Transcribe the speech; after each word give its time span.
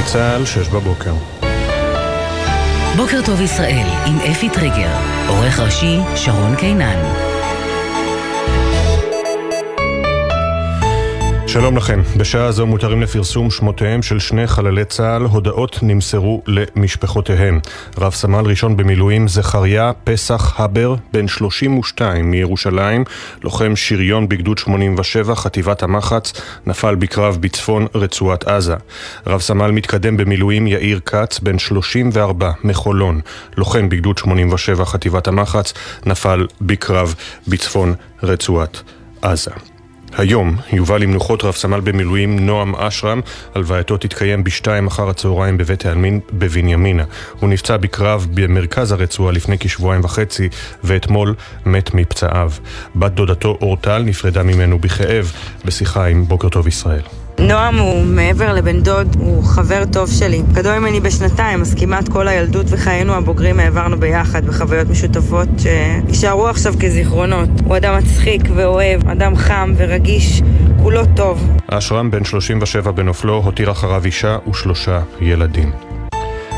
גלי 0.00 0.08
צה"ל, 0.08 0.44
שש 0.44 0.68
בבוקר. 0.68 1.14
בוקר 2.96 3.20
טוב 3.24 3.40
ישראל, 3.40 3.86
עם 4.06 4.18
אפי 4.32 4.48
טריגר, 4.50 4.96
עורך 5.28 5.60
ראשי 5.60 5.98
שרון 6.16 6.56
קינן. 6.56 7.29
שלום 11.52 11.76
לכם, 11.76 12.02
בשעה 12.16 12.52
זו 12.52 12.66
מותרים 12.66 13.02
לפרסום 13.02 13.50
שמותיהם 13.50 14.02
של 14.02 14.18
שני 14.18 14.46
חללי 14.46 14.84
צה"ל, 14.84 15.22
הודעות 15.22 15.78
נמסרו 15.82 16.42
למשפחותיהם. 16.46 17.60
רב 17.98 18.12
סמל 18.12 18.44
ראשון 18.46 18.76
במילואים 18.76 19.28
זכריה 19.28 19.92
פסח 20.04 20.60
הבר, 20.60 20.94
בן 21.12 21.28
32 21.28 22.30
מירושלים, 22.30 23.04
לוחם 23.42 23.76
שריון 23.76 24.28
בגדוד 24.28 24.58
87, 24.58 25.34
חטיבת 25.34 25.82
המחץ, 25.82 26.32
נפל 26.66 26.94
בקרב 26.94 27.38
בצפון 27.40 27.86
רצועת 27.94 28.48
עזה. 28.48 28.76
רב 29.26 29.40
סמל 29.40 29.70
מתקדם 29.70 30.16
במילואים 30.16 30.66
יאיר 30.66 31.00
כץ, 31.06 31.38
בן 31.38 31.58
34 31.58 32.50
מחולון, 32.64 33.20
לוחם 33.56 33.88
בגדוד 33.88 34.18
87, 34.18 34.84
חטיבת 34.84 35.28
המחץ, 35.28 35.72
נפל 36.06 36.46
בקרב 36.60 37.14
בצפון 37.48 37.94
רצועת 38.22 38.82
עזה. 39.22 39.50
היום 40.16 40.56
יובא 40.72 40.98
למנוחות 40.98 41.44
רב 41.44 41.54
סמל 41.54 41.80
במילואים 41.80 42.46
נועם 42.46 42.76
אשרם, 42.76 43.20
הלווייתו 43.54 43.96
תתקיים 43.96 44.44
בשתיים 44.44 44.86
אחר 44.86 45.08
הצהריים 45.08 45.58
בבית 45.58 45.86
העלמין 45.86 46.20
בבנימינה. 46.32 47.04
הוא 47.40 47.48
נפצע 47.48 47.76
בקרב 47.76 48.26
במרכז 48.34 48.92
הרצועה 48.92 49.32
לפני 49.32 49.58
כשבועיים 49.58 50.04
וחצי, 50.04 50.48
ואתמול 50.84 51.34
מת 51.66 51.94
מפצעיו. 51.94 52.50
בת 52.96 53.12
דודתו 53.12 53.58
אורטל 53.60 54.02
נפרדה 54.02 54.42
ממנו 54.42 54.78
בכאב 54.78 55.32
בשיחה 55.64 56.06
עם 56.06 56.24
בוקר 56.24 56.48
טוב 56.48 56.68
ישראל. 56.68 57.19
נועם 57.40 57.78
הוא 57.78 58.04
מעבר 58.04 58.52
לבן 58.52 58.80
דוד, 58.80 59.16
הוא 59.18 59.44
חבר 59.44 59.84
טוב 59.92 60.10
שלי. 60.10 60.42
גדול 60.52 60.78
ממני 60.78 61.00
בשנתיים, 61.00 61.60
אז 61.60 61.74
כמעט 61.74 62.08
כל 62.08 62.28
הילדות 62.28 62.66
וחיינו 62.68 63.14
הבוגרים 63.14 63.60
העברנו 63.60 64.00
ביחד 64.00 64.46
בחוויות 64.46 64.88
משותפות 64.88 65.48
שיישארו 65.58 66.48
עכשיו 66.48 66.74
כזיכרונות. 66.80 67.48
הוא 67.64 67.76
אדם 67.76 67.98
מצחיק 67.98 68.42
ואוהב, 68.54 69.08
אדם 69.08 69.36
חם 69.36 69.72
ורגיש, 69.76 70.42
כולו 70.82 71.02
טוב. 71.16 71.50
אשרם 71.66 72.10
בן 72.10 72.24
37 72.24 72.90
בנופלו 72.90 73.34
הותיר 73.44 73.70
אחריו 73.70 74.04
אישה 74.04 74.36
ושלושה 74.50 75.00
ילדים. 75.20 75.89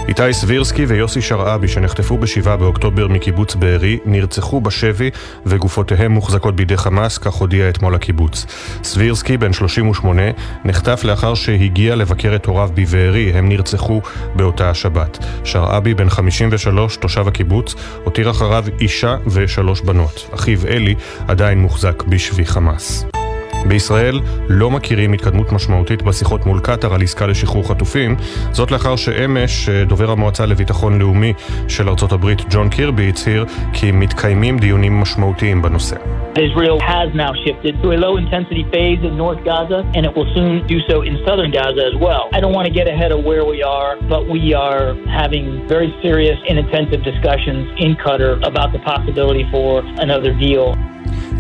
איתי 0.09 0.33
סבירסקי 0.33 0.85
ויוסי 0.85 1.23
שרעבי 1.23 1.69
שנחטפו 1.69 2.19
ב-7 2.19 2.57
באוקטובר 2.57 3.09
מקיבוץ 3.09 3.55
בארי 3.55 3.99
נרצחו 4.05 4.61
בשבי 4.61 5.11
וגופותיהם 5.47 6.13
מוחזקות 6.13 6.57
בידי 6.57 6.77
חמאס, 6.77 7.19
כך 7.19 7.35
הודיע 7.35 7.69
אתמול 7.69 7.95
הקיבוץ. 7.95 8.47
סבירסקי, 8.85 9.37
בן 9.37 9.53
38, 9.53 10.23
נחטף 10.65 11.05
לאחר 11.05 11.35
שהגיע 11.35 11.97
לבקר 11.97 12.35
את 12.37 12.47
הוריו 12.47 12.71
בבארי, 12.75 13.33
הם 13.33 13.49
נרצחו 13.49 14.01
באותה 14.37 14.71
השבת. 14.71 15.25
שרעבי, 15.45 15.95
בן 15.95 16.09
53, 16.09 16.97
תושב 16.97 17.29
הקיבוץ, 17.29 17.75
הותיר 18.05 18.31
אחריו 18.31 18.65
אישה 18.81 19.17
ושלוש 19.27 19.81
בנות. 19.81 20.29
אחיו 20.35 20.67
אלי 20.67 20.95
עדיין 21.29 21.59
מוחזק 21.59 22.03
בשבי 22.03 22.47
חמאס. 22.47 23.22
בישראל 23.67 24.21
לא 24.49 24.71
מכירים 24.71 25.13
התקדמות 25.13 25.53
משמעותית 25.53 26.03
בשיחות 26.03 26.47
מול 26.47 26.61
קטאר 26.61 26.95
על 26.95 27.03
עסקה 27.03 27.27
לשחרור 27.27 27.69
חטופים, 27.69 28.17
זאת 28.53 28.71
לאחר 28.71 28.97
שאמש 28.97 29.69
אה, 29.69 29.85
דובר 29.85 30.11
המועצה 30.11 30.47
לביטחון 30.47 30.99
לאומי 30.99 31.33
של 31.69 31.89
ארצות 31.89 32.13
הברית 32.13 32.43
ג'ון 32.51 32.69
קירבי 32.69 33.09
הצהיר 33.09 33.45
כי 33.73 33.93
מתקיימים 33.93 34.59
דיונים 34.59 35.01
משמעותיים 35.01 35.63
בנושא. 35.63 35.97
Israel 36.35 36.81
has 36.81 37.09
now 37.15 37.33
shifted 37.45 37.75
to 37.83 37.93
a 37.93 37.99
low 38.05 38.17
intensity 38.17 38.65
phase 38.73 39.01
in 39.09 39.19
North 39.19 39.45
Gaza 39.45 39.81
and 39.95 40.07
it 40.07 40.17
will 40.17 40.31
soon 40.35 40.67
do 40.67 40.79
so 40.89 41.03
in 41.03 41.15
southern 41.27 41.51
Gaza 41.51 41.85
as 41.93 41.97
well. 42.07 42.25
I 42.33 42.41
don't 42.41 42.55
want 42.59 42.67
to 42.71 42.75
get 42.81 42.87
ahead 42.89 43.13
of 43.13 43.21
where 43.29 43.45
we 43.45 43.63
are, 43.63 43.91
but 44.09 44.23
we 44.37 44.55
are 44.55 44.95
having 45.23 45.45
very 45.69 45.91
serious 46.01 46.39
and 46.49 46.59
intensive 46.59 47.03
discussions 47.11 47.63
in 47.85 47.91
Qatar 47.97 48.33
about 48.51 48.73
the 48.73 48.81
possibility 48.93 49.45
for 49.51 49.69
another 50.07 50.33
deal. 50.33 50.67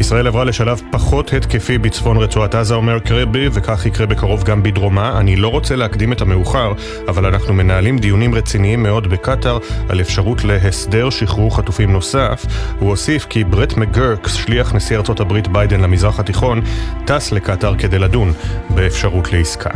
ישראל 0.01 0.27
עברה 0.27 0.45
לשלב 0.45 0.83
פחות 0.91 1.33
התקפי 1.33 1.79
בצפון 1.79 2.17
רצועת 2.17 2.55
עזה, 2.55 2.75
אומר 2.75 2.99
קרבי, 2.99 3.49
וכך 3.53 3.87
יקרה 3.87 4.07
בקרוב 4.07 4.45
גם 4.45 4.63
בדרומה. 4.63 5.19
אני 5.19 5.37
לא 5.37 5.49
רוצה 5.49 5.77
להקדים 5.77 6.13
את 6.13 6.21
המאוחר, 6.21 6.73
אבל 7.09 7.27
אנחנו 7.27 7.55
מנהלים 7.55 7.99
דיונים 7.99 8.35
רציניים 8.35 8.83
מאוד 8.83 9.07
בקטאר 9.07 9.59
על 9.89 10.01
אפשרות 10.01 10.45
להסדר 10.45 11.11
שחרור 11.11 11.57
חטופים 11.57 11.93
נוסף. 11.93 12.47
הוא 12.79 12.91
הוסיף 12.91 13.25
כי 13.25 13.45
ברט 13.45 13.77
מגרקס, 13.77 14.35
שליח 14.35 14.75
נשיא 14.75 14.97
ארצות 14.97 15.21
הברית 15.21 15.49
ביידן 15.49 15.81
למזרח 15.81 16.21
התיכון, 16.21 16.61
טס 17.05 17.33
לקטאר 17.33 17.77
כדי 17.77 17.99
לדון 17.99 18.33
באפשרות 18.71 19.33
לעסקה. 19.33 19.71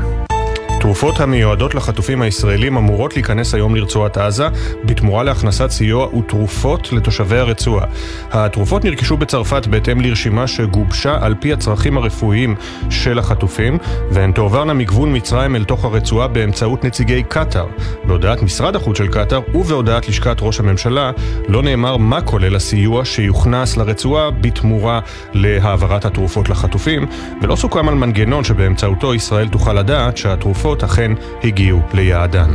התרופות 0.76 1.20
המיועדות 1.20 1.74
לחטופים 1.74 2.22
הישראלים 2.22 2.76
אמורות 2.76 3.14
להיכנס 3.14 3.54
היום 3.54 3.76
לרצועת 3.76 4.16
עזה 4.16 4.48
בתמורה 4.84 5.22
להכנסת 5.22 5.70
סיוע 5.70 6.06
ותרופות 6.06 6.92
לתושבי 6.92 7.38
הרצועה. 7.38 7.86
התרופות 8.30 8.84
נרכשו 8.84 9.16
בצרפת 9.16 9.66
בהתאם 9.66 10.00
לרשימה 10.00 10.46
שגובשה 10.46 11.18
על 11.20 11.34
פי 11.40 11.52
הצרכים 11.52 11.96
הרפואיים 11.96 12.54
של 12.90 13.18
החטופים 13.18 13.78
והן 14.10 14.32
תועברנה 14.32 14.74
מגבול 14.74 15.08
מצרים 15.08 15.56
אל 15.56 15.64
תוך 15.64 15.84
הרצועה 15.84 16.28
באמצעות 16.28 16.84
נציגי 16.84 17.22
קטאר. 17.28 17.66
בהודעת 18.04 18.42
משרד 18.42 18.76
החוץ 18.76 18.98
של 18.98 19.08
קטאר 19.08 19.40
ובהודעת 19.54 20.08
לשכת 20.08 20.36
ראש 20.40 20.60
הממשלה 20.60 21.10
לא 21.48 21.62
נאמר 21.62 21.96
מה 21.96 22.20
כולל 22.20 22.56
הסיוע 22.56 23.04
שיוכנס 23.04 23.76
לרצועה 23.76 24.30
בתמורה 24.30 25.00
להעברת 25.32 26.04
התרופות 26.04 26.48
לחטופים 26.48 27.06
ולא 27.42 27.56
סוכם 27.56 27.88
על 27.88 27.94
מנגנון 27.94 28.44
שבאמצעותו 28.44 29.14
ישראל 29.14 29.48
תוכל 29.48 29.72
לדעת 29.72 30.16
שהתרופות 30.16 30.65
התקיפות 30.72 30.84
אכן 30.84 31.12
הגיעו 31.44 31.80
ליעדן. 31.94 32.54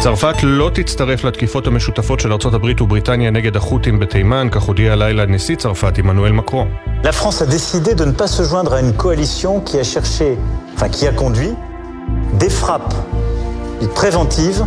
צרפת 0.00 0.34
לא 0.42 0.70
תצטרף 0.74 1.24
לתקיפות 1.24 1.66
המשותפות 1.66 2.20
של 2.20 2.32
ארצות 2.32 2.54
הברית 2.54 2.80
ובריטניה 2.80 3.30
נגד 3.30 3.56
החות'ים 3.56 3.98
בתימן, 3.98 4.48
כך 4.50 4.62
הודיע 4.62 4.92
הלילה 4.92 5.26
נשיא 5.26 5.56
צרפת 5.56 5.98
עמנואל 5.98 6.32
מקרון. 6.32 6.68
La 7.02 7.12
France 7.12 7.42
des 12.42 12.50
frappes 12.50 12.96
préventives 14.00 14.62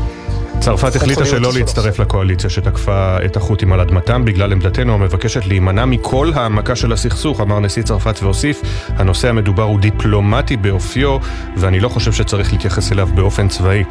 צרפת 0.60 0.96
החליטה 0.96 1.26
שלא 1.26 1.54
להצטרף 1.54 2.00
לקואליציה 2.00 2.50
שתקפה 2.50 3.18
את 3.26 3.38
החות'ים 3.38 3.74
על 3.74 3.80
אדמתם 3.80 4.26
בגלל 4.26 4.52
עמדתנו 4.52 4.94
המבקשת 4.94 5.46
להימנע 5.46 5.86
מכל 5.86 6.32
העמקה 6.36 6.76
של 6.76 6.94
הסכסוך, 6.94 7.42
אמר 7.42 7.60
נשיא 7.60 7.84
צרפת 7.84 8.20
והוסיף, 8.24 8.62
הנושא 8.88 9.30
המדובר 9.30 9.64
הוא 9.64 9.80
דיפלומטי 9.80 10.58
באופיו 10.58 11.18
ואני 11.58 11.80
לא 11.80 11.90
חושב 11.90 12.12
שצריך 12.14 12.52
להתייחס 12.52 12.92
אליו 12.92 13.10
באופן 13.16 13.48
צבאי. 13.48 13.84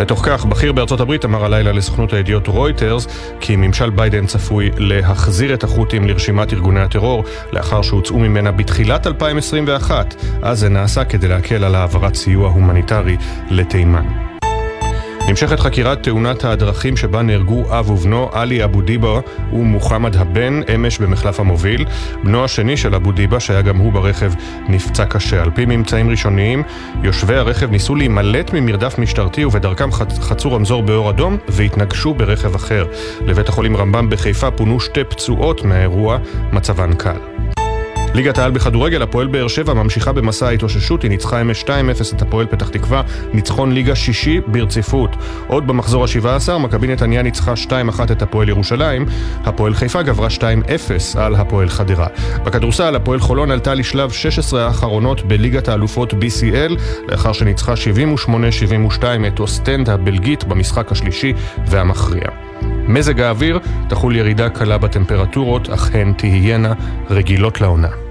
בתוך 0.00 0.22
כך, 0.26 0.44
בכיר 0.44 0.72
בארצות 0.72 1.00
הברית 1.00 1.24
אמר 1.24 1.44
הלילה 1.44 1.72
לסוכנות 1.72 2.12
הידיעות 2.12 2.46
רויטרס 2.46 3.06
כי 3.40 3.56
ממשל 3.56 3.90
ביידן 3.90 4.26
צפוי 4.26 4.70
להחזיר 4.76 5.54
את 5.54 5.64
החות'ים 5.64 6.08
לרשימת 6.08 6.52
ארגוני 6.52 6.80
הטרור 6.80 7.24
לאחר 7.52 7.82
שהוצאו 7.82 8.18
ממנה 8.18 8.52
בתחילת 8.52 9.06
2021. 9.06 10.14
אז 10.42 10.58
זה 10.58 10.68
נעשה 10.68 11.04
כדי 11.04 11.28
להקל 11.28 11.64
על 11.64 11.74
העברת 11.74 12.14
סיוע 12.14 12.50
הומניטרי 12.50 13.16
לתימן. 13.50 14.27
נמשכת 15.28 15.60
חקירת 15.60 16.02
תאונת 16.02 16.44
הדרכים 16.44 16.96
שבה 16.96 17.22
נהרגו 17.22 17.64
אב 17.78 17.90
ובנו, 17.90 18.28
עלי 18.32 18.64
אבו 18.64 18.80
דיבה 18.80 19.20
ומוחמד 19.52 20.16
הבן, 20.16 20.60
אמש 20.74 20.98
במחלף 20.98 21.40
המוביל. 21.40 21.84
בנו 22.24 22.44
השני 22.44 22.76
של 22.76 22.94
אבו 22.94 23.12
דיבה, 23.12 23.40
שהיה 23.40 23.62
גם 23.62 23.76
הוא 23.76 23.92
ברכב, 23.92 24.32
נפצע 24.68 25.04
קשה. 25.04 25.42
על 25.42 25.50
פי 25.50 25.66
ממצאים 25.66 26.10
ראשוניים, 26.10 26.62
יושבי 27.02 27.36
הרכב 27.36 27.70
ניסו 27.70 27.94
להימלט 27.94 28.50
ממרדף 28.54 28.98
משטרתי 28.98 29.44
ובדרכם 29.44 29.92
חצו 30.20 30.52
רמזור 30.52 30.82
באור 30.82 31.10
אדום 31.10 31.36
והתנגשו 31.48 32.14
ברכב 32.14 32.54
אחר. 32.54 32.86
לבית 33.26 33.48
החולים 33.48 33.76
רמב"ם 33.76 34.10
בחיפה 34.10 34.50
פונו 34.50 34.80
שתי 34.80 35.04
פצועות 35.04 35.64
מהאירוע, 35.64 36.18
מצבן 36.52 36.94
קל. 36.94 37.18
ליגת 38.18 38.38
העל 38.38 38.50
בכדורגל, 38.50 39.02
הפועל 39.02 39.26
באר 39.26 39.48
שבע 39.48 39.74
ממשיכה 39.74 40.12
במסע 40.12 40.46
ההתאוששות, 40.46 41.02
היא 41.02 41.10
ניצחה 41.10 41.40
אמש 41.40 41.62
2-0 41.62 41.68
את 42.16 42.22
הפועל 42.22 42.46
פתח 42.46 42.68
תקווה, 42.68 43.02
ניצחון 43.32 43.72
ליגה 43.72 43.96
שישי 43.96 44.40
ברציפות. 44.46 45.16
עוד 45.46 45.66
במחזור 45.66 46.04
ה-17, 46.04 46.58
מכבי 46.58 46.86
נתניה 46.86 47.22
ניצחה 47.22 47.54
2-1 47.66 48.12
את 48.12 48.22
הפועל 48.22 48.48
ירושלים, 48.48 49.06
הפועל 49.44 49.74
חיפה 49.74 50.02
גברה 50.02 50.28
2-0 50.28 50.40
על 51.18 51.34
הפועל 51.34 51.68
חדרה. 51.68 52.06
בכדורסל, 52.44 52.96
הפועל 52.96 53.20
חולון 53.20 53.50
עלתה 53.50 53.74
לשלב 53.74 54.10
16 54.10 54.66
האחרונות 54.66 55.24
בליגת 55.24 55.68
האלופות 55.68 56.12
BCL, 56.12 56.72
לאחר 57.08 57.32
שניצחה 57.32 57.74
78-72 58.26 59.02
את 59.26 59.40
אוסטנד 59.40 59.90
הבלגית 59.90 60.44
במשחק 60.44 60.92
השלישי 60.92 61.32
והמכריע. 61.66 62.28
מזג 62.62 63.20
האוויר 63.20 63.58
תחול 63.88 64.16
ירידה 64.16 64.48
קלה 64.48 64.78
בטמפרטורות, 64.78 65.70
אך 65.70 65.90
הן 65.94 66.12
תהיינה 66.12 66.72
רגילות 67.10 67.60
לעונה. 67.60 68.07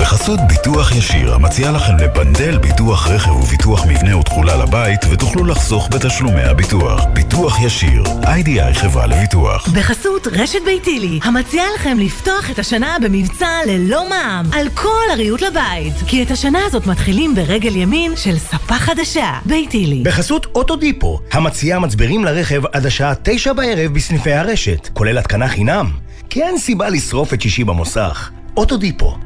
בחסות 0.00 0.40
ביטוח 0.48 0.92
ישיר, 0.96 1.34
המציע 1.34 1.70
לכם 1.70 1.96
לבנדל 1.96 2.58
ביטוח 2.58 3.08
רכב 3.08 3.30
וביטוח 3.30 3.86
מבנה 3.86 4.16
ותכולה 4.16 4.56
לבית, 4.56 5.00
ותוכלו 5.10 5.44
לחסוך 5.44 5.88
בתשלומי 5.92 6.42
הביטוח. 6.42 7.04
ביטוח 7.12 7.60
ישיר, 7.62 8.04
איי-די-איי 8.26 8.74
חברה 8.74 9.06
לביטוח. 9.06 9.68
בחסות 9.68 10.26
רשת 10.26 10.58
ביתילי, 10.64 11.20
המציעה 11.22 11.66
לכם 11.74 11.98
לפתוח 11.98 12.50
את 12.50 12.58
השנה 12.58 12.96
במבצע 13.02 13.48
ללא 13.66 14.08
מע"מ 14.08 14.50
על 14.52 14.68
כל 14.74 15.04
הריהוט 15.12 15.42
לבית. 15.42 15.94
כי 16.06 16.22
את 16.22 16.30
השנה 16.30 16.58
הזאת 16.66 16.86
מתחילים 16.86 17.34
ברגל 17.34 17.76
ימין 17.76 18.16
של 18.16 18.38
ספה 18.38 18.74
חדשה, 18.74 19.38
ביתילי. 19.46 20.02
בחסות 20.02 20.46
אוטודיפו, 20.54 21.20
המציעה 21.32 21.78
מצברים 21.78 22.24
לרכב 22.24 22.66
עד 22.72 22.86
השעה 22.86 23.12
תשע 23.22 23.52
בערב 23.52 23.92
בסניפי 23.94 24.32
הרשת, 24.32 24.88
כולל 24.92 25.18
התקנה 25.18 25.48
חינם. 25.48 25.90
כי 26.30 26.42
אין 26.42 26.58
סיבה 26.58 26.88
לשרוף 26.88 27.34
את 27.34 27.40
שישי 27.40 27.64
במוסך. 27.64 28.30
אוטודיפו. 28.56 29.25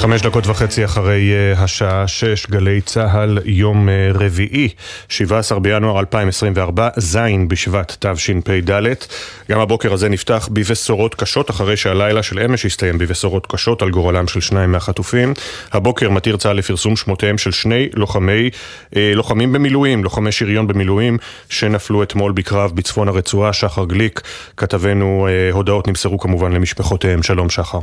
חמש 0.00 0.22
דקות 0.22 0.46
וחצי 0.46 0.84
אחרי 0.84 1.32
uh, 1.54 1.58
השעה 1.58 2.08
שש, 2.08 2.46
גלי 2.46 2.80
צה"ל, 2.80 3.38
יום 3.44 3.88
uh, 3.88 4.18
רביעי, 4.18 4.68
17 5.08 5.58
בינואר 5.58 6.00
2024, 6.00 6.88
ז' 6.96 7.18
בשבט 7.48 7.96
תשפ"ד. 8.06 8.94
גם 9.50 9.60
הבוקר 9.60 9.92
הזה 9.92 10.08
נפתח 10.08 10.48
בבשורות 10.52 11.14
קשות, 11.14 11.50
אחרי 11.50 11.76
שהלילה 11.76 12.22
של 12.22 12.38
אמש 12.38 12.66
הסתיים 12.66 12.98
בבשורות 12.98 13.46
קשות 13.46 13.82
על 13.82 13.90
גורלם 13.90 14.28
של 14.28 14.40
שניים 14.40 14.72
מהחטופים. 14.72 15.34
הבוקר 15.72 16.10
מתיר 16.10 16.36
צה"ל 16.36 16.56
לפרסום 16.56 16.96
שמותיהם 16.96 17.38
של 17.38 17.50
שני 17.50 17.88
לוחמי, 17.94 18.50
uh, 18.90 18.96
לוחמים 19.14 19.52
במילואים, 19.52 20.04
לוחמי 20.04 20.32
שריון 20.32 20.66
במילואים, 20.66 21.18
שנפלו 21.48 22.02
אתמול 22.02 22.32
בקרב 22.32 22.72
בצפון 22.74 23.08
הרצועה. 23.08 23.52
שחר 23.52 23.84
גליק, 23.84 24.20
כתבנו, 24.56 25.28
הודעות 25.52 25.88
נמסרו 25.88 26.18
כמובן 26.18 26.52
למשפחותיהם. 26.52 27.22
שלום 27.22 27.50
שחר. 27.50 27.80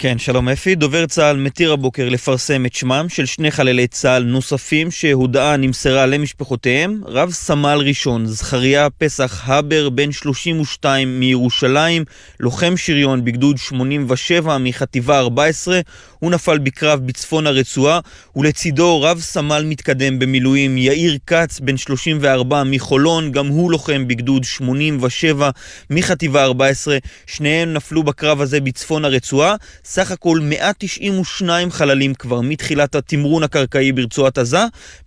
כן, 0.00 0.18
שלום 0.18 0.48
אפי. 0.48 0.74
דובר 0.74 1.06
צה"ל 1.06 1.36
מתיר 1.36 1.72
הבוקר 1.72 2.08
לפרסם 2.08 2.66
את 2.66 2.74
שמם 2.74 3.06
של 3.08 3.26
שני 3.26 3.50
חללי 3.50 3.86
צה"ל 3.86 4.22
נוספים 4.22 4.90
שהודעה 4.90 5.56
נמסרה 5.56 6.06
למשפחותיהם. 6.06 7.00
רב 7.06 7.30
סמל 7.30 7.82
ראשון, 7.86 8.26
זכריה 8.26 8.90
פסח 8.90 9.42
הבר, 9.46 9.88
בן 9.88 10.12
32 10.12 11.20
מירושלים, 11.20 12.04
לוחם 12.40 12.76
שריון 12.76 13.24
בגדוד 13.24 13.58
87 13.58 14.58
מחטיבה 14.58 15.18
14, 15.18 15.80
הוא 16.18 16.30
נפל 16.30 16.58
בקרב 16.58 17.06
בצפון 17.06 17.46
הרצועה, 17.46 18.00
ולצידו 18.36 19.02
רב 19.02 19.20
סמל 19.20 19.64
מתקדם 19.66 20.18
במילואים 20.18 20.78
יאיר 20.78 21.18
כץ, 21.26 21.60
בן 21.60 21.76
34 21.76 22.62
מחולון, 22.64 23.32
גם 23.32 23.46
הוא 23.46 23.70
לוחם 23.70 24.08
בגדוד 24.08 24.44
87 24.44 25.50
מחטיבה 25.90 26.44
14, 26.44 26.98
שניהם 27.26 27.72
נפלו 27.72 28.02
בקרב 28.02 28.40
הזה 28.40 28.60
בצפון 28.60 29.04
הרצועה. 29.04 29.54
סך 29.90 30.10
הכל 30.10 30.38
192 30.42 31.70
חללים 31.70 32.14
כבר 32.14 32.40
מתחילת 32.40 32.94
התמרון 32.94 33.42
הקרקעי 33.42 33.92
ברצועת 33.92 34.38
עזה. 34.38 34.58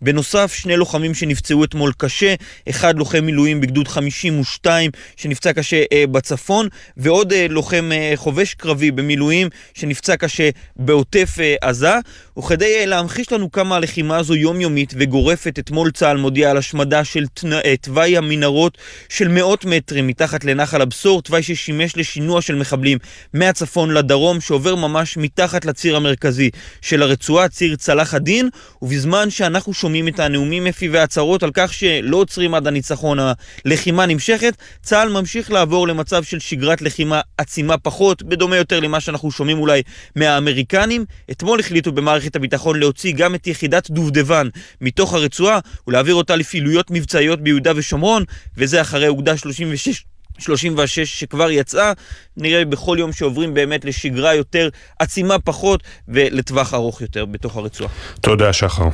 בנוסף, 0.02 0.54
שני 0.54 0.78
לוחמים 0.78 1.14
שנפצעו 1.14 1.64
אתמול 1.64 1.92
קשה, 1.98 2.36
אחד 2.70 2.98
לוחם 2.98 3.26
מילואים 3.26 3.62
בגדוד 3.62 3.88
52 3.88 4.92
שנפצע 5.16 5.54
קשה 5.54 5.84
אה, 5.94 6.04
בצפון, 6.12 6.68
ועוד 6.98 7.34
אה, 7.34 7.46
לוחם 7.50 7.90
אה, 7.94 8.14
חובש 8.16 8.54
קרבי 8.54 8.92
במילואים 8.92 9.48
שנפצע 9.74 10.16
קשה 10.16 10.50
בעוטף 10.76 11.36
אה, 11.40 11.56
עזה. 11.62 11.94
וכדי 12.40 12.76
אה, 12.80 12.86
להמחיש 12.86 13.32
לנו 13.32 13.52
כמה 13.52 13.76
הלחימה 13.76 14.18
הזו 14.18 14.36
יומיומית 14.36 14.94
וגורפת, 14.98 15.60
אתמול 15.60 15.92
צה"ל 15.92 16.18
מודיע 16.18 16.52
על 16.52 16.58
השמדה 16.58 17.04
של 17.04 17.26
אה, 17.66 17.78
תוואי 17.82 18.18
המנהרות 18.18 18.78
של 19.10 19.28
מאות 19.28 19.66
מטרים 19.66 20.08
מתחת 20.08 20.44
לנחל 20.44 20.82
הבשור, 20.82 21.22
תוואי 21.22 21.44
ששימש 21.44 21.98
לשינוע 21.98 22.42
של 22.42 22.56
מחבלים 22.56 22.98
מהצפון 23.34 23.92
לדרום, 23.92 24.42
שעובר 24.42 24.71
ממש 24.78 25.18
מתחת 25.18 25.66
לציר 25.66 25.96
המרכזי 25.96 26.50
של 26.82 27.04
הרצועה, 27.04 27.50
ציר 27.50 27.76
צלח 27.76 28.14
הדין, 28.14 28.50
ובזמן 28.82 29.30
שאנחנו 29.30 29.74
שומעים 29.74 30.08
את 30.08 30.20
הנאומים 30.20 30.68
אפי 30.68 30.90
והצהרות 30.90 31.44
על 31.44 31.52
כך 31.54 31.74
שלא 31.74 32.18
עוצרים 32.18 32.54
עד 32.54 32.68
הניצחון, 32.68 33.18
הלחימה 33.66 34.06
נמשכת, 34.06 34.54
צה"ל 34.84 35.10
ממשיך 35.10 35.52
לעבור 35.52 35.88
למצב 35.88 36.24
של 36.24 36.40
שגרת 36.40 36.82
לחימה 36.82 37.22
עצימה 37.38 37.78
פחות, 37.78 38.24
בדומה 38.24 38.58
יותר 38.58 38.80
למה 38.80 39.00
שאנחנו 39.00 39.32
שומעים 39.32 39.60
אולי 39.60 39.82
מהאמריקנים. 40.16 41.06
אתמול 41.32 41.60
החליטו 41.60 41.92
במערכת 41.92 42.36
הביטחון 42.36 42.80
להוציא 42.80 43.14
גם 43.14 43.36
את 43.36 43.48
יחידת 43.48 43.90
דובדבן 43.90 44.48
מתוך 44.82 45.14
הרצועה 45.14 45.60
ולהעביר 45.88 46.16
אותה 46.16 46.36
לפעילויות 46.36 46.92
מבצעיות 46.92 47.42
ביהודה 47.42 47.72
ושומרון, 47.76 48.24
וזה 48.58 48.82
אחרי 48.82 49.08
אוגדה 49.08 49.38
36 49.38 50.04
36 50.40 51.00
שכבר 51.00 51.52
יצאה, 51.52 51.94
נראה 52.38 52.66
בכל 52.66 52.98
יום 53.00 53.14
שעוברים 53.14 53.54
באמת 53.54 53.86
לשגרה 53.86 54.36
יותר 54.36 54.70
עצימה 55.00 55.40
פחות 55.40 55.84
ולטווח 56.08 56.74
ארוך 56.74 57.02
יותר 57.02 57.26
בתוך 57.26 57.58
הרצועה. 57.58 57.90
תודה 58.22 58.54
שחר. 58.54 58.88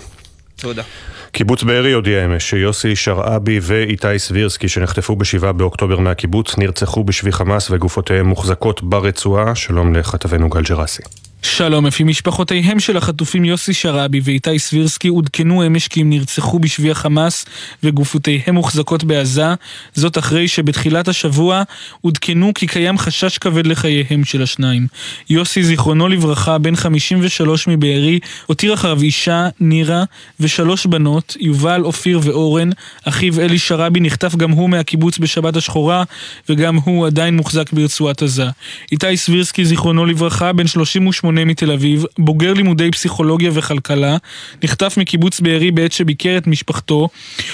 תודה. 0.56 0.84
קיבוץ 1.32 1.64
בארי 1.64 1.92
הודיע 1.92 2.26
אמש 2.26 2.50
שיוסי 2.50 2.96
שרעבי 2.96 3.60
ואיתי 3.62 4.20
סבירסקי 4.20 4.68
שנחטפו 4.68 5.16
ב-7 5.16 5.52
באוקטובר 5.52 6.00
מהקיבוץ 6.00 6.58
נרצחו 6.58 7.04
בשבי 7.04 7.32
חמאס 7.32 7.72
וגופותיהם 7.72 8.26
מוחזקות 8.26 8.84
ברצועה. 8.84 9.56
שלום 9.56 9.96
לכתבנו 9.96 10.50
גל 10.50 10.62
ג'רסי. 10.62 11.04
שלום, 11.42 11.86
לפי 11.86 12.04
משפחותיהם 12.04 12.80
של 12.80 12.98
החטופים 12.98 13.46
יוסי 13.46 13.74
שרעבי 13.74 14.20
ואיתי 14.24 14.60
סבירסקי 14.60 15.08
עודכנו 15.08 15.68
אמש 15.68 15.88
כי 15.88 16.02
הם 16.02 16.10
נרצחו 16.10 16.60
בשבי 16.60 16.92
החמאס 16.92 17.46
וגופותיהם 17.84 18.56
מוחזקות 18.56 19.04
בעזה, 19.04 19.46
זאת 19.94 20.18
אחרי 20.18 20.48
שבתחילת 20.48 21.08
השבוע 21.08 21.64
עודכנו 22.02 22.52
כי 22.56 22.68
קיים 22.68 22.98
חשש 22.98 23.38
כבד 23.38 23.68
לחייהם 23.68 24.24
של 24.24 24.42
השניים. 24.42 24.88
יוסי, 25.30 25.64
זיכרונו 25.64 26.08
לברכה, 26.08 26.58
בן 26.58 26.76
53 26.76 27.68
מבארי, 27.68 28.20
הותיר 28.46 28.74
אחריו 28.74 29.02
אישה, 29.02 29.48
נירה, 29.60 30.04
ושלוש 30.40 30.86
בנות, 30.86 31.38
יובל, 31.40 31.82
אופיר 31.84 32.20
ואורן. 32.24 32.70
אחיו 33.06 33.42
אלי 33.42 33.60
שרעבי 33.60 34.00
נחטף 34.00 34.36
גם 34.36 34.52
הוא 34.52 34.70
מהקיבוץ 34.70 35.18
בשבת 35.18 35.56
השחורה, 35.56 36.04
וגם 36.50 36.76
הוא 36.76 37.08
עדיין 37.08 37.36
מוחזק 37.36 37.74
ברצועת 37.74 38.22
עזה. 38.22 38.46
איתי 38.92 39.18
סבירסקי, 39.18 39.66
זיכרונו 39.66 40.06
לברכה, 40.06 40.54
בן 40.54 40.68
38 40.68 41.27
מתל 41.32 41.72
אביב, 41.72 42.06
בוגר 42.20 42.54
לימודי 42.54 42.92
פסיכולוגיה 42.92 43.52
וכלכלה, 43.54 44.18
נחטף 44.64 44.98
מקיבוץ 44.98 45.40
בארי 45.40 45.72
בעת 45.72 45.92
שביקר 45.92 46.38
את 46.38 46.48
משפחתו. 46.48 47.10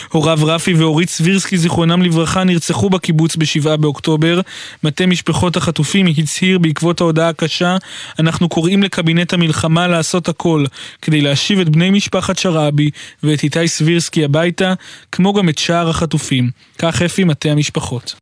הוריו 0.09 0.39
רפי 0.41 0.73
ואורית 0.73 1.09
סבירסקי, 1.09 1.57
זיכרונם 1.57 2.01
לברכה, 2.01 2.43
נרצחו 2.43 2.89
בקיבוץ 2.89 3.35
ב-7 3.35 3.77
באוקטובר. 3.77 4.41
מטה 4.83 5.05
משפחות 5.05 5.57
החטופים 5.57 6.05
הצהיר 6.07 6.59
בעקבות 6.59 7.01
ההודעה 7.01 7.29
הקשה, 7.29 7.77
אנחנו 8.19 8.49
קוראים 8.49 8.83
לקבינט 8.83 9.33
המלחמה 9.33 9.87
לעשות 9.87 10.29
הכל 10.29 10.65
כדי 11.01 11.21
להשיב 11.21 11.59
את 11.59 11.69
בני 11.69 11.89
משפחת 11.89 12.37
שרעבי 12.37 12.89
ואת 13.23 13.43
איתי 13.43 13.67
סבירסקי 13.67 14.23
הביתה, 14.23 14.73
כמו 15.11 15.33
גם 15.33 15.49
את 15.49 15.57
שאר 15.57 15.89
החטופים. 15.89 16.49
כך 16.77 17.01
אפי 17.01 17.23
מטה 17.23 17.49
המשפחות. 17.49 18.15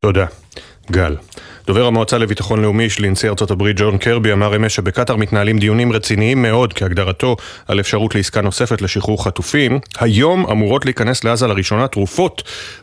תודה. 0.00 0.26
גל. 0.90 1.16
דובר 1.68 1.86
המועצה 1.86 2.18
לביטחון 2.18 2.62
לאומי 2.62 2.90
של 2.90 3.06
נשיא 3.06 3.28
ארצות 3.28 3.50
הברית 3.50 3.76
ג'ון 3.80 3.98
קרבי 3.98 4.32
אמר 4.32 4.56
אמש 4.56 4.74
שבקטאר 4.74 5.16
מתנהלים 5.16 5.58
דיונים 5.58 5.92
רציניים 5.92 6.42
מאוד 6.42 6.72
כהגדרתו 6.72 7.36
על 7.66 7.80
אפשרות 7.80 8.14
לעסקה 8.14 8.40
נוספת 8.40 8.82
לשחרור 8.82 9.24
חטופים. 9.24 9.78
היום 9.98 10.46
אמורות 10.50 10.84
להיכנס 10.84 11.24
לעזה 11.24 11.46
לראשונה 11.46 11.88
תרופות 11.88 12.42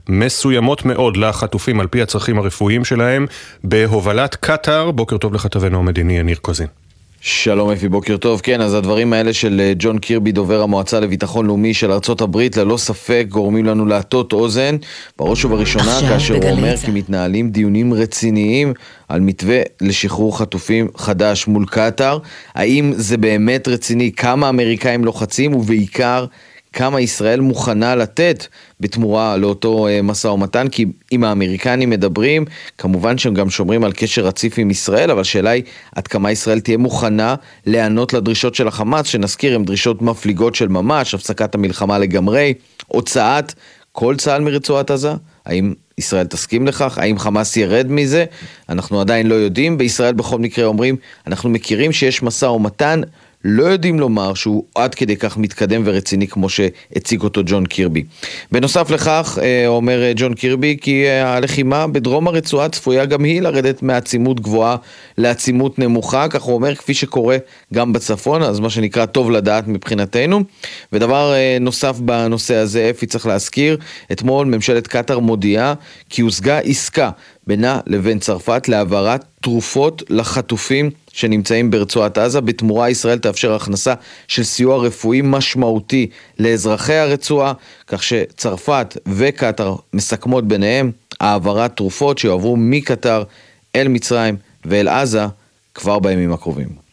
מסוימות 0.09 0.85
מאוד 0.85 1.17
לחטופים 1.17 1.79
על 1.79 1.87
פי 1.87 2.01
הצרכים 2.01 2.37
הרפואיים 2.39 2.85
שלהם 2.85 3.25
בהובלת 3.63 4.35
קטאר. 4.35 4.91
בוקר 4.91 5.17
טוב 5.17 5.33
לכתבנו 5.33 5.79
המדיני 5.79 6.19
יניר 6.19 6.37
קוזין. 6.41 6.84
שלום 7.27 7.71
אפי, 7.71 7.89
בוקר 7.89 8.17
טוב. 8.17 8.41
כן, 8.41 8.61
אז 8.61 8.73
הדברים 8.73 9.13
האלה 9.13 9.33
של 9.33 9.61
אה, 9.63 9.73
ג'ון 9.79 9.97
קירבי, 9.99 10.31
דובר 10.31 10.61
המועצה 10.61 10.99
לביטחון 10.99 11.45
לאומי 11.45 11.73
של 11.73 11.91
ארצות 11.91 12.21
הברית, 12.21 12.57
ללא 12.57 12.77
ספק 12.77 13.25
גורמים 13.29 13.65
לנו 13.65 13.85
להטות 13.85 14.33
אוזן, 14.33 14.75
בראש 15.17 15.45
ובראשונה 15.45 15.99
כאשר 16.09 16.35
הוא 16.35 16.49
אומר 16.49 16.77
כי 16.77 16.91
מתנהלים 16.91 17.49
דיונים 17.49 17.93
רציניים 17.93 18.73
על 19.09 19.21
מתווה 19.21 19.61
לשחרור 19.81 20.37
חטופים 20.37 20.87
חדש 20.97 21.47
מול 21.47 21.65
קטאר. 21.65 22.17
האם 22.55 22.93
זה 22.95 23.17
באמת 23.17 23.67
רציני? 23.67 24.11
כמה 24.11 24.49
אמריקאים 24.49 25.05
לוחצים 25.05 25.55
ובעיקר 25.55 26.25
כמה 26.75 27.01
ישראל 27.01 27.39
מוכנה 27.39 27.95
לתת 27.95 28.47
בתמורה 28.79 29.37
לאותו 29.37 29.87
אה, 29.87 30.01
משא 30.01 30.27
ומתן, 30.27 30.67
כי 30.67 30.85
אם 31.11 31.23
האמריקנים 31.23 31.89
מדברים, 31.89 32.45
כמובן 32.77 33.17
שהם 33.17 33.33
גם 33.33 33.49
שומרים 33.49 33.83
על 33.83 33.91
קשר 33.91 34.25
רציף 34.25 34.53
עם 34.57 34.71
ישראל, 34.71 35.11
אבל 35.11 35.21
השאלה 35.21 35.49
היא 35.49 35.63
עד 35.95 36.07
כמה 36.07 36.31
ישראל 36.31 36.59
תהיה 36.59 36.77
מוכנה 36.77 37.35
להיענות 37.65 38.13
לדרישות 38.13 38.55
של 38.55 38.67
החמאס, 38.67 39.07
שנזכיר 39.07 39.55
הן 39.55 39.65
דרישות 39.65 40.01
מפליגות 40.01 40.55
של 40.55 40.67
ממש, 40.67 41.13
הפסקת 41.13 41.55
המלחמה 41.55 41.99
לגמרי, 41.99 42.53
הוצאת 42.87 43.53
כל 43.91 44.15
צה"ל 44.15 44.41
מרצועת 44.41 44.91
עזה, 44.91 45.13
האם 45.45 45.73
ישראל 45.97 46.27
תסכים 46.27 46.67
לכך? 46.67 46.97
האם 46.97 47.19
חמאס 47.19 47.57
ירד 47.57 47.85
מזה? 47.89 48.25
אנחנו 48.69 49.01
עדיין 49.01 49.27
לא 49.27 49.35
יודעים. 49.35 49.77
בישראל 49.77 50.13
בכל 50.13 50.39
מקרה 50.39 50.65
אומרים, 50.65 50.95
אנחנו 51.27 51.49
מכירים 51.49 51.91
שיש 51.91 52.23
משא 52.23 52.45
ומתן 52.45 53.01
לא 53.47 53.63
יודעים 53.63 53.99
לומר 53.99 54.33
שהוא 54.33 54.63
עד 54.75 54.95
כדי 54.95 55.15
כך 55.15 55.37
מתקדם 55.37 55.81
ורציני 55.85 56.27
כמו 56.27 56.49
שהציג 56.49 57.21
אותו 57.21 57.41
ג'ון 57.45 57.65
קירבי. 57.65 58.03
בנוסף 58.51 58.89
לכך, 58.89 59.39
אה, 59.41 59.67
אומר 59.67 60.03
אה, 60.03 60.11
ג'ון 60.15 60.33
קירבי 60.33 60.77
כי 60.81 61.05
אה, 61.05 61.33
הלחימה 61.33 61.87
בדרום 61.87 62.27
הרצועה 62.27 62.69
צפויה 62.69 63.05
גם 63.05 63.23
היא 63.23 63.41
לרדת 63.41 63.83
מעצימות 63.83 64.39
גבוהה 64.39 64.75
לעצימות 65.17 65.79
נמוכה, 65.79 66.27
כך 66.27 66.41
הוא 66.41 66.55
אומר, 66.55 66.75
כפי 66.75 66.93
שקורה 66.93 67.37
גם 67.73 67.93
בצפון, 67.93 68.43
אז 68.43 68.59
מה 68.59 68.69
שנקרא 68.69 69.05
טוב 69.05 69.31
לדעת 69.31 69.67
מבחינתנו. 69.67 70.41
ודבר 70.93 71.33
נוסף 71.61 71.99
בנושא 71.99 72.55
הזה, 72.55 72.89
אפי 72.89 73.05
צריך 73.05 73.25
להזכיר, 73.25 73.77
אתמול 74.11 74.47
ממשלת 74.47 74.87
קטאר 74.87 75.19
מודיעה 75.19 75.73
כי 76.09 76.21
הושגה 76.21 76.59
עסקה 76.59 77.09
בינה 77.47 77.79
לבין 77.87 78.19
צרפת 78.19 78.67
להעברת 78.67 79.25
תרופות 79.41 80.03
לחטופים 80.09 80.89
שנמצאים 81.15 81.71
ברצועת 81.71 82.17
עזה. 82.17 82.41
בתמורה 82.41 82.89
ישראל 82.89 83.17
תאפשר 83.17 83.53
הכנסה 83.53 83.93
של 84.27 84.43
סיוע 84.43 84.77
רפואי 84.77 85.21
משמעותי 85.23 86.09
לאזרחי 86.39 86.93
הרצועה, 86.93 87.53
כך 87.87 88.03
שצרפת 88.03 88.97
וקטאר 89.07 89.75
מסכמות 89.93 90.47
ביניהם 90.47 90.91
העברת 91.19 91.75
תרופות 91.75 92.17
שיועברו 92.17 92.55
מקטאר 92.57 93.23
אל 93.75 93.87
מצרים 93.87 94.35
ואל 94.65 94.87
עזה 94.87 95.25
כבר 95.73 95.99
בימים 95.99 96.33
הקרובים. 96.33 96.84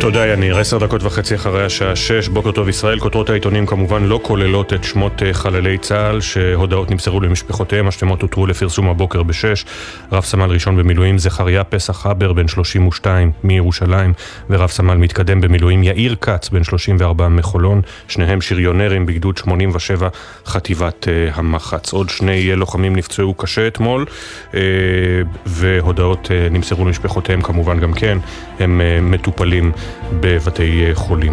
תודה 0.00 0.26
יניר, 0.26 0.58
עשר 0.58 0.78
דקות 0.78 1.02
וחצי 1.02 1.34
אחרי 1.34 1.64
השעה 1.64 1.96
שש, 1.96 2.28
בוקר 2.28 2.52
טוב 2.52 2.68
ישראל. 2.68 2.98
כותרות 2.98 3.30
העיתונים 3.30 3.66
כמובן 3.66 4.02
לא 4.02 4.20
כוללות 4.22 4.72
את 4.72 4.84
שמות 4.84 5.22
אה, 5.22 5.34
חללי 5.34 5.78
צה"ל 5.78 6.20
שהודעות 6.20 6.90
נמסרו 6.90 7.20
למשפחותיהם, 7.20 7.88
השמות 7.88 8.22
הותרו 8.22 8.46
לפרסום 8.46 8.88
הבוקר 8.88 9.22
בשש. 9.22 9.64
רב 10.12 10.24
סמל 10.24 10.50
ראשון 10.50 10.76
במילואים 10.76 11.18
זכריה 11.18 11.64
פסח 11.64 12.06
הבר 12.06 12.32
בן 12.32 12.48
32 12.48 13.32
מירושלים 13.44 14.12
ורב 14.50 14.70
סמל 14.70 14.94
מתקדם 14.94 15.40
במילואים 15.40 15.82
יאיר 15.82 16.16
כץ 16.20 16.48
בן 16.48 16.64
34 16.64 17.28
מחולון, 17.28 17.82
שניהם 18.08 18.40
שריונרים 18.40 19.06
בגדוד 19.06 19.36
87 19.36 20.08
חטיבת 20.46 21.04
uh, 21.04 21.38
המחץ. 21.38 21.92
עוד 21.92 22.08
שני 22.08 22.56
לוחמים 22.56 22.96
נפצעו 22.96 23.34
קשה 23.34 23.66
אתמול 23.66 24.06
והודעות 25.46 26.30
נמסרו 26.50 26.84
למשפחותיהם 26.84 27.42
כמובן 27.42 27.80
גם 27.80 27.92
כן, 27.92 28.18
הם 28.58 28.80
מטופלים 29.10 29.72
בבתי 30.20 30.86
אה, 30.86 30.94
חולים. 30.94 31.32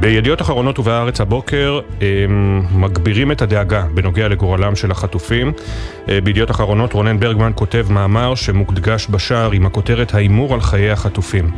בידיעות 0.00 0.42
אחרונות 0.42 0.78
ובהארץ 0.78 1.20
הבוקר 1.20 1.80
הם 2.00 2.62
מגבירים 2.74 3.32
את 3.32 3.42
הדאגה 3.42 3.84
בנוגע 3.94 4.28
לגורלם 4.28 4.76
של 4.76 4.90
החטופים. 4.90 5.52
אה, 6.08 6.20
בידיעות 6.20 6.50
אחרונות 6.50 6.92
רונן 6.92 7.20
ברגמן 7.20 7.52
כותב 7.54 7.86
מאמר 7.90 8.34
שמוקדגש 8.34 9.06
בשער 9.10 9.50
עם 9.50 9.66
הכותרת 9.66 10.14
ההימור 10.14 10.54
על 10.54 10.60
חיי 10.60 10.90
החטופים. 10.90 11.50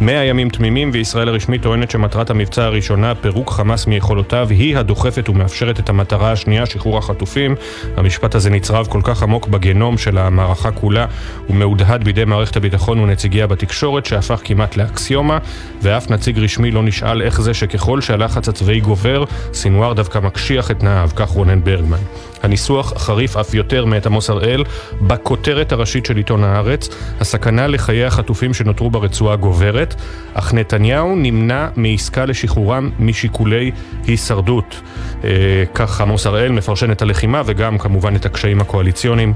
מאה 0.00 0.24
ימים 0.24 0.48
תמימים 0.48 0.90
וישראל 0.92 1.28
הרשמית 1.28 1.62
טוענת 1.62 1.90
שמטרת 1.90 2.30
המבצע 2.30 2.64
הראשונה, 2.64 3.14
פירוק 3.14 3.50
חמאס 3.50 3.86
מיכולותיו, 3.86 4.48
היא 4.50 4.76
הדוחפת 4.76 5.28
ומאפשרת 5.28 5.80
את 5.80 5.88
המטרה 5.88 6.32
השנייה, 6.32 6.66
שחרור 6.66 6.98
החטופים. 6.98 7.54
המשפט 7.96 8.34
הזה 8.34 8.50
נצרב 8.50 8.86
כל 8.86 9.00
כך 9.04 9.22
עמוק 9.22 9.48
בגנום 9.48 9.98
של 9.98 10.18
המערכה 10.18 10.70
כולה 10.70 11.06
ומהודהד 11.50 12.04
בידי 12.04 12.24
מערכת 12.24 12.56
הביטחון 12.56 12.98
ונציגיה 12.98 13.46
בתקשורת 13.46 14.06
שהפך 14.06 14.40
כמעט 14.44 14.76
לאקסיומה 14.76 15.38
ואף 15.82 16.10
נציג 16.10 16.38
רשמי 16.38 16.70
לא 16.70 16.82
נשאל 16.82 17.22
איך 17.22 17.40
זה 17.40 17.54
שכ... 17.54 17.77
ככל 17.78 18.00
שהלחץ 18.00 18.48
הצבאי 18.48 18.80
גובר, 18.80 19.24
סינואר 19.52 19.92
דווקא 19.92 20.18
מקשיח 20.18 20.70
את 20.70 20.78
תנאיו, 20.78 21.10
כך 21.16 21.28
רונן 21.28 21.64
ברגמן. 21.64 21.98
הניסוח 22.42 22.92
חריף 22.96 23.36
אף 23.36 23.54
יותר 23.54 23.84
מאת 23.84 24.06
עמוס 24.06 24.30
הראל 24.30 24.64
בכותרת 25.00 25.72
הראשית 25.72 26.06
של 26.06 26.16
עיתון 26.16 26.44
הארץ, 26.44 26.88
הסכנה 27.20 27.66
לחיי 27.66 28.04
החטופים 28.04 28.54
שנותרו 28.54 28.90
ברצועה 28.90 29.36
גוברת, 29.36 29.94
אך 30.34 30.54
נתניהו 30.54 31.16
נמנע 31.16 31.68
מעסקה 31.76 32.24
לשחרורם 32.24 32.90
משיקולי 32.98 33.70
הישרדות. 34.06 34.80
אה, 35.24 35.30
כך 35.74 36.00
עמוס 36.00 36.26
הראל 36.26 36.52
מפרשן 36.52 36.92
את 36.92 37.02
הלחימה 37.02 37.42
וגם 37.46 37.78
כמובן 37.78 38.16
את 38.16 38.26
הקשיים 38.26 38.60
הקואליציוניים 38.60 39.34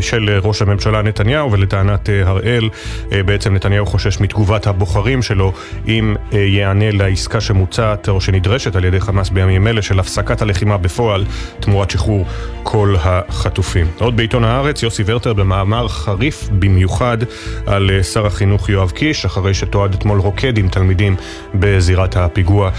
של 0.00 0.38
ראש 0.42 0.62
הממשלה 0.62 1.02
נתניהו, 1.02 1.52
ולטענת 1.52 2.10
אה, 2.10 2.28
הראל, 2.28 2.68
אה, 3.12 3.22
בעצם 3.22 3.54
נתניהו 3.54 3.86
חושש 3.86 4.20
מתגובת 4.20 4.66
הבוחרים 4.66 5.22
שלו 5.22 5.52
אם 5.88 6.16
יענה 6.32 6.90
לעסקה 6.90 7.40
שמוצעת 7.40 8.08
או 8.08 8.20
שנדרשת 8.20 8.76
על 8.76 8.84
ידי 8.84 9.00
חמאס 9.00 9.28
בימים 9.28 9.66
אלה 9.66 9.82
של 9.82 10.00
הפסקת 10.00 10.42
הלחימה 10.42 10.76
בפועל 10.76 11.24
תמורת 11.60 11.90
שחרור 11.90 12.26
כל 12.62 12.94
החטופים. 12.98 13.86
עוד 13.98 14.16
בעיתון 14.16 14.44
הארץ, 14.44 14.82
יוסי 14.82 15.02
ורטר 15.06 15.32
במאמר 15.32 15.88
חריף 15.88 16.48
במיוחד 16.52 17.18
על 17.66 18.02
שר 18.02 18.26
החינוך 18.26 18.68
יואב 18.68 18.90
קיש, 18.90 19.24
אחרי 19.24 19.54
שתועד 19.54 19.94
אתמול 19.94 20.18
רוקד 20.18 20.58
עם 20.58 20.68
תלמידים 20.68 21.16
בזירת 21.54 22.16
הפיגוע 22.16 22.70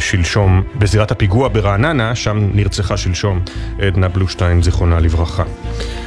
שלשום, 0.00 0.62
בזירת 0.78 1.10
הפיגוע 1.10 1.48
ברעננה, 1.48 2.14
שם 2.14 2.48
נרצחה 2.54 2.96
שלשום 2.96 3.40
עדנה 3.82 4.08
בלושטיין, 4.08 4.62
זיכרונה 4.62 5.00
לברכה. 5.00 5.44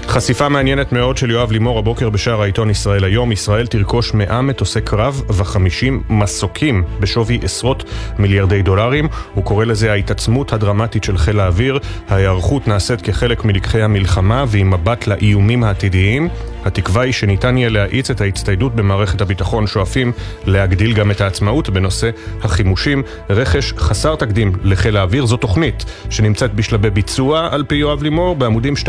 חשיפה 0.07 0.49
מעניינת 0.49 0.91
מאוד 0.91 1.17
של 1.17 1.31
יואב 1.31 1.51
לימור 1.51 1.79
הבוקר 1.79 2.09
בשער 2.09 2.41
העיתון 2.41 2.69
ישראל 2.69 3.03
היום. 3.03 3.31
ישראל 3.31 3.67
תרכוש 3.67 4.13
100 4.13 4.41
מטוסי 4.41 4.81
קרב 4.81 5.21
ו-50 5.29 5.91
מסוקים 6.09 6.83
בשווי 6.99 7.39
עשרות 7.43 7.83
מיליארדי 8.19 8.61
דולרים. 8.61 9.07
הוא 9.33 9.43
קורא 9.43 9.65
לזה 9.65 9.91
ההתעצמות 9.91 10.53
הדרמטית 10.53 11.03
של 11.03 11.17
חיל 11.17 11.39
האוויר. 11.39 11.79
ההיערכות 12.09 12.67
נעשית 12.67 13.01
כחלק 13.01 13.45
מלקחי 13.45 13.81
המלחמה 13.81 14.45
ועם 14.47 14.73
מבט 14.73 15.07
לאיומים 15.07 15.63
העתידיים. 15.63 16.29
התקווה 16.65 17.01
היא 17.01 17.13
שניתן 17.13 17.57
יהיה 17.57 17.69
להאיץ 17.69 18.09
את 18.09 18.21
ההצטיידות 18.21 18.75
במערכת 18.75 19.21
הביטחון, 19.21 19.67
שואפים 19.67 20.11
להגדיל 20.45 20.93
גם 20.93 21.11
את 21.11 21.21
העצמאות 21.21 21.69
בנושא 21.69 22.09
החימושים. 22.41 23.03
רכש 23.29 23.73
חסר 23.77 24.15
תקדים 24.15 24.51
לחיל 24.63 24.97
האוויר, 24.97 25.25
זו 25.25 25.37
תוכנית 25.37 25.85
שנמצאת 26.09 26.53
בשלבי 26.53 26.89
ביצוע 26.89 27.47
על 27.51 27.63
פי 27.67 27.75
יואב 27.75 28.03
לימור 28.03 28.35
בעמודים 28.35 28.73
2-3. 28.73 28.87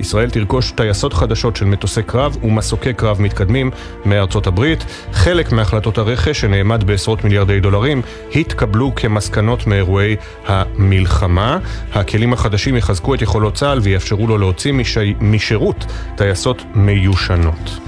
ישראל 0.00 0.30
תרכוש 0.30 0.70
טייסות 0.70 1.12
חדשות 1.12 1.56
של 1.56 1.64
מטוסי 1.64 2.02
קרב 2.02 2.36
ומסוקי 2.42 2.94
קרב 2.94 3.22
מתקדמים 3.22 3.70
מארצות 4.04 4.46
הברית. 4.46 4.84
חלק 5.12 5.52
מהחלטות 5.52 5.98
הרכש, 5.98 6.40
שנאמד 6.40 6.84
בעשרות 6.84 7.24
מיליארדי 7.24 7.60
דולרים, 7.60 8.02
התקבלו 8.34 8.92
כמסקנות 8.96 9.66
מאירועי 9.66 10.16
המלחמה. 10.46 11.58
הכלים 11.92 12.32
החדשים 12.32 12.76
יחזקו 12.76 13.14
את 13.14 13.22
יכולות 13.22 13.54
צה"ל 13.54 13.78
ויאפשרו 13.82 14.26
לו 14.26 14.38
להוציא 14.38 14.72
משירות 15.20 15.86
טייסות 16.16 16.62
מיושנות. 16.84 17.78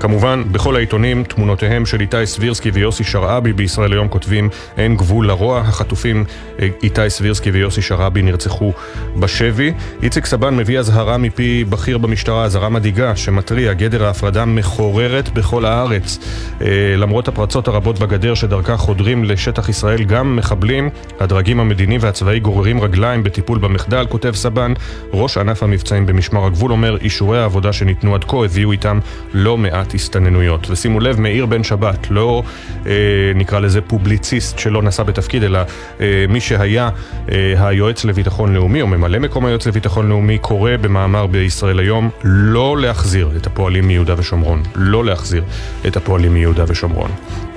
כמובן, 0.00 0.42
בכל 0.52 0.76
העיתונים 0.76 1.24
תמונותיהם 1.24 1.86
של 1.86 2.00
איתי 2.00 2.26
סבירסקי 2.26 2.70
ויוסי 2.70 3.04
שרעבי 3.04 3.52
בישראל 3.52 3.92
היום 3.92 4.08
כותבים 4.08 4.48
אין 4.76 4.96
גבול 4.96 5.28
לרוע, 5.28 5.60
החטופים 5.60 6.24
אה, 6.60 6.68
איתי 6.82 7.10
סבירסקי 7.10 7.50
ויוסי 7.50 7.82
שרעבי 7.82 8.22
נרצחו 8.22 8.72
בשבי. 9.16 9.72
איציק 10.02 10.26
סבן 10.26 10.56
מביא 10.56 10.78
אזהרה 10.78 11.18
מפי 11.18 11.64
בכיר 11.68 11.98
במשטרה, 11.98 12.44
אזהרה 12.44 12.68
מדאיגה 12.68 13.16
שמתריע 13.16 13.72
גדר 13.72 14.04
ההפרדה 14.04 14.44
מחוררת 14.44 15.28
בכל 15.28 15.64
הארץ. 15.64 16.18
אה, 16.60 16.66
למרות 16.96 17.28
הפרצות 17.28 17.68
הרבות 17.68 17.98
בגדר 17.98 18.34
שדרכה 18.34 18.76
חודרים 18.76 19.24
לשטח 19.24 19.68
ישראל 19.68 20.04
גם 20.04 20.36
מחבלים, 20.36 20.88
הדרגים 21.20 21.60
המדיני 21.60 21.98
והצבאי 22.00 22.40
גוררים 22.40 22.80
רגליים 22.80 23.22
בטיפול 23.22 23.58
במחדל, 23.58 24.06
כותב 24.08 24.32
סבן. 24.34 24.72
ראש 25.12 25.38
ענף 25.38 25.62
המבצעים 25.62 26.06
במשמר 26.06 26.46
הגבול 26.46 26.72
אומר 26.72 26.96
אישורי 26.96 27.38
העבודה 27.38 27.72
שניתנו 27.72 28.14
עד 28.14 28.24
כה 28.24 28.44
הביאו 28.44 28.72
איתם 28.72 28.98
לא 29.34 29.58
מעט 29.58 29.83
הסתננויות. 29.94 30.70
ושימו 30.70 31.00
לב, 31.00 31.20
מאיר 31.20 31.46
בן 31.46 31.64
שבת, 31.64 32.10
לא 32.10 32.42
אה, 32.86 32.92
נקרא 33.34 33.58
לזה 33.58 33.80
פובליציסט 33.80 34.58
שלא 34.58 34.82
נשא 34.82 35.02
בתפקיד, 35.02 35.44
אלא 35.44 35.58
אה, 36.00 36.24
מי 36.28 36.40
שהיה 36.40 36.90
אה, 37.32 37.68
היועץ 37.68 38.04
לביטחון 38.04 38.54
לאומי, 38.54 38.82
או 38.82 38.86
ממלא 38.86 39.18
מקום 39.18 39.46
היועץ 39.46 39.66
לביטחון 39.66 40.08
לאומי, 40.08 40.38
קורא 40.38 40.70
במאמר 40.80 41.26
בישראל 41.26 41.78
היום 41.78 42.10
לא 42.24 42.76
להחזיר 42.80 43.30
את 43.36 43.46
הפועלים 43.46 43.86
מיהודה 43.88 44.14
ושומרון. 44.18 44.62
לא 44.74 45.04
להחזיר 45.04 45.44
את 45.86 45.96
הפועלים 45.96 46.34
מיהודה 46.34 46.64
ושומרון. 46.68 47.10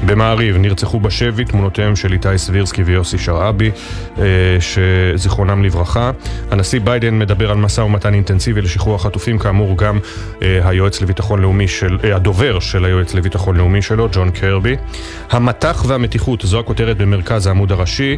במעריב 0.05 0.57
נרצחו 0.57 0.99
בשבי 0.99 1.45
תמונותיהם 1.45 1.95
של 1.95 2.13
איתי 2.13 2.37
סבירסקי 2.37 2.83
ויוסי 2.83 3.17
שרעבי, 3.17 3.71
אה, 4.17 4.23
שזיכרונם 4.59 5.63
לברכה. 5.63 6.11
הנשיא 6.51 6.79
ביידן 6.79 7.19
מדבר 7.19 7.51
על 7.51 7.57
משא 7.57 7.81
ומתן 7.81 8.13
אינטנסיבי 8.13 8.61
לשחרור 8.61 8.95
החטופים, 8.95 9.39
כאמור 9.39 9.77
גם 9.77 9.99
אה, 10.41 10.59
היועץ 10.63 11.01
לביטחון 11.01 11.41
לאומי 11.41 11.67
של... 11.67 11.97
אה, 12.03 12.15
הדובר 12.15 12.59
של 12.59 12.85
היועץ 12.85 13.13
לביטחון 13.13 13.55
לאומי 13.55 13.81
שלו, 13.81 14.07
ג'ון 14.11 14.31
קרבי. 14.31 14.75
המטח 15.29 15.83
והמתיחות, 15.87 16.41
זו 16.41 16.59
הכותרת 16.59 16.97
במרכז 16.97 17.47
העמוד 17.47 17.71
הראשי. 17.71 18.17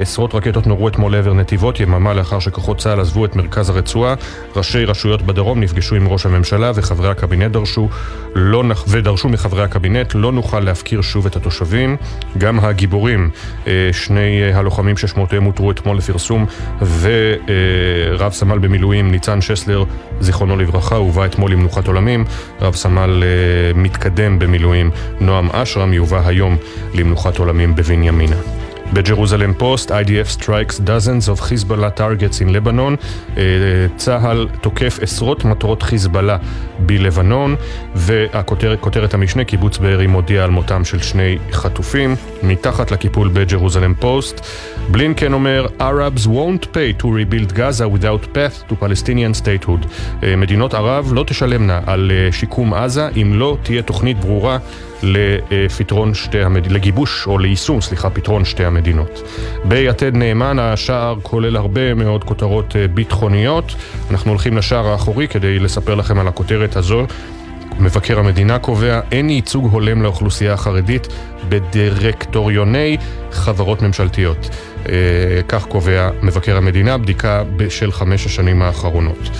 עשרות 0.00 0.34
רקטות 0.34 0.66
נורו 0.66 0.88
אתמול 0.88 1.12
לעבר 1.12 1.32
נתיבות, 1.32 1.80
יממה 1.80 2.14
לאחר 2.14 2.38
שכוחות 2.38 2.78
צה"ל 2.78 3.00
עזבו 3.00 3.24
את 3.24 3.36
מרכז 3.36 3.70
הרצועה. 3.70 4.14
ראשי 4.56 4.84
רשויות 4.84 5.22
בדרום 5.22 5.60
נפגשו 5.60 5.94
עם 5.96 6.08
ראש 6.08 6.26
הממשלה 6.26 6.72
וחברי 6.74 7.08
הקבינט 7.08 7.52
דרשו, 7.52 7.88
לא. 8.34 8.64
ודרשו 8.88 9.28
מחברי 9.28 9.62
הקבינט 9.62 10.14
לא 10.14 10.32
נוכל 10.32 10.57
להפקיר 10.60 11.00
שוב 11.00 11.26
את 11.26 11.36
התושבים. 11.36 11.96
גם 12.38 12.60
הגיבורים, 12.60 13.30
אה, 13.66 13.90
שני 13.92 14.42
אה, 14.42 14.58
הלוחמים 14.58 14.96
ששמותיהם 14.96 15.44
הותרו 15.44 15.70
אתמול 15.70 15.96
לפרסום, 15.96 16.46
ורב 17.00 18.32
סמל 18.32 18.58
במילואים 18.58 19.10
ניצן 19.10 19.40
שסלר, 19.40 19.84
זיכרונו 20.20 20.56
לברכה, 20.56 20.96
הובא 20.96 21.24
אתמול 21.24 21.52
למנוחת 21.52 21.86
עולמים. 21.86 22.24
רב 22.60 22.74
סמל 22.74 23.22
מתקדם 23.74 24.38
במילואים 24.38 24.90
נועם 25.20 25.50
אשרם 25.50 25.92
יובא 25.92 26.22
היום 26.26 26.56
למנוחת 26.94 27.38
עולמים 27.38 27.74
בבנימינה. 27.74 28.36
בג'רוזלם 28.92 29.54
פוסט, 29.54 29.90
IDF 29.90 30.40
strikes 30.40 30.74
dozens 30.74 31.28
of 31.28 31.40
Hezbollah 31.40 31.98
targets 31.98 32.40
in 32.40 32.48
Lebanon. 32.48 32.96
אה, 33.36 33.42
צה"ל 33.96 34.48
תוקף 34.60 34.98
עשרות 35.02 35.44
מטרות 35.44 35.82
חיזבאללה 35.82 36.36
בלבנון, 36.78 37.56
וכותרת 37.96 39.14
המשנה, 39.14 39.44
קיבוץ 39.44 39.78
בארי 39.78 40.06
מודיע 40.06 40.44
על 40.44 40.50
מותם 40.50 40.84
של 40.84 41.02
שני 41.02 41.38
חטופים. 41.52 42.16
מתחת 42.42 42.90
לקיפול 42.90 43.28
בג'רוזלם 43.28 43.94
פוסט, 43.94 44.46
בלינקן 44.90 45.32
אומר, 45.32 45.66
Arabs 45.80 46.26
won't 46.26 46.64
pay 46.64 47.02
to 47.02 47.04
rebuild 47.04 47.52
Gaza 47.52 47.84
without 47.98 48.34
path 48.34 48.70
to 48.70 48.74
Palestinian 48.84 49.42
statehood. 49.42 49.86
אה, 50.22 50.36
מדינות 50.36 50.74
ערב 50.74 51.10
לא 51.12 51.24
תשלמנה 51.26 51.80
על 51.86 52.10
אה, 52.14 52.32
שיקום 52.32 52.74
עזה 52.74 53.08
אם 53.22 53.32
לא 53.34 53.56
תהיה 53.62 53.82
תוכנית 53.82 54.20
ברורה 54.20 54.58
לפתרון 55.02 56.14
שתי 56.14 56.42
המדינות, 56.42 56.72
לגיבוש 56.72 57.26
או 57.26 57.38
ליישום, 57.38 57.80
סליחה, 57.80 58.10
פתרון 58.10 58.44
שתי 58.44 58.64
המדינות. 58.64 59.22
ביתד 59.64 60.16
נאמן 60.16 60.58
השער 60.58 61.14
כולל 61.22 61.56
הרבה 61.56 61.94
מאוד 61.94 62.24
כותרות 62.24 62.76
אה, 62.76 62.88
ביטחוניות. 62.88 63.74
אנחנו 64.10 64.30
הולכים 64.30 64.56
לשער 64.56 64.86
האחורי 64.86 65.28
כדי 65.28 65.58
לספר 65.58 65.94
לכם 65.94 66.18
על 66.18 66.28
הכותרת 66.28 66.76
הזו. 66.76 67.06
מבקר 67.80 68.18
המדינה 68.18 68.58
קובע 68.58 69.00
אין 69.12 69.30
ייצוג 69.30 69.68
הולם 69.72 70.02
לאוכלוסייה 70.02 70.52
החרדית 70.52 71.08
בדירקטוריוני 71.48 72.96
חברות 73.32 73.82
ממשלתיות. 73.82 74.50
אה, 74.88 74.94
כך 75.48 75.64
קובע 75.64 76.10
מבקר 76.22 76.56
המדינה, 76.56 76.98
בדיקה 76.98 77.42
של 77.68 77.92
חמש 77.92 78.26
השנים 78.26 78.62
האחרונות. 78.62 79.30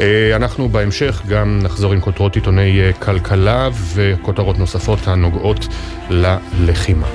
אה, 0.00 0.36
אנחנו 0.36 0.68
בהמשך 0.68 1.22
גם 1.28 1.58
נחזור 1.62 1.92
עם 1.92 2.00
כותרות 2.00 2.34
עיתוני 2.34 2.80
אה, 2.80 2.92
כלכלה 2.92 3.68
וכותרות 3.94 4.58
נוספות 4.58 4.98
הנוגעות 5.08 5.68
ללחימה. 6.10 7.06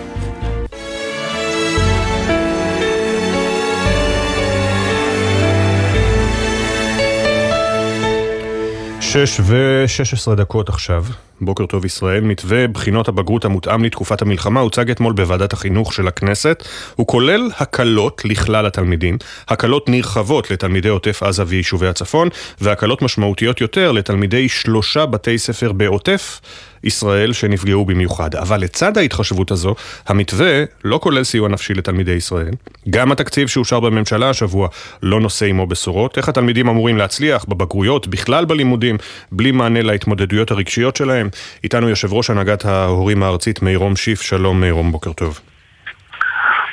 שש 9.12 9.40
ושש 9.48 10.14
עשרה 10.14 10.36
דקות 10.36 10.70
עכשיו. 10.70 11.06
בוקר 11.42 11.66
טוב 11.66 11.86
ישראל, 11.86 12.24
מתווה 12.24 12.68
בחינות 12.68 13.08
הבגרות 13.08 13.46
המותאם 13.46 13.84
לתקופת 13.84 14.22
המלחמה 14.22 14.60
הוצג 14.60 14.92
אתמול 14.92 15.14
בוועדת 15.14 15.54
החינוך 15.54 15.94
של 15.94 16.08
הכנסת. 16.08 16.64
הוא 16.96 17.08
כולל 17.08 17.50
הקלות 17.58 18.22
לכלל 18.26 18.66
התלמידים, 18.66 19.18
הקלות 19.48 19.90
נרחבות 19.90 20.52
לתלמידי 20.52 20.90
עוטף 20.90 21.24
עזה 21.24 21.44
ויישובי 21.48 21.88
הצפון, 21.88 22.30
והקלות 22.62 23.02
משמעותיות 23.02 23.62
יותר 23.62 23.92
לתלמידי 23.92 24.50
שלושה 24.50 25.06
בתי 25.06 25.38
ספר 25.38 25.72
בעוטף 25.72 26.42
ישראל 26.86 27.34
שנפגעו 27.34 27.86
במיוחד. 27.86 28.36
אבל 28.36 28.60
לצד 28.60 28.98
ההתחשבות 28.98 29.51
הזו, 29.51 29.75
המתווה 30.08 30.63
לא 30.84 31.00
כולל 31.04 31.24
סיוע 31.24 31.50
נפשי 31.50 31.74
לתלמידי 31.74 32.12
ישראל. 32.12 32.51
גם 32.89 33.12
התקציב 33.12 33.48
שאושר 33.48 33.80
בממשלה 33.80 34.30
השבוע 34.30 34.68
לא 35.04 35.20
נושא 35.20 35.46
עמו 35.46 35.68
בשורות. 35.68 36.18
איך 36.18 36.30
התלמידים 36.30 36.70
אמורים 36.70 36.98
להצליח 36.98 37.46
בבגרויות, 37.46 38.08
בכלל 38.08 38.46
בלימודים, 38.46 38.98
בלי 39.32 39.51
מענה 39.51 39.82
להתמודדויות 39.82 40.51
הרגשיות 40.51 40.96
שלהם? 40.96 41.30
איתנו 41.63 41.89
יושב 41.89 42.13
ראש 42.13 42.30
הנהגת 42.30 42.65
ההורים 42.65 43.24
הארצית 43.24 43.62
מירום 43.62 43.96
שיף. 43.96 44.22
שלום 44.22 44.62
מירום, 44.62 44.92
בוקר 44.92 45.13
טוב. 45.13 45.39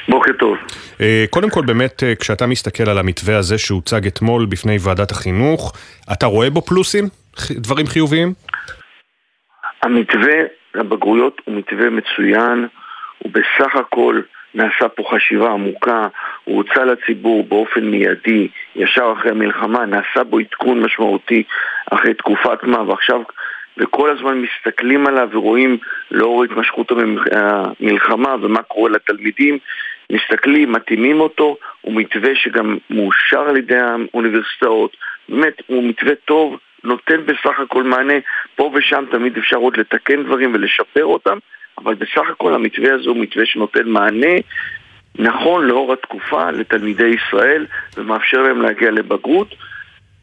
בוקר 0.08 0.30
טוב. 0.38 0.56
אה, 1.00 1.24
קודם 1.30 1.50
כל 1.50 1.64
באמת, 1.64 2.02
אה, 2.02 2.14
כשאתה 2.14 2.46
מסתכל 2.46 2.90
על 2.90 2.98
המתווה 2.98 3.38
הזה 3.38 3.58
שהוצג 3.58 4.06
אתמול 4.06 4.46
בפני 4.46 4.76
ועדת 4.80 5.10
החינוך, 5.10 5.72
אתה 6.12 6.26
רואה 6.26 6.50
בו 6.50 6.62
פלוסים? 6.62 7.08
דברים 7.50 7.86
חיוביים? 7.86 8.32
המתווה 9.82 10.38
לבגרויות 10.74 11.40
הוא 11.44 11.54
מתווה 11.54 11.90
מצוין, 11.90 12.66
הוא 13.18 13.32
בסך 13.32 13.76
הכל 13.76 14.20
נעשה 14.54 14.88
פה 14.88 15.02
חשיבה 15.10 15.50
עמוקה, 15.50 16.06
הוא 16.44 16.56
הוצא 16.56 16.84
לציבור 16.84 17.44
באופן 17.44 17.84
מיידי, 17.84 18.48
ישר 18.76 19.12
אחרי 19.18 19.30
המלחמה, 19.30 19.86
נעשה 19.86 20.24
בו 20.24 20.38
עדכון 20.38 20.80
משמעותי 20.80 21.42
אחרי 21.90 22.14
תקופת 22.14 22.62
מה, 22.62 22.82
ועכשיו, 22.82 23.22
וכל 23.78 24.10
הזמן 24.10 24.42
מסתכלים 24.42 25.06
עליו 25.06 25.28
ורואים 25.32 25.78
לאור 26.10 26.44
התמשכות 26.44 26.92
המלחמה 27.32 28.34
ומה 28.42 28.62
קורה 28.62 28.90
לתלמידים, 28.90 29.58
מסתכלים, 30.12 30.72
מתאימים 30.72 31.20
אותו, 31.20 31.56
הוא 31.80 31.94
מתווה 31.94 32.34
שגם 32.34 32.76
מאושר 32.90 33.40
על 33.40 33.56
ידי 33.56 33.78
האוניברסיטאות, 33.78 34.96
באמת, 35.28 35.62
הוא 35.66 35.84
מתווה 35.84 36.14
טוב. 36.24 36.56
נותן 36.84 37.26
בסך 37.26 37.60
הכל 37.64 37.84
מענה, 37.84 38.14
פה 38.56 38.72
ושם 38.74 39.04
תמיד 39.10 39.36
אפשר 39.36 39.56
עוד 39.56 39.76
לתקן 39.76 40.22
דברים 40.22 40.54
ולשפר 40.54 41.04
אותם, 41.04 41.38
אבל 41.78 41.94
בסך 41.94 42.30
הכל 42.30 42.54
המתווה 42.54 42.94
הזה 42.94 43.08
הוא 43.08 43.16
מתווה 43.16 43.46
שנותן 43.46 43.88
מענה 43.88 44.36
נכון 45.18 45.64
לאור 45.64 45.92
התקופה 45.92 46.50
לתלמידי 46.50 47.06
ישראל 47.08 47.66
ומאפשר 47.96 48.42
להם 48.42 48.62
להגיע 48.62 48.90
לבגרות. 48.90 49.54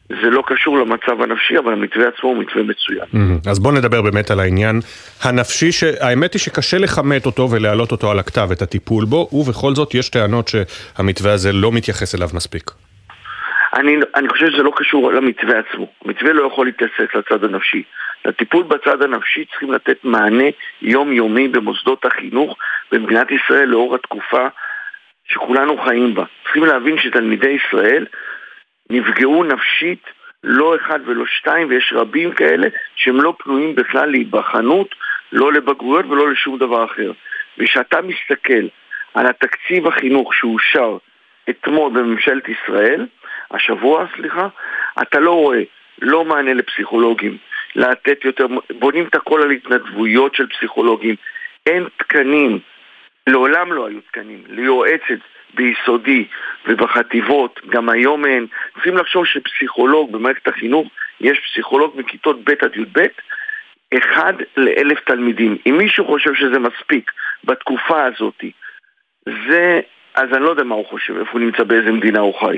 זה 0.10 0.30
לא 0.30 0.44
קשור 0.48 0.78
למצב 0.78 1.22
הנפשי, 1.22 1.58
אבל 1.58 1.74
המתווה 1.74 2.08
עצמו 2.08 2.30
הוא 2.30 2.38
מתווה 2.38 2.64
מצוין. 2.64 3.06
Mm-hmm. 3.14 3.50
אז 3.50 3.60
בואו 3.60 3.74
נדבר 3.74 4.02
באמת 4.02 4.32
על 4.32 4.40
העניין 4.40 4.80
הנפשי, 5.24 5.72
שהאמת 5.72 6.34
היא 6.34 6.40
שקשה 6.40 6.78
לכמת 6.78 7.26
אותו 7.26 7.52
ולהעלות 7.52 7.92
אותו 7.92 8.12
על 8.12 8.20
הכתב, 8.20 8.50
את 8.52 8.62
הטיפול 8.62 9.06
בו, 9.06 9.30
ובכל 9.32 9.76
זאת 9.76 9.96
יש 9.96 10.10
טענות 10.10 10.48
שהמתווה 10.48 11.34
הזה 11.34 11.52
לא 11.52 11.72
מתייחס 11.72 12.16
אליו 12.16 12.30
מספיק. 12.34 12.72
אני, 13.74 13.96
אני 14.16 14.30
חושב 14.30 14.50
שזה 14.50 14.64
לא 14.64 14.72
קשור 14.76 15.14
למתווה 15.14 15.60
עצמו. 15.60 15.88
המתווה 16.06 16.34
לא 16.34 16.48
יכול 16.48 16.66
להתייחס 16.66 17.16
לצד 17.16 17.44
הנפשי. 17.44 17.84
לטיפול 18.26 18.64
בצד 18.64 19.02
הנפשי 19.02 19.46
צריכים 19.46 19.72
לתת 19.72 19.98
מענה 20.04 20.44
יומיומי 20.82 21.48
במוסדות 21.48 22.06
החינוך 22.06 22.58
במדינת 22.92 23.28
ישראל 23.32 23.66
לאור 23.66 23.96
התקופה 23.96 24.48
שכולנו 25.28 25.78
חיים 25.78 26.16
בה. 26.16 26.24
צריכים 26.44 26.66
להבין 26.66 26.98
שתלמידי 26.98 27.50
ישראל 27.50 28.06
נפגעו 28.90 29.44
נפשית 29.44 30.04
לא 30.44 30.76
אחד 30.76 31.00
ולא 31.06 31.26
שתיים, 31.26 31.70
ויש 31.70 31.94
רבים 31.96 32.32
כאלה 32.32 32.68
שהם 32.96 33.22
לא 33.22 33.34
פנויים 33.40 33.76
בכלל 33.76 34.12
להיבחנות, 34.12 34.96
לא 35.32 35.54
לבגרויות 35.54 36.06
ולא 36.06 36.32
לשום 36.32 36.58
דבר 36.58 36.86
אחר. 36.86 37.12
וכשאתה 37.58 38.02
מסתכל 38.02 38.68
על 39.14 39.28
התקציב 39.28 39.88
החינוך 39.88 40.34
שאושר 40.34 40.98
אתמול 41.50 41.92
בממשלת 41.92 42.44
ישראל, 42.50 43.06
השבוע, 43.52 44.06
סליחה, 44.16 44.48
אתה 45.02 45.20
לא 45.20 45.32
רואה 45.32 45.62
לא 46.02 46.26
מענה 46.26 46.54
לפסיכולוגים, 46.54 47.38
לתת 47.76 48.26
יותר, 48.26 48.46
בונים 48.80 49.06
את 49.06 49.16
הכל 49.16 49.42
על 49.42 49.52
התנדבויות 49.52 50.36
של 50.36 50.48
פסיכולוגים, 50.48 51.16
אין 51.66 51.88
תקנים, 51.98 52.60
לעולם 53.28 53.74
לא 53.74 53.88
היו 53.88 54.02
תקנים, 54.02 54.44
ליועצת 54.48 55.20
ביסודי 55.54 56.26
ובחטיבות, 56.68 57.60
גם 57.70 57.90
היום 57.90 58.26
אין. 58.26 58.48
צריכים 58.74 58.98
לחשוב 58.98 59.26
שפסיכולוג 59.26 60.12
במערכת 60.12 60.48
החינוך, 60.48 60.88
יש 61.22 61.40
פסיכולוג 61.40 61.94
מכיתות 61.98 62.44
ב' 62.44 62.54
עד 62.62 62.76
י"ב, 62.76 63.06
אחד 63.98 64.34
לאלף 64.58 65.00
תלמידים. 65.00 65.58
אם 65.66 65.78
מישהו 65.78 66.06
חושב 66.06 66.34
שזה 66.34 66.60
מספיק 66.60 67.12
בתקופה 67.44 68.04
הזאת, 68.06 68.44
זה 69.26 69.80
אז 70.20 70.30
אני 70.34 70.44
לא 70.44 70.50
יודע 70.50 70.64
מה 70.64 70.76
הוא 70.76 70.86
חושב, 70.86 71.18
איפה 71.18 71.32
הוא 71.32 71.40
נמצא, 71.40 71.64
באיזה 71.64 71.92
מדינה 71.92 72.20
הוא 72.20 72.34
חי. 72.40 72.58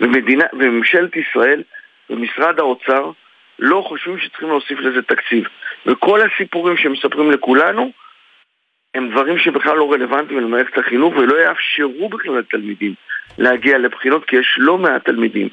ומדינה, 0.00 0.44
וממשלת 0.52 1.16
ישראל 1.16 1.62
ומשרד 2.10 2.58
האוצר 2.60 3.10
לא 3.58 3.84
חושבים 3.88 4.18
שצריכים 4.18 4.48
להוסיף 4.48 4.78
לזה 4.80 5.02
תקציב. 5.02 5.44
וכל 5.86 6.20
הסיפורים 6.20 6.76
שמספרים 6.76 7.30
לכולנו 7.30 7.90
הם 8.94 9.10
דברים 9.10 9.38
שבכלל 9.38 9.76
לא 9.76 9.92
רלוונטיים 9.92 10.40
למערכת 10.40 10.78
החינוך 10.78 11.16
ולא 11.16 11.36
יאפשרו 11.40 12.08
בכלל 12.08 12.38
לתלמידים 12.38 12.94
להגיע 13.38 13.78
לבחינות 13.78 14.24
כי 14.24 14.36
יש 14.36 14.54
לא 14.58 14.78
מעט 14.78 15.04
תלמידים 15.04 15.48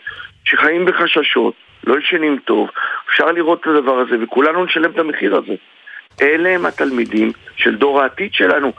שחיים 0.45 0.85
בחששות, 0.85 1.53
לא 1.87 1.99
ישנים 1.99 2.39
טוב, 2.45 2.69
אפשר 3.09 3.25
לראות 3.25 3.61
את 3.61 3.67
הדבר 3.67 3.99
הזה 3.99 4.15
וכולנו 4.23 4.65
נשלם 4.65 4.91
את 4.91 4.99
המחיר 4.99 5.35
הזה. 5.35 5.53
אלה 6.21 6.49
הם 6.49 6.65
התלמידים 6.65 7.31
של 7.55 7.75
דור 7.75 8.01
העתיד 8.01 8.33
שלנו. 8.33 8.71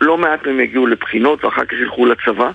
לא 0.00 0.18
מעט 0.18 0.46
מהם 0.46 0.60
יגיעו 0.60 0.86
לבחינות 0.86 1.44
ואחר 1.44 1.64
כך 1.64 1.72
ילכו 1.72 2.06
לצבא, 2.06 2.50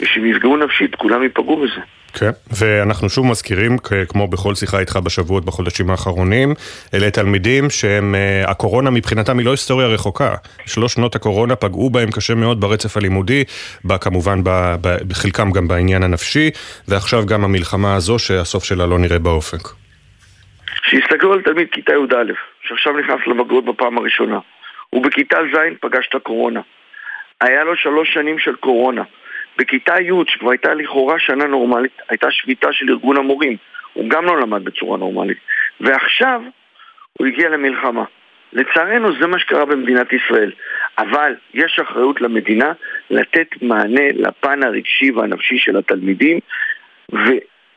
ושהם 0.00 0.26
יפגעו 0.26 0.56
נפשית, 0.56 0.94
כולם 0.94 1.22
ייפגעו 1.22 1.56
בזה. 1.56 1.80
כן, 2.18 2.30
ואנחנו 2.58 3.08
שוב 3.08 3.26
מזכירים, 3.26 3.76
כמו 4.08 4.28
בכל 4.28 4.54
שיחה 4.54 4.80
איתך 4.80 4.98
בשבועות, 5.04 5.44
בחודשים 5.44 5.90
האחרונים, 5.90 6.54
אלה 6.94 7.10
תלמידים 7.10 7.70
שהם, 7.70 8.14
אה, 8.14 8.50
הקורונה 8.50 8.90
מבחינתם 8.90 9.38
היא 9.38 9.46
לא 9.46 9.50
היסטוריה 9.50 9.86
רחוקה. 9.86 10.34
שלוש 10.66 10.92
שנות 10.92 11.16
הקורונה 11.16 11.56
פגעו 11.56 11.90
בהם 11.90 12.10
קשה 12.10 12.34
מאוד 12.34 12.60
ברצף 12.60 12.96
הלימודי, 12.96 13.44
כמובן 14.00 14.38
בחלקם 14.82 15.50
גם 15.50 15.68
בעניין 15.68 16.02
הנפשי, 16.02 16.50
ועכשיו 16.88 17.26
גם 17.26 17.44
המלחמה 17.44 17.94
הזו 17.94 18.18
שהסוף 18.18 18.64
שלה 18.64 18.86
לא 18.86 18.98
נראה 18.98 19.18
באופק. 19.18 19.68
שיסתכלו 20.90 21.32
על 21.32 21.42
תלמיד 21.42 21.68
כיתה 21.72 21.92
י"א, 21.92 22.32
שעכשיו 22.62 22.92
נכנס 22.98 23.20
לבגרות 23.26 23.64
בפעם 23.64 23.98
הראשונה. 23.98 24.38
הוא 24.94 25.02
בכיתה 25.02 25.38
ז' 25.52 25.58
פגש 25.80 26.08
את 26.08 26.14
הקורונה. 26.14 26.60
היה 27.40 27.64
לו 27.64 27.76
שלוש 27.76 28.14
שנים 28.14 28.38
של 28.38 28.56
קורונה. 28.56 29.02
בכיתה 29.58 30.00
י', 30.00 30.12
שכבר 30.28 30.50
הייתה 30.50 30.74
לכאורה 30.74 31.18
שנה 31.18 31.44
נורמלית, 31.44 32.02
הייתה 32.08 32.30
שביתה 32.30 32.72
של 32.72 32.90
ארגון 32.90 33.16
המורים. 33.16 33.56
הוא 33.92 34.08
גם 34.08 34.24
לא 34.24 34.40
למד 34.40 34.64
בצורה 34.64 34.98
נורמלית. 34.98 35.38
ועכשיו 35.80 36.42
הוא 37.12 37.26
הגיע 37.26 37.48
למלחמה. 37.48 38.04
לצערנו 38.52 39.08
זה 39.20 39.26
מה 39.26 39.38
שקרה 39.38 39.64
במדינת 39.64 40.12
ישראל. 40.12 40.52
אבל 40.98 41.34
יש 41.54 41.78
אחריות 41.78 42.20
למדינה 42.20 42.72
לתת 43.10 43.48
מענה 43.62 44.08
לפן 44.14 44.62
הרגשי 44.62 45.10
והנפשי 45.10 45.58
של 45.58 45.76
התלמידים, 45.76 46.38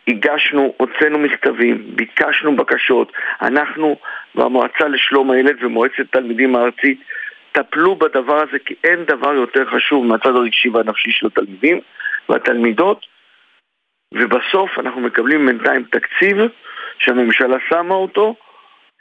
והגשנו, 0.07 0.73
הוצאנו 0.77 1.19
מכתבים, 1.19 1.83
ביקשנו 1.95 2.55
בקשות. 2.55 3.11
אנחנו 3.41 3.97
והמועצה 4.35 4.87
לשלום 4.87 5.31
הילד 5.31 5.63
ומועצת 5.63 6.11
תלמידים 6.11 6.55
הארצית 6.55 6.99
טפלו 7.51 7.95
בדבר 7.95 8.35
הזה 8.35 8.59
כי 8.65 8.75
אין 8.83 9.03
דבר 9.03 9.33
יותר 9.33 9.65
חשוב 9.65 10.05
מהצד 10.05 10.35
הרגשי 10.35 10.69
והנפשי 10.69 11.11
של 11.11 11.27
התלמידים 11.27 11.79
והתלמידות 12.29 13.05
ובסוף 14.13 14.79
אנחנו 14.79 15.01
מקבלים 15.01 15.45
בינתיים 15.45 15.83
תקציב 15.83 16.37
שהממשלה 16.99 17.57
שמה 17.69 17.95
אותו 17.95 18.35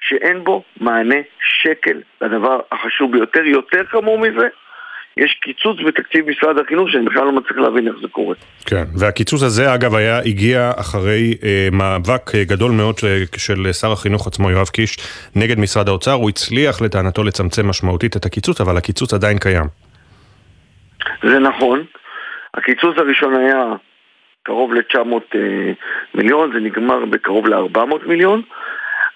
שאין 0.01 0.45
בו 0.45 0.62
מענה 0.81 1.21
שקל 1.40 2.01
לדבר 2.21 2.61
החשוב 2.73 3.12
ביותר. 3.12 3.45
יותר 3.45 3.85
חמור 3.85 4.19
מזה, 4.19 4.49
יש 5.16 5.38
קיצוץ 5.42 5.76
בתקציב 5.87 6.31
משרד 6.31 6.59
החינוך 6.59 6.90
שאני 6.90 7.05
בכלל 7.05 7.24
לא 7.24 7.33
מצליח 7.33 7.59
להבין 7.59 7.88
איך 7.88 7.96
זה 8.02 8.09
קורה. 8.09 8.35
כן, 8.66 8.85
והקיצוץ 8.98 9.42
הזה 9.42 9.74
אגב 9.74 9.94
היה, 9.94 10.18
הגיע 10.18 10.70
אחרי 10.81 11.35
אה, 11.44 11.68
מאבק 11.72 12.35
אה, 12.35 12.44
גדול 12.44 12.72
מאוד 12.72 12.98
של, 12.98 13.22
של 13.37 13.72
שר 13.72 13.92
החינוך 13.92 14.26
עצמו, 14.26 14.50
יואב 14.50 14.68
קיש, 14.68 14.96
נגד 15.37 15.59
משרד 15.59 15.88
האוצר. 15.88 16.12
הוא 16.12 16.29
הצליח 16.29 16.83
לטענתו 16.83 17.24
לצמצם 17.24 17.68
משמעותית 17.68 18.16
את 18.16 18.26
הקיצוץ, 18.26 18.61
אבל 18.61 18.76
הקיצוץ 18.76 19.14
עדיין 19.14 19.38
קיים. 19.38 19.66
זה 21.22 21.38
נכון. 21.38 21.85
הקיצוץ 22.55 22.98
הראשון 22.98 23.35
היה 23.35 23.64
קרוב 24.42 24.74
ל-900 24.74 25.14
אה, 25.35 25.72
מיליון, 26.14 26.52
זה 26.52 26.61
נגמר 26.61 27.05
בקרוב 27.05 27.46
ל-400 27.46 28.07
מיליון. 28.07 28.42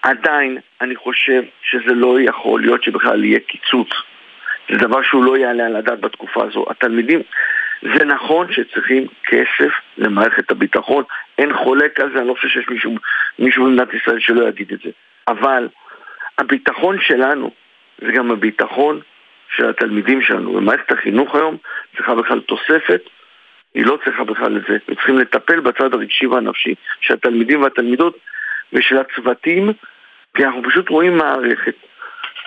עדיין 0.03 0.57
אני 0.81 0.95
חושב 0.95 1.41
שזה 1.63 1.93
לא 1.93 2.17
יכול 2.21 2.61
להיות 2.61 2.83
שבכלל 2.83 3.23
יהיה 3.23 3.39
קיצוץ. 3.39 3.89
זה 4.71 4.77
דבר 4.77 5.01
שהוא 5.03 5.23
לא 5.23 5.37
יעלה 5.37 5.65
על 5.65 5.75
הדעת 5.75 5.99
בתקופה 5.99 6.43
הזו. 6.43 6.65
התלמידים, 6.69 7.21
זה 7.81 8.05
נכון 8.05 8.47
שצריכים 8.51 9.07
כסף 9.27 9.71
למערכת 9.97 10.51
הביטחון, 10.51 11.03
אין 11.37 11.53
חולק 11.53 11.99
על 11.99 12.11
זה, 12.13 12.19
אני 12.19 12.27
לא 12.27 12.33
חושב 12.33 12.47
שיש 12.47 12.69
מישהו, 12.69 12.95
מישהו 13.39 13.65
במדינת 13.65 13.93
ישראל 13.93 14.19
שלא 14.19 14.47
יגיד 14.49 14.71
את 14.73 14.79
זה. 14.83 14.89
אבל 15.27 15.67
הביטחון 16.37 16.97
שלנו 17.01 17.51
זה 18.01 18.11
גם 18.11 18.31
הביטחון 18.31 18.99
של 19.55 19.69
התלמידים 19.69 20.21
שלנו. 20.21 20.55
ומערכת 20.55 20.91
החינוך 20.91 21.35
היום 21.35 21.57
צריכה 21.95 22.15
בכלל 22.15 22.39
תוספת, 22.39 23.01
היא 23.73 23.85
לא 23.85 23.97
צריכה 24.05 24.23
בכלל 24.23 24.57
את 24.57 24.61
זה. 24.69 24.77
וצריכים 24.87 25.17
לטפל 25.17 25.59
בצד 25.59 25.93
הרגשי 25.93 26.25
והנפשי 26.25 26.75
של 27.01 27.13
התלמידים 27.13 27.61
והתלמידות 27.61 28.17
ושל 28.73 28.97
הצוותים, 28.97 29.71
כי 30.35 30.45
אנחנו 30.45 30.63
פשוט 30.63 30.89
רואים 30.89 31.17
מערכת 31.17 31.75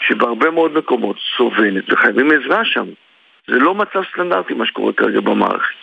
שבהרבה 0.09 0.51
מאוד 0.51 0.79
מקומות 0.79 1.17
סובלת 1.37 1.93
וחייבים 1.93 2.31
עזרה 2.31 2.65
שם. 2.65 2.87
זה 3.47 3.55
לא 3.55 3.75
מצב 3.75 4.01
סטנדרטי 4.13 4.55
מה 4.55 4.67
שקורה 4.67 4.93
כרגע 4.93 5.21
במערכת. 5.21 5.75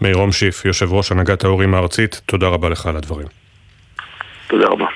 מירום 0.00 0.32
שיף, 0.32 0.64
יושב 0.64 0.92
ראש 0.92 1.12
הנהגת 1.12 1.44
ההורים 1.44 1.74
הארצית, 1.74 2.20
תודה 2.26 2.48
רבה 2.48 2.68
לך 2.68 2.86
על 2.86 2.96
הדברים. 2.96 3.26
תודה 4.48 4.66
רבה. 4.66 4.86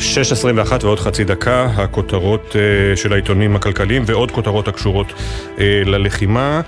6.21 0.00 0.84
ועוד 0.84 0.98
חצי 0.98 1.24
דקה, 1.24 1.64
הכותרות 1.64 2.52
uh, 2.52 2.96
של 2.96 3.12
העיתונים 3.12 3.56
הכלכליים 3.56 4.02
ועוד 4.06 4.30
כותרות 4.30 4.68
הקשורות 4.68 5.06
uh, 5.10 5.60
ללחימה. 5.86 6.60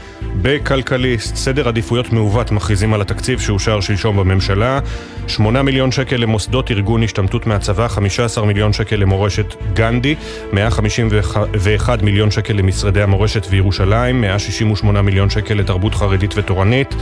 בכלכליסט, 0.43 1.37
סדר 1.37 1.69
עדיפויות 1.69 2.13
מעוות 2.13 2.51
מכריזים 2.51 2.95
על 2.95 3.01
התקציב 3.01 3.41
שאושר 3.41 3.81
שלשום 3.81 4.17
בממשלה. 4.17 4.81
8 5.29 5.63
מיליון 5.63 5.93
שקל 5.93 6.17
למוסדות 6.17 6.71
ארגון 6.71 7.03
השתמטות 7.03 7.47
מהצבא, 7.47 7.89
15 7.89 8.47
מיליון 8.47 8.73
שקל 8.73 8.97
למורשת 8.97 9.55
גנדי, 9.73 10.15
151 10.53 12.03
מיליון 12.03 12.31
שקל 12.31 12.55
למשרדי 12.55 13.03
המורשת 13.03 13.47
וירושלים, 13.51 14.21
168 14.21 15.03
מיליון 15.03 15.31
שקל 15.31 15.55
לתרבות 15.55 15.95
חרדית 15.95 16.35
ותורנית, 16.37 16.95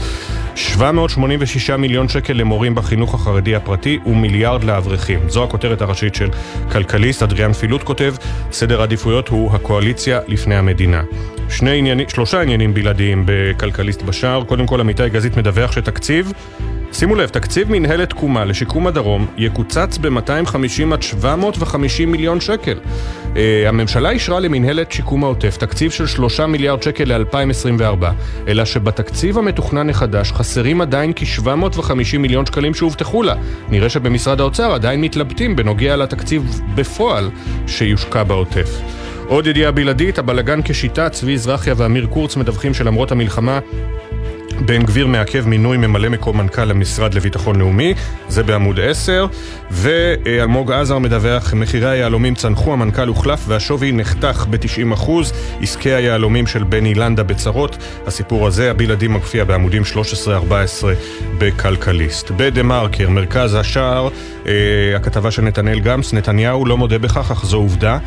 786 0.55 1.69
מיליון 1.69 2.07
שקל 2.07 2.33
למורים 2.33 2.75
בחינוך 2.75 3.13
החרדי 3.13 3.55
הפרטי 3.55 3.99
ומיליארד 4.05 4.63
לאברכים. 4.63 5.19
זו 5.29 5.43
הכותרת 5.43 5.81
הראשית 5.81 6.15
של 6.15 6.29
כלכליסט, 6.71 7.23
אדריאן 7.23 7.53
פילוט 7.53 7.83
כותב, 7.83 8.13
סדר 8.51 8.81
עדיפויות 8.81 9.27
הוא 9.27 9.51
הקואליציה 9.53 10.19
לפני 10.27 10.55
המדינה. 10.55 11.03
שני 11.49 11.77
עניינים, 11.77 12.09
שלושה 12.09 12.41
עניינים 12.41 12.73
בלעדיים 12.73 13.23
בכלכליסט 13.25 14.01
בשער. 14.01 14.43
קודם 14.43 14.67
כל, 14.67 14.79
עמיתי 14.79 15.09
גזית 15.09 15.37
מדווח 15.37 15.71
שתקציב 15.71 16.31
שימו 16.93 17.15
לב, 17.15 17.29
תקציב 17.29 17.71
מנהלת 17.71 18.09
תקומה 18.09 18.45
לשיקום 18.45 18.87
הדרום 18.87 19.27
יקוצץ 19.37 19.97
ב-250 20.01 20.93
עד 20.93 21.01
750 21.01 22.11
מיליון 22.11 22.39
שקל. 22.41 22.79
Uh, 23.33 23.37
הממשלה 23.67 24.09
אישרה 24.09 24.39
למנהלת 24.39 24.91
שיקום 24.91 25.23
העוטף 25.23 25.57
תקציב 25.57 25.91
של 25.91 26.07
3 26.07 26.39
מיליארד 26.39 26.83
שקל 26.83 27.17
ל-2024, 27.17 28.05
אלא 28.47 28.65
שבתקציב 28.65 29.37
המתוכנן 29.37 29.89
החדש 29.89 30.31
חסרים 30.31 30.81
עדיין 30.81 31.11
כ-750 31.15 32.17
מיליון 32.19 32.45
שקלים 32.45 32.73
שהובטחו 32.73 33.23
לה. 33.23 33.35
נראה 33.69 33.89
שבמשרד 33.89 34.39
האוצר 34.39 34.73
עדיין 34.73 35.01
מתלבטים 35.01 35.55
בנוגע 35.55 35.95
לתקציב 35.95 36.61
בפועל 36.75 37.29
שיושקע 37.67 38.23
בעוטף. 38.23 38.81
עוד 39.27 39.47
ידיעה 39.47 39.71
בלעדית, 39.71 40.19
הבלגן 40.19 40.61
כשיטה, 40.61 41.09
צבי 41.09 41.37
זרחיה 41.37 41.73
ואמיר 41.77 42.05
קורץ 42.05 42.37
מדווחים 42.37 42.73
שלמרות 42.73 43.11
המלחמה 43.11 43.59
בן 44.65 44.83
גביר 44.83 45.07
מעכב 45.07 45.47
מינוי 45.47 45.77
ממלא 45.77 46.09
מקום 46.09 46.37
מנכ"ל 46.37 46.71
המשרד 46.71 47.13
לביטחון 47.13 47.55
לאומי, 47.55 47.93
זה 48.27 48.43
בעמוד 48.43 48.79
10, 48.79 49.25
ואלמוג 49.71 50.71
עזר 50.71 50.97
מדווח, 50.99 51.53
מחירי 51.53 51.89
היהלומים 51.89 52.35
צנחו, 52.35 52.73
המנכ"ל 52.73 53.07
הוחלף 53.07 53.43
והשווי 53.47 53.91
נחתך 53.91 54.45
ב-90%, 54.49 55.09
עסקי 55.61 55.93
היהלומים 55.93 56.47
של 56.47 56.63
בני 56.63 56.93
לנדה 56.93 57.23
בצרות, 57.23 57.77
הסיפור 58.07 58.47
הזה 58.47 58.71
הבלעדי 58.71 59.07
מופיע 59.07 59.43
בעמודים 59.43 59.83
13-14 59.83 60.25
בכלכליסט. 61.37 62.31
בדה 62.31 62.63
מרקר, 62.63 63.09
מרכז 63.09 63.55
השער, 63.55 64.09
הכתבה 64.95 65.31
של 65.31 65.41
נתנאל 65.41 65.79
גמס, 65.79 66.13
נתניהו 66.13 66.65
לא 66.65 66.77
מודה 66.77 66.97
בכך, 66.97 67.31
אך 67.31 67.45
זו 67.45 67.57
עובדה. 67.57 67.97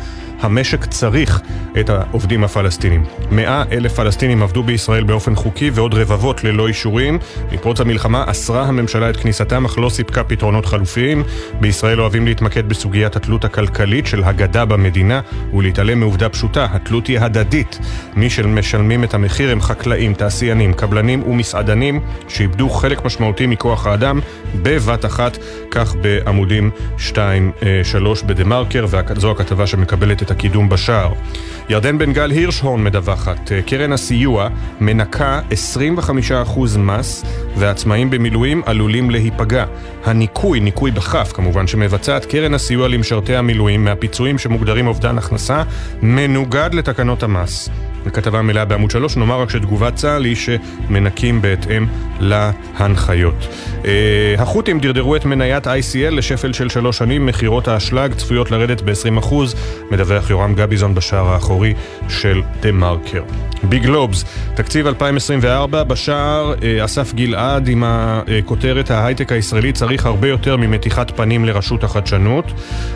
המשק 0.41 0.85
צריך 0.85 1.41
את 1.79 1.89
העובדים 1.89 2.43
הפלסטינים. 2.43 3.03
מאה 3.31 3.63
אלף 3.71 3.93
פלסטינים 3.93 4.43
עבדו 4.43 4.63
בישראל 4.63 5.03
באופן 5.03 5.35
חוקי 5.35 5.69
ועוד 5.73 5.93
רבבות 5.93 6.43
ללא 6.43 6.67
אישורים. 6.67 7.19
מפרוץ 7.51 7.81
המלחמה 7.81 8.23
אסרה 8.27 8.63
הממשלה 8.63 9.09
את 9.09 9.17
כניסתם 9.17 9.65
אך 9.65 9.77
לא 9.77 9.89
סיפקה 9.89 10.23
פתרונות 10.23 10.65
חלופיים. 10.65 11.23
בישראל 11.59 12.01
אוהבים 12.01 12.25
להתמקד 12.25 12.69
בסוגיית 12.69 13.15
התלות 13.15 13.45
הכלכלית 13.45 14.07
של 14.07 14.23
הגדה 14.23 14.65
במדינה 14.65 15.21
ולהתעלם 15.53 15.99
מעובדה 15.99 16.29
פשוטה, 16.29 16.67
התלות 16.71 17.07
היא 17.07 17.19
הדדית. 17.19 17.79
מי 18.15 18.29
שמשלמים 18.29 19.03
את 19.03 19.13
המחיר 19.13 19.51
הם 19.51 19.61
חקלאים, 19.61 20.13
תעשיינים, 20.13 20.73
קבלנים 20.73 21.23
ומסעדנים 21.23 21.99
שאיבדו 22.27 22.69
חלק 22.69 23.05
משמעותי 23.05 23.45
מכוח 23.45 23.87
האדם 23.87 24.19
בבת 24.55 25.05
אחת, 25.05 25.37
כך 25.71 25.95
בעמודים 26.25 26.71
2-3 26.99 27.15
בדה 28.25 28.43
מרקר, 28.43 28.85
וזו 29.15 29.31
הכתבה 29.31 29.67
שמקבלת 29.67 30.21
את 30.21 30.31
הקידום 30.31 30.69
בשער. 30.69 31.13
ירדן 31.69 31.97
בן 31.97 32.13
גל 32.13 32.31
הירשהורן 32.31 32.83
מדווחת, 32.83 33.51
אה, 33.51 33.61
קרן 33.61 33.91
הסיוע 33.91 34.49
מנקה 34.79 35.41
25% 35.51 36.77
מס 36.77 37.23
והעצמאים 37.57 38.09
במילואים 38.09 38.61
עלולים 38.65 39.09
להיפגע. 39.09 39.65
הניקוי, 40.05 40.59
ניקוי 40.59 40.91
בכף 40.91 41.31
כמובן, 41.33 41.67
שמבצעת 41.67 42.25
קרן 42.25 42.53
הסיוע 42.53 42.87
למשרתי 42.87 43.35
המילואים 43.35 43.85
מהפיצויים 43.85 44.37
שמוגדרים 44.37 44.87
אובדן 44.87 45.17
הכנסה, 45.17 45.63
מנוגד 46.01 46.69
לתקנות 46.73 47.23
המס. 47.23 47.69
בכתבה 48.05 48.41
מלאה 48.41 48.65
בעמוד 48.65 48.91
3, 48.91 49.17
נאמר 49.17 49.41
רק 49.41 49.49
שתגובת 49.49 49.95
צה"ל 49.95 50.25
היא 50.25 50.35
שמנקים 50.35 51.41
בהתאם 51.41 51.85
להנחיות. 52.19 53.47
Uh, 53.83 53.87
החות'ים 54.37 54.79
דרדרו 54.79 55.15
את 55.15 55.25
מניית 55.25 55.67
ICL 55.67 56.11
לשפל 56.11 56.53
של 56.53 56.69
שלוש 56.69 56.97
שנים, 56.97 57.25
מכירות 57.25 57.67
האשלג 57.67 58.13
צפויות 58.13 58.51
לרדת 58.51 58.81
ב-20%, 58.81 59.33
מדווח 59.91 60.29
יורם 60.29 60.55
גביזון 60.55 60.95
בשער 60.95 61.27
האחורי 61.27 61.73
של 62.09 62.41
דה 62.59 62.71
מרקר. 62.71 63.23
ביג 63.63 63.85
לובס, 63.85 64.25
תקציב 64.55 64.87
2024 64.87 65.83
בשער 65.83 66.53
uh, 66.53 66.85
אסף 66.85 67.13
גלעד 67.13 67.67
עם 67.67 67.83
הכותרת 67.85 68.91
ההייטק 68.91 69.31
הישראלי 69.31 69.71
צריך 69.71 70.05
הרבה 70.05 70.27
יותר 70.27 70.57
ממתיחת 70.57 71.11
פנים 71.17 71.45
לרשות 71.45 71.83
החדשנות. 71.83 72.45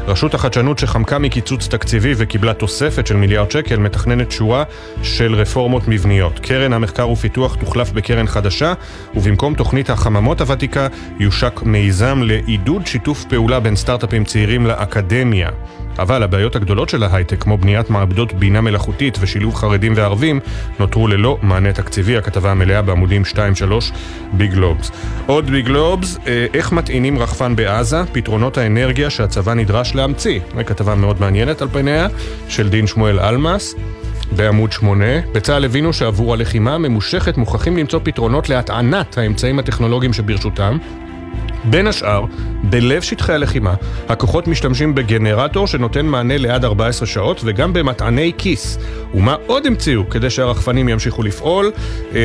רשות 0.07 0.33
החדשנות 0.33 0.79
שחמקה 0.79 1.19
מקיצוץ 1.19 1.67
תקציבי 1.67 2.13
וקיבלה 2.17 2.53
תוספת 2.53 3.07
של 3.07 3.15
מיליארד 3.15 3.51
שקל 3.51 3.75
מתכננת 3.75 4.31
שורה 4.31 4.63
של 5.03 5.33
רפורמות 5.33 5.87
מבניות. 5.87 6.39
קרן 6.39 6.73
המחקר 6.73 7.09
ופיתוח 7.09 7.55
תוחלף 7.55 7.91
בקרן 7.91 8.27
חדשה, 8.27 8.73
ובמקום 9.15 9.55
תוכנית 9.55 9.89
החממות 9.89 10.41
הוותיקה 10.41 10.87
יושק 11.19 11.61
מיזם 11.63 12.21
לעידוד 12.23 12.87
שיתוף 12.87 13.25
פעולה 13.25 13.59
בין 13.59 13.75
סטארט-אפים 13.75 14.23
צעירים 14.23 14.67
לאקדמיה. 14.67 15.49
אבל 15.99 16.23
הבעיות 16.23 16.55
הגדולות 16.55 16.89
של 16.89 17.03
ההייטק, 17.03 17.43
כמו 17.43 17.57
בניית 17.57 17.89
מעבדות 17.89 18.33
בינה 18.33 18.61
מלאכותית 18.61 19.17
ושילוב 19.21 19.55
חרדים 19.55 19.93
וערבים, 19.95 20.39
נותרו 20.79 21.07
ללא 21.07 21.37
מענה 21.41 21.73
תקציבי. 21.73 22.17
הכתבה 22.17 22.51
המלאה 22.51 22.81
בעמודים 22.81 23.23
2-3 23.25 23.35
בגלובס. 24.33 24.91
עוד 25.25 25.51
בגלובס, 25.51 26.17
אה, 26.27 26.45
איך 26.53 26.71
מטעינים 26.71 27.19
רחפן 27.19 27.55
בעזה, 27.55 27.97
פתרונות 28.11 28.57
האנרגיה 28.57 29.09
שהצבא 29.09 29.53
נדרש 29.53 29.95
להמציא. 29.95 30.39
כתבה 30.65 30.95
מאוד 30.95 31.21
מעניינת 31.21 31.61
על 31.61 31.67
פניה, 31.71 32.07
של 32.49 32.69
דין 32.69 32.87
שמואל 32.87 33.19
אלמאס. 33.19 33.75
בעמוד 34.31 34.71
8, 34.71 35.05
בצה"ל 35.33 35.65
הבינו 35.65 35.93
שעבור 35.93 36.33
הלחימה 36.33 36.75
הממושכת 36.75 37.37
מוכרחים 37.37 37.77
למצוא 37.77 37.99
פתרונות 38.03 38.49
להטענת 38.49 39.17
האמצעים 39.17 39.59
הטכנולוגיים 39.59 40.13
שברשותם, 40.13 40.77
בין 41.63 41.87
השאר, 41.87 42.25
בלב 42.63 43.01
שטחי 43.01 43.33
הלחימה, 43.33 43.73
הכוחות 44.09 44.47
משתמשים 44.47 44.95
בגנרטור 44.95 45.67
שנותן 45.67 46.05
מענה 46.05 46.37
לעד 46.37 46.65
14 46.65 47.07
שעות 47.07 47.41
וגם 47.43 47.73
במטעני 47.73 48.31
כיס. 48.37 48.77
ומה 49.13 49.35
עוד 49.45 49.65
המציאו 49.65 50.09
כדי 50.09 50.29
שהרחפנים 50.29 50.89
ימשיכו 50.89 51.23
לפעול? 51.23 51.71
אה, 52.15 52.19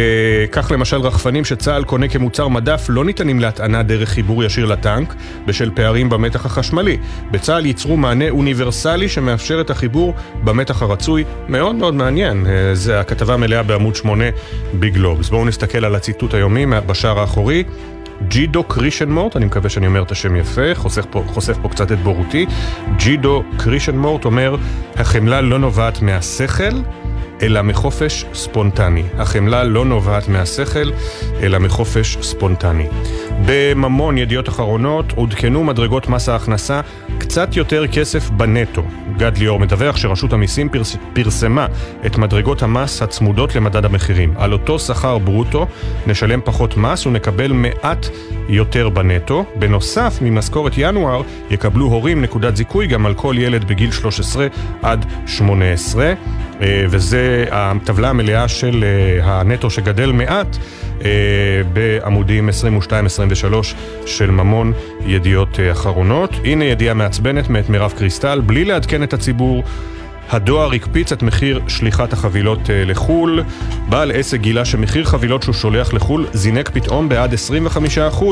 כך 0.52 0.70
למשל 0.74 0.96
רחפנים 0.96 1.44
שצה"ל 1.44 1.84
קונה 1.84 2.08
כמוצר 2.08 2.48
מדף 2.48 2.86
לא 2.88 3.04
ניתנים 3.04 3.40
להטענה 3.40 3.82
דרך 3.82 4.08
חיבור 4.08 4.44
ישיר 4.44 4.66
לטנק 4.66 5.14
בשל 5.46 5.70
פערים 5.74 6.08
במתח 6.10 6.46
החשמלי. 6.46 6.96
בצה"ל 7.30 7.66
ייצרו 7.66 7.96
מענה 7.96 8.30
אוניברסלי 8.30 9.08
שמאפשר 9.08 9.60
את 9.60 9.70
החיבור 9.70 10.14
במתח 10.44 10.82
הרצוי. 10.82 11.24
מאוד 11.48 11.74
מאוד 11.74 11.94
מעניין, 11.94 12.46
אה, 12.46 12.74
זה 12.74 13.00
הכתבה 13.00 13.36
מלאה 13.36 13.62
בעמוד 13.62 13.96
8 13.96 14.24
בגלובס. 14.74 15.28
בואו 15.28 15.44
נסתכל 15.44 15.84
על 15.84 15.94
הציטוט 15.94 16.34
היומי 16.34 16.66
בשער 16.86 17.20
האחורי. 17.20 17.64
ג'ידו 18.28 18.64
קרישנמורט, 18.64 19.36
אני 19.36 19.44
מקווה 19.44 19.70
שאני 19.70 19.86
אומר 19.86 20.02
את 20.02 20.10
השם 20.10 20.36
יפה, 20.36 20.74
חושף 20.74 21.04
פה, 21.10 21.24
חושף 21.26 21.56
פה 21.62 21.68
קצת 21.68 21.92
את 21.92 21.98
בורותי. 21.98 22.46
ג'ידו 22.96 23.42
קרישנמורט 23.56 24.24
אומר, 24.24 24.56
החמלה 24.96 25.40
לא 25.40 25.58
נובעת 25.58 26.02
מהשכל, 26.02 26.74
אלא 27.42 27.62
מחופש 27.62 28.24
ספונטני. 28.34 29.02
החמלה 29.18 29.64
לא 29.64 29.84
נובעת 29.84 30.28
מהשכל, 30.28 30.90
אלא 31.42 31.58
מחופש 31.58 32.18
ספונטני. 32.22 32.86
בממון 33.46 34.18
ידיעות 34.18 34.48
אחרונות 34.48 35.12
עודכנו 35.12 35.64
מדרגות 35.64 36.08
מס 36.08 36.28
ההכנסה 36.28 36.80
קצת 37.18 37.56
יותר 37.56 37.86
כסף 37.86 38.30
בנטו. 38.30 38.82
גד 39.16 39.38
ליאור 39.38 39.60
מדווח 39.60 39.96
שרשות 39.96 40.32
המיסים 40.32 40.68
פרס... 40.68 40.96
פרסמה 41.12 41.66
את 42.06 42.18
מדרגות 42.18 42.62
המס 42.62 43.02
הצמודות 43.02 43.54
למדד 43.54 43.84
המחירים. 43.84 44.34
על 44.36 44.52
אותו 44.52 44.78
שכר 44.78 45.18
ברוטו 45.18 45.66
נשלם 46.06 46.40
פחות 46.44 46.76
מס 46.76 47.06
ונקבל 47.06 47.52
מעט 47.52 48.06
יותר 48.48 48.88
בנטו. 48.88 49.44
בנוסף, 49.56 50.18
ממשכורת 50.22 50.72
ינואר 50.76 51.22
יקבלו 51.50 51.86
הורים 51.86 52.22
נקודת 52.22 52.56
זיכוי 52.56 52.86
גם 52.86 53.06
על 53.06 53.14
כל 53.14 53.34
ילד 53.38 53.64
בגיל 53.64 53.90
13 53.90 54.46
עד 54.82 55.06
18. 55.26 56.12
אה, 56.60 56.84
וזה 56.88 57.23
הטבלה 57.50 58.10
המלאה 58.10 58.48
של 58.48 58.84
אה, 58.84 59.40
הנטו 59.40 59.70
שגדל 59.70 60.12
מעט 60.12 60.56
אה, 61.04 61.10
בעמודים 61.72 62.48
22-23 62.48 62.52
של 64.06 64.30
ממון 64.30 64.72
ידיעות 65.06 65.58
אחרונות. 65.72 66.30
הנה 66.44 66.64
ידיעה 66.64 66.94
מעצבנת 66.94 67.48
מאת 67.48 67.68
מירב 67.68 67.92
קריסטל, 67.96 68.40
בלי 68.40 68.64
לעדכן 68.64 69.02
את 69.02 69.12
הציבור. 69.12 69.64
הדואר 70.30 70.72
הקפיץ 70.72 71.12
את 71.12 71.22
מחיר 71.22 71.60
שליחת 71.68 72.12
החבילות 72.12 72.60
לחו"ל. 72.72 73.42
בעל 73.88 74.12
עסק 74.12 74.40
גילה 74.40 74.64
שמחיר 74.64 75.04
חבילות 75.04 75.42
שהוא 75.42 75.54
שולח 75.54 75.94
לחו"ל 75.94 76.26
זינק 76.32 76.68
פתאום 76.68 77.08
בעד 77.08 77.34
25%. 77.34 78.24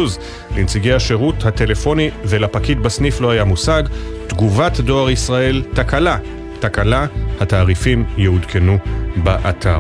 לנציגי 0.57 0.93
השירות 0.93 1.47
הטלפוני 1.47 2.11
ולפקיד 2.25 2.83
בסניף 2.83 3.21
לא 3.21 3.31
היה 3.31 3.45
מושג. 3.45 3.83
תגובת 4.27 4.81
דואר 4.81 5.11
ישראל, 5.11 5.63
תקלה. 5.75 6.17
תקלה, 6.63 7.07
התעריפים 7.41 8.05
יעודכנו 8.17 8.79
באתר. 9.17 9.79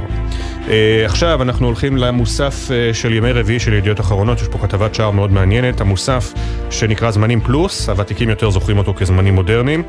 Uh, 0.66 0.70
עכשיו 1.04 1.42
אנחנו 1.42 1.66
הולכים 1.66 1.96
למוסף 1.96 2.68
uh, 2.68 2.94
של 2.94 3.12
ימי 3.12 3.32
רביעי 3.32 3.60
של 3.60 3.72
ידיעות 3.72 4.00
אחרונות, 4.00 4.40
יש 4.40 4.48
פה 4.48 4.58
כתבת 4.58 4.94
שער 4.94 5.10
מאוד 5.10 5.32
מעניינת, 5.32 5.80
המוסף 5.80 6.32
שנקרא 6.70 7.10
זמנים 7.10 7.40
פלוס, 7.40 7.88
הוותיקים 7.88 8.28
יותר 8.28 8.50
זוכרים 8.50 8.78
אותו 8.78 8.94
כזמנים 8.94 9.34
מודרניים. 9.34 9.82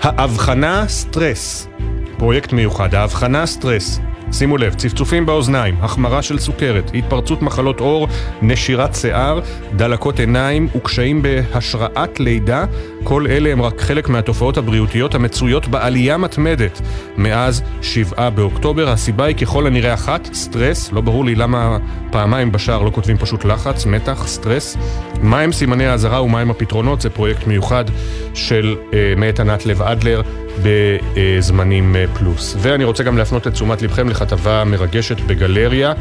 האבחנה 0.00 0.84
סטרס, 0.88 1.68
פרויקט 2.18 2.52
מיוחד, 2.52 2.94
האבחנה 2.94 3.46
סטרס, 3.46 4.00
שימו 4.32 4.56
לב, 4.56 4.74
צפצופים 4.74 5.26
באוזניים, 5.26 5.76
החמרה 5.80 6.22
של 6.22 6.38
סוכרת, 6.38 6.90
התפרצות 6.94 7.42
מחלות 7.42 7.80
עור, 7.80 8.08
נשירת 8.42 8.94
שיער, 8.94 9.40
דלקות 9.76 10.20
עיניים 10.20 10.68
וקשיים 10.76 11.22
בהשראת 11.22 12.20
לידה, 12.20 12.64
כל 13.04 13.26
אלה 13.26 13.52
הם 13.52 13.62
רק 13.62 13.80
חלק 13.80 14.08
מהתופעות 14.08 14.56
הבריאותיות 14.56 15.14
המצויות 15.14 15.68
בעלייה 15.68 16.16
מתמדת 16.16 16.80
מאז 17.16 17.62
שבעה 17.82 18.30
באוקטובר. 18.30 18.88
הסיבה 18.88 19.24
היא 19.24 19.36
ככל 19.36 19.66
הנראה 19.66 19.94
אחת, 19.94 20.28
סטרס, 20.34 20.92
לא 20.92 21.00
ברור 21.00 21.24
לי 21.24 21.34
למה 21.34 21.78
פעמיים 22.10 22.52
בשער 22.52 22.82
לא 22.82 22.90
כותבים 22.90 23.16
פשוט 23.16 23.44
לחץ, 23.44 23.86
מתח, 23.86 24.26
סטרס. 24.26 24.76
מהם 25.22 25.52
סימני 25.52 25.86
האזהרה 25.86 26.22
ומהם 26.22 26.50
הפתרונות? 26.50 27.00
זה 27.00 27.10
פרויקט 27.10 27.46
מיוחד 27.46 27.84
של 28.34 28.76
אה, 28.92 29.14
מאת 29.16 29.40
ענת 29.40 29.66
לב 29.66 29.82
אדלר. 29.82 30.22
בזמנים 30.62 31.96
אה, 31.96 32.04
פלוס. 32.14 32.56
ואני 32.58 32.84
רוצה 32.84 33.02
גם 33.02 33.18
להפנות 33.18 33.46
את 33.46 33.52
תשומת 33.52 33.82
לבכם 33.82 34.08
לכתבה 34.08 34.64
מרגשת 34.64 35.20
בגלריה 35.20 35.92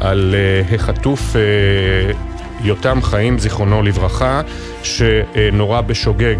על 0.00 0.34
אה, 0.34 0.74
החטוף 0.74 1.36
אה, 1.36 2.33
יותם 2.64 3.02
חיים, 3.02 3.38
זיכרונו 3.38 3.82
לברכה, 3.82 4.40
שנורה 4.82 5.82
בשוגג. 5.82 6.36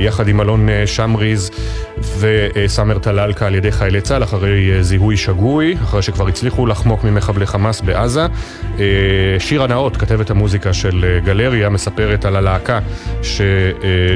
יחד 0.00 0.28
עם 0.28 0.40
אלון 0.40 0.68
שמריז 0.86 1.50
וסאמר 2.18 2.98
טלאלקה 2.98 3.46
על 3.46 3.54
ידי 3.54 3.72
חיילי 3.72 4.00
צה"ל 4.00 4.22
אחרי 4.22 4.72
אה, 4.72 4.82
זיהוי 4.82 5.16
שגוי, 5.16 5.74
אחרי 5.84 6.02
שכבר 6.02 6.28
הצליחו 6.28 6.66
לחמוק 6.66 7.04
ממחבלי 7.04 7.46
חמאס 7.46 7.80
בעזה. 7.80 8.26
אה, 8.78 8.84
שירה 9.38 9.66
נאות, 9.66 9.96
כתבת 9.96 10.30
המוזיקה 10.30 10.72
של 10.72 11.04
אה, 11.08 11.20
גלריה, 11.20 11.68
מספרת 11.68 12.24
על 12.24 12.36
הלהקה 12.36 12.78
ש, 13.22 13.40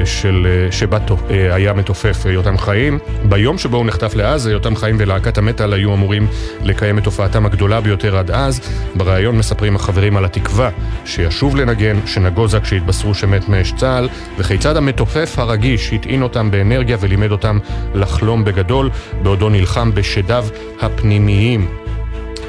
של, 0.05 0.47
שבה 0.71 0.97
היה 1.29 1.73
מתופף 1.73 2.25
יותם 2.25 2.57
חיים. 2.57 2.99
ביום 3.23 3.57
שבו 3.57 3.77
הוא 3.77 3.85
נחטף 3.85 4.15
לעזה, 4.15 4.51
יותם 4.51 4.75
חיים 4.75 4.95
ולהקת 4.99 5.37
המטאל 5.37 5.73
היו 5.73 5.93
אמורים 5.93 6.27
לקיים 6.63 6.97
את 6.97 7.05
הופעתם 7.05 7.45
הגדולה 7.45 7.81
ביותר 7.81 8.17
עד 8.17 8.31
אז. 8.31 8.61
בריאיון 8.95 9.37
מספרים 9.37 9.75
החברים 9.75 10.17
על 10.17 10.25
התקווה 10.25 10.69
שישוב 11.05 11.55
לנגן, 11.55 11.99
שנגוזה 12.05 12.59
כשהתבשרו 12.59 13.13
שמת 13.15 13.49
מאש 13.49 13.73
צה"ל, 13.77 14.09
וכיצד 14.37 14.77
המתופף 14.77 15.20
הרגיש 15.37 15.93
הטעין 15.93 16.21
אותם 16.21 16.51
באנרגיה 16.51 16.97
ולימד 16.99 17.31
אותם 17.31 17.59
לחלום 17.95 18.43
בגדול, 18.43 18.89
בעודו 19.23 19.49
נלחם 19.49 19.91
בשדיו 19.93 20.45
הפנימיים. 20.81 21.80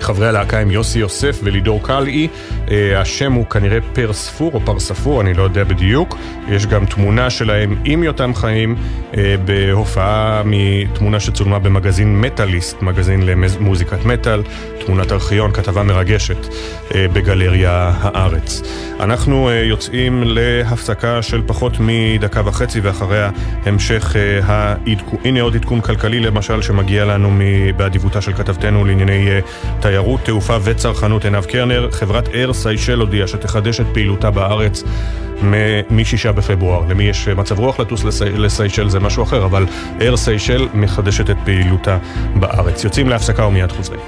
חברי 0.03 0.29
הלהקה 0.29 0.59
הם 0.59 0.71
יוסי 0.71 0.99
יוסף 0.99 1.41
ולידור 1.43 1.83
קלעי, 1.83 2.29
אה, 2.71 3.01
השם 3.01 3.33
הוא 3.33 3.47
כנראה 3.47 3.79
פר 3.93 4.13
ספור 4.13 4.51
או 4.55 4.61
פר 4.65 4.79
ספור, 4.79 5.21
אני 5.21 5.35
לא 5.35 5.43
יודע 5.43 5.65
בדיוק. 5.65 6.17
יש 6.49 6.67
גם 6.67 6.87
תמונה 6.87 7.31
שלהם 7.31 7.77
עם 7.85 8.03
יותם 8.03 8.35
חיים 8.35 8.77
אה, 9.17 9.35
בהופעה 9.45 10.43
מתמונה 10.45 11.21
שצולמה 11.21 11.59
במגזין 11.59 12.21
מטאליסט, 12.21 12.83
מגזין 12.83 13.27
למוזיקת 13.27 14.05
מטאל, 14.05 14.43
תמונת 14.87 15.13
ארכיון, 15.13 15.53
כתבה 15.53 15.83
מרגשת 15.83 16.47
אה, 16.95 17.07
בגלריה 17.13 17.93
הארץ. 18.01 18.63
אנחנו 19.01 19.51
יוצאים 19.51 20.23
להפסקה 20.27 21.23
של 21.23 21.43
פחות 21.47 21.73
מדקה 21.81 22.43
וחצי 22.45 22.81
ואחריה 22.81 23.31
המשך 23.67 24.17
העדכון, 24.43 25.19
הנה 25.25 25.41
עוד 25.41 25.57
עדכון 25.57 25.81
כלכלי 25.81 26.21
למשל 26.21 26.63
שמגיע 26.63 27.05
לנו 27.05 27.31
באדיבותה 27.77 28.21
של 28.21 28.33
כתבתנו 28.33 28.85
לענייני 28.85 29.29
תיירות, 29.93 30.21
תעופה 30.25 30.57
וצרכנות 30.63 31.25
עינב 31.25 31.45
קרנר. 31.45 31.89
חברת 31.91 32.29
אייר 32.29 32.53
סיישל 32.53 33.01
הודיעה 33.01 33.29
שתחדש 33.29 33.81
את 33.81 33.87
פעילותה 33.93 34.31
בארץ 34.31 34.83
מ-6 35.43 36.33
בפברואר. 36.33 36.83
למי 36.89 37.05
יש 37.05 37.29
מצב 37.29 37.59
רוח 37.59 37.81
לטוס 37.81 38.05
לסי... 38.05 38.25
לסיישל 38.25 38.89
זה 38.89 39.01
משהו 39.01 39.23
אחר, 39.23 39.45
אבל 39.45 39.67
אייר 40.01 40.17
סיישל 40.17 40.69
מחדשת 40.75 41.31
את 41.31 41.37
פעילותה 41.45 41.99
בארץ. 42.35 42.85
יוצאים 42.85 43.09
להפסקה 43.09 43.47
ומיד 43.47 43.73
חוזרים. 43.73 44.01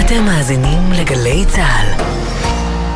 אתם 0.00 0.24
מאזינים 0.24 0.92
לגלי 0.92 1.44
צה"ל. 1.48 2.03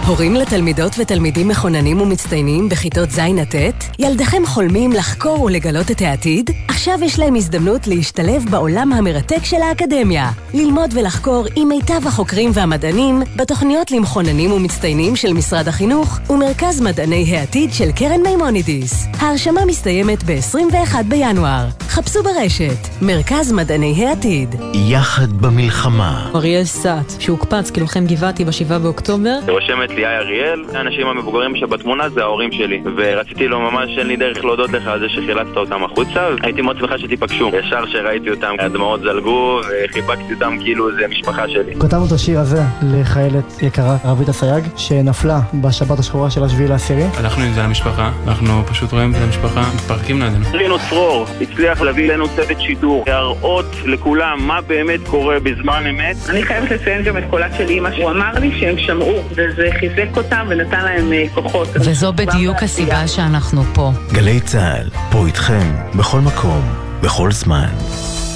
הורים 0.08 0.34
לתלמידות 0.34 0.92
ותלמידים 0.98 1.48
מכוננים 1.48 2.00
ומצטיינים 2.00 2.68
בכיתות 2.68 3.10
ז' 3.10 3.18
עד 3.18 3.56
ט'? 3.56 3.84
ילדיכם 3.98 4.46
חולמים 4.46 4.92
לחקור 4.92 5.42
ולגלות 5.42 5.90
את 5.90 6.00
העתיד? 6.00 6.50
עכשיו 6.68 6.98
יש 7.02 7.18
להם 7.18 7.34
הזדמנות 7.34 7.86
להשתלב 7.86 8.44
בעולם 8.50 8.92
המרתק 8.92 9.44
של 9.44 9.56
האקדמיה. 9.56 10.30
ללמוד 10.54 10.90
ולחקור 10.94 11.46
עם 11.56 11.68
מיטב 11.68 12.06
החוקרים 12.06 12.50
והמדענים 12.54 13.22
בתוכניות 13.36 13.90
למכוננים 13.90 14.52
ומצטיינים 14.52 15.16
של 15.16 15.32
משרד 15.32 15.68
החינוך 15.68 16.18
ומרכז 16.30 16.80
מדעני 16.80 17.36
העתיד 17.36 17.72
של 17.72 17.92
קרן 17.92 18.20
מימונידיס. 18.22 19.06
ההרשמה 19.20 19.64
מסתיימת 19.64 20.22
ב-21 20.22 21.02
בינואר. 21.08 21.66
חפשו 21.80 22.22
ברשת, 22.22 23.02
מרכז 23.02 23.52
מדעני 23.52 24.06
העתיד. 24.06 24.54
יחד 24.74 25.32
במלחמה. 25.32 26.30
אריאל 26.34 26.64
סאט, 26.64 27.12
שהוקפץ 27.18 27.70
כלוחם 27.70 28.06
גבעתי 28.06 28.44
ב-7 28.44 28.78
באוקטובר. 28.82 29.38
רושמת 29.48 29.97
לי 29.98 30.06
אריאל, 30.06 30.64
האנשים 30.74 31.06
המבוגרים 31.06 31.56
שבתמונה 31.56 32.08
זה 32.08 32.22
ההורים 32.22 32.52
שלי. 32.52 32.80
ורציתי 32.96 33.48
לו 33.48 33.60
ממש, 33.60 33.90
אין 33.98 34.06
לי 34.06 34.16
דרך 34.16 34.44
להודות 34.44 34.72
לך 34.72 34.86
על 34.86 35.00
זה 35.00 35.08
שחילצת 35.08 35.56
אותם 35.56 35.84
החוצה. 35.84 36.28
הייתי 36.42 36.62
מאוד 36.62 36.78
שמחה 36.78 36.98
שתיפגשו. 36.98 37.50
ישר 37.58 37.86
שראיתי 37.86 38.30
אותם, 38.30 38.54
הדמעות 38.58 39.00
זלגו, 39.00 39.60
וחיבקתי 39.60 40.34
אותם 40.34 40.56
כאילו 40.60 40.92
זה 40.92 41.08
משפחה 41.08 41.48
שלי. 41.48 41.74
כתבנו 41.80 42.06
את 42.06 42.12
השיר 42.12 42.38
הזה 42.38 42.62
לחיילת 42.82 43.62
יקרה, 43.62 43.96
רבית 44.04 44.28
אסייג, 44.28 44.64
שנפלה 44.76 45.38
בשבת 45.54 45.98
השחורה 45.98 46.30
של 46.30 46.44
השביעי 46.44 46.68
לעשירי. 46.68 47.04
הלכנו 47.16 47.44
עם 47.44 47.52
זה 47.52 47.62
למשפחה, 47.62 48.10
אנחנו 48.28 48.62
פשוט 48.66 48.92
רואים 48.92 49.10
את 49.10 49.16
המשפחה, 49.22 49.60
מתפרקים 49.74 50.22
לידינו. 50.22 50.44
רינו 50.52 50.76
צרור 50.88 51.26
הצליח 51.40 51.80
להביא 51.80 52.08
אלינו 52.08 52.28
צוות 52.28 52.60
שידור, 52.60 53.04
להראות 53.06 53.76
לכולם 53.86 54.38
מה 54.40 54.60
באמת 54.60 55.00
קורה 55.06 55.40
בזמן 55.40 55.84
אמת. 55.90 56.16
אני 56.28 56.42
חייבת 56.42 56.70
לציין 56.70 57.02
גם 57.02 57.16
את 57.18 57.22
קולה 57.30 57.46
של 57.58 57.68
אימא, 57.68 57.88
הוא 57.96 58.10
אמר 58.10 58.32
לי 58.40 58.50
שהם 58.60 58.78
שמעו, 58.78 59.22
וזה 59.30 59.68
חיזק 59.94 60.16
אותם 60.16 60.46
ונתן 60.50 60.84
להם 60.84 61.12
אה, 61.12 61.24
כוחות. 61.34 61.68
וזו 61.74 62.12
בדיוק 62.12 62.62
הסיבה 62.62 63.08
שאנחנו 63.08 63.62
פה. 63.74 63.90
גלי 64.12 64.40
צה"ל, 64.40 64.90
פה 65.10 65.26
איתכם, 65.26 65.74
בכל 65.98 66.20
מקום, 66.20 66.62
בכל 67.02 67.32
זמן. 67.32 67.68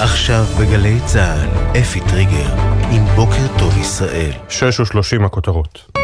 עכשיו 0.01 0.45
בגלי 0.61 0.99
צה"ל, 1.05 1.79
אפי 1.81 2.01
טריגר, 2.01 2.55
עם 2.91 3.05
בוקר 3.17 3.59
טוב 3.59 3.79
ישראל. 3.79 4.33
שש 4.49 4.81
ושלושים 4.81 5.25
הכותרות. 5.25 6.02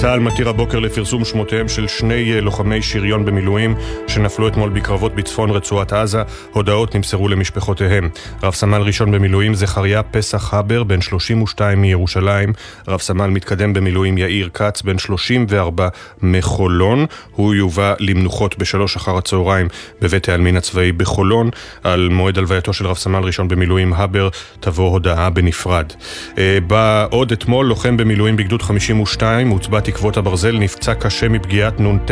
צה"ל 0.00 0.20
מתיר 0.20 0.48
הבוקר 0.48 0.78
לפרסום 0.78 1.24
שמותיהם 1.24 1.68
של 1.68 1.88
שני 1.88 2.32
אה, 2.32 2.40
לוחמי 2.40 2.82
שריון 2.82 3.24
במילואים 3.24 3.74
שנפלו 4.06 4.48
אתמול 4.48 4.70
בקרבות 4.70 5.14
בצפון 5.14 5.50
רצועת 5.50 5.92
עזה. 5.92 6.22
הודעות 6.52 6.96
נמסרו 6.96 7.28
למשפחותיהם. 7.28 8.08
רב 8.42 8.54
סמל 8.54 8.82
ראשון 8.82 9.10
במילואים 9.10 9.54
זכריה 9.54 10.02
פסח 10.02 10.54
הבר, 10.54 10.82
בן 10.84 11.00
32 11.00 11.80
מירושלים. 11.80 12.52
רב 12.88 13.00
סמל 13.00 13.26
מתקדם 13.26 13.72
במילואים 13.72 14.18
יאיר 14.18 14.48
כץ, 14.54 14.82
בן 14.82 14.98
34 14.98 15.88
מחולון. 16.22 17.06
הוא 17.32 17.54
יובא 17.54 17.94
למנוחות 18.00 18.58
בשלוש 18.58 18.96
אחר 18.96 19.16
הצהריים 19.16 19.68
בבית 20.00 20.28
העלמין 20.28 20.56
הצבאי 20.56 20.92
בחולון. 20.92 21.50
על 21.82 22.08
מועד 22.08 22.38
הלווייתו 22.38 22.72
של 22.72 22.86
רב 22.86 22.96
סמל 22.96 23.24
ראשון 23.24 23.48
במילואים 23.48 23.92
הבר 23.92 24.28
תבוא 24.60 24.90
הודעה 24.90 25.30
בנפרד. 25.30 25.92
אה, 26.38 26.58
בא 26.66 27.06
עוד 27.10 27.32
אתמול 27.32 27.66
לוחם 27.66 27.96
במילואים 27.96 28.36
בגדוד 28.36 28.62
52, 28.62 29.48
הוצבע 29.48 29.80
תקוות 29.94 30.16
הברזל 30.16 30.58
נפצע 30.58 30.94
קשה 30.94 31.28
מפגיעת 31.28 31.80
נ"ט 31.80 32.10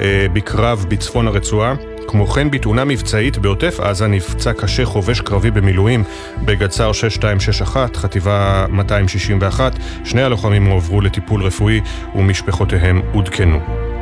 אה, 0.00 0.26
בקרב 0.32 0.86
בצפון 0.88 1.26
הרצועה. 1.26 1.74
כמו 2.08 2.26
כן, 2.26 2.50
בתאונה 2.50 2.84
מבצעית 2.84 3.38
בעוטף 3.38 3.80
עזה 3.80 4.06
נפצע 4.06 4.52
קשה 4.52 4.84
חובש 4.84 5.20
קרבי 5.20 5.50
במילואים 5.50 6.04
בגדס"ר 6.44 6.92
6261, 6.92 7.96
חטיבה 7.96 8.66
261. 8.70 9.72
שני 10.04 10.22
הלוחמים 10.22 10.66
הועברו 10.66 11.00
לטיפול 11.00 11.42
רפואי 11.42 11.80
ומשפחותיהם 12.14 13.02
עודכנו. 13.12 13.93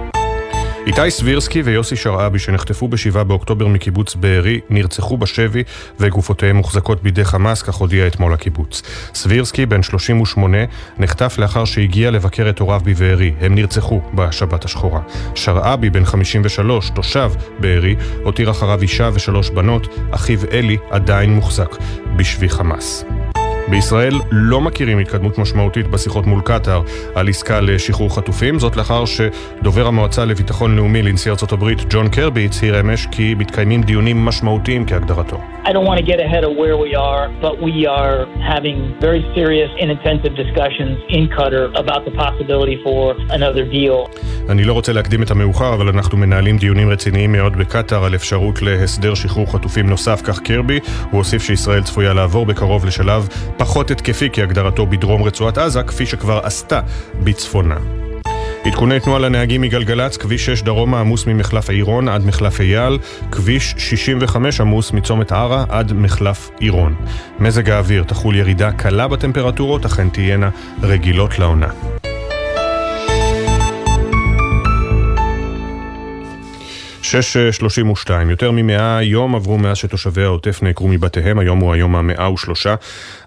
איתי 0.86 1.10
סבירסקי 1.10 1.62
ויוסי 1.62 1.96
שרעבי 1.96 2.38
שנחטפו 2.38 2.88
ב-7 2.88 3.24
באוקטובר 3.24 3.66
מקיבוץ 3.66 4.14
בארי 4.14 4.60
נרצחו 4.70 5.16
בשבי 5.16 5.62
וגופותיהם 6.00 6.56
מוחזקות 6.56 7.02
בידי 7.02 7.24
חמאס, 7.24 7.62
כך 7.62 7.74
הודיע 7.74 8.06
אתמול 8.06 8.34
הקיבוץ. 8.34 8.82
סבירסקי, 9.14 9.66
בן 9.66 9.82
38, 9.82 10.58
נחטף 10.98 11.38
לאחר 11.38 11.64
שהגיע 11.64 12.10
לבקר 12.10 12.50
את 12.50 12.58
הוריו 12.58 12.80
בבארי. 12.84 13.32
הם 13.40 13.54
נרצחו 13.54 14.00
בשבת 14.14 14.64
השחורה. 14.64 15.00
שרעבי, 15.34 15.90
בן 15.90 16.04
53, 16.04 16.90
תושב 16.90 17.32
בארי, 17.58 17.96
הותיר 18.24 18.50
אחריו 18.50 18.82
אישה 18.82 19.10
ושלוש 19.12 19.50
בנות, 19.50 19.88
אחיו 20.10 20.38
אלי 20.52 20.76
עדיין 20.90 21.34
מוחזק 21.34 21.76
בשבי 22.16 22.48
חמאס. 22.48 23.04
בישראל 23.68 24.14
לא 24.30 24.60
מכירים 24.60 24.98
התקדמות 24.98 25.38
משמעותית 25.38 25.86
בשיחות 25.86 26.26
מול 26.26 26.40
קטאר 26.44 26.82
על 27.14 27.28
עסקה 27.28 27.60
לשחרור 27.60 28.16
חטופים, 28.16 28.58
זאת 28.58 28.76
לאחר 28.76 29.04
שדובר 29.04 29.86
המועצה 29.86 30.24
לביטחון 30.24 30.76
לאומי 30.76 31.02
לנשיא 31.02 31.30
ארצות 31.30 31.52
הברית 31.52 31.78
ג'ון 31.90 32.08
קרבי 32.08 32.46
הצהיר 32.46 32.80
אמש 32.80 33.06
כי 33.06 33.34
מתקיימים 33.34 33.82
דיונים 33.82 34.24
משמעותיים 34.24 34.86
כהגדרתו. 34.86 35.40
אני 44.48 44.64
לא 44.64 44.72
רוצה 44.72 44.92
להקדים 44.92 45.22
את 45.22 45.30
המאוחר, 45.30 45.74
אבל 45.74 45.88
אנחנו 45.88 46.18
מנהלים 46.18 46.56
דיונים 46.56 46.88
רציניים 46.88 47.32
מאוד 47.32 47.56
בקטאר 47.56 48.04
על 48.04 48.14
אפשרות 48.14 48.62
להסדר 48.62 49.14
שחרור 49.14 49.52
חטופים 49.52 49.90
נוסף, 49.90 50.22
כך 50.24 50.40
קרבי. 50.40 50.78
הוא 51.10 51.18
הוסיף 51.18 51.42
שישראל 51.42 51.82
צפויה 51.82 52.14
לעבור 52.14 52.46
בקרוב 52.46 52.86
לשלב 52.86 53.28
פחות 53.56 53.90
התקפי 53.90 54.28
כהגדרתו 54.32 54.86
בדרום 54.86 55.22
רצועת 55.22 55.58
עזה, 55.58 55.82
כפי 55.82 56.06
שכבר 56.06 56.40
עשתה 56.42 56.80
בצפונה. 57.24 57.76
עדכוני 58.64 59.00
תנועה 59.00 59.18
לנהגים 59.18 59.60
מגלגלצ, 59.60 60.16
כביש 60.16 60.46
6 60.46 60.62
דרומה 60.62 61.00
עמוס 61.00 61.26
ממחלף 61.26 61.70
עירון 61.70 62.08
עד 62.08 62.26
מחלף 62.26 62.60
אייל, 62.60 62.98
כביש 63.30 63.74
65 63.78 64.60
עמוס 64.60 64.92
מצומת 64.92 65.32
ערה 65.32 65.64
עד 65.68 65.92
מחלף 65.92 66.50
עירון. 66.60 66.94
מזג 67.38 67.70
האוויר 67.70 68.02
תחול 68.02 68.36
ירידה 68.36 68.72
קלה 68.72 69.08
בטמפרטורות, 69.08 69.84
אכן 69.84 70.08
תהיינה 70.08 70.50
רגילות 70.82 71.38
לעונה. 71.38 71.68
6.32, 77.12 78.10
יותר 78.30 78.50
ממאה 78.50 79.02
יום 79.02 79.34
עברו 79.34 79.58
מאז 79.58 79.76
שתושבי 79.76 80.22
העוטף 80.22 80.62
נעקרו 80.62 80.88
מבתיהם, 80.88 81.38
היום 81.38 81.58
הוא 81.58 81.72
היום 81.72 81.96
המאה 81.96 82.32
ושלושה. 82.32 82.74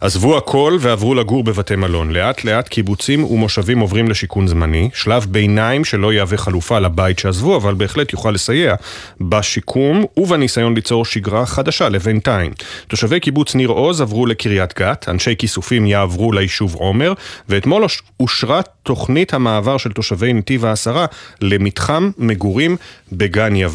עזבו 0.01 0.37
הכל 0.37 0.77
ועברו 0.79 1.15
לגור 1.15 1.43
בבתי 1.43 1.75
מלון. 1.75 2.11
לאט 2.11 2.43
לאט 2.43 2.67
קיבוצים 2.67 3.23
ומושבים 3.23 3.79
עוברים 3.79 4.09
לשיכון 4.09 4.47
זמני, 4.47 4.89
שלב 4.93 5.25
ביניים 5.29 5.85
שלא 5.85 6.13
יהווה 6.13 6.37
חלופה 6.37 6.79
לבית 6.79 7.19
שעזבו, 7.19 7.57
אבל 7.57 7.73
בהחלט 7.73 8.13
יוכל 8.13 8.31
לסייע 8.31 8.75
בשיקום 9.21 10.05
ובניסיון 10.17 10.75
ליצור 10.75 11.05
שגרה 11.05 11.45
חדשה 11.45 11.89
לבינתיים. 11.89 12.51
תושבי 12.87 13.19
קיבוץ 13.19 13.55
ניר 13.55 13.69
עוז 13.69 14.01
עברו 14.01 14.25
לקריית 14.25 14.79
גת, 14.79 15.05
אנשי 15.09 15.35
כיסופים 15.37 15.85
יעברו 15.85 16.31
ליישוב 16.31 16.75
עומר, 16.75 17.13
ואתמול 17.49 17.85
אושרה 18.19 18.61
תוכנית 18.83 19.33
המעבר 19.33 19.77
של 19.77 19.91
תושבי 19.91 20.33
נתיב 20.33 20.65
העשרה 20.65 21.05
למתחם 21.41 22.11
מגורים 22.17 22.77
בגן 23.11 23.55
יבנה. 23.55 23.74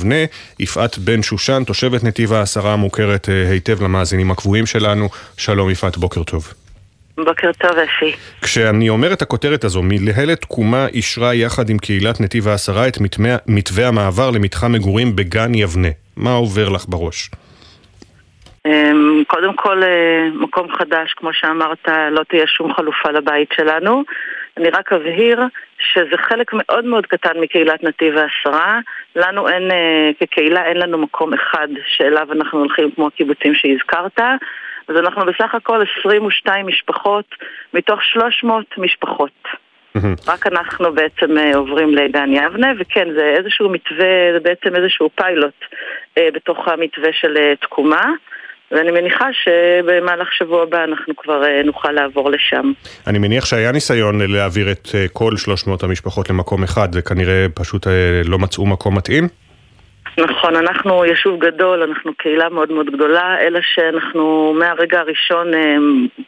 יפעת 0.59 0.99
בן 0.99 1.23
שושן, 1.23 1.63
תושבת 1.67 2.05
נתיב 2.05 2.33
העשרה, 2.33 2.77
מוכרת 2.77 3.29
אה, 3.29 3.51
היטב 3.51 3.83
למאזינים 3.83 4.31
הקבועים 4.31 4.67
שלנו. 4.67 5.09
שלום 5.37 5.71
יפעת, 5.71 5.97
בוקר 5.97 6.23
טוב. 6.23 6.55
בוקר 7.25 7.51
טוב, 7.59 7.71
אפי. 7.71 8.13
כשאני 8.43 8.89
אומר 8.89 9.13
את 9.13 9.23
הכותרת 9.23 9.65
הזו, 9.65 9.83
מלהלת 9.83 10.41
תקומה 10.41 10.87
אישרה 10.87 11.35
יחד 11.35 11.71
עם 11.71 11.79
קהילת 11.79 12.21
נתיב 12.21 12.49
העשרה 12.49 12.89
את 12.89 13.01
מתווה, 13.01 13.37
מתווה 13.47 13.89
המעבר 13.89 14.31
למתחם 14.31 14.73
מגורים 14.73 15.17
בגן 15.17 15.55
יבנה. 15.55 15.89
מה 16.17 16.33
עובר 16.33 16.69
לך 16.69 16.85
בראש? 16.89 17.31
אמ, 18.67 19.23
קודם 19.27 19.57
כל, 19.57 19.83
אה, 19.83 20.29
מקום 20.41 20.67
חדש, 20.79 21.15
כמו 21.17 21.31
שאמרת, 21.33 21.89
לא 22.11 22.23
תהיה 22.29 22.47
שום 22.47 22.75
חלופה 22.75 23.11
לבית 23.11 23.49
שלנו. 23.57 24.05
אני 24.61 24.71
רק 24.71 24.93
אבהיר 24.93 25.41
שזה 25.79 26.17
חלק 26.17 26.51
מאוד 26.53 26.85
מאוד 26.85 27.07
קטן 27.07 27.41
מקהילת 27.41 27.83
נתיב 27.83 28.17
העשרה. 28.17 28.79
לנו 29.17 29.49
אין, 29.49 29.71
אה, 29.71 30.11
כקהילה 30.21 30.65
אין 30.65 30.77
לנו 30.77 30.99
מקום 30.99 31.35
אחד 31.35 31.69
שאליו 31.87 32.33
אנחנו 32.33 32.59
הולכים 32.59 32.91
כמו 32.91 33.07
הקיבוצים 33.07 33.55
שהזכרת. 33.55 34.19
אז 34.89 34.97
אנחנו 34.97 35.27
בסך 35.27 35.55
הכל 35.55 35.83
22 36.01 36.67
משפחות 36.67 37.25
מתוך 37.75 38.03
300 38.03 38.65
משפחות. 38.79 39.49
רק 40.29 40.47
אנחנו 40.47 40.93
בעצם 40.93 41.39
אה, 41.39 41.57
עוברים 41.57 41.95
לגן 41.95 42.33
יבנה, 42.33 42.73
וכן, 42.79 43.09
זה 43.15 43.35
איזשהו 43.39 43.71
מתווה, 43.71 44.33
זה 44.33 44.41
בעצם 44.43 44.77
איזשהו 44.77 45.11
פיילוט 45.15 45.65
אה, 46.19 46.29
בתוך 46.35 46.69
המתווה 46.69 47.13
של 47.13 47.55
תקומה. 47.61 48.13
ואני 48.71 48.91
מניחה 48.91 49.29
שבמהלך 49.33 50.33
שבוע 50.33 50.63
הבא 50.63 50.85
אנחנו 50.85 51.17
כבר 51.17 51.45
אה, 51.45 51.63
נוכל 51.65 51.93
לעבור 51.93 52.31
לשם. 52.31 52.73
אני 53.07 53.19
מניח 53.19 53.45
שהיה 53.45 53.73
ניסיון 53.73 54.21
להעביר 54.21 54.73
את 54.73 54.89
אה, 54.95 55.07
כל 55.13 55.37
300 55.37 55.83
המשפחות 55.83 56.31
למקום 56.31 56.63
אחד, 56.63 56.89
וכנראה 56.95 57.47
פשוט 57.55 57.87
אה, 57.87 57.93
לא 58.25 58.39
מצאו 58.39 58.67
מקום 58.67 58.97
מתאים? 58.97 59.25
נכון, 60.19 60.57
אנחנו 60.57 61.05
יישוב 61.05 61.41
גדול, 61.41 61.83
אנחנו 61.83 62.15
קהילה 62.15 62.49
מאוד 62.49 62.73
מאוד 62.73 62.91
גדולה, 62.91 63.37
אלא 63.41 63.61
שאנחנו 63.75 64.55
מהרגע 64.59 65.01
הראשון 65.01 65.51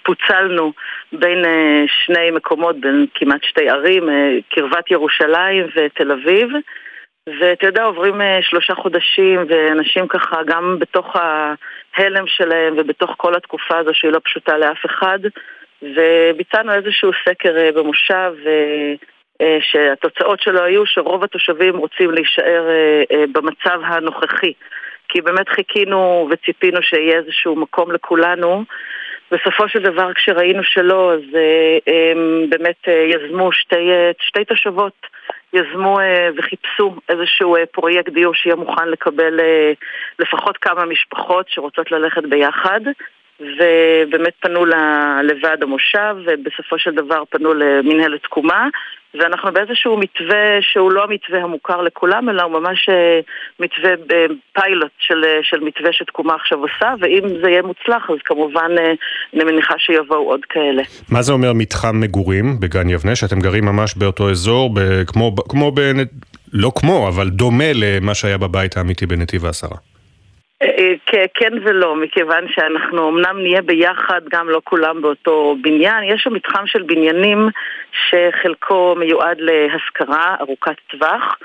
פוצלנו 0.02 0.72
בין 1.12 1.44
שני 2.05 2.31
מקומות, 2.31 2.81
בין 2.81 3.07
כמעט 3.14 3.44
שתי 3.44 3.68
ערים, 3.68 4.09
קרבת 4.50 4.90
ירושלים 4.90 5.66
ותל 5.76 6.12
אביב. 6.12 6.48
ואתה 7.27 7.67
יודע, 7.67 7.85
עוברים 7.85 8.21
שלושה 8.41 8.75
חודשים, 8.75 9.41
ואנשים 9.49 10.09
ככה, 10.09 10.37
גם 10.47 10.77
בתוך 10.79 11.17
ההלם 11.97 12.27
שלהם 12.27 12.75
ובתוך 12.79 13.15
כל 13.17 13.35
התקופה 13.35 13.79
הזו 13.79 13.91
שהיא 13.95 14.12
לא 14.12 14.20
פשוטה 14.25 14.59
לאף 14.59 14.87
אחד, 14.87 15.18
וביצענו 15.83 16.73
איזשהו 16.73 17.11
סקר 17.29 17.55
במושב, 17.75 18.33
אה, 19.41 19.59
שהתוצאות 19.61 20.41
שלו 20.41 20.62
היו 20.62 20.87
שרוב 20.87 21.25
התושבים 21.25 21.77
רוצים 21.77 22.11
להישאר 22.11 22.68
אה, 22.68 23.03
אה, 23.12 23.25
במצב 23.33 23.81
הנוכחי. 23.85 24.53
כי 25.09 25.20
באמת 25.20 25.49
חיכינו 25.49 26.29
וציפינו 26.31 26.83
שיהיה 26.83 27.18
איזשהו 27.18 27.57
מקום 27.57 27.93
לכולנו. 27.93 28.64
בסופו 29.33 29.68
של 29.68 29.83
דבר 29.83 30.12
כשראינו 30.12 30.64
שלא, 30.64 31.12
אז 31.14 31.20
הם 31.87 32.47
באמת 32.49 32.89
יזמו 32.89 33.53
שתי, 33.53 33.91
שתי 34.20 34.45
תושבות, 34.45 35.07
יזמו 35.53 35.99
וחיפשו 36.37 36.95
איזשהו 37.09 37.57
פרויקט 37.72 38.12
דיור 38.12 38.35
שיהיה 38.35 38.57
מוכן 38.57 38.89
לקבל 38.89 39.41
לפחות 40.18 40.57
כמה 40.57 40.85
משפחות 40.85 41.49
שרוצות 41.49 41.93
ללכת 41.93 42.22
ביחד. 42.24 42.80
ובאמת 43.43 44.32
פנו 44.40 44.64
לוועד 45.22 45.62
המושב, 45.62 46.16
ובסופו 46.24 46.78
של 46.78 46.95
דבר 46.95 47.22
פנו 47.30 47.55
למנהלת 47.55 48.22
תקומה, 48.22 48.68
ואנחנו 49.14 49.53
באיזשהו 49.53 49.97
מתווה 49.97 50.59
שהוא 50.61 50.93
לא 50.93 51.05
המתווה 51.05 51.43
המוכר 51.43 51.82
לכולם, 51.82 52.28
אלא 52.28 52.43
הוא 52.43 52.53
ממש 52.53 52.88
אה, 52.88 53.20
מתווה 53.61 53.90
פיילוט 54.53 54.90
של, 54.99 55.24
אה, 55.24 55.38
של 55.43 55.61
מתווה 55.61 55.93
שתקומה 55.93 56.34
עכשיו 56.34 56.59
עושה, 56.59 56.95
ואם 57.01 57.28
זה 57.43 57.51
יהיה 57.51 57.62
מוצלח, 57.62 58.11
אז 58.11 58.16
כמובן 58.24 58.70
אה, 58.78 58.93
אני 59.34 59.45
מניחה 59.45 59.74
שיבואו 59.78 60.30
עוד 60.30 60.40
כאלה. 60.49 60.82
מה 61.11 61.22
זה 61.22 61.32
אומר 61.32 61.53
מתחם 61.53 62.01
מגורים 62.01 62.61
בגן 62.61 62.88
יבנה, 62.88 63.16
שאתם 63.16 63.40
גרים 63.40 63.64
ממש 63.64 63.95
באותו 63.95 64.30
אזור, 64.30 64.70
כמו, 65.07 65.34
כמו 65.49 65.72
ב... 65.74 65.80
לא 66.53 66.72
כמו, 66.74 67.09
אבל 67.09 67.28
דומה 67.28 67.72
למה 67.74 68.14
שהיה 68.14 68.38
בבית 68.38 68.76
האמיתי 68.76 69.07
בנתיב 69.07 69.47
העשרה? 69.47 69.76
כן 71.35 71.53
ולא, 71.63 71.97
מכיוון 71.97 72.49
שאנחנו 72.49 73.09
אמנם 73.09 73.39
נהיה 73.43 73.63
ביחד, 73.63 74.21
גם 74.31 74.49
לא 74.49 74.61
כולם 74.65 75.03
באותו 75.03 75.57
בניין. 75.63 76.05
יש 76.05 76.23
שם 76.23 76.33
מתחם 76.33 76.67
של 76.67 76.83
בניינים 76.83 77.49
שחלקו 77.93 78.95
מיועד 78.99 79.37
להשכרה 79.41 80.37
ארוכת 80.41 80.77
טווח. 80.91 81.37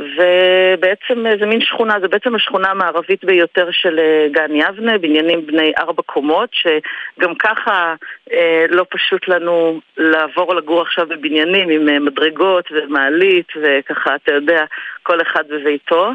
ובעצם 0.00 1.24
זה 1.40 1.46
מין 1.46 1.60
שכונה, 1.60 2.00
זה 2.00 2.08
בעצם 2.08 2.34
השכונה 2.34 2.70
המערבית 2.70 3.24
ביותר 3.24 3.68
של 3.70 3.98
אה, 3.98 4.26
גן 4.30 4.56
יבנה, 4.56 4.98
בניינים 4.98 5.46
בני 5.46 5.72
ארבע 5.78 6.02
קומות, 6.02 6.50
שגם 6.52 7.34
ככה 7.34 7.94
אה, 8.32 8.64
לא 8.68 8.86
פשוט 8.90 9.28
לנו 9.28 9.80
לעבור 9.96 10.54
לגור 10.54 10.82
עכשיו 10.82 11.06
בבניינים 11.06 11.68
עם 11.68 11.88
אה, 11.88 11.98
מדרגות 11.98 12.68
ומעלית 12.72 13.52
וככה, 13.62 14.14
אתה 14.14 14.34
יודע, 14.34 14.64
כל 15.02 15.22
אחד 15.22 15.44
בביתו. 15.48 16.10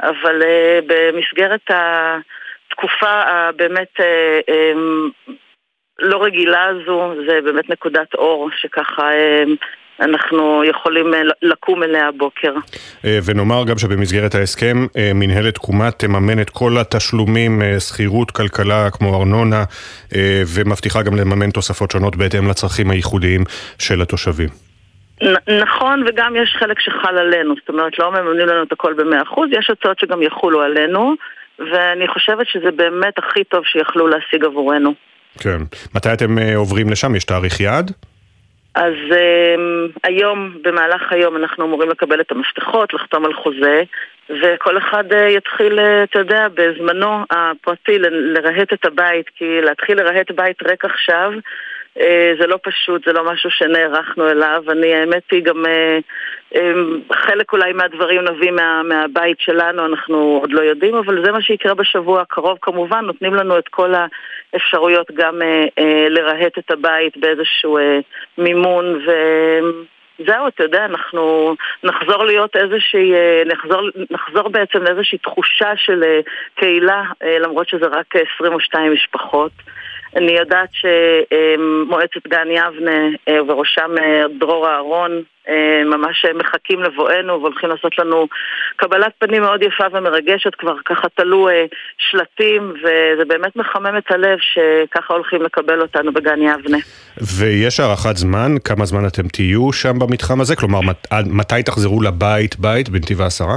אבל 0.00 0.42
uh, 0.42 0.84
במסגרת 0.86 1.70
התקופה 1.70 3.10
הבאמת 3.10 3.92
uh, 3.96 4.50
um, 4.50 5.34
לא 5.98 6.22
רגילה 6.24 6.64
הזו, 6.64 7.12
זה 7.28 7.40
באמת 7.44 7.70
נקודת 7.70 8.14
אור 8.14 8.50
שככה... 8.60 9.10
Um, 9.10 9.56
אנחנו 10.00 10.64
יכולים 10.64 11.06
לקום 11.42 11.82
אליה 11.82 12.08
הבוקר. 12.08 12.54
ונאמר 13.04 13.64
גם 13.64 13.78
שבמסגרת 13.78 14.34
ההסכם 14.34 14.86
מנהלת 15.14 15.54
תקומה 15.54 15.90
תממן 15.90 16.40
את 16.40 16.50
כל 16.50 16.78
התשלומים, 16.80 17.62
שכירות, 17.78 18.30
כלכלה 18.30 18.90
כמו 18.90 19.18
ארנונה, 19.18 19.64
ומבטיחה 20.54 21.02
גם 21.02 21.16
לממן 21.16 21.50
תוספות 21.50 21.90
שונות 21.90 22.16
בהתאם 22.16 22.48
לצרכים 22.50 22.90
הייחודיים 22.90 23.44
של 23.78 24.02
התושבים. 24.02 24.67
נכון, 25.60 26.04
וגם 26.06 26.36
יש 26.36 26.56
חלק 26.58 26.80
שחל 26.80 27.18
עלינו, 27.18 27.54
זאת 27.54 27.68
אומרת, 27.68 27.98
לא 27.98 28.12
מממנים 28.12 28.46
לנו 28.46 28.62
את 28.62 28.72
הכל 28.72 28.94
במאה 28.94 29.22
אחוז, 29.22 29.48
יש 29.52 29.70
הצעות 29.70 29.98
שגם 29.98 30.22
יחולו 30.22 30.62
עלינו, 30.62 31.14
ואני 31.58 32.08
חושבת 32.08 32.46
שזה 32.46 32.70
באמת 32.70 33.18
הכי 33.18 33.44
טוב 33.44 33.64
שיכלו 33.64 34.08
להשיג 34.08 34.44
עבורנו. 34.44 34.94
כן. 35.40 35.58
מתי 35.94 36.12
אתם 36.12 36.38
uh, 36.38 36.56
עוברים 36.56 36.90
לשם? 36.90 37.16
יש 37.16 37.24
תאריך 37.24 37.60
יעד? 37.60 37.90
אז 38.74 38.94
um, 39.10 39.98
היום, 40.04 40.58
במהלך 40.62 41.02
היום, 41.10 41.36
אנחנו 41.36 41.64
אמורים 41.64 41.90
לקבל 41.90 42.20
את 42.20 42.32
המפתחות, 42.32 42.94
לחתום 42.94 43.24
על 43.24 43.34
חוזה, 43.34 43.82
וכל 44.30 44.78
אחד 44.78 45.12
uh, 45.12 45.16
יתחיל, 45.16 45.78
uh, 45.78 45.82
אתה 46.04 46.18
יודע, 46.18 46.46
בזמנו 46.54 47.24
הפרטי 47.30 47.98
לרהט 47.98 48.72
את 48.72 48.84
הבית, 48.84 49.26
כי 49.36 49.60
להתחיל 49.62 50.02
לרהט 50.02 50.30
בית 50.30 50.62
ריק 50.62 50.84
עכשיו, 50.84 51.32
אה, 51.32 51.38
זה 52.40 52.46
לא 52.46 52.58
פשוט, 52.62 53.04
זה 53.06 53.12
לא 53.12 53.24
משהו 53.24 53.50
שנערכנו 53.50 54.30
אליו. 54.30 54.62
אני, 54.68 54.94
האמת 54.94 55.22
היא, 55.30 55.42
גם 55.42 55.66
אה, 55.66 55.98
אה, 56.54 56.72
חלק 57.12 57.52
אולי 57.52 57.72
מהדברים 57.72 58.24
נביא 58.24 58.50
מה, 58.50 58.82
מהבית 58.82 59.40
שלנו, 59.40 59.86
אנחנו 59.86 60.38
עוד 60.40 60.52
לא 60.52 60.60
יודעים, 60.60 60.94
אבל 60.94 61.24
זה 61.24 61.32
מה 61.32 61.42
שיקרה 61.42 61.74
בשבוע 61.74 62.20
הקרוב. 62.20 62.58
כמובן, 62.62 63.04
נותנים 63.04 63.34
לנו 63.34 63.58
את 63.58 63.68
כל 63.68 63.94
האפשרויות 64.54 65.10
גם 65.14 65.40
לרהט 66.08 66.58
את 66.58 66.70
הבית 66.70 67.16
באיזשהו 67.16 67.78
מימון 68.38 69.00
ו... 69.06 69.12
זהו, 70.26 70.48
אתה 70.48 70.62
יודע, 70.62 70.84
אנחנו 70.84 71.54
נחזור 71.84 72.24
להיות 72.24 72.56
איזושהי, 72.56 73.12
נחזור, 73.46 73.80
נחזור 74.10 74.48
בעצם 74.48 74.82
לאיזושהי 74.82 75.18
תחושה 75.18 75.72
של 75.76 76.04
קהילה, 76.54 77.02
למרות 77.40 77.68
שזה 77.68 77.86
רק 77.86 78.14
22 78.36 78.92
משפחות. 78.92 79.52
אני 80.16 80.32
יודעת 80.32 80.68
שמועצת 80.72 82.26
גן 82.28 82.48
יבנה 82.50 83.08
אה, 83.28 83.42
ובראשם 83.42 83.90
אה, 83.98 84.22
דרור 84.40 84.68
אהרון 84.68 85.22
אה, 85.48 85.82
ממש 85.84 86.26
מחכים 86.34 86.82
לבואנו 86.82 87.32
והולכים 87.40 87.68
לעשות 87.68 87.98
לנו 87.98 88.26
קבלת 88.76 89.12
פנים 89.18 89.42
מאוד 89.42 89.62
יפה 89.62 89.84
ומרגשת, 89.92 90.54
כבר 90.54 90.74
ככה 90.84 91.08
תלו 91.16 91.48
שלטים 92.10 92.72
וזה 92.76 93.24
באמת 93.28 93.56
מחמם 93.56 93.98
את 93.98 94.10
הלב 94.10 94.38
שככה 94.40 95.14
הולכים 95.14 95.42
לקבל 95.42 95.80
אותנו 95.80 96.12
בגן 96.12 96.42
יבנה. 96.42 96.78
ויש 97.38 97.80
הערכת 97.80 98.16
זמן? 98.16 98.54
כמה 98.64 98.84
זמן 98.84 99.06
אתם 99.06 99.28
תהיו 99.28 99.72
שם 99.72 99.98
במתחם 99.98 100.40
הזה? 100.40 100.56
כלומר, 100.56 100.80
מתי 101.26 101.62
תחזרו 101.62 102.02
לבית 102.02 102.58
בית 102.58 102.88
בנתיב 102.88 103.20
העשרה? 103.20 103.56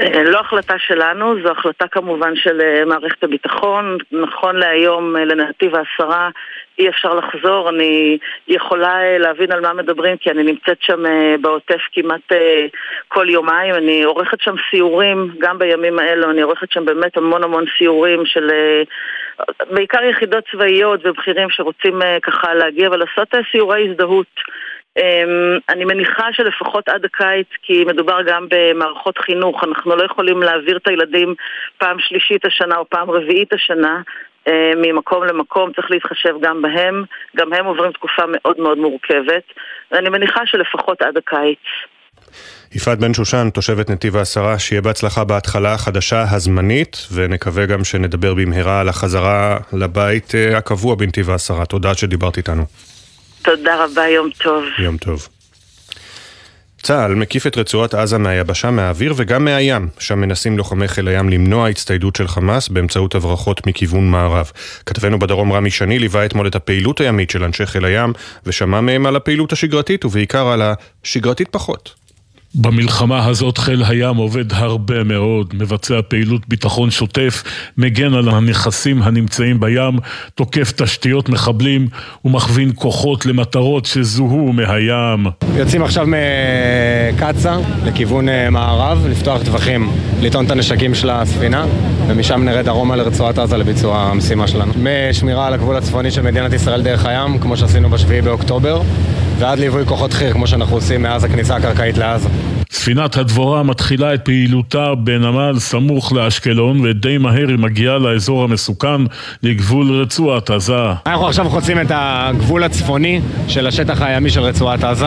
אה, 0.00 0.22
לא 0.22 0.40
החלטה 0.40 0.74
שלנו, 0.78 1.34
זו 1.42 1.50
החלטה 1.50 1.88
כמובן 1.88 2.36
של 2.36 2.60
אה, 2.60 2.84
מערכת 2.84 3.24
הביטחון. 3.24 3.98
נכון 4.12 4.56
להיום, 4.56 5.16
אה, 5.16 5.24
לנתיב 5.24 5.74
העשרה, 5.74 6.30
אי 6.78 6.88
אפשר 6.88 7.14
לחזור. 7.14 7.68
אני 7.68 8.18
יכולה 8.48 9.18
להבין 9.18 9.52
על 9.52 9.60
מה 9.60 9.72
מדברים, 9.72 10.16
כי 10.16 10.30
אני 10.30 10.42
נמצאת 10.42 10.76
שם 10.80 11.02
בעוטף 11.40 11.80
כמעט 11.92 12.32
כל 13.08 13.30
יומיים. 13.30 13.74
אני 13.74 14.02
עורכת 14.02 14.40
שם 14.40 14.54
סיורים, 14.70 15.30
גם 15.38 15.58
בימים 15.58 15.98
האלו, 15.98 16.30
אני 16.30 16.42
עורכת 16.42 16.72
שם 16.72 16.84
באמת 16.84 17.16
המון 17.16 17.44
המון 17.44 17.64
סיורים 17.78 18.26
של... 18.26 18.50
בעיקר 19.70 20.02
יחידות 20.02 20.44
צבאיות 20.52 21.00
ובכירים 21.06 21.50
שרוצים 21.50 22.00
ככה 22.22 22.54
להגיע 22.54 22.90
ולעשות 22.90 23.34
סיורי 23.52 23.88
הזדהות. 23.88 24.40
אמ, 24.96 25.58
אני 25.68 25.84
מניחה 25.84 26.26
שלפחות 26.32 26.88
עד 26.88 27.04
הקיץ, 27.04 27.46
כי 27.62 27.84
מדובר 27.84 28.18
גם 28.26 28.46
במערכות 28.50 29.18
חינוך, 29.18 29.64
אנחנו 29.64 29.96
לא 29.96 30.04
יכולים 30.04 30.42
להעביר 30.42 30.76
את 30.76 30.88
הילדים 30.88 31.34
פעם 31.78 31.96
שלישית 31.98 32.44
השנה 32.44 32.76
או 32.76 32.84
פעם 32.88 33.10
רביעית 33.10 33.52
השנה 33.52 34.02
אה, 34.48 34.72
ממקום 34.76 35.24
למקום, 35.24 35.72
צריך 35.72 35.90
להתחשב 35.90 36.34
גם 36.40 36.62
בהם, 36.62 37.04
גם 37.36 37.52
הם 37.52 37.64
עוברים 37.66 37.92
תקופה 37.92 38.22
מאוד 38.28 38.60
מאוד 38.60 38.78
מורכבת, 38.78 39.44
ואני 39.92 40.08
מניחה 40.08 40.40
שלפחות 40.46 41.02
עד 41.02 41.16
הקיץ. 41.16 41.58
יפעת 42.74 42.98
בן 42.98 43.14
שושן, 43.14 43.50
תושבת 43.54 43.90
נתיב 43.90 44.16
העשרה, 44.16 44.58
שיהיה 44.58 44.82
בהצלחה 44.82 45.24
בהתחלה 45.24 45.74
החדשה 45.74 46.22
הזמנית, 46.30 46.96
ונקווה 47.14 47.66
גם 47.66 47.84
שנדבר 47.84 48.34
במהרה 48.34 48.80
על 48.80 48.88
החזרה 48.88 49.58
לבית 49.72 50.34
אה, 50.34 50.58
הקבוע 50.58 50.94
בנתיב 50.94 51.30
העשרה. 51.30 51.66
תודה 51.66 51.94
שדיברת 51.94 52.36
איתנו. 52.36 52.64
תודה 53.44 53.84
רבה, 53.84 54.08
יום 54.08 54.30
טוב. 54.42 54.64
יום 54.78 54.96
טוב. 54.96 55.28
צה"ל 56.82 57.14
מקיף 57.14 57.46
את 57.46 57.58
רצועת 57.58 57.94
עזה 57.94 58.18
מהיבשה, 58.18 58.70
מהאוויר 58.70 59.14
וגם 59.16 59.44
מהים, 59.44 59.88
שם 59.98 60.20
מנסים 60.20 60.58
לוחמי 60.58 60.88
חיל 60.88 61.08
הים 61.08 61.28
למנוע 61.28 61.68
הצטיידות 61.68 62.16
של 62.16 62.28
חמאס 62.28 62.68
באמצעות 62.68 63.14
הברחות 63.14 63.66
מכיוון 63.66 64.10
מערב. 64.10 64.50
כתבנו 64.86 65.18
בדרום 65.18 65.52
רמי 65.52 65.70
שני 65.70 65.98
ליווה 65.98 66.26
אתמול 66.26 66.46
את 66.46 66.54
הפעילות 66.54 67.00
הימית 67.00 67.30
של 67.30 67.44
אנשי 67.44 67.66
חיל 67.66 67.84
הים 67.84 68.12
ושמע 68.46 68.80
מהם 68.80 69.06
על 69.06 69.16
הפעילות 69.16 69.52
השגרתית 69.52 70.04
ובעיקר 70.04 70.46
על 70.46 70.62
השגרתית 70.62 71.48
פחות. 71.48 72.03
במלחמה 72.54 73.26
הזאת 73.26 73.58
חיל 73.58 73.84
הים 73.84 74.16
עובד 74.16 74.52
הרבה 74.52 75.04
מאוד, 75.04 75.54
מבצע 75.54 76.00
פעילות 76.08 76.48
ביטחון 76.48 76.90
שוטף, 76.90 77.42
מגן 77.78 78.14
על 78.14 78.28
הנכסים 78.28 79.02
הנמצאים 79.02 79.60
בים, 79.60 79.98
תוקף 80.34 80.72
תשתיות 80.76 81.28
מחבלים 81.28 81.88
ומכווין 82.24 82.72
כוחות 82.74 83.26
למטרות 83.26 83.84
שזוהו 83.84 84.52
מהים. 84.52 85.26
יוצאים 85.56 85.82
עכשיו 85.82 86.06
מקצא 87.14 87.56
לכיוון 87.84 88.28
אה, 88.28 88.50
מערב, 88.50 89.06
לפתוח 89.10 89.42
טווחים, 89.44 89.90
לטעון 90.20 90.46
את 90.46 90.50
הנשקים 90.50 90.94
של 90.94 91.10
הספינה 91.10 91.66
ומשם 92.08 92.44
נרד 92.44 92.64
דרומה 92.64 92.96
לרצועת 92.96 93.38
עזה 93.38 93.56
לביצוע 93.56 93.98
המשימה 93.98 94.48
שלנו. 94.48 94.72
משמירה 94.76 95.46
על 95.46 95.54
הגבול 95.54 95.76
הצפוני 95.76 96.10
של 96.10 96.22
מדינת 96.22 96.52
ישראל 96.52 96.82
דרך 96.82 97.06
הים, 97.06 97.38
כמו 97.38 97.56
שעשינו 97.56 97.90
בשביעי 97.90 98.22
באוקטובר 98.22 98.82
ועד 99.38 99.58
ליווי 99.58 99.86
כוחות 99.86 100.12
חי"ר, 100.12 100.32
כמו 100.32 100.46
שאנחנו 100.46 100.76
עושים 100.76 101.02
מאז 101.02 101.24
הכניסה 101.24 101.56
הקרקעית 101.56 101.98
לעזה. 101.98 102.28
ספינת 102.70 103.16
הדבורה 103.16 103.62
מתחילה 103.62 104.14
את 104.14 104.24
פעילותה 104.24 104.94
בנמל 104.94 105.58
סמוך 105.58 106.12
לאשקלון 106.12 106.80
ודי 106.80 107.18
מהר 107.18 107.48
היא 107.48 107.58
מגיעה 107.58 107.98
לאזור 107.98 108.44
המסוכן 108.44 109.02
לגבול 109.42 110.00
רצועת 110.02 110.50
עזה. 110.50 110.92
אנחנו 111.06 111.26
עכשיו 111.26 111.48
חוצים 111.48 111.80
את 111.80 111.90
הגבול 111.94 112.64
הצפוני 112.64 113.20
של 113.48 113.66
השטח 113.66 114.02
הימי 114.02 114.30
של 114.30 114.40
רצועת 114.40 114.84
עזה 114.84 115.06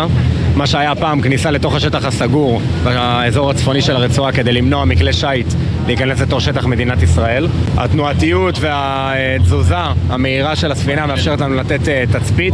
מה 0.55 0.67
שהיה 0.67 0.95
פעם 0.95 1.21
כניסה 1.21 1.51
לתוך 1.51 1.75
השטח 1.75 2.05
הסגור 2.05 2.61
באזור 2.83 3.49
הצפוני 3.49 3.81
של 3.81 3.95
הרצועה 3.95 4.31
כדי 4.31 4.51
למנוע 4.51 4.85
מכלי 4.85 5.13
שיט 5.13 5.47
להיכנס 5.87 6.21
לתוך 6.21 6.41
שטח 6.41 6.65
מדינת 6.65 7.03
ישראל. 7.03 7.47
התנועתיות 7.77 8.55
והתזוזה 8.59 9.77
המהירה 10.09 10.55
של 10.55 10.71
הספינה 10.71 11.05
מאפשרת 11.05 11.41
לנו 11.41 11.55
לתת 11.55 11.87
אה, 11.87 12.03
תצפית 12.11 12.53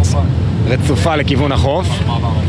רצופה 0.67 1.15
לכיוון 1.15 1.51
החוף, 1.51 1.87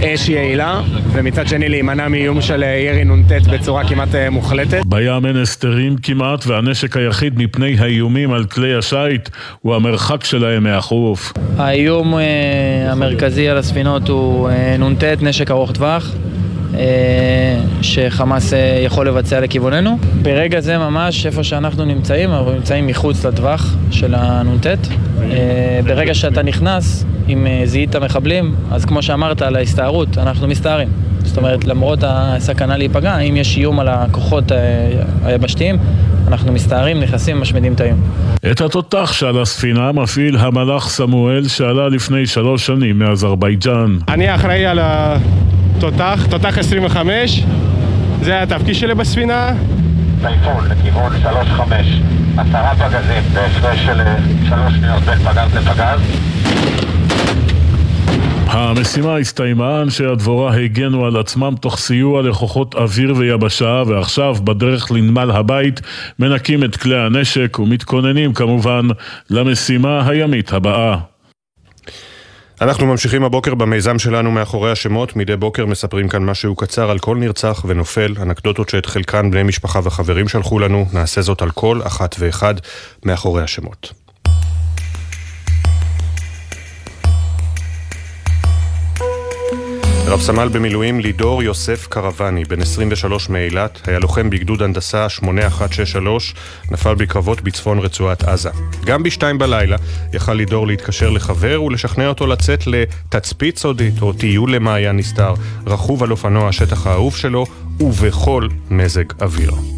אש 0.04 0.28
יעילה, 0.28 0.80
ומצד 1.12 1.48
שני 1.48 1.68
להימנע 1.68 2.08
מאיום 2.08 2.40
של 2.40 2.62
אה, 2.62 2.68
ירי 2.68 3.04
נ"ט 3.04 3.32
בצורה 3.52 3.88
כמעט 3.88 4.14
אה, 4.14 4.30
מוחלטת. 4.30 4.82
בים 4.86 5.26
אין 5.26 5.36
הסתרים 5.36 5.96
כמעט, 6.02 6.46
והנשק 6.46 6.96
היחיד 6.96 7.38
מפני 7.38 7.76
האיומים 7.78 8.32
על 8.32 8.44
כלי 8.44 8.74
השיט 8.74 9.28
הוא 9.62 9.74
המרחק 9.74 10.24
שלהם 10.24 10.62
מהחוף. 10.62 11.32
האיום 11.56 12.14
המרכזי 12.88 13.48
על 13.48 13.58
הספינות 13.58 14.08
הוא 14.08 14.50
נ"ט, 14.78 15.04
נשק 15.20 15.50
ארוך 15.50 15.72
טווח. 15.72 16.14
שחמאס 17.82 18.52
יכול 18.84 19.08
לבצע 19.08 19.40
לכיווננו. 19.40 19.98
ברגע 20.22 20.60
זה 20.60 20.78
ממש, 20.78 21.26
איפה 21.26 21.44
שאנחנו 21.44 21.84
נמצאים, 21.84 22.30
אנחנו 22.30 22.52
נמצאים 22.52 22.86
מחוץ 22.86 23.24
לטווח 23.24 23.76
של 23.90 24.14
הנ"ט. 24.14 24.66
ברגע 25.84 26.14
שאתה 26.14 26.42
נכנס, 26.42 27.04
אם 27.28 27.46
זיהית 27.64 27.96
מחבלים, 27.96 28.54
אז 28.70 28.84
כמו 28.84 29.02
שאמרת 29.02 29.42
על 29.42 29.56
ההסתערות, 29.56 30.18
אנחנו 30.18 30.48
מסתערים. 30.48 30.88
זאת 31.24 31.36
אומרת, 31.36 31.64
למרות 31.64 31.98
הסכנה 32.02 32.76
להיפגע, 32.76 33.18
אם 33.18 33.36
יש 33.36 33.56
איום 33.56 33.80
על 33.80 33.88
הכוחות 33.88 34.52
היבשתיים, 35.24 35.76
אנחנו 36.28 36.52
מסתערים, 36.52 37.00
נכנסים, 37.00 37.40
משמידים 37.40 37.72
את 37.72 37.80
האיום. 37.80 38.00
את 38.50 38.60
התותח 38.60 39.12
שעל 39.12 39.42
הספינה 39.42 39.92
מפעיל 39.92 40.36
המלאך 40.36 40.88
סמואל 40.88 41.48
שעלה 41.48 41.88
לפני 41.88 42.26
שלוש 42.26 42.66
שנים 42.66 42.98
מאזרבייג'אן. 42.98 43.96
אני 44.08 44.34
אחראי 44.34 44.66
על 44.66 44.78
התותח, 44.82 45.53
תותח 45.80 46.58
25, 46.58 47.42
זה 48.22 48.42
התפקיד 48.42 48.74
שלי 48.74 48.94
בספינה. 48.94 49.52
טייפון 50.22 50.68
לכיוון 50.70 51.12
3-5, 51.22 51.26
עשרה 52.38 52.74
פגזים 52.74 53.22
בהפרש 53.34 53.78
של 53.84 54.00
שלוש 54.48 54.74
שניות 54.74 55.02
בין 55.02 55.18
פגז 55.18 55.54
לפגז. 55.54 56.00
המשימה 58.46 59.16
הסתיימה, 59.16 59.82
אנשי 59.82 60.04
הדבורה 60.04 60.56
הגנו 60.56 61.06
על 61.06 61.16
עצמם 61.16 61.54
תוך 61.60 61.78
סיוע 61.78 62.22
לכוחות 62.22 62.74
אוויר 62.74 63.14
ויבשה 63.16 63.82
ועכשיו 63.86 64.34
בדרך 64.44 64.90
לנמל 64.90 65.30
הבית 65.30 65.80
מנקים 66.18 66.64
את 66.64 66.76
כלי 66.76 66.96
הנשק 66.98 67.58
ומתכוננים 67.58 68.32
כמובן 68.32 68.86
למשימה 69.30 70.08
הימית 70.08 70.52
הבאה. 70.52 71.13
אנחנו 72.64 72.86
ממשיכים 72.86 73.24
הבוקר 73.24 73.54
במיזם 73.54 73.98
שלנו 73.98 74.30
מאחורי 74.30 74.72
השמות. 74.72 75.16
מדי 75.16 75.36
בוקר 75.36 75.66
מספרים 75.66 76.08
כאן 76.08 76.24
משהו 76.24 76.54
קצר 76.56 76.90
על 76.90 76.98
כל 76.98 77.16
נרצח 77.16 77.64
ונופל, 77.68 78.14
אנקדוטות 78.22 78.68
שאת 78.68 78.86
חלקן 78.86 79.30
בני 79.30 79.42
משפחה 79.42 79.80
וחברים 79.84 80.28
שלחו 80.28 80.58
לנו. 80.58 80.86
נעשה 80.92 81.22
זאת 81.22 81.42
על 81.42 81.50
כל 81.50 81.80
אחת 81.86 82.16
ואחד 82.18 82.54
מאחורי 83.04 83.42
השמות. 83.42 84.03
רב 90.06 90.20
סמל 90.20 90.48
במילואים 90.52 91.00
לידור 91.00 91.42
יוסף 91.42 91.86
קרבני, 91.86 92.44
בן 92.44 92.60
23 92.60 93.28
מאילת, 93.28 93.88
היה 93.88 93.98
לוחם 93.98 94.30
בגדוד 94.30 94.62
הנדסה 94.62 95.08
8163, 95.08 96.34
נפל 96.70 96.94
בקרבות 96.94 97.40
בצפון 97.40 97.78
רצועת 97.78 98.24
עזה. 98.24 98.50
גם 98.84 99.02
בשתיים 99.02 99.38
בלילה 99.38 99.76
יכל 100.12 100.32
לידור 100.32 100.66
להתקשר 100.66 101.10
לחבר 101.10 101.62
ולשכנע 101.62 102.08
אותו 102.08 102.26
לצאת 102.26 102.66
לתצפית 102.66 103.58
סודית 103.58 104.02
או 104.02 104.12
טיול 104.12 104.54
למעיין 104.54 104.96
נסתר, 104.96 105.34
רכוב 105.66 106.02
על 106.02 106.10
אופנוע 106.10 106.48
השטח 106.48 106.86
האהוב 106.86 107.16
שלו 107.16 107.46
ובכל 107.80 108.48
מזג 108.70 109.04
אוויר. 109.20 109.73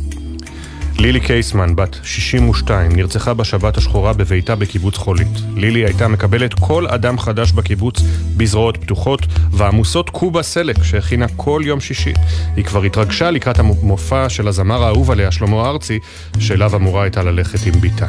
לילי 0.98 1.20
קייסמן, 1.20 1.76
בת 1.76 1.96
62, 2.02 2.92
נרצחה 2.92 3.34
בשבת 3.34 3.76
השחורה 3.76 4.12
בביתה 4.12 4.54
בקיבוץ 4.54 4.96
חולית. 4.96 5.28
לילי 5.56 5.84
הייתה 5.84 6.08
מקבלת 6.08 6.54
כל 6.54 6.86
אדם 6.86 7.18
חדש 7.18 7.52
בקיבוץ 7.52 8.00
בזרועות 8.36 8.76
פתוחות 8.76 9.20
ועמוסות 9.50 10.10
קובה 10.10 10.42
סלק 10.42 10.82
שהכינה 10.82 11.26
כל 11.36 11.62
יום 11.64 11.80
שישי. 11.80 12.12
היא 12.56 12.64
כבר 12.64 12.82
התרגשה 12.82 13.30
לקראת 13.30 13.58
המופע 13.58 14.28
של 14.28 14.48
הזמר 14.48 14.84
האהוב 14.84 15.10
עליה, 15.10 15.32
שלמה 15.32 15.68
ארצי, 15.68 15.98
שאליו 16.38 16.76
אמורה 16.76 17.02
הייתה 17.02 17.22
ללכת 17.22 17.66
עם 17.66 17.80
בתה. 17.80 18.06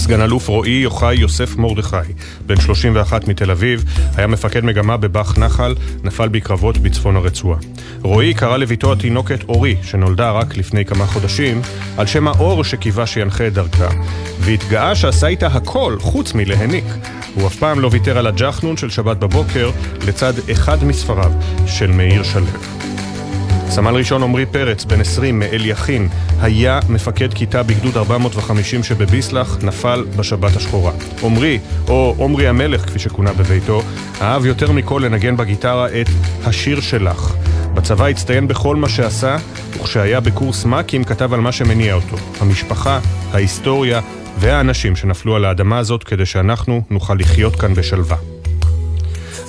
סגן 0.00 0.20
אלוף 0.20 0.48
רועי 0.48 0.72
יוחאי 0.72 1.14
יוסף 1.14 1.56
מרדכי, 1.56 1.96
בן 2.46 2.60
31 2.60 3.28
מתל 3.28 3.50
אביב, 3.50 3.84
היה 4.16 4.26
מפקד 4.26 4.64
מגמה 4.64 4.96
בבאח 4.96 5.38
נחל, 5.38 5.74
נפל 6.04 6.28
בקרבות 6.28 6.78
בצפון 6.78 7.16
הרצועה. 7.16 7.58
רועי 8.02 8.34
קרא 8.34 8.56
לביתו 8.56 8.92
התינוקת 8.92 9.44
אורי, 9.48 9.76
שנולדה 9.82 10.30
רק 10.30 10.56
לפני 10.56 10.84
כמה 10.84 11.06
חודשים, 11.06 11.60
על 11.96 12.06
שם 12.06 12.28
האור 12.28 12.64
שקיווה 12.64 13.06
שינחה 13.06 13.46
את 13.46 13.52
דרכה, 13.52 13.88
והתגאה 14.40 14.94
שעשה 14.94 15.26
איתה 15.26 15.46
הכל 15.46 15.96
חוץ 16.00 16.34
מלהניק. 16.34 16.84
הוא 17.34 17.46
אף 17.46 17.56
פעם 17.56 17.80
לא 17.80 17.88
ויתר 17.92 18.18
על 18.18 18.26
הג'חנון 18.26 18.76
של 18.76 18.90
שבת 18.90 19.16
בבוקר 19.16 19.70
לצד 20.06 20.32
אחד 20.52 20.84
מספריו 20.84 21.32
של 21.66 21.90
מאיר 21.90 22.22
שלו. 22.22 22.79
סמל 23.70 23.94
ראשון 23.94 24.22
עמרי 24.22 24.46
פרץ, 24.46 24.84
בן 24.84 25.00
20, 25.00 25.38
מאל 25.38 25.66
יכין, 25.66 26.08
היה 26.40 26.80
מפקד 26.88 27.34
כיתה 27.34 27.62
בגדוד 27.62 27.96
450 27.96 28.82
שבביסלח, 28.82 29.58
נפל 29.62 30.04
בשבת 30.16 30.56
השחורה. 30.56 30.92
עמרי, 31.22 31.58
או 31.88 32.16
עמרי 32.20 32.48
המלך 32.48 32.86
כפי 32.86 32.98
שכונה 32.98 33.32
בביתו, 33.32 33.82
אהב 34.20 34.46
יותר 34.46 34.72
מכל 34.72 35.02
לנגן 35.04 35.36
בגיטרה 35.36 35.86
את 36.00 36.06
"השיר 36.44 36.80
שלך". 36.80 37.32
בצבא 37.74 38.06
הצטיין 38.06 38.48
בכל 38.48 38.76
מה 38.76 38.88
שעשה, 38.88 39.36
וכשהיה 39.74 40.20
בקורס 40.20 40.64
מ"כים 40.64 41.04
כתב 41.04 41.34
על 41.34 41.40
מה 41.40 41.52
שמניע 41.52 41.94
אותו. 41.94 42.16
המשפחה, 42.40 43.00
ההיסטוריה 43.32 44.00
והאנשים 44.38 44.96
שנפלו 44.96 45.36
על 45.36 45.44
האדמה 45.44 45.78
הזאת 45.78 46.04
כדי 46.04 46.26
שאנחנו 46.26 46.82
נוכל 46.90 47.14
לחיות 47.14 47.56
כאן 47.56 47.74
בשלווה. 47.74 48.39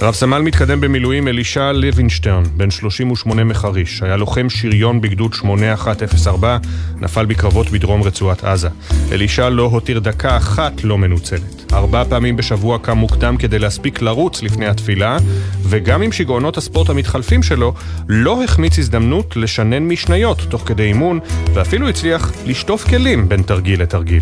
רב 0.02 0.14
סמל 0.14 0.42
מתקדם 0.42 0.82
במילואים 0.82 1.28
אלישע 1.28 1.72
לוינשטרן, 1.72 2.44
בן 2.58 2.72
38 2.72 3.44
מחריש, 3.44 4.04
היה 4.04 4.18
לוחם 4.18 4.50
שריון 4.50 5.02
בגדוד 5.02 5.34
8104, 5.34 6.58
נפל 7.00 7.26
בקרבות 7.26 7.70
בדרום 7.70 8.04
רצועת 8.04 8.44
עזה. 8.44 8.70
אלישע 9.12 9.50
לא 9.50 9.64
הותיר 9.64 10.00
דקה 10.00 10.38
אחת 10.38 10.84
לא 10.84 10.98
מנוצלת. 10.98 11.74
ארבע 11.74 12.04
פעמים 12.04 12.36
בשבוע 12.36 12.80
קם 12.80 12.98
מוקדם 12.98 13.38
כדי 13.38 13.60
להספיק 13.60 14.02
לרוץ 14.02 14.44
לפני 14.44 14.68
התפילה, 14.68 15.18
וגם 15.64 16.02
עם 16.02 16.12
שיגעונות 16.12 16.58
הספורט 16.58 16.90
המתחלפים 16.90 17.44
שלו, 17.44 17.74
לא 18.10 18.44
החמיץ 18.44 18.80
הזדמנות 18.80 19.38
לשנן 19.38 19.88
משניות 19.88 20.42
תוך 20.50 20.64
כדי 20.66 20.84
אימון, 20.84 21.20
ואפילו 21.54 21.90
הצליח 21.90 22.32
לשטוף 22.46 22.88
כלים 22.90 23.30
בין 23.30 23.42
תרגיל 23.42 23.82
לתרגיל. 23.82 24.22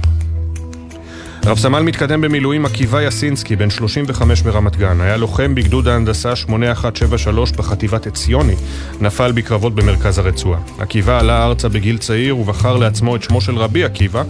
רב 1.46 1.58
סמל 1.58 1.80
מתקדם 1.80 2.22
במילואים 2.22 2.66
עקיבא 2.66 3.02
יסינסקי, 3.02 3.56
בן 3.56 3.70
35 3.70 4.42
ברמת 4.42 4.76
גן, 4.76 5.02
היה 5.02 5.18
לוחם 5.18 5.56
בגדוד 5.56 5.88
ההנדסה 5.88 6.36
8173 6.36 7.52
בחטיבת 7.52 8.08
עציוני, 8.08 8.56
נפל 9.02 9.32
בקרבות 9.32 9.76
במרכז 9.76 10.18
הרצועה. 10.18 10.60
עקיבא 10.80 11.20
עלה 11.20 11.46
ארצה 11.46 11.70
בגיל 11.70 11.98
צעיר 11.98 12.38
ובחר 12.38 12.78
לעצמו 12.78 13.16
את 13.16 13.24
שמו 13.24 13.42
של 13.42 13.58
רבי 13.58 13.84
עקיבא, 13.84 14.24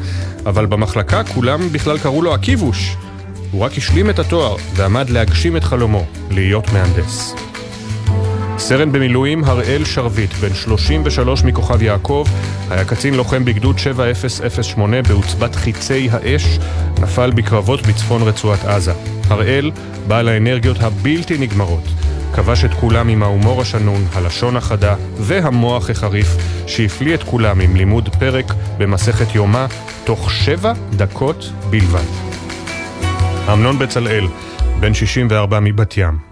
אבל 0.46 0.66
במחלקה 0.66 1.24
כולם 1.24 1.70
בכלל 1.72 1.98
קראו 1.98 2.22
לו 2.22 2.34
עקיבוש. 2.34 2.96
הוא 3.52 3.62
רק 3.62 3.78
השלים 3.78 4.10
את 4.10 4.20
התואר 4.20 4.56
ועמד 4.76 5.10
להגשים 5.10 5.58
את 5.58 5.64
חלומו, 5.64 6.06
להיות 6.32 6.74
מהנדס. 6.74 7.36
סרן 8.60 8.92
במילואים 8.92 9.44
הראל 9.44 9.86
שרביט, 9.86 10.34
בן 10.34 10.54
33 10.54 11.44
מכוכב 11.44 11.82
יעקב, 11.82 12.26
היה 12.70 12.86
קצין 12.86 13.14
לוחם 13.14 13.46
בגדוד 13.46 13.80
7008 13.80 15.02
בעוצבת 15.02 15.56
חיצי 15.56 16.10
האש, 16.12 16.60
נפל 17.02 17.32
בקרבות 17.32 17.88
בצפון 17.88 18.22
רצועת 18.22 18.66
עזה. 18.66 18.94
הראל, 19.28 19.72
בעל 20.08 20.28
האנרגיות 20.28 20.78
הבלתי 20.80 21.38
נגמרות, 21.38 21.84
כבש 22.34 22.66
את 22.66 22.74
כולם 22.74 23.10
עם 23.10 23.24
ההומור 23.24 23.62
השנון, 23.62 24.06
הלשון 24.14 24.58
החדה 24.58 24.96
והמוח 25.18 25.90
החריף, 25.90 26.28
שהפליא 26.68 27.14
את 27.14 27.24
כולם 27.24 27.60
עם 27.60 27.76
לימוד 27.76 28.10
פרק 28.20 28.54
במסכת 28.78 29.36
יומא, 29.36 29.66
תוך 30.04 30.32
שבע 30.32 30.74
דקות 30.92 31.52
בלבד. 31.70 32.06
אמנון 33.54 33.80
בצלאל, 33.80 34.28
בן 34.80 34.94
64 34.94 35.60
מבת 35.60 35.98
ים, 35.98 36.29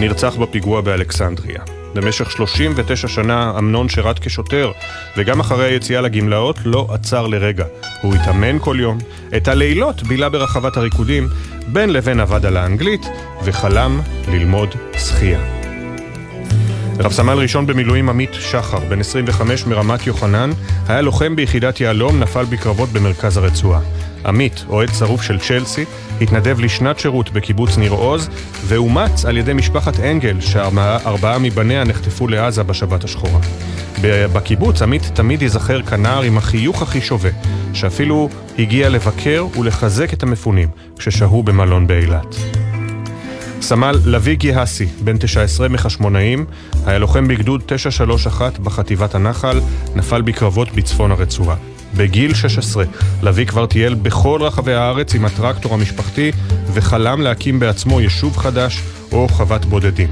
נרצח 0.00 0.36
בפיגוע 0.36 0.80
באלכסנדריה. 0.80 1.60
במשך 1.94 2.30
39 2.30 3.08
שנה 3.08 3.52
אמנון 3.58 3.88
שירת 3.88 4.18
כשוטר, 4.18 4.72
וגם 5.16 5.40
אחרי 5.40 5.64
היציאה 5.64 6.00
לגמלאות 6.00 6.58
לא 6.64 6.86
עצר 6.90 7.26
לרגע. 7.26 7.64
הוא 8.02 8.14
התאמן 8.14 8.58
כל 8.60 8.76
יום, 8.80 8.98
את 9.36 9.48
הלילות 9.48 10.02
בילה 10.02 10.28
ברחבת 10.28 10.76
הריקודים, 10.76 11.28
בין 11.66 11.90
לבין 11.90 12.20
עבד 12.20 12.46
על 12.46 12.56
האנגלית, 12.56 13.06
וחלם 13.44 14.00
ללמוד 14.28 14.74
שחייה. 14.98 15.40
רב 16.98 17.12
סמל 17.12 17.38
ראשון 17.38 17.66
במילואים 17.66 18.08
עמית 18.08 18.34
שחר, 18.34 18.78
בן 18.78 19.00
25 19.00 19.66
מרמת 19.66 20.06
יוחנן, 20.06 20.50
היה 20.88 21.00
לוחם 21.00 21.36
ביחידת 21.36 21.80
יהלום, 21.80 22.20
נפל 22.20 22.44
בקרבות 22.44 22.88
במרכז 22.88 23.36
הרצועה. 23.36 23.80
עמית, 24.26 24.64
אוהד 24.68 24.88
שרוף 24.98 25.22
של 25.22 25.38
צ'לסי, 25.38 25.84
התנדב 26.20 26.60
לשנת 26.60 26.98
שירות 26.98 27.30
בקיבוץ 27.30 27.78
ניר 27.78 27.92
עוז, 27.92 28.28
ואומץ 28.64 29.24
על 29.24 29.36
ידי 29.36 29.52
משפחת 29.52 30.00
אנגל, 30.00 30.40
שארבעה 30.40 31.38
מבניה 31.38 31.84
נחטפו 31.84 32.28
לעזה 32.28 32.62
בשבת 32.62 33.04
השחורה. 33.04 33.40
בקיבוץ 34.02 34.82
עמית 34.82 35.02
תמיד 35.14 35.42
ייזכר 35.42 35.82
כנער 35.82 36.22
עם 36.22 36.38
החיוך 36.38 36.82
הכי 36.82 37.00
שווה, 37.00 37.30
שאפילו 37.74 38.28
הגיע 38.58 38.88
לבקר 38.88 39.46
ולחזק 39.58 40.12
את 40.12 40.22
המפונים 40.22 40.68
כששהו 40.98 41.42
במלון 41.42 41.86
באילת. 41.86 42.36
סמל 43.60 43.98
לביא 44.06 44.36
גיהסי, 44.36 44.86
בן 45.04 45.18
19 45.18 45.68
מחשמונאים, 45.68 46.44
היה 46.86 46.98
לוחם 46.98 47.28
בגדוד 47.28 47.62
931 47.66 48.58
בחטיבת 48.58 49.14
הנחל, 49.14 49.60
נפל 49.94 50.22
בקרבות 50.22 50.72
בצפון 50.72 51.12
הרצועה. 51.12 51.56
בגיל 51.94 52.34
16, 52.34 52.84
לביא 53.22 53.46
כבר 53.46 53.66
טייל 53.66 53.94
בכל 53.94 54.42
רחבי 54.42 54.74
הארץ 54.74 55.14
עם 55.14 55.24
הטרקטור 55.24 55.74
המשפחתי 55.74 56.32
וחלם 56.72 57.20
להקים 57.20 57.60
בעצמו 57.60 58.00
יישוב 58.00 58.36
חדש 58.36 58.82
או 59.12 59.28
חוות 59.28 59.64
בודדים. 59.64 60.08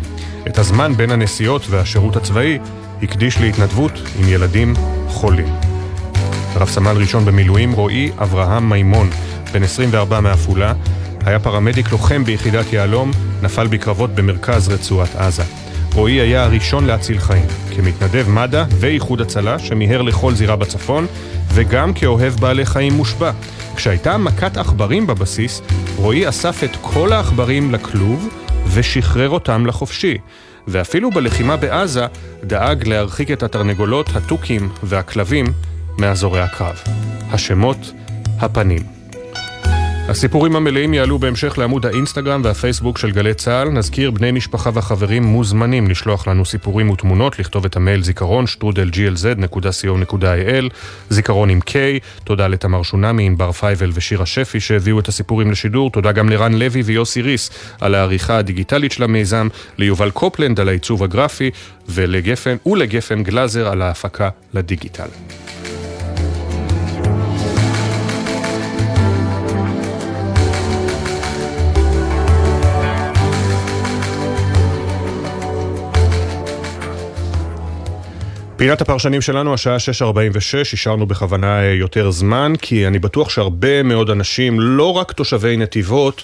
את 0.47 0.59
הזמן 0.59 0.95
בין 0.97 1.11
הנסיעות 1.11 1.63
והשירות 1.71 2.17
הצבאי 2.17 2.59
הקדיש 3.03 3.39
להתנדבות 3.39 3.93
עם 4.19 4.29
ילדים 4.29 4.75
חולים. 5.09 5.55
רב 6.57 6.69
סמל 6.69 6.97
ראשון 6.97 7.25
במילואים 7.25 7.73
רועי 7.73 8.11
אברהם 8.19 8.71
מימון, 8.71 9.11
בן 9.53 9.63
24 9.63 10.21
מעפולה, 10.21 10.73
היה 11.27 11.39
פרמדיק 11.39 11.93
לוחם 11.93 12.25
ביחידת 12.25 12.73
יהלום, 12.73 13.11
נפל 13.43 13.67
בקרבות 13.67 14.15
במרכז 14.15 14.69
רצועת 14.69 15.17
עזה. 15.17 15.64
רועי 15.95 16.21
היה 16.21 16.45
הראשון 16.45 16.85
להציל 16.85 17.19
חיים, 17.19 17.47
כמתנדב 17.77 18.29
מד"א 18.29 18.65
ואיחוד 18.81 19.21
הצלה 19.21 19.59
שמיהר 19.59 20.03
לכל 20.03 20.35
זירה 20.35 20.57
בצפון, 20.57 21.07
וגם 21.49 21.93
כאוהב 21.95 22.35
בעלי 22.35 22.67
חיים 22.67 22.93
מושבע. 22.93 23.31
כשהייתה 23.77 24.17
מכת 24.19 24.57
עכברים 24.57 25.07
בבסיס, 25.07 25.63
רועי 25.97 26.29
אסף 26.29 26.65
את 26.65 26.77
כל 26.81 27.13
העכברים 27.13 27.73
לכלוב 27.73 28.29
ושחרר 28.75 29.31
אותם 29.31 29.67
לחופשי. 29.67 30.19
ואפילו 30.69 31.11
בלחימה 31.11 31.57
בעזה 31.57 32.07
דאג 32.45 32.89
להרחיק 32.89 33.31
את 33.31 33.43
התרנגולות, 33.43 34.17
התוכים 34.17 34.69
והכלבים 34.83 35.47
מאזורי 35.99 36.41
הקרב. 36.41 36.77
השמות, 37.31 37.93
הפנים. 38.41 39.04
הסיפורים 40.09 40.57
המלאים 40.57 40.95
יעלו 40.95 41.19
בהמשך 41.19 41.59
לעמוד 41.59 41.87
האינסטגרם 41.87 42.41
והפייסבוק 42.45 42.99
של 42.99 43.11
גלי 43.11 43.35
צה"ל. 43.35 43.69
נזכיר, 43.69 44.11
בני 44.11 44.33
משפחה 44.33 44.71
וחברים 44.75 45.23
מוזמנים 45.23 45.91
לשלוח 45.91 46.29
לנו 46.29 46.45
סיפורים 46.45 46.91
ותמונות, 46.91 47.39
לכתוב 47.39 47.65
את 47.65 47.77
המייל 47.77 48.03
זיכרון, 48.03 48.47
שטרודל 48.47 48.91
glz.co.il, 48.95 50.73
זיכרון 51.11 51.51
עם 51.51 51.61
K. 51.71 51.73
תודה 52.25 52.49
לתמר 52.49 52.83
שונמי, 52.83 53.27
ענבר 53.27 53.53
פייבל 53.53 53.91
ושירה 53.95 54.27
שפי 54.27 54.61
שהביאו 54.61 54.99
את 54.99 55.09
הסיפורים 55.09 55.51
לשידור. 55.51 55.91
תודה 55.91 56.13
גם 56.13 56.29
לרן 56.29 56.55
לוי 56.55 56.83
ויוסי 56.83 57.23
ריס 57.23 57.51
על 57.81 57.95
העריכה 57.95 58.39
הדיגיטלית 58.39 58.93
של 58.93 59.03
המיזם, 59.03 59.49
ליובל 59.79 60.11
קופלנד 60.11 60.61
על 60.61 60.69
העיצוב 60.69 61.03
הגרפי 61.03 61.51
ולגפן, 61.89 62.57
ולגפן 62.67 63.23
גלאזר 63.23 63.69
על 63.69 63.83
ההפקה 63.83 64.29
לדיגיטל. 64.55 65.09
פינת 78.65 78.81
הפרשנים 78.81 79.21
שלנו, 79.21 79.55
השעה 79.55 79.77
6.46, 79.77 80.61
השארנו 80.73 81.07
בכוונה 81.07 81.63
אה, 81.63 81.73
יותר 81.73 82.11
זמן, 82.11 82.53
כי 82.63 82.87
אני 82.87 82.99
בטוח 82.99 83.31
שהרבה 83.31 83.83
מאוד 83.83 84.11
אנשים, 84.11 84.61
לא 84.61 84.93
רק 84.97 85.13
תושבי 85.13 85.57
נתיבות, 85.57 86.23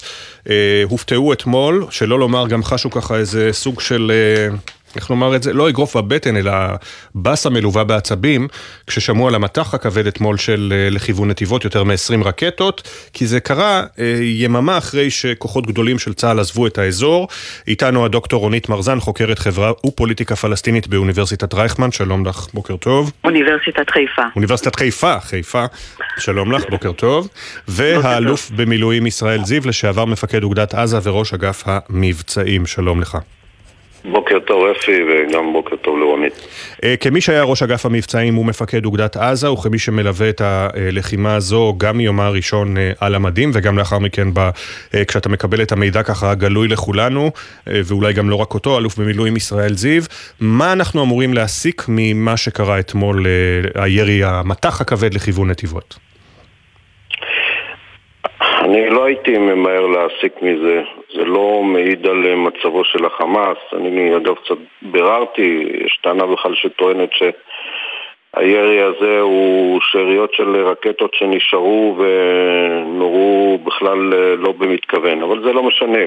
אה, 0.49 0.83
הופתעו 0.89 1.33
אתמול, 1.33 1.85
שלא 1.89 2.19
לומר 2.19 2.47
גם 2.47 2.63
חשו 2.63 2.89
ככה 2.89 3.15
איזה 3.15 3.49
סוג 3.51 3.81
של... 3.81 4.11
אה, 4.13 4.55
איך 4.95 5.09
לומר 5.09 5.35
את 5.35 5.43
זה? 5.43 5.53
לא 5.53 5.69
אגרוף 5.69 5.97
בבטן, 5.97 6.37
אלא 6.37 6.51
באסה 7.15 7.49
מלווה 7.49 7.83
בעצבים, 7.83 8.47
כששמעו 8.87 9.27
על 9.27 9.35
המטח 9.35 9.73
הכבד 9.73 10.07
אתמול 10.07 10.37
של 10.37 10.73
אה, 10.75 10.89
לכיוון 10.89 11.29
נתיבות 11.29 11.63
יותר 11.63 11.83
מ-20 11.83 12.23
רקטות, 12.25 12.87
כי 13.13 13.27
זה 13.27 13.39
קרה 13.39 13.83
אה, 13.99 14.17
יממה 14.21 14.77
אחרי 14.77 15.09
שכוחות 15.09 15.67
גדולים 15.67 15.99
של 15.99 16.13
צה"ל 16.13 16.39
עזבו 16.39 16.67
את 16.67 16.77
האזור. 16.77 17.27
איתנו 17.67 18.05
הדוקטור 18.05 18.39
רונית 18.39 18.69
מרזן, 18.69 18.99
חוקרת 18.99 19.39
חברה 19.39 19.71
ופוליטיקה 19.85 20.35
פלסטינית 20.35 20.87
באוניברסיטת 20.87 21.53
רייכמן, 21.53 21.91
שלום 21.91 22.25
לך, 22.25 22.47
בוקר 22.53 22.75
טוב. 22.75 23.11
אוניברסיטת 23.23 23.89
חיפה. 23.89 24.21
אוניברסיטת 24.35 24.75
חיפה, 24.75 25.19
חיפה, 25.19 25.65
שלום 26.17 26.51
לך, 26.51 26.63
בוקר 26.69 26.91
טוב. 26.91 27.27
והאלוף 27.67 28.51
במילואים 28.55 29.07
ישראל 29.07 29.43
זיו, 29.43 29.61
לשעבר 29.67 30.05
מפקד 30.05 30.43
אוגדת 30.43 30.73
עזה 30.73 30.99
וראש 31.03 31.33
אגף 31.33 31.63
המבצעים, 31.65 32.65
שלום 32.65 33.01
לך. 33.01 33.17
בוקר 34.05 34.39
טוב 34.39 34.65
אפי 34.65 34.91
וגם 35.03 35.53
בוקר 35.53 35.75
טוב 35.75 35.99
לרונית. 35.99 36.33
אה, 36.83 36.97
כמי 36.97 37.21
שהיה 37.21 37.43
ראש 37.43 37.63
אגף 37.63 37.85
המבצעים 37.85 38.37
ומפקד 38.37 38.85
אוגדת 38.85 39.17
עזה 39.17 39.51
וכמי 39.51 39.79
שמלווה 39.79 40.29
את 40.29 40.41
הלחימה 40.41 41.35
הזו 41.35 41.73
גם 41.77 41.97
מיומה 41.97 42.25
הראשון 42.25 42.77
אה, 42.77 42.91
על 42.99 43.15
המדים 43.15 43.51
וגם 43.53 43.77
לאחר 43.77 43.99
מכן 43.99 44.33
ב, 44.33 44.39
אה, 44.93 45.05
כשאתה 45.05 45.29
מקבל 45.29 45.61
את 45.61 45.71
המידע 45.71 46.03
ככה 46.03 46.35
גלוי 46.35 46.67
לכולנו 46.67 47.31
ואולי 47.67 48.13
גם 48.13 48.29
לא 48.29 48.35
רק 48.35 48.53
אותו, 48.53 48.77
אלוף 48.77 48.97
במילואים 48.97 49.35
ישראל 49.35 49.73
זיו, 49.73 50.03
מה 50.39 50.73
אנחנו 50.73 51.03
אמורים 51.03 51.33
להסיק 51.33 51.85
ממה 51.87 52.37
שקרה 52.37 52.79
אתמול, 52.79 53.25
הירי 53.75 54.23
המטח 54.23 54.81
הכבד 54.81 55.13
לכיוון 55.13 55.51
נתיבות? 55.51 56.10
אני 58.61 58.89
לא 58.89 59.05
הייתי 59.05 59.37
ממהר 59.37 59.87
להסיק 59.87 60.41
מזה, 60.41 60.83
זה 61.13 61.25
לא 61.25 61.61
מעיד 61.63 62.07
על 62.07 62.35
מצבו 62.35 62.83
של 62.83 63.05
החמאס, 63.05 63.57
אני 63.73 64.15
אגב 64.15 64.35
קצת 64.35 64.57
ביררתי, 64.81 65.63
יש 65.85 65.99
טענה 66.03 66.25
בכלל 66.25 66.55
שטוענת 66.55 67.09
שהירי 67.13 68.81
הזה 68.81 69.19
הוא 69.19 69.79
שאריות 69.81 70.33
של 70.33 70.55
רקטות 70.65 71.13
שנשארו 71.13 71.97
ונורו 71.97 73.59
בכלל 73.63 73.97
לא 74.37 74.51
במתכוון, 74.51 75.23
אבל 75.23 75.43
זה 75.43 75.53
לא 75.53 75.63
משנה. 75.63 76.05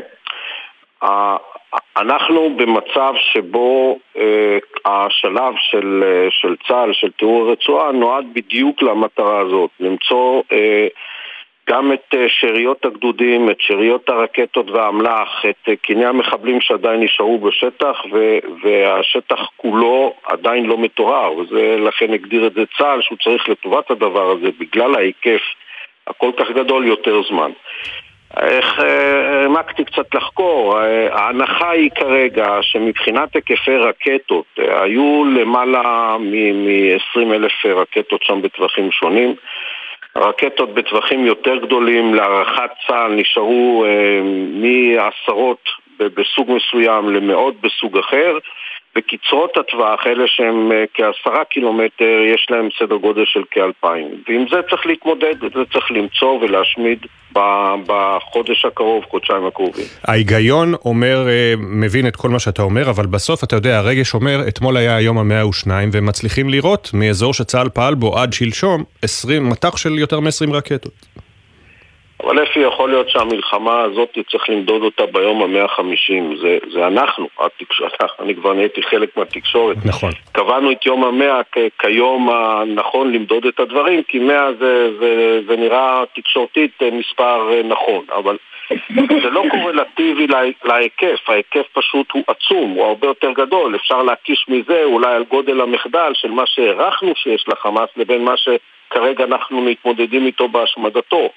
אנחנו 1.97 2.51
במצב 2.57 3.15
שבו 3.33 3.99
אה, 4.17 4.59
השלב 4.85 5.55
של, 5.59 6.05
של 6.31 6.57
צה"ל, 6.69 6.93
של 6.93 7.11
תיאור 7.11 7.49
הרצועה, 7.49 7.93
נועד 7.93 8.25
בדיוק 8.33 8.83
למטרה 8.83 9.39
הזאת, 9.39 9.71
למצוא 9.81 10.43
אה, 10.53 10.87
גם 11.71 11.93
את 11.93 12.15
אה, 12.15 12.27
שאריות 12.29 12.85
הגדודים, 12.85 13.51
את 13.51 13.57
שאריות 13.61 14.09
הרקטות 14.09 14.71
והאמל"ח, 14.71 15.45
את 15.51 15.69
אה, 15.69 15.77
קיני 15.77 16.07
המחבלים 16.07 16.61
שעדיין 16.61 17.01
נשארו 17.01 17.39
בשטח 17.39 17.97
והשטח 18.63 19.41
כולו 19.57 20.15
עדיין 20.25 20.67
לא 20.67 20.79
מטוהר 20.79 21.33
ולכן 21.51 22.13
הגדיר 22.13 22.47
את 22.47 22.53
זה 22.53 22.63
צה"ל 22.79 23.03
שהוא 23.03 23.19
צריך 23.25 23.49
לטובת 23.49 23.91
הדבר 23.91 24.31
הזה 24.31 24.49
בגלל 24.59 24.95
ההיקף 24.95 25.43
הכל 26.07 26.31
כך 26.37 26.51
גדול 26.51 26.87
יותר 26.87 27.21
זמן. 27.29 27.51
איך 28.37 28.81
אה, 28.81 29.41
העמקתי 29.43 29.85
קצת 29.85 30.15
לחקור, 30.15 30.79
ההנחה 31.11 31.71
היא 31.71 31.91
כרגע 31.95 32.59
שמבחינת 32.63 33.35
היקפי 33.35 33.77
רקטות 33.77 34.45
היו 34.57 35.25
למעלה 35.25 36.17
מ-20 36.21 37.35
אלף 37.35 37.67
רקטות 37.67 38.23
שם 38.23 38.43
בטווחים 38.43 38.91
שונים 38.93 39.35
רקטות 40.19 40.75
בטווחים 40.75 41.27
יותר 41.27 41.57
גדולים 41.57 42.15
להערכת 42.15 42.71
צה"ל 42.87 43.15
נשארו 43.15 43.85
אה, 43.85 44.21
מעשרות 44.53 45.69
בסוג 45.99 46.51
מסוים 46.51 47.11
למאות 47.11 47.61
בסוג 47.61 47.99
אחר 47.99 48.39
בקצרות 48.97 49.57
הטווח, 49.57 50.07
אלה 50.07 50.25
שהם 50.27 50.73
אה, 50.73 50.85
כעשרה 50.95 51.45
קילומטר, 51.45 52.21
יש 52.35 52.47
להם 52.51 52.69
סדר 52.79 52.97
גודל 52.97 53.25
של 53.25 53.43
כאלפיים. 53.51 54.09
ועם 54.29 54.45
זה 54.51 54.57
צריך 54.71 54.87
להתמודד, 54.87 55.45
את 55.45 55.53
זה 55.53 55.61
צריך 55.73 55.91
למצוא 55.91 56.39
ולהשמיד 56.41 56.99
בחודש 57.87 58.65
הקרוב, 58.65 59.05
חודשיים 59.11 59.47
הקרובים. 59.47 59.85
ההיגיון 60.05 60.75
אומר, 60.85 61.29
אה, 61.29 61.55
מבין 61.59 62.07
את 62.07 62.17
כל 62.17 62.29
מה 62.29 62.39
שאתה 62.39 62.63
אומר, 62.63 62.91
אבל 62.91 63.07
בסוף, 63.07 63.45
אתה 63.45 63.57
יודע, 63.57 63.79
הרגש 63.79 64.15
אומר, 64.15 64.49
אתמול 64.49 64.77
היה 64.77 64.97
היום 64.97 65.19
המאה 65.19 65.49
ושניים, 65.49 65.91
והם 65.93 66.07
מצליחים 66.07 66.49
לראות 66.49 66.91
מאזור 66.95 67.35
שצה"ל 67.35 67.69
פעל 67.69 67.95
בו 67.95 68.19
עד 68.19 68.33
שלשום, 68.33 68.85
20, 69.03 69.49
מטח 69.49 69.77
של 69.77 69.99
יותר 69.99 70.21
מ-20 70.21 70.53
רקטות. 70.53 70.93
אבל 72.25 72.43
אפי, 72.43 72.61
יכול 72.61 72.91
להיות 72.91 73.11
שהמלחמה 73.11 73.81
הזאת, 73.81 74.19
צריך 74.31 74.51
למדוד 74.51 74.83
אותה 74.83 75.07
ביום 75.07 75.43
המאה 75.43 75.65
החמישים. 75.65 76.37
זה, 76.37 76.59
זה 76.73 76.87
אנחנו, 76.87 77.29
התקשורת, 77.41 77.93
אני 78.23 78.35
כבר 78.35 78.53
נהייתי 78.53 78.83
חלק 78.83 79.17
מהתקשורת. 79.17 79.77
נכון. 79.85 80.11
קבענו 80.33 80.73
את 80.73 80.87
יום 80.87 81.05
המאה 81.05 81.41
כיום 81.79 82.31
הנכון 82.31 83.13
למדוד 83.13 83.47
את 83.47 83.61
הדברים, 83.61 84.03
כי 84.03 84.19
מאה 84.19 84.53
זה, 84.53 84.99
זה, 84.99 85.41
זה 85.47 85.57
נראה 85.57 86.03
תקשורתית 86.15 86.83
אה, 86.83 86.91
מספר 86.91 87.53
אה, 87.53 87.63
נכון, 87.63 88.05
אבל 88.15 88.37
זה 89.23 89.31
לא 89.31 89.45
קורלטיבי 89.51 90.27
להיקף, 90.65 91.29
ההיקף 91.29 91.67
פשוט 91.73 92.13
הוא 92.13 92.23
עצום, 92.27 92.71
הוא 92.71 92.85
הרבה 92.85 93.07
יותר 93.07 93.31
גדול. 93.33 93.77
אפשר 93.77 94.03
להקיש 94.03 94.47
מזה 94.49 94.85
אולי 94.85 95.15
על 95.15 95.25
גודל 95.25 95.61
המחדל 95.61 96.13
של 96.15 96.31
מה 96.31 96.43
שהערכנו 96.47 97.13
שיש 97.17 97.45
לחמאס 97.49 97.89
לבין 97.97 98.25
מה 98.25 98.35
שכרגע 98.37 99.25
אנחנו 99.25 99.61
מתמודדים 99.61 100.27
איתו 100.27 100.49
בהשמדתו. 100.49 101.31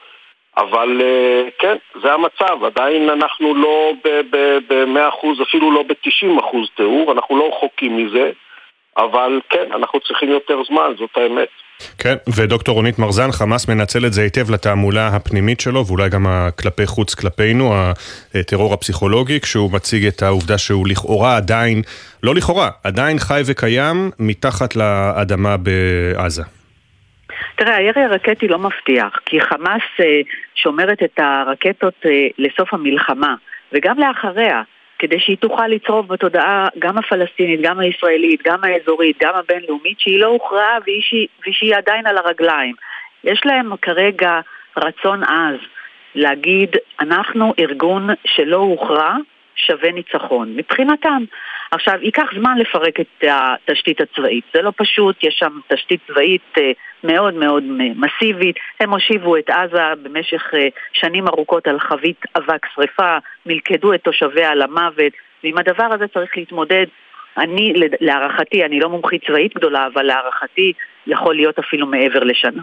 אבל 0.58 1.02
אה, 1.02 1.50
כן, 1.60 1.76
זה 2.02 2.14
המצב, 2.14 2.64
עדיין 2.66 3.10
אנחנו 3.10 3.56
לא 3.56 3.94
ב-100%, 4.04 5.44
אפילו 5.44 5.72
לא 5.72 5.84
ב-90% 5.84 6.58
תיאור, 6.76 7.12
אנחנו 7.12 7.38
לא 7.38 7.52
רחוקים 7.56 7.98
מזה, 7.98 8.32
אבל 8.98 9.40
כן, 9.50 9.72
אנחנו 9.76 10.00
צריכים 10.00 10.30
יותר 10.30 10.64
זמן, 10.70 10.92
זאת 10.98 11.10
האמת. 11.16 11.48
כן, 11.98 12.16
ודוקטור 12.36 12.76
רונית 12.76 13.00
מרזן, 13.00 13.32
חמאס 13.32 13.68
מנצל 13.68 14.06
את 14.06 14.14
זה 14.14 14.22
היטב 14.22 14.52
לתעמולה 14.52 15.08
הפנימית 15.08 15.60
שלו, 15.60 15.86
ואולי 15.86 16.10
גם 16.10 16.26
כלפי 16.60 16.86
חוץ 16.86 17.16
כלפינו, 17.16 17.74
הטרור 18.36 18.74
הפסיכולוגי, 18.74 19.40
כשהוא 19.40 19.72
מציג 19.72 20.06
את 20.06 20.22
העובדה 20.22 20.58
שהוא 20.58 20.88
לכאורה 20.88 21.38
עדיין, 21.38 21.82
לא 22.24 22.36
לכאורה, 22.36 22.70
עדיין 22.84 23.20
חי 23.20 23.42
וקיים 23.46 24.12
מתחת 24.20 24.76
לאדמה 24.76 25.56
בעזה. 25.58 26.57
תראה, 27.56 27.76
הירי 27.76 28.04
הרקטי 28.04 28.48
לא 28.48 28.60
מבטיח, 28.60 29.20
כי 29.26 29.42
חמאס 29.42 29.82
אה, 30.00 30.22
שומרת 30.56 31.04
את 31.04 31.20
הרקטות 31.20 31.94
אה, 32.06 32.28
לסוף 32.38 32.74
המלחמה, 32.74 33.36
וגם 33.74 34.00
לאחריה, 34.00 34.62
כדי 35.00 35.20
שהיא 35.20 35.38
תוכל 35.38 35.68
לצרוב 35.68 36.08
בתודעה 36.08 36.68
גם 36.80 36.98
הפלסטינית, 36.98 37.62
גם 37.62 37.80
הישראלית, 37.80 38.42
גם 38.46 38.64
האזורית, 38.64 39.18
גם 39.24 39.36
הבינלאומית, 39.36 40.00
שהיא 40.00 40.20
לא 40.20 40.28
הוכרעה 40.28 40.78
ושהיא, 40.82 41.28
ושהיא 41.48 41.76
עדיין 41.76 42.08
על 42.08 42.18
הרגליים. 42.18 42.76
יש 43.24 43.42
להם 43.46 43.76
כרגע 43.76 44.40
רצון 44.78 45.24
עז 45.24 45.60
להגיד, 46.16 46.76
אנחנו 47.00 47.54
ארגון 47.60 48.10
שלא 48.26 48.58
הוכרע, 48.58 49.16
שווה 49.56 49.92
ניצחון, 49.92 50.54
מבחינתם. 50.56 51.24
עכשיו, 51.72 51.94
ייקח 52.02 52.28
זמן 52.40 52.58
לפרק 52.58 53.00
את 53.00 53.24
התשתית 53.24 54.02
הצבאית, 54.02 54.44
זה 54.54 54.62
לא 54.62 54.72
פשוט, 54.78 55.24
יש 55.24 55.36
שם 55.40 55.60
תשתית 55.68 56.00
צבאית 56.08 56.42
אה, 56.58 56.72
מאוד 57.04 57.34
מאוד 57.34 57.64
מסיבית, 57.96 58.56
הם 58.80 58.92
הושיבו 58.92 59.38
את 59.38 59.50
עזה 59.50 59.84
במשך 60.04 60.44
אה, 60.54 60.68
שנים 60.94 61.28
ארוכות 61.28 61.68
על 61.68 61.80
חבית 61.80 62.22
אבק 62.38 62.66
שרפה, 62.76 63.18
מלכדו 63.46 63.94
את 63.94 64.02
תושביה 64.02 64.56
למוות, 64.56 65.14
ועם 65.44 65.58
הדבר 65.58 65.88
הזה 65.94 66.08
צריך 66.08 66.38
להתמודד. 66.38 66.86
אני, 67.38 67.74
להערכתי, 68.02 68.66
אני 68.66 68.80
לא 68.80 68.90
מומחית 68.90 69.26
צבאית 69.28 69.56
גדולה, 69.56 69.88
אבל 69.94 70.04
להערכתי 70.04 70.74
יכול 71.08 71.36
להיות 71.36 71.60
אפילו 71.60 71.88
מעבר 71.88 72.24
לשנה. 72.24 72.62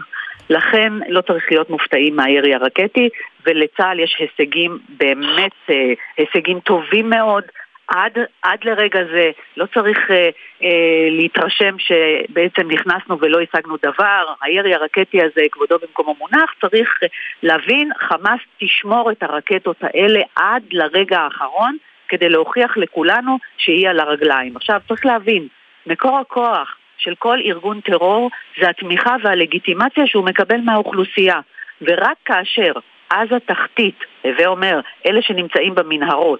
לכן 0.49 0.93
לא 1.09 1.21
צריך 1.21 1.45
להיות 1.51 1.69
מופתעים 1.69 2.15
מהירי 2.15 2.53
הרקטי, 2.55 3.09
ולצה"ל 3.45 3.99
יש 3.99 4.15
הישגים 4.19 4.77
באמת, 4.89 5.51
אה, 5.69 5.93
הישגים 6.17 6.59
טובים 6.59 7.09
מאוד. 7.09 7.43
עד, 7.87 8.17
עד 8.41 8.59
לרגע 8.63 8.99
זה 9.11 9.31
לא 9.57 9.65
צריך 9.73 9.97
אה, 10.11 10.29
אה, 10.63 11.07
להתרשם 11.11 11.75
שבעצם 11.79 12.71
נכנסנו 12.71 13.19
ולא 13.19 13.39
השגנו 13.41 13.75
דבר, 13.77 14.25
הירי 14.41 14.75
הרקטי 14.75 15.23
הזה, 15.23 15.41
כבודו 15.51 15.77
במקומו 15.79 16.15
מונח, 16.19 16.53
צריך 16.61 16.89
אה, 17.03 17.07
להבין, 17.43 17.89
חמאס 17.99 18.39
תשמור 18.59 19.11
את 19.11 19.23
הרקטות 19.23 19.77
האלה 19.81 20.19
עד 20.35 20.63
לרגע 20.71 21.19
האחרון 21.19 21.77
כדי 22.07 22.29
להוכיח 22.29 22.77
לכולנו 22.77 23.37
שהיא 23.57 23.89
על 23.89 23.99
הרגליים. 23.99 24.55
עכשיו 24.55 24.81
צריך 24.87 25.05
להבין, 25.05 25.47
מקור 25.87 26.17
הכוח 26.17 26.77
של 26.97 27.15
כל 27.15 27.37
ארגון 27.45 27.81
טרור 27.81 28.29
זה 28.61 28.69
התמיכה 28.69 29.15
והלגיטימציה 29.23 30.07
שהוא 30.07 30.25
מקבל 30.25 30.61
מהאוכלוסייה. 30.61 31.39
ורק 31.81 32.17
כאשר 32.25 32.71
עזה 33.09 33.39
תחתית, 33.45 33.99
הווה 34.21 34.47
אומר, 34.47 34.79
אלה 35.05 35.21
שנמצאים 35.21 35.75
במנהרות, 35.75 36.39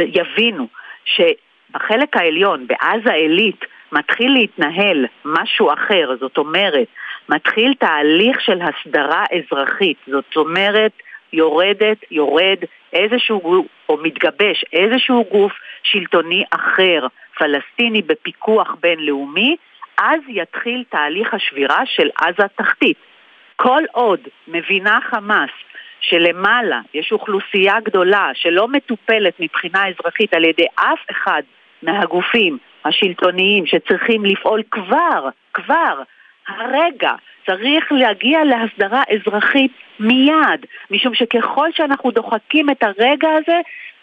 יבינו 0.00 0.66
שבחלק 1.04 2.16
העליון, 2.16 2.66
בעזה 2.66 3.12
עילית, 3.12 3.64
מתחיל 3.92 4.32
להתנהל 4.32 5.06
משהו 5.24 5.72
אחר, 5.72 6.10
זאת 6.20 6.38
אומרת, 6.38 6.88
מתחיל 7.28 7.74
תהליך 7.74 8.40
של 8.40 8.58
הסדרה 8.62 9.24
אזרחית, 9.32 9.96
זאת 10.06 10.36
אומרת, 10.36 10.92
יורדת, 11.32 11.98
יורד 12.10 12.58
איזשהו 12.92 13.40
גוף, 13.40 13.66
או 13.88 13.96
מתגבש 14.02 14.64
איזשהו 14.72 15.24
גוף 15.30 15.52
שלטוני 15.82 16.44
אחר, 16.50 17.06
פלסטיני 17.38 18.02
בפיקוח 18.02 18.76
בינלאומי, 18.80 19.56
אז 19.98 20.20
יתחיל 20.28 20.84
תהליך 20.88 21.34
השבירה 21.34 21.86
של 21.86 22.08
עזה 22.16 22.48
תחתית. 22.56 22.96
כל 23.56 23.82
עוד 23.92 24.20
מבינה 24.48 24.98
חמאס 25.10 25.50
שלמעלה 26.00 26.80
יש 26.94 27.12
אוכלוסייה 27.12 27.80
גדולה 27.80 28.30
שלא 28.34 28.68
מטופלת 28.68 29.40
מבחינה 29.40 29.88
אזרחית 29.88 30.34
על 30.34 30.44
ידי 30.44 30.66
אף 30.74 30.98
אחד 31.10 31.42
מהגופים 31.82 32.58
השלטוניים 32.84 33.66
שצריכים 33.66 34.24
לפעול 34.24 34.62
כבר, 34.70 35.28
כבר, 35.54 36.02
הרגע, 36.48 37.12
צריך 37.46 37.92
להגיע 37.92 38.44
להסדרה 38.44 39.02
אזרחית 39.10 39.72
מיד, 40.00 40.66
משום 40.90 41.14
שככל 41.14 41.68
שאנחנו 41.72 42.10
דוחקים 42.10 42.70
את 42.70 42.82
הרגע 42.82 43.28
הזה, 43.32 43.60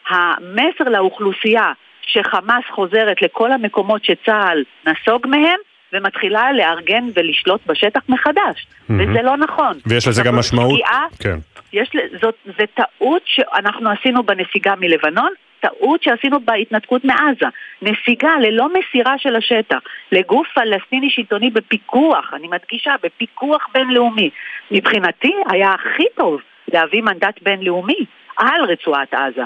המסר 0.10 0.90
לאוכלוסייה 0.90 1.72
שחמאס 2.02 2.64
חוזרת 2.70 3.22
לכל 3.22 3.52
המקומות 3.52 4.06
שצה"ל 4.06 4.64
נסוג 4.88 5.28
מהם, 5.28 5.60
ומתחילה 5.96 6.54
לארגן 6.54 7.04
ולשלוט 7.14 7.62
בשטח 7.66 8.02
מחדש, 8.10 8.68
mm-hmm. 8.68 8.94
וזה 8.94 9.22
לא 9.24 9.38
נכון. 9.38 9.78
ויש 9.86 10.08
לזה 10.08 10.24
גם 10.24 10.36
משמעות? 10.36 10.72
פגיעה, 10.74 11.06
כן. 11.20 11.38
יש, 11.74 11.90
זאת, 12.22 12.36
זה 12.58 12.66
טעות 12.74 13.22
שאנחנו 13.26 13.90
עשינו 13.90 14.24
בנסיגה 14.24 14.74
מלבנון, 14.76 15.30
טעות 15.60 16.04
שעשינו 16.04 16.40
בהתנתקות 16.40 17.06
מעזה. 17.06 17.46
נסיגה 17.82 18.30
ללא 18.42 18.68
מסירה 18.74 19.18
של 19.18 19.36
השטח 19.36 19.80
לגוף 20.12 20.48
פלסטיני 20.56 21.10
שלטוני 21.10 21.50
בפיקוח, 21.50 22.34
אני 22.34 22.48
מדגישה, 22.48 22.96
בפיקוח 23.04 23.68
בינלאומי. 23.74 24.30
מבחינתי 24.72 25.34
היה 25.50 25.72
הכי 25.72 26.06
טוב 26.16 26.42
להביא 26.74 27.02
מנדט 27.02 27.42
בינלאומי 27.42 28.06
על 28.38 28.62
רצועת 28.64 29.14
עזה. 29.14 29.44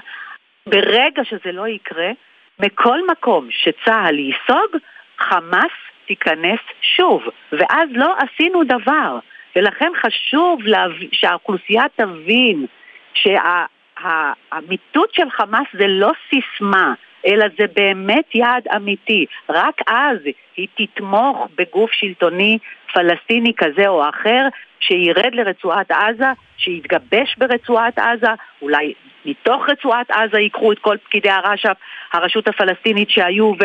ברגע 0.67 1.23
שזה 1.23 1.51
לא 1.51 1.67
יקרה, 1.67 2.11
מכל 2.59 3.07
מקום 3.11 3.47
שצה"ל 3.51 4.19
ייסוג, 4.19 4.71
חמאס 5.19 5.71
תיכנס 6.07 6.59
שוב, 6.81 7.23
ואז 7.51 7.89
לא 7.91 8.15
עשינו 8.17 8.63
דבר. 8.63 9.19
ולכן 9.55 9.91
חשוב 10.01 10.61
להב... 10.63 10.91
שהאוכלוסייה 11.11 11.83
תבין 11.95 12.65
שהאמיתות 13.13 15.13
שה... 15.13 15.23
של 15.23 15.29
חמאס 15.29 15.67
זה 15.73 15.87
לא 15.87 16.11
סיסמה, 16.29 16.93
אלא 17.27 17.45
זה 17.59 17.65
באמת 17.75 18.35
יעד 18.35 18.67
אמיתי. 18.75 19.25
רק 19.49 19.81
אז 19.87 20.17
היא 20.57 20.67
תתמוך 20.75 21.47
בגוף 21.57 21.91
שלטוני 21.91 22.57
פלסטיני 22.93 23.53
כזה 23.57 23.87
או 23.87 24.09
אחר, 24.09 24.47
שירד 24.79 25.35
לרצועת 25.35 25.91
עזה, 25.91 26.31
שיתגבש 26.57 27.35
ברצועת 27.37 27.99
עזה, 27.99 28.27
אולי 28.61 28.93
מתוך 29.25 29.69
רצועת 29.69 30.11
עזה 30.11 30.39
ייקחו 30.39 30.71
את 30.71 30.79
כל 30.79 30.97
פקידי 31.03 31.29
הרש"פ, 31.29 31.77
הרשות 32.13 32.47
הפלסטינית 32.47 33.09
שהיו 33.09 33.45
ו... 33.45 33.63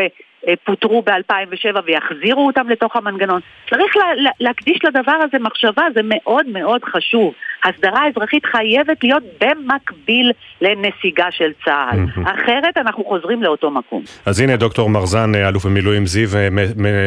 פוטרו 0.65 1.03
ב-2007 1.03 1.81
ויחזירו 1.85 2.47
אותם 2.47 2.69
לתוך 2.69 2.97
המנגנון. 2.97 3.41
צריך 3.71 3.97
לה, 3.97 4.05
להקדיש 4.41 4.79
לדבר 4.85 5.17
הזה 5.23 5.39
מחשבה, 5.39 5.83
זה 5.95 6.01
מאוד 6.05 6.47
מאוד 6.49 6.85
חשוב. 6.85 7.35
הסדרה 7.65 8.09
אזרחית 8.09 8.47
חייבת 8.47 8.99
להיות 9.03 9.23
במקביל 9.41 10.33
לנסיגה 10.61 11.27
של 11.31 11.51
צה"ל. 11.65 11.99
אחרת 12.25 12.77
אנחנו 12.77 13.05
חוזרים 13.05 13.43
לאותו 13.43 13.71
מקום. 13.71 14.03
אז 14.27 14.41
הנה 14.41 14.57
דוקטור 14.57 14.91
מרזן, 14.91 15.35
אלוף 15.35 15.67
במילואים 15.67 16.07
זיו, 16.07 16.29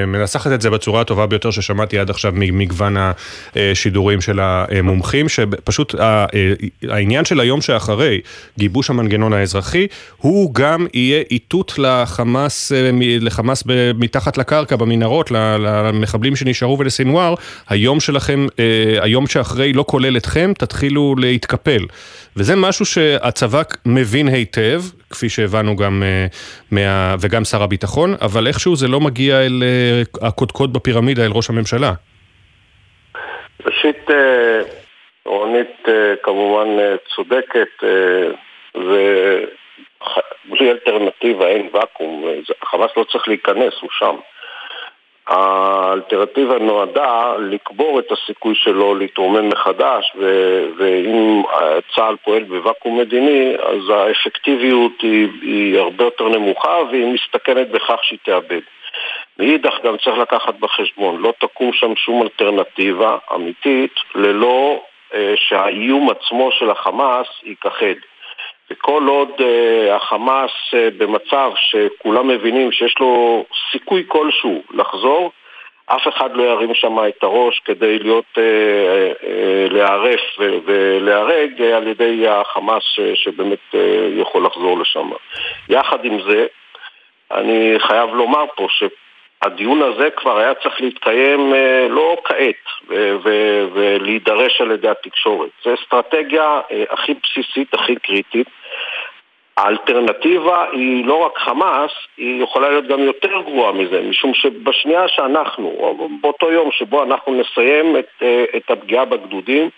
מנסחת 0.07 0.51
את 0.51 0.61
זה 0.61 0.69
בצורה 0.69 1.01
הטובה 1.01 1.25
ביותר 1.25 1.51
ששמעתי 1.51 1.99
עד 1.99 2.09
עכשיו 2.09 2.31
ממגוון 2.35 2.95
השידורים 3.55 4.21
של 4.21 4.39
המומחים, 4.41 5.29
שפשוט 5.29 5.95
העניין 6.89 7.25
של 7.25 7.39
היום 7.39 7.61
שאחרי 7.61 8.21
גיבוש 8.57 8.89
המנגנון 8.89 9.33
האזרחי, 9.33 9.87
הוא 10.17 10.53
גם 10.53 10.87
יהיה 10.93 11.23
איתות 11.31 11.73
לחמאס, 11.77 12.71
לחמאס 13.21 13.63
מתחת 13.99 14.37
לקרקע, 14.37 14.75
במנהרות, 14.75 15.31
למחבלים 15.31 16.35
שנשארו 16.35 16.79
ולסינואר, 16.79 17.33
היום 17.69 17.99
שלכם, 17.99 18.47
היום 19.01 19.27
שאחרי 19.27 19.73
לא 19.73 19.85
כולל 19.87 20.17
אתכם, 20.17 20.46
תתחילו 20.53 21.15
להתקפל. 21.17 21.81
וזה 22.37 22.55
משהו 22.55 22.85
שהצבא 22.85 23.61
מבין 23.85 24.27
היטב, 24.27 24.81
כפי 25.09 25.29
שהבנו 25.29 25.75
גם 25.75 26.03
מה... 26.71 27.15
וגם 27.19 27.43
שר 27.43 27.63
הביטחון, 27.63 28.15
אבל 28.21 28.47
איכשהו 28.47 28.75
זה 28.75 28.87
לא 28.87 28.99
מגיע 28.99 29.41
אל 29.41 29.63
הקודקוד 30.21 30.73
בפירמידה, 30.73 31.25
אל 31.25 31.31
ראש 31.31 31.49
הממשלה. 31.49 31.93
ראשית, 33.65 34.07
רונית 35.25 35.87
כמובן 36.23 36.67
צודקת, 37.15 37.83
ובלי 38.75 40.71
אלטרנטיבה 40.71 41.47
אין 41.47 41.69
ואקום, 41.73 42.25
חמאס 42.65 42.91
לא 42.97 43.03
צריך 43.11 43.27
להיכנס, 43.27 43.73
הוא 43.81 43.89
שם. 43.99 44.15
האלטרנטיבה 45.27 46.59
נועדה 46.59 47.33
לקבור 47.39 47.99
את 47.99 48.11
הסיכוי 48.11 48.55
שלו 48.55 48.95
להתרומם 48.95 49.49
מחדש 49.49 50.13
ו- 50.19 50.65
ואם 50.77 51.43
צה"ל 51.95 52.15
פועל 52.23 52.43
בוואקום 52.43 52.99
מדיני 52.99 53.55
אז 53.55 53.89
האפקטיביות 53.89 55.01
היא, 55.01 55.27
היא 55.41 55.79
הרבה 55.79 56.03
יותר 56.03 56.27
נמוכה 56.29 56.77
והיא 56.91 57.13
מסתכנת 57.13 57.69
בכך 57.69 57.99
שהיא 58.03 58.19
תאבד. 58.23 58.61
מאידך 59.39 59.73
גם 59.83 59.97
צריך 59.97 60.17
לקחת 60.17 60.55
בחשבון, 60.59 61.21
לא 61.21 61.33
תקום 61.39 61.73
שם 61.73 61.95
שום 61.95 62.21
אלטרנטיבה 62.21 63.17
אמיתית 63.35 63.93
ללא 64.15 64.81
אה, 65.13 65.33
שהאיום 65.35 66.09
עצמו 66.09 66.51
של 66.51 66.69
החמאס 66.69 67.27
ייכחד. 67.43 67.99
וכל 68.71 69.03
עוד 69.07 69.29
uh, 69.37 69.93
החמאס 69.95 70.51
uh, 70.71 70.75
במצב 70.97 71.51
שכולם 71.55 72.27
מבינים 72.27 72.71
שיש 72.71 72.95
לו 72.99 73.45
סיכוי 73.71 74.03
כלשהו 74.07 74.63
לחזור, 74.71 75.31
אף 75.85 76.07
אחד 76.07 76.35
לא 76.35 76.43
ירים 76.43 76.73
שם 76.73 76.97
את 77.07 77.23
הראש 77.23 77.61
כדי 77.65 77.99
להיות, 77.99 78.25
uh, 78.35 79.69
להיערף 79.73 80.21
ולהיהרג 80.65 81.61
על 81.61 81.87
ידי 81.87 82.27
החמאס 82.27 82.83
ש, 82.83 82.99
שבאמת 83.15 83.75
יכול 84.17 84.45
לחזור 84.45 84.79
לשם. 84.79 85.09
יחד 85.69 86.05
עם 86.05 86.19
זה, 86.29 86.45
אני 87.31 87.75
חייב 87.79 88.09
לומר 88.09 88.45
פה 88.55 88.67
שהדיון 89.43 89.81
הזה 89.81 90.09
כבר 90.09 90.37
היה 90.37 90.53
צריך 90.53 90.81
להתקיים 90.81 91.53
uh, 91.53 91.89
לא 91.89 92.17
כעת 92.23 92.89
ולהידרש 93.73 94.61
על 94.61 94.71
ידי 94.71 94.89
התקשורת. 94.89 95.49
זו 95.63 95.73
אסטרטגיה 95.73 96.61
uh, 96.69 96.73
הכי 96.93 97.13
בסיסית, 97.13 97.73
הכי 97.73 97.95
קריטית. 97.95 98.47
האלטרנטיבה 99.57 100.65
היא 100.71 101.05
לא 101.05 101.25
רק 101.25 101.37
חמאס, 101.37 101.91
היא 102.17 102.43
יכולה 102.43 102.69
להיות 102.69 102.87
גם 102.87 102.99
יותר 102.99 103.41
גרועה 103.41 103.71
מזה, 103.71 104.01
משום 104.01 104.33
שבשנייה 104.33 105.07
שאנחנו, 105.07 105.75
או 105.79 106.09
באותו 106.21 106.51
יום 106.51 106.71
שבו 106.71 107.03
אנחנו 107.03 107.41
נסיים 107.41 107.97
את, 107.97 108.23
את 108.55 108.71
הפגיעה 108.71 109.05
בגדודים, 109.05 109.69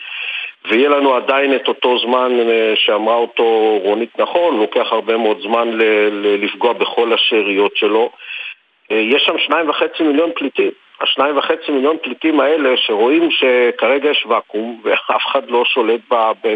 ויהיה 0.68 0.90
לנו 0.90 1.16
עדיין 1.16 1.56
את 1.56 1.68
אותו 1.68 2.00
זמן 2.00 2.32
שאמרה 2.76 3.16
אותו 3.16 3.80
רונית 3.84 4.20
נכון, 4.20 4.60
לוקח 4.60 4.88
הרבה 4.92 5.18
מאוד 5.18 5.42
זמן 5.42 5.70
ל, 5.70 5.84
ל, 6.12 6.44
לפגוע 6.46 6.74
בכל 6.74 7.14
השאריות 7.14 7.78
שלו. 7.78 8.12
יש 8.90 9.24
שם 9.24 9.38
שניים 9.38 9.70
וחצי 9.70 10.04
מיליון 10.04 10.32
פליטים. 10.36 10.72
השניים 11.02 11.38
וחצי 11.38 11.72
מיליון 11.72 11.98
פליטים 12.02 12.40
האלה 12.40 12.78
שרואים 12.78 13.30
שכרגע 13.32 14.10
יש 14.10 14.26
ואקום 14.30 14.80
ואף 14.84 15.28
אחד 15.28 15.50
לא 15.50 15.66
שולט 15.66 16.02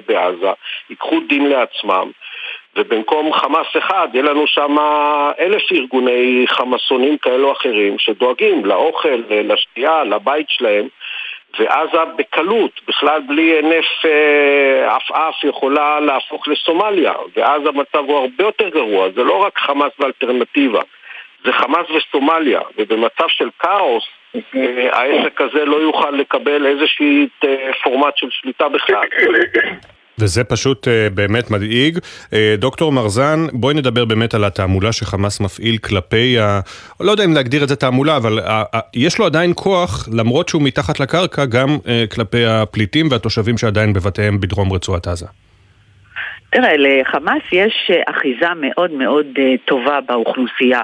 בעזה, 0.07 0.51
ייקחו 0.89 1.19
דין 1.29 1.49
לעצמם. 1.49 2.11
ובמקום 2.75 3.33
חמאס 3.33 3.67
אחד, 3.77 4.07
יהיה 4.13 4.23
לנו 4.23 4.47
שם 4.47 4.75
אלף 5.39 5.71
ארגוני 5.71 6.45
חמאסונים 6.47 7.17
כאלו 7.17 7.47
או 7.47 7.51
אחרים 7.51 7.99
שדואגים 7.99 8.65
לאוכל, 8.65 9.21
לשתייה, 9.29 10.03
לבית 10.03 10.49
שלהם 10.49 10.87
ועזה 11.59 12.05
בקלות, 12.17 12.81
בכלל 12.87 13.21
בלי 13.27 13.61
נף 13.61 14.05
אה, 14.05 14.95
עפעף 14.95 15.43
יכולה 15.43 15.99
להפוך 15.99 16.47
לסומליה 16.47 17.13
ואז 17.35 17.61
המצב 17.65 18.09
הוא 18.09 18.17
הרבה 18.17 18.43
יותר 18.43 18.69
גרוע, 18.69 19.09
זה 19.15 19.23
לא 19.23 19.43
רק 19.43 19.57
חמאס 19.57 19.91
ואלטרנטיבה, 19.99 20.81
זה 21.45 21.53
חמאס 21.53 21.87
וסומליה 21.89 22.61
ובמצב 22.77 23.27
של 23.27 23.49
כאוס 23.59 24.03
אה, 24.35 24.89
העסק 24.91 25.41
הזה 25.41 25.65
לא 25.65 25.75
יוכל 25.75 26.11
לקבל 26.11 26.65
איזושהי 26.65 27.27
אה, 27.43 27.71
פורמט 27.83 28.17
של 28.17 28.27
שליטה 28.31 28.69
בכלל 28.69 29.07
וזה 30.19 30.43
פשוט 30.43 30.87
uh, 30.87 30.89
באמת 31.13 31.51
מדאיג. 31.51 31.97
Uh, 31.97 32.35
דוקטור 32.57 32.91
מרזן, 32.91 33.39
בואי 33.53 33.73
נדבר 33.73 34.05
באמת 34.05 34.33
על 34.33 34.43
התעמולה 34.43 34.91
שחמאס 34.91 35.41
מפעיל 35.41 35.77
כלפי 35.77 36.39
ה... 36.39 36.59
לא 36.99 37.11
יודע 37.11 37.25
אם 37.25 37.33
להגדיר 37.33 37.63
את 37.63 37.69
זה 37.69 37.75
תעמולה, 37.75 38.17
אבל 38.17 38.39
uh, 38.39 38.41
uh, 38.75 38.77
יש 38.95 39.19
לו 39.19 39.25
עדיין 39.25 39.51
כוח, 39.55 40.07
למרות 40.17 40.49
שהוא 40.49 40.61
מתחת 40.61 40.99
לקרקע, 40.99 41.45
גם 41.45 41.69
uh, 41.69 42.15
כלפי 42.15 42.45
הפליטים 42.45 43.07
והתושבים 43.11 43.57
שעדיין 43.57 43.93
בבתיהם 43.93 44.39
בדרום 44.39 44.73
רצועת 44.73 45.07
עזה. 45.07 45.25
תראה, 46.51 46.77
לחמאס 46.77 47.43
יש 47.51 47.91
אחיזה 48.09 48.49
מאוד 48.55 48.91
מאוד 48.91 49.25
uh, 49.35 49.41
טובה 49.65 49.99
באוכלוסייה. 50.07 50.81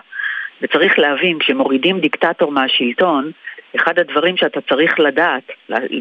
וצריך 0.62 1.00
להבין, 1.00 1.40
כשמורידים 1.40 2.00
דיקטטור 2.00 2.52
מהשלטון, 2.52 3.32
אחד 3.76 4.00
הדברים 4.00 4.38
שאתה 4.38 4.62
צריך 4.62 5.00
לדעת 5.00 5.52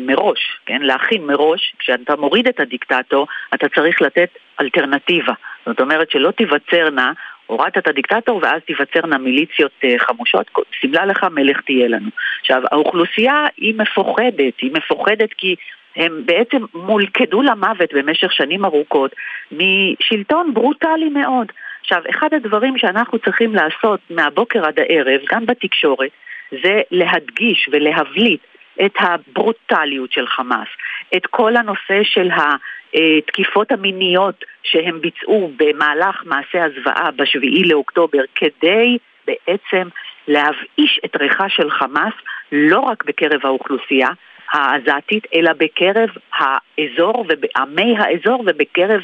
מראש, 0.00 0.58
כן, 0.66 0.82
להכין 0.82 1.26
מראש, 1.26 1.74
כשאתה 1.78 2.16
מוריד 2.16 2.48
את 2.48 2.60
הדיקטטור, 2.60 3.26
אתה 3.54 3.68
צריך 3.68 4.02
לתת 4.02 4.28
אלטרנטיבה. 4.60 5.32
זאת 5.66 5.80
אומרת 5.80 6.10
שלא 6.10 6.30
תיווצרנה, 6.30 7.12
הורדת 7.46 7.78
את 7.78 7.88
הדיקטטור 7.88 8.40
ואז 8.42 8.62
תיווצרנה 8.66 9.18
מיליציות 9.18 9.70
uh, 9.84 9.88
חמושות, 9.98 10.50
סימלה 10.80 11.06
לך 11.06 11.24
מלך 11.24 11.60
תהיה 11.60 11.88
לנו. 11.88 12.08
עכשיו, 12.40 12.62
האוכלוסייה 12.72 13.46
היא 13.56 13.74
מפוחדת, 13.74 14.60
היא 14.62 14.72
מפוחדת 14.72 15.32
כי 15.32 15.54
הם 15.96 16.22
בעצם 16.24 16.64
מולכדו 16.74 17.42
למוות 17.42 17.94
במשך 17.94 18.32
שנים 18.32 18.64
ארוכות 18.64 19.14
משלטון 19.52 20.54
ברוטלי 20.54 21.08
מאוד. 21.08 21.52
עכשיו, 21.90 22.02
אחד 22.10 22.34
הדברים 22.34 22.78
שאנחנו 22.78 23.18
צריכים 23.18 23.54
לעשות 23.54 24.00
מהבוקר 24.10 24.66
עד 24.66 24.80
הערב, 24.80 25.20
גם 25.32 25.46
בתקשורת, 25.46 26.10
זה 26.50 26.80
להדגיש 26.90 27.68
ולהבליט 27.72 28.40
את 28.84 28.92
הברוטליות 29.00 30.12
של 30.12 30.26
חמאס, 30.26 30.68
את 31.16 31.26
כל 31.26 31.56
הנושא 31.56 32.02
של 32.02 32.28
התקיפות 32.34 33.72
המיניות 33.72 34.44
שהם 34.62 35.00
ביצעו 35.00 35.50
במהלך 35.56 36.22
מעשה 36.24 36.64
הזוועה 36.64 37.10
בשביעי 37.10 37.64
לאוקטובר 37.64 38.22
כדי 38.34 38.98
בעצם 39.26 39.88
להבאיש 40.28 41.00
את 41.04 41.16
ריחה 41.16 41.48
של 41.48 41.70
חמאס 41.70 42.14
לא 42.52 42.80
רק 42.80 43.04
בקרב 43.04 43.40
האוכלוסייה 43.44 44.08
העזתית, 44.52 45.26
אלא 45.34 45.52
בקרב 45.52 46.08
האזור 46.38 47.26
ועמי 47.28 47.94
האזור 47.98 48.44
ובקרב 48.46 49.00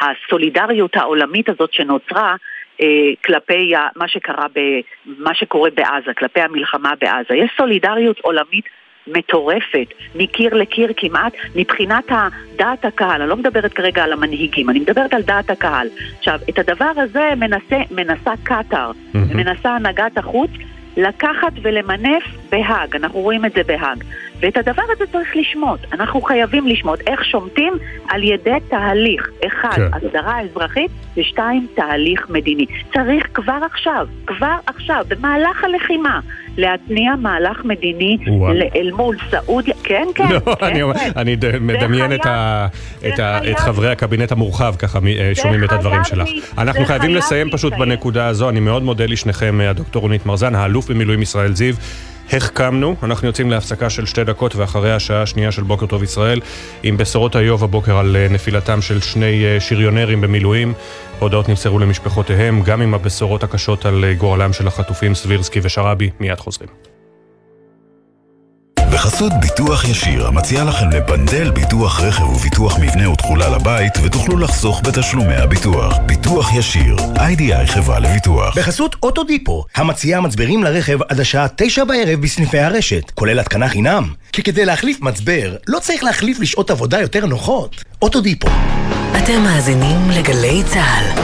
הסולידריות 0.00 0.96
העולמית 0.96 1.48
הזאת 1.48 1.72
שנוצרה 1.72 2.36
אה, 2.80 2.86
כלפי 3.24 3.72
מה 3.96 4.08
שקרה, 4.08 4.46
ב, 4.54 4.60
מה 5.06 5.34
שקורה 5.34 5.70
בעזה, 5.70 6.14
כלפי 6.18 6.40
המלחמה 6.40 6.92
בעזה. 7.00 7.34
יש 7.34 7.50
סולידריות 7.56 8.18
עולמית 8.20 8.64
מטורפת, 9.06 9.86
מקיר 10.14 10.54
לקיר 10.54 10.92
כמעט, 10.96 11.32
מבחינת 11.54 12.04
דעת 12.56 12.84
הקהל. 12.84 13.20
אני 13.20 13.30
לא 13.30 13.36
מדברת 13.36 13.72
כרגע 13.72 14.04
על 14.04 14.12
המנהיגים, 14.12 14.70
אני 14.70 14.78
מדברת 14.78 15.14
על 15.14 15.22
דעת 15.22 15.50
הקהל. 15.50 15.88
עכשיו, 16.18 16.38
את 16.50 16.58
הדבר 16.58 16.92
הזה 16.96 17.30
מנסה, 17.36 17.78
מנסה 17.90 18.32
קטאר, 18.42 18.90
mm-hmm. 18.90 19.18
מנסה 19.34 19.70
הנהגת 19.70 20.18
החוץ 20.18 20.50
לקחת 20.96 21.52
ולמנף 21.62 22.24
בהאג, 22.50 22.96
אנחנו 22.96 23.20
רואים 23.20 23.44
את 23.44 23.52
זה 23.52 23.62
בהאג. 23.62 24.04
ואת 24.40 24.56
הדבר 24.56 24.82
הזה 24.92 25.04
צריך 25.12 25.36
לשמוט, 25.36 25.80
אנחנו 25.92 26.22
חייבים 26.22 26.66
לשמוט. 26.66 27.00
איך 27.06 27.24
שומטים? 27.24 27.72
על 28.08 28.24
ידי 28.24 28.50
תהליך. 28.68 29.28
אחד, 29.46 29.76
כן. 29.76 29.82
הסדרה 29.92 30.40
אזרחית, 30.40 30.90
ושתיים, 31.16 31.66
תהליך 31.74 32.30
מדיני. 32.30 32.66
צריך 32.92 33.26
כבר 33.34 33.58
עכשיו, 33.72 34.06
כבר 34.26 34.56
עכשיו, 34.66 35.04
במהלך 35.08 35.64
הלחימה, 35.64 36.20
להתניע 36.56 37.14
מהלך 37.16 37.64
מדיני 37.64 38.18
אל 38.76 38.90
מול 38.92 39.16
סעודיה. 39.30 39.74
כן, 39.82 40.06
כן. 40.14 40.28
לא, 40.30 40.54
כן, 40.54 40.66
אני, 40.66 40.80
כן. 40.94 41.10
אני 41.16 41.36
מדמיין 41.60 42.12
את, 42.12 42.26
ה, 42.26 42.66
את, 43.08 43.18
ה, 43.18 43.50
את 43.50 43.58
חברי 43.58 43.90
הקבינט 43.90 44.32
המורחב, 44.32 44.74
ככה 44.78 44.98
שומעים 45.34 45.64
את 45.64 45.72
הדברים 45.72 46.04
שלך. 46.04 46.28
אנחנו 46.58 46.84
חייבים 46.84 47.14
לסיים 47.14 47.50
פשוט 47.50 47.72
בנקודה 47.72 48.26
הזו. 48.26 48.48
אני 48.48 48.60
מאוד 48.60 48.82
מודה 48.82 49.06
לשניכם, 49.06 49.58
הדוקטור 49.62 50.02
רונית 50.02 50.26
מרזן, 50.26 50.54
האלוף 50.54 50.90
במילואים 50.90 51.22
ישראל 51.22 51.54
זיו. 51.54 51.74
החכמנו, 52.32 52.96
אנחנו 53.02 53.26
יוצאים 53.26 53.50
להפסקה 53.50 53.90
של 53.90 54.06
שתי 54.06 54.24
דקות 54.24 54.56
ואחרי 54.56 54.92
השעה 54.92 55.22
השנייה 55.22 55.52
של 55.52 55.62
בוקר 55.62 55.86
טוב 55.86 56.02
ישראל 56.02 56.40
עם 56.82 56.96
בשורות 56.96 57.36
איוב 57.36 57.64
הבוקר 57.64 57.96
על 57.96 58.16
אה, 58.16 58.28
נפילתם 58.30 58.82
של 58.82 59.00
שני 59.00 59.44
אה, 59.44 59.60
שריונרים 59.60 60.20
במילואים. 60.20 60.72
הודעות 61.18 61.48
נמסרו 61.48 61.78
למשפחותיהם, 61.78 62.62
גם 62.62 62.82
עם 62.82 62.94
הבשורות 62.94 63.44
הקשות 63.44 63.86
על 63.86 64.04
אה, 64.04 64.14
גורלם 64.14 64.52
של 64.52 64.66
החטופים 64.66 65.14
סבירסקי 65.14 65.60
ושרעבי. 65.62 66.10
מיד 66.20 66.40
חוזרים. 66.40 66.95
בחסות 69.06 69.32
ביטוח 69.40 69.84
ישיר, 69.84 70.26
המציע 70.26 70.64
לכם 70.64 70.90
לבנדל 70.90 71.50
ביטוח 71.50 72.00
רכב 72.00 72.22
וביטוח 72.22 72.78
מבנה 72.78 73.10
ותכולה 73.10 73.48
לבית, 73.48 73.92
ותוכלו 74.02 74.38
לחסוך 74.38 74.82
בתשלומי 74.84 75.34
הביטוח. 75.34 75.96
ביטוח 76.06 76.54
ישיר, 76.54 76.96
איי-די-איי 77.16 77.66
חברה 77.66 77.98
לביטוח. 77.98 78.58
בחסות 78.58 78.96
אוטודיפו, 79.02 79.64
המציע 79.74 80.20
מצברים 80.20 80.64
לרכב 80.64 80.98
עד 81.08 81.20
השעה 81.20 81.46
תשע 81.56 81.84
בערב 81.84 82.20
בסניפי 82.20 82.58
הרשת, 82.58 83.10
כולל 83.14 83.38
התקנה 83.38 83.68
חינם. 83.68 84.12
כי 84.32 84.42
כדי 84.42 84.64
להחליף 84.64 85.00
מצבר, 85.00 85.56
לא 85.66 85.78
צריך 85.78 86.04
להחליף 86.04 86.40
לשעות 86.40 86.70
עבודה 86.70 87.00
יותר 87.00 87.26
נוחות. 87.26 87.84
אוטודיפו. 88.02 88.48
אתם 89.18 89.42
מאזינים 89.42 90.10
לגלי 90.10 90.62
צה"ל. 90.64 91.20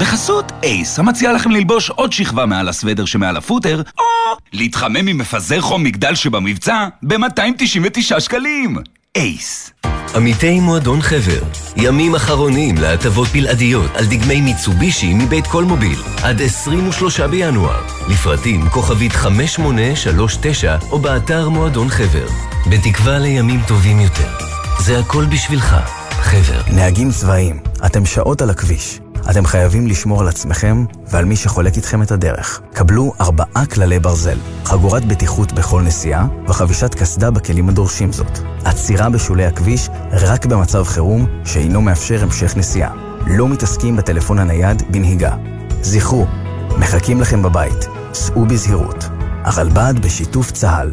בחסות 0.00 0.52
אייס, 0.62 0.98
המציע 0.98 1.32
לכם 1.32 1.50
ללבוש 1.50 1.90
עוד 1.90 2.12
שכבה 2.12 2.46
מעל 2.46 2.68
הסוודר 2.68 3.04
שמעל 3.04 3.36
הפוטר, 3.36 3.82
או 3.98 4.04
להתחמם 4.52 5.08
עם 5.08 5.18
מפזר 5.18 5.60
חום 5.60 5.84
מגדל 5.84 6.14
שבמבצע 6.14 6.86
ב-299 7.02 8.20
שקלים. 8.20 8.76
אייס. 9.16 9.70
עמיתי 10.14 10.60
מועדון 10.60 11.02
חבר, 11.02 11.42
ימים 11.76 12.14
אחרונים 12.14 12.74
להטבות 12.78 13.28
בלעדיות 13.28 13.90
על 13.96 14.06
דגמי 14.06 14.40
מיצובישי 14.40 15.14
מבית 15.14 15.46
קולמוביל, 15.46 15.98
עד 16.22 16.42
23 16.42 17.20
בינואר. 17.20 17.82
לפרטים 18.08 18.68
כוכבית 18.68 19.12
5839 19.12 20.76
או 20.90 20.98
באתר 20.98 21.48
מועדון 21.48 21.88
חבר. 21.88 22.26
בתקווה 22.70 23.18
לימים 23.18 23.60
טובים 23.68 24.00
יותר. 24.00 24.28
זה 24.78 24.98
הכל 24.98 25.24
בשבילך, 25.24 25.76
חבר. 26.10 26.60
נהגים 26.74 27.10
צבאיים, 27.10 27.58
אתם 27.86 28.06
שעות 28.06 28.42
על 28.42 28.50
הכביש. 28.50 29.03
אתם 29.30 29.46
חייבים 29.46 29.86
לשמור 29.86 30.20
על 30.20 30.28
עצמכם 30.28 30.84
ועל 31.10 31.24
מי 31.24 31.36
שחולק 31.36 31.76
איתכם 31.76 32.02
את 32.02 32.10
הדרך. 32.10 32.60
קבלו 32.72 33.12
ארבעה 33.20 33.66
כללי 33.66 33.98
ברזל, 33.98 34.38
חגורת 34.64 35.04
בטיחות 35.04 35.52
בכל 35.52 35.82
נסיעה 35.82 36.26
וחבישת 36.48 36.94
קסדה 36.94 37.30
בכלים 37.30 37.68
הדורשים 37.68 38.12
זאת. 38.12 38.38
עצירה 38.64 39.10
בשולי 39.10 39.44
הכביש 39.44 39.88
רק 40.12 40.46
במצב 40.46 40.84
חירום 40.84 41.26
שאינו 41.44 41.82
מאפשר 41.82 42.22
המשך 42.22 42.56
נסיעה. 42.56 42.92
לא 43.26 43.48
מתעסקים 43.48 43.96
בטלפון 43.96 44.38
הנייד 44.38 44.82
בנהיגה. 44.90 45.36
זכרו, 45.82 46.26
מחכים 46.78 47.20
לכם 47.20 47.42
בבית, 47.42 47.86
סעו 48.14 48.46
בזהירות. 48.46 49.08
הרלב"ד 49.42 49.94
בשיתוף 50.02 50.50
צה"ל. 50.50 50.90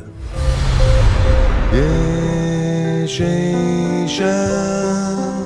יש 1.73 3.21
אישה 3.21 4.80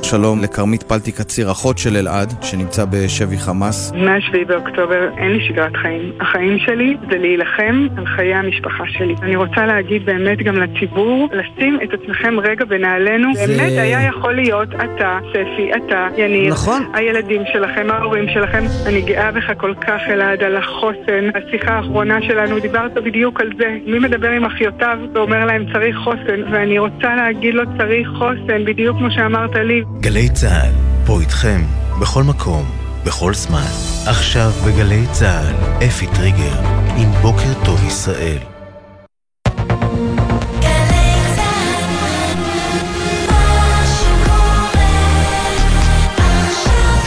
שלום 0.10 0.42
לכרמית 0.44 0.84
פלטי 0.84 1.12
קציר, 1.12 1.52
אחות 1.52 1.78
של 1.78 1.96
אלעד, 1.98 2.34
שנמצא 2.42 2.86
בשבי 2.86 3.38
חמאס. 3.38 3.92
מ-7 3.92 4.48
באוקטובר 4.48 5.10
אין 5.18 5.32
לי 5.32 5.48
שגרת 5.48 5.76
חיים. 5.76 6.12
החיים 6.20 6.60
שלי 6.60 6.98
זה 7.10 7.18
להילחם 7.18 7.88
על 7.98 8.06
חיי 8.06 8.34
המשפחה 8.34 8.84
שלי. 8.88 9.16
אני 9.22 9.36
רוצה 9.36 9.66
להגיד 9.66 10.06
באמת 10.06 10.38
גם 10.44 10.56
לציבור, 10.56 11.30
לשים 11.34 11.80
את 11.84 11.90
עצמכם 11.94 12.40
רגע 12.40 12.66
בנעלינו. 12.66 13.36
זה... 13.36 13.48
באמת 13.48 13.72
היה 13.78 14.08
יכול 14.08 14.34
להיות 14.34 14.70
אתה, 14.76 15.20
ספי, 15.30 15.72
אתה, 15.78 16.08
יניר. 16.18 16.52
נכון. 16.52 16.84
הילדים 16.94 17.42
שלכם, 17.54 17.88
ההורים 17.90 18.26
שלכם. 18.34 18.64
אני 18.86 19.02
גאה 19.02 19.32
בך 19.32 19.52
כל 19.58 19.74
כך, 19.82 20.02
אלעד, 20.10 20.44
על 20.44 20.58
החוסן. 20.58 21.30
השיחה 21.36 21.74
האחרונה 21.74 22.22
שלנו, 22.22 22.60
דיברת 22.60 22.94
בדיוק 22.94 23.42
על 23.42 23.50
זה. 23.58 23.78
מי 23.86 24.00
מדבר 24.00 24.30
עם 24.30 24.46
אחיותיו 24.46 24.98
ואומר 25.14 25.46
להם 25.46 25.66
צריך 25.74 25.98
חוסן, 26.04 26.40
ואני 26.52 26.80
רוצה 26.80 27.16
להגיד 27.16 27.54
לו 27.54 27.64
צריך 27.78 28.10
חוסן, 28.18 28.66
בדיוק 28.66 28.98
כמו 28.98 29.12
שאמרת 29.12 29.56
לי. 29.56 29.84
גלי 30.00 30.30
צה"ל, 30.30 30.74
פה 31.06 31.20
איתכם, 31.22 31.62
בכל 32.02 32.24
מקום, 32.24 32.66
בכל 33.06 33.34
זמן. 33.34 33.68
עכשיו 34.06 34.52
בגלי 34.66 35.06
צה"ל, 35.12 35.86
אפי 35.88 36.08
טריגר, 36.16 36.60
עם 36.98 37.12
בוקר 37.22 37.64
טוב 37.66 37.84
ישראל. 37.88 38.38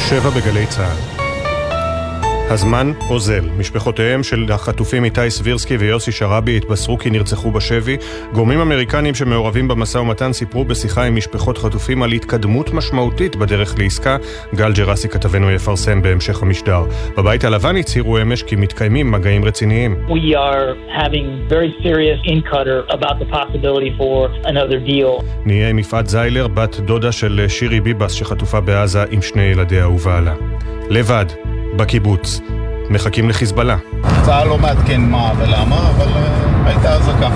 שבע 0.09 0.30
בגלי 0.30 0.66
צה"ל 0.66 1.18
הזמן 2.51 2.92
אוזל. 3.11 3.44
משפחותיהם 3.59 4.22
של 4.22 4.46
החטופים 4.53 5.05
איתי 5.05 5.30
סבירסקי 5.30 5.76
ויוסי 5.76 6.12
שרעבי 6.12 6.57
התבשרו 6.57 6.99
כי 6.99 7.11
נרצחו 7.11 7.51
בשבי. 7.51 7.96
גורמים 8.32 8.61
אמריקנים 8.61 9.14
שמעורבים 9.14 9.68
במשא 9.68 9.99
ומתן 9.99 10.32
סיפרו 10.32 10.64
בשיחה 10.64 11.05
עם 11.05 11.16
משפחות 11.16 11.59
חטופים 11.59 12.03
על 12.03 12.12
התקדמות 12.12 12.70
משמעותית 12.70 13.36
בדרך 13.36 13.78
לעסקה. 13.78 14.16
גל 14.55 14.72
ג'רסי 14.72 15.09
כתבנו 15.09 15.51
יפרסם 15.51 16.03
בהמשך 16.03 16.42
המשדר. 16.42 16.82
בבית 17.16 17.44
הלבן 17.44 17.76
הצהירו 17.76 18.18
אמש 18.22 18.42
כי 18.42 18.57
מתקיימים 18.57 19.11
מגעים 19.11 19.44
רציניים. 19.44 19.96
נהיה 25.46 25.68
עם 25.68 25.78
יפעת 25.78 26.07
זיילר, 26.07 26.49
בת 26.49 26.80
דודה 26.80 27.12
של 27.12 27.46
שירי 27.49 27.80
ביבס 27.80 28.12
שחטופה 28.12 28.61
בעזה 28.61 29.05
עם 29.11 29.22
שני 29.22 29.42
ילדיה 29.42 29.88
ובעלה. 29.88 30.34
לבד, 30.90 31.26
בקיבוץ. 31.77 32.41
מחכים 32.91 33.28
לחיזבאללה. 33.28 33.76
צה"ל 34.24 34.49
לא 34.49 34.59
מעדכן 34.59 35.01
מה 35.01 35.32
ולמה, 35.39 35.91
אבל 35.91 36.07
uh, 36.07 36.68
הייתה 36.68 36.95
אזעקה. 36.95 37.30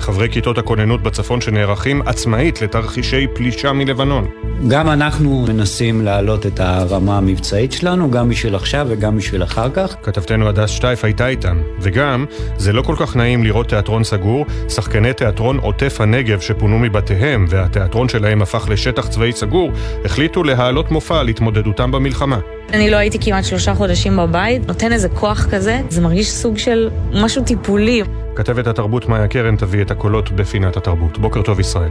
חברי 0.00 0.28
כיתות 0.30 0.58
הכוננות 0.58 1.02
בצפון 1.02 1.40
שנערכים 1.40 2.02
עצמאית 2.06 2.62
לתרחישי 2.62 3.26
פלישה 3.34 3.72
מלבנון. 3.72 4.28
גם 4.68 4.90
אנחנו 4.90 5.44
מנסים 5.48 6.04
להעלות 6.04 6.46
את 6.46 6.60
הרמה 6.60 7.18
המבצעית 7.18 7.72
שלנו, 7.72 8.10
גם 8.10 8.28
בשביל 8.28 8.54
עכשיו 8.54 8.86
וגם 8.90 9.16
בשביל 9.16 9.42
אחר 9.42 9.70
כך. 9.70 9.96
כתבתנו 10.02 10.48
הדס 10.48 10.70
שטייף 10.70 11.04
הייתה 11.04 11.28
איתם. 11.28 11.62
וגם, 11.80 12.24
זה 12.56 12.72
לא 12.72 12.82
כל 12.82 12.96
כך 12.98 13.16
נעים 13.16 13.44
לראות 13.44 13.68
תיאטרון 13.68 14.04
סגור, 14.04 14.46
שחקני 14.68 15.12
תיאטרון 15.12 15.58
עוטף 15.58 16.00
הנגב 16.00 16.40
שפונו 16.40 16.78
מבתיהם 16.78 17.46
והתיאטרון 17.48 18.08
שלהם 18.08 18.42
הפך 18.42 18.66
לשטח 18.68 19.08
צבאי 19.08 19.32
סגור, 19.32 19.70
החליטו 20.04 20.42
להעלות 20.42 20.90
מופע 20.90 21.20
על 21.20 21.28
התמודדותם 21.28 21.92
במלחמה. 21.92 22.38
אני 22.72 22.90
לא 22.90 22.96
הייתי 22.96 23.18
כמעט 23.20 23.44
שלושה 23.44 23.74
חודשים 23.74 24.16
בבית, 24.16 24.66
נותן 24.66 24.92
איזה 24.94 25.08
כוח 25.08 25.46
כזה, 25.50 25.80
זה 25.88 26.00
מרגיש 26.00 26.30
סוג 26.30 26.58
של 26.58 26.90
משהו 27.12 27.44
טיפולי. 27.44 28.02
כתבת 28.34 28.66
התרבות 28.66 29.08
מאיה 29.08 29.28
קרן 29.28 29.56
תביא 29.56 29.82
את 29.82 29.90
הקולות 29.90 30.30
בפינת 30.30 30.76
התרבות. 30.76 31.18
בוקר 31.18 31.42
טוב 31.42 31.60
ישראל. 31.60 31.90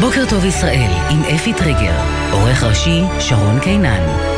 בוקר 0.00 0.24
טוב 0.28 0.44
ישראל 0.44 0.90
עם 1.10 1.34
אפי 1.34 1.52
טריגר, 1.52 1.96
עורך 2.32 2.62
ראשי 2.62 3.02
שרון 3.20 3.60
קינן. 3.60 4.35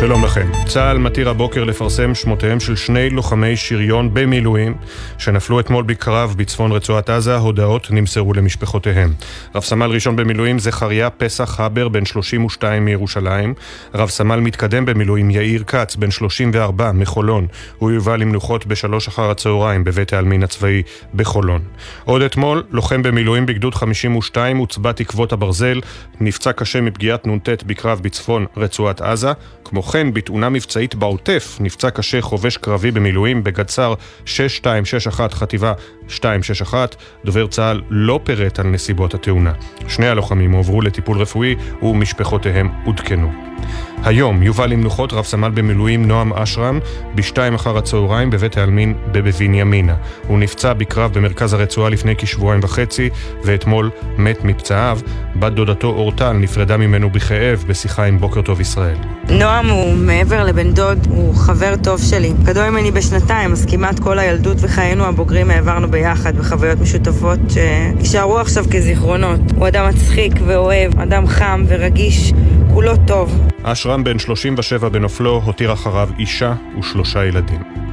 שלום 0.00 0.24
לכם. 0.24 0.50
צה"ל 0.66 0.98
מתיר 0.98 1.28
הבוקר 1.28 1.64
לפרסם 1.64 2.14
שמותיהם 2.14 2.60
של 2.60 2.76
שני 2.76 3.10
לוחמי 3.10 3.56
שריון 3.56 4.14
במילואים 4.14 4.74
שנפלו 5.18 5.60
אתמול 5.60 5.84
בקרב 5.84 6.34
בצפון 6.38 6.72
רצועת 6.72 7.10
עזה, 7.10 7.36
הודעות 7.36 7.90
נמסרו 7.90 8.32
למשפחותיהם. 8.32 9.12
רב 9.54 9.62
סמל 9.62 9.90
ראשון 9.90 10.16
במילואים 10.16 10.58
זכריה 10.58 11.10
פסח 11.10 11.60
הבר, 11.60 11.88
בן 11.88 12.04
32 12.04 12.84
מירושלים. 12.84 13.54
רב 13.94 14.08
סמל 14.08 14.40
מתקדם 14.40 14.84
במילואים 14.84 15.30
יאיר 15.30 15.64
כץ, 15.66 15.96
בן 15.96 16.10
34 16.10 16.92
מחולון. 16.92 17.46
הוא 17.78 17.90
יובא 17.90 18.16
למנוחות 18.16 18.66
בשלוש 18.66 19.08
אחר 19.08 19.30
הצהריים 19.30 19.84
בבית 19.84 20.12
העלמין 20.12 20.42
הצבאי 20.42 20.82
בחולון. 21.14 21.62
עוד 22.04 22.22
אתמול, 22.22 22.62
לוחם 22.70 23.02
במילואים 23.02 23.46
בגדוד 23.46 23.74
52 23.74 24.56
הוצבע 24.56 24.92
תקוות 24.92 25.32
הברזל, 25.32 25.80
נפצע 26.20 26.52
קשה 26.52 26.80
מפגיעת 26.80 27.26
נ"ט 27.26 27.62
בקרב 27.66 28.00
בצפון 28.02 28.46
רצועת 28.56 29.00
עזה. 29.00 29.32
כמו 29.64 29.82
כן, 29.96 30.12
בתאונה 30.12 30.48
מבצעית 30.48 30.94
בעוטף 30.94 31.56
נפצע 31.60 31.90
קשה 31.90 32.20
חובש 32.20 32.56
קרבי 32.56 32.90
במילואים 32.90 33.44
בגדס"ר 33.44 33.94
6261 34.24 35.34
חטיבה 35.34 35.72
261. 36.08 36.96
דובר 37.24 37.46
צה"ל 37.46 37.82
לא 37.90 38.20
פירט 38.24 38.58
על 38.58 38.66
נסיבות 38.66 39.14
התאונה. 39.14 39.52
שני 39.88 40.08
הלוחמים 40.08 40.52
הועברו 40.52 40.80
לטיפול 40.80 41.18
רפואי 41.18 41.54
ומשפחותיהם 41.82 42.68
עודכנו. 42.84 43.32
היום 44.04 44.42
יובא 44.42 44.66
למנוחות 44.66 45.12
רב 45.12 45.24
סמל 45.24 45.50
במילואים 45.50 46.08
נועם 46.08 46.32
אשרם 46.32 46.78
בשתיים 47.14 47.54
אחר 47.54 47.78
הצהריים 47.78 48.30
בבית 48.30 48.56
העלמין 48.56 48.94
בבנימינה. 49.12 49.94
הוא 50.28 50.38
נפצע 50.38 50.72
בקרב 50.72 51.12
במרכז 51.12 51.52
הרצועה 51.52 51.90
לפני 51.90 52.14
כשבועיים 52.18 52.60
וחצי, 52.64 53.10
ואתמול 53.44 53.90
מת 54.18 54.44
מפצעיו. 54.44 54.98
בת 55.36 55.52
דודתו 55.52 55.86
אורטל 55.86 56.32
נפרדה 56.32 56.76
ממנו 56.76 57.10
בכאב 57.10 57.64
בשיחה 57.68 58.04
עם 58.04 58.18
בוקר 58.18 58.42
טוב 58.42 58.60
ישראל. 58.60 58.96
נועם 59.30 59.68
הוא 59.68 59.96
מעבר 59.96 60.44
לבן 60.44 60.72
דוד, 60.72 61.06
הוא 61.10 61.34
חבר 61.34 61.74
טוב 61.84 62.00
שלי. 62.00 62.32
גדול 62.42 62.70
ממני 62.70 62.90
בשנתיים, 62.90 63.52
אז 63.52 63.66
כמעט 63.70 63.98
כל 63.98 64.18
הילדות 64.18 64.56
וחיינו 64.60 65.04
הבוגרים 65.04 65.50
העברנו 65.50 65.90
ביחד 65.96 66.36
בחוויות 66.36 66.78
משותפות 66.80 67.38
שיישארו 67.48 68.38
עכשיו 68.38 68.64
כזיכרונות. 68.72 69.40
הוא 69.56 69.68
אדם 69.68 69.88
מצחיק 69.88 70.32
ואוהב, 70.46 71.00
אדם 71.00 71.26
חם 71.26 71.64
ורגיש, 71.68 72.32
כולו 72.74 72.92
טוב. 73.06 73.40
אשרם 73.62 74.04
בן 74.04 74.18
37 74.18 74.88
בנופלו 74.88 75.40
הותיר 75.44 75.72
אחריו 75.72 76.08
אישה 76.18 76.54
ושלושה 76.78 77.24
ילדים. 77.24 77.85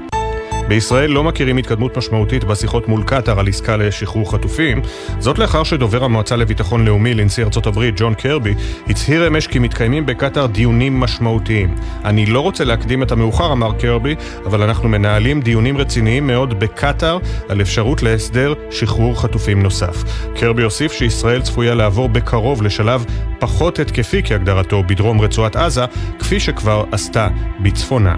בישראל 0.68 1.09
לא 1.11 1.24
מכירים 1.24 1.57
התקדמות 1.57 1.97
משמעותית 1.97 2.43
בשיחות 2.43 2.88
מול 2.88 3.03
קטאר 3.03 3.39
על 3.39 3.47
עסקה 3.47 3.78
לשחרור 3.78 4.32
חטופים, 4.32 4.82
זאת 5.20 5.39
לאחר 5.39 5.64
שדובר 5.64 6.03
המועצה 6.03 6.36
לביטחון 6.36 6.86
לאומי 6.86 7.14
לנשיא 7.14 7.43
ארצות 7.43 7.68
הברית, 7.68 7.95
ג'ון 7.97 8.14
קרבי, 8.14 8.53
הצהיר 8.88 9.28
אמש 9.28 9.47
כי 9.47 9.59
מתקיימים 9.59 10.05
בקטאר 10.05 10.45
דיונים 10.45 10.99
משמעותיים. 10.99 11.76
אני 12.05 12.26
לא 12.26 12.39
רוצה 12.39 12.64
להקדים 12.64 13.03
את 13.03 13.11
המאוחר, 13.11 13.51
אמר 13.51 13.72
קרבי, 13.80 14.16
אבל 14.45 14.61
אנחנו 14.61 14.89
מנהלים 14.89 15.41
דיונים 15.41 15.78
רציניים 15.78 16.28
מאוד 16.28 16.59
בקטאר 16.59 17.18
על 17.49 17.61
אפשרות 17.61 18.03
להסדר 18.03 18.53
שחרור 18.72 19.22
חטופים 19.22 19.64
נוסף. 19.64 20.03
קרבי 20.36 20.64
הוסיף 20.64 20.91
שישראל 20.91 21.41
צפויה 21.41 21.76
לעבור 21.76 22.09
בקרוב 22.09 22.61
לשלב 22.61 23.05
פחות 23.39 23.80
התקפי 23.80 24.22
כהגדרתו 24.26 24.84
בדרום 24.84 25.22
רצועת 25.22 25.55
עזה, 25.55 25.86
כפי 26.20 26.39
שכבר 26.39 26.84
עשתה 26.91 27.28
בצפונה. 27.59 28.16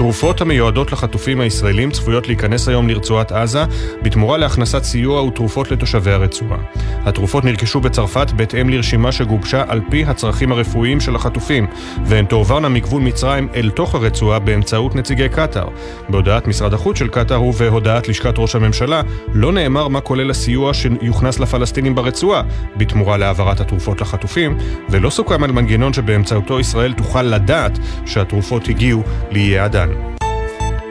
תרופות 0.00 0.40
המיועדות 0.40 0.92
לחטופים 0.92 1.40
הישראלים 1.40 1.90
צפויות 1.90 2.26
להיכנס 2.26 2.68
היום 2.68 2.88
לרצועת 2.88 3.32
עזה 3.32 3.64
בתמורה 4.02 4.38
להכנסת 4.38 4.82
סיוע 4.82 5.22
ותרופות 5.22 5.70
לתושבי 5.70 6.10
הרצועה. 6.10 6.58
התרופות 7.04 7.44
נרכשו 7.44 7.80
בצרפת 7.80 8.32
בהתאם 8.36 8.68
לרשימה 8.68 9.12
שגובשה 9.12 9.64
על 9.68 9.80
פי 9.90 10.04
הצרכים 10.04 10.52
הרפואיים 10.52 11.00
של 11.00 11.16
החטופים, 11.16 11.66
והן 12.04 12.24
תועברנה 12.24 12.68
מגבול 12.68 13.02
מצרים 13.02 13.48
אל 13.54 13.70
תוך 13.70 13.94
הרצועה 13.94 14.38
באמצעות 14.38 14.94
נציגי 14.94 15.28
קטאר. 15.28 15.68
בהודעת 16.08 16.46
משרד 16.46 16.74
החוץ 16.74 16.98
של 16.98 17.08
קטאר 17.08 17.42
ובהודעת 17.42 18.08
לשכת 18.08 18.34
ראש 18.38 18.54
הממשלה 18.54 19.02
לא 19.34 19.52
נאמר 19.52 19.88
מה 19.88 20.00
כולל 20.00 20.30
הסיוע 20.30 20.74
שיוכנס 20.74 21.40
לפלסטינים 21.40 21.94
ברצועה 21.94 22.42
בתמורה 22.76 23.16
להעברת 23.16 23.60
התרופות 23.60 24.00
לחטופים, 24.00 24.58
ולא 24.90 25.10
סוכם 25.10 25.44
על 25.44 25.52
מנגנון 25.52 25.92
שבאמצעותו 25.92 26.60
ישראל 26.60 26.92
תוכל 26.92 27.22
לדעת 27.22 27.78
שהתרופות 28.06 28.68
הגיעו 28.68 29.02
ליעדן. 29.30 29.89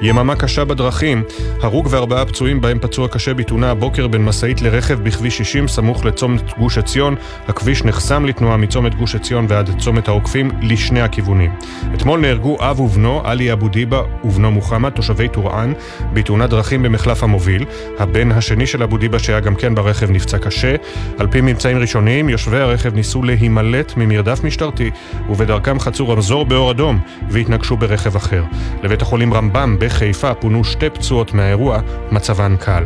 יממה 0.02 0.36
קשה 0.36 0.66
בדרכים, 0.66 1.24
הרוג 1.62 1.88
וארבעה 1.92 2.26
פצועים 2.26 2.62
בהם 2.62 2.80
פצוע 2.80 3.08
קשה 3.08 3.34
בתאונה 3.34 3.72
הבוקר 3.72 4.08
בין 4.08 4.26
משאית 4.26 4.62
לרכב 4.62 5.00
בכביש 5.04 5.38
60 5.38 5.68
סמוך 5.68 6.06
לצומת 6.06 6.58
גוש 6.58 6.78
עציון. 6.78 7.16
הכביש 7.48 7.84
נחסם 7.84 8.26
לתנועה 8.26 8.58
מצומת 8.58 8.96
גוש 8.96 9.16
עציון 9.16 9.46
ועד 9.50 9.80
צומת 9.80 10.08
העוקפים 10.08 10.52
לשני 10.62 11.02
הכיוונים. 11.02 11.52
אתמול 11.94 12.20
נהרגו 12.20 12.58
אב 12.60 12.80
ובנו, 12.80 13.22
עלי 13.24 13.54
אבו 13.54 13.68
דיבה 13.68 14.02
ובנו 14.24 14.52
מוחמד, 14.52 14.90
תושבי 14.90 15.28
טורען, 15.28 15.74
בתאונת 16.14 16.50
דרכים 16.50 16.84
במחלף 16.84 17.24
המוביל. 17.24 17.66
הבן 18.00 18.32
השני 18.32 18.68
של 18.68 18.84
אבו 18.84 18.98
דיבה 18.98 19.20
שהיה 19.20 19.40
גם 19.40 19.56
כן 19.56 19.76
ברכב 19.76 20.12
נפצע 20.12 20.38
קשה. 20.38 20.76
על 21.18 21.28
פי 21.28 21.42
ממצאים 21.42 21.78
ראשוניים, 21.78 22.30
יושבי 22.30 22.58
הרכב 22.58 22.96
ניסו 22.96 23.24
להימלט 23.24 23.94
ממרדף 23.98 24.44
משטרתי, 24.44 24.92
ובדרכם 25.30 25.80
חצו 25.80 26.10
רמזור 26.10 26.46
באור 26.46 26.72
אדום 26.72 27.00
והתנגשו 27.30 27.78
ברכב 27.78 28.16
אחר. 28.16 28.44
לבית 28.84 29.02
החולים 29.02 29.34
רמב"ם 29.34 29.76
בחיפה 29.90 30.34
פונו 30.34 30.64
שתי 30.64 30.90
פצועות 30.90 31.34
מהאירוע, 31.34 31.80
מצבן 32.12 32.56
קל. 32.60 32.84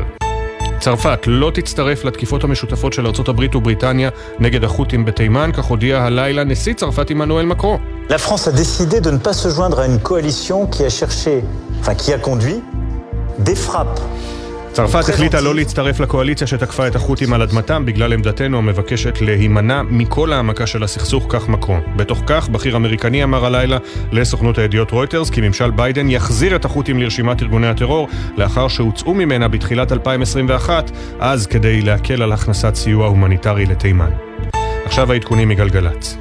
צרפת 0.80 1.20
לא 1.28 1.52
תצטרף 1.54 2.06
לתקיפות 2.06 2.44
המשותפות 2.44 2.94
של 2.94 3.06
ארצות 3.08 3.30
הברית 3.30 3.56
ובריטניה 3.56 4.10
נגד 4.40 4.64
החות'ים 4.64 5.06
בתימן, 5.06 5.50
כך 5.54 5.66
הודיע 5.66 6.04
הלילה 6.04 6.44
נשיא 6.44 6.74
צרפת 6.74 7.10
עמנואל 7.10 7.46
מקרו. 7.46 7.80
La 8.10 8.18
France 8.18 8.48
a 8.48 8.52
décidé 8.52 9.02
de 9.02 9.12
ne 9.12 9.18
pas 9.18 9.34
se 9.34 9.50
joindre 9.50 9.80
à 9.80 9.86
une 9.86 10.00
coalition 10.10 10.68
qui 10.74 10.84
a 10.84 10.90
cherché, 10.90 11.36
enfin 11.80 11.96
qui 11.96 12.14
a 12.14 12.18
conduit, 12.18 12.62
des 13.40 13.58
frappes 13.68 14.00
צרפת 14.74 15.10
החליטה 15.10 15.42
לא 15.42 15.56
להצטרף 15.56 16.00
לקואליציה 16.00 16.48
שתקפה 16.48 16.88
את 16.88 16.96
החות'ים 16.96 17.34
על 17.34 17.42
אדמתם 17.42 17.86
בגלל 17.86 18.14
עמדתנו 18.14 18.58
המבקשת 18.58 19.22
להימנע 19.22 19.82
מכל 19.82 20.34
העמקה 20.34 20.68
של 20.68 20.84
הסכסוך, 20.84 21.26
כך 21.30 21.50
מקרון. 21.50 21.82
בתוך 21.96 22.22
כך, 22.28 22.50
בכיר 22.50 22.76
אמריקני 22.76 23.24
אמר 23.24 23.46
הלילה 23.46 23.78
לסוכנות 24.12 24.58
הידיעות 24.58 24.92
רויטרס 24.92 25.30
כי 25.30 25.42
ממשל 25.42 25.72
ביידן 25.72 26.10
יחזיר 26.10 26.56
את 26.56 26.66
החות'ים 26.66 27.00
לרשימת 27.00 27.42
ארגוני 27.42 27.68
הטרור 27.68 28.08
לאחר 28.38 28.68
שהוצאו 28.68 29.14
ממנה 29.14 29.48
בתחילת 29.48 29.92
2021, 29.92 30.92
אז 31.20 31.48
כדי 31.48 31.82
להקל 31.82 32.22
על 32.22 32.32
הכנסת 32.32 32.76
סיוע 32.76 33.08
הומניטרי 33.08 33.66
לתימן. 33.66 34.12
עכשיו 34.86 35.12
העדכונים 35.12 35.50
מגלגלצ. 35.50 36.18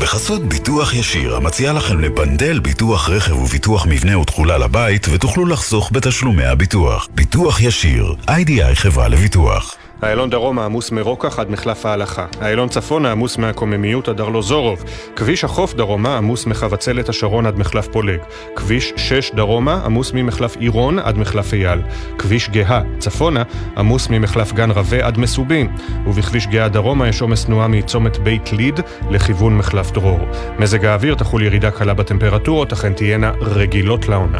בחסות 0.00 0.42
ביטוח 0.42 0.94
ישיר, 0.94 1.36
המציע 1.36 1.72
לכם 1.72 2.00
לפנדל 2.00 2.58
ביטוח 2.58 3.08
רכב 3.08 3.36
וביטוח 3.36 3.86
מבנה 3.86 4.18
ותכולה 4.18 4.58
לבית, 4.58 5.06
ותוכלו 5.10 5.46
לחסוך 5.46 5.90
בתשלומי 5.92 6.44
הביטוח. 6.44 7.08
ביטוח 7.14 7.60
ישיר, 7.60 8.14
איי-די-איי 8.28 8.76
חברה 8.76 9.08
לביטוח. 9.08 9.76
איילון 10.02 10.30
דרומה 10.30 10.64
עמוס 10.64 10.90
מרוקח 10.90 11.38
עד 11.38 11.50
מחלף 11.50 11.86
ההלכה. 11.86 12.26
איילון 12.42 12.68
צפונה 12.68 13.12
עמוס 13.12 13.38
מהקוממיות 13.38 14.08
עד 14.08 14.20
ארלוזורוב. 14.20 14.84
כביש 15.16 15.44
החוף 15.44 15.74
דרומה 15.74 16.16
עמוס 16.16 16.46
מחבצלת 16.46 17.08
השרון 17.08 17.46
עד 17.46 17.58
מחלף 17.58 17.88
פולג. 17.88 18.20
כביש 18.56 18.92
6 18.96 19.30
דרומה 19.34 19.80
עמוס 19.84 20.12
ממחלף 20.12 20.56
עירון 20.56 20.98
עד 20.98 21.18
מחלף 21.18 21.54
אייל. 21.54 21.82
כביש 22.18 22.50
גאה 22.50 22.80
צפונה 22.98 23.42
עמוס 23.76 24.08
ממחלף 24.08 24.52
גן 24.52 24.70
רבה 24.70 25.06
עד 25.06 25.18
מסובים. 25.18 25.68
ובכביש 26.06 26.46
גאה 26.46 26.68
דרומה 26.68 27.08
יש 27.08 27.20
עומס 27.20 27.44
תנועה 27.44 27.68
מצומת 27.68 28.18
בית 28.18 28.52
ליד 28.52 28.80
לכיוון 29.10 29.56
מחלף 29.56 29.90
דרור. 29.90 30.20
מזג 30.58 30.84
האוויר 30.84 31.14
תחול 31.14 31.42
ירידה 31.42 31.70
קלה 31.70 31.94
בטמפרטורות, 31.94 32.72
אכן 32.72 32.92
תהיינה 32.92 33.32
רגילות 33.40 34.08
לעונה. 34.08 34.38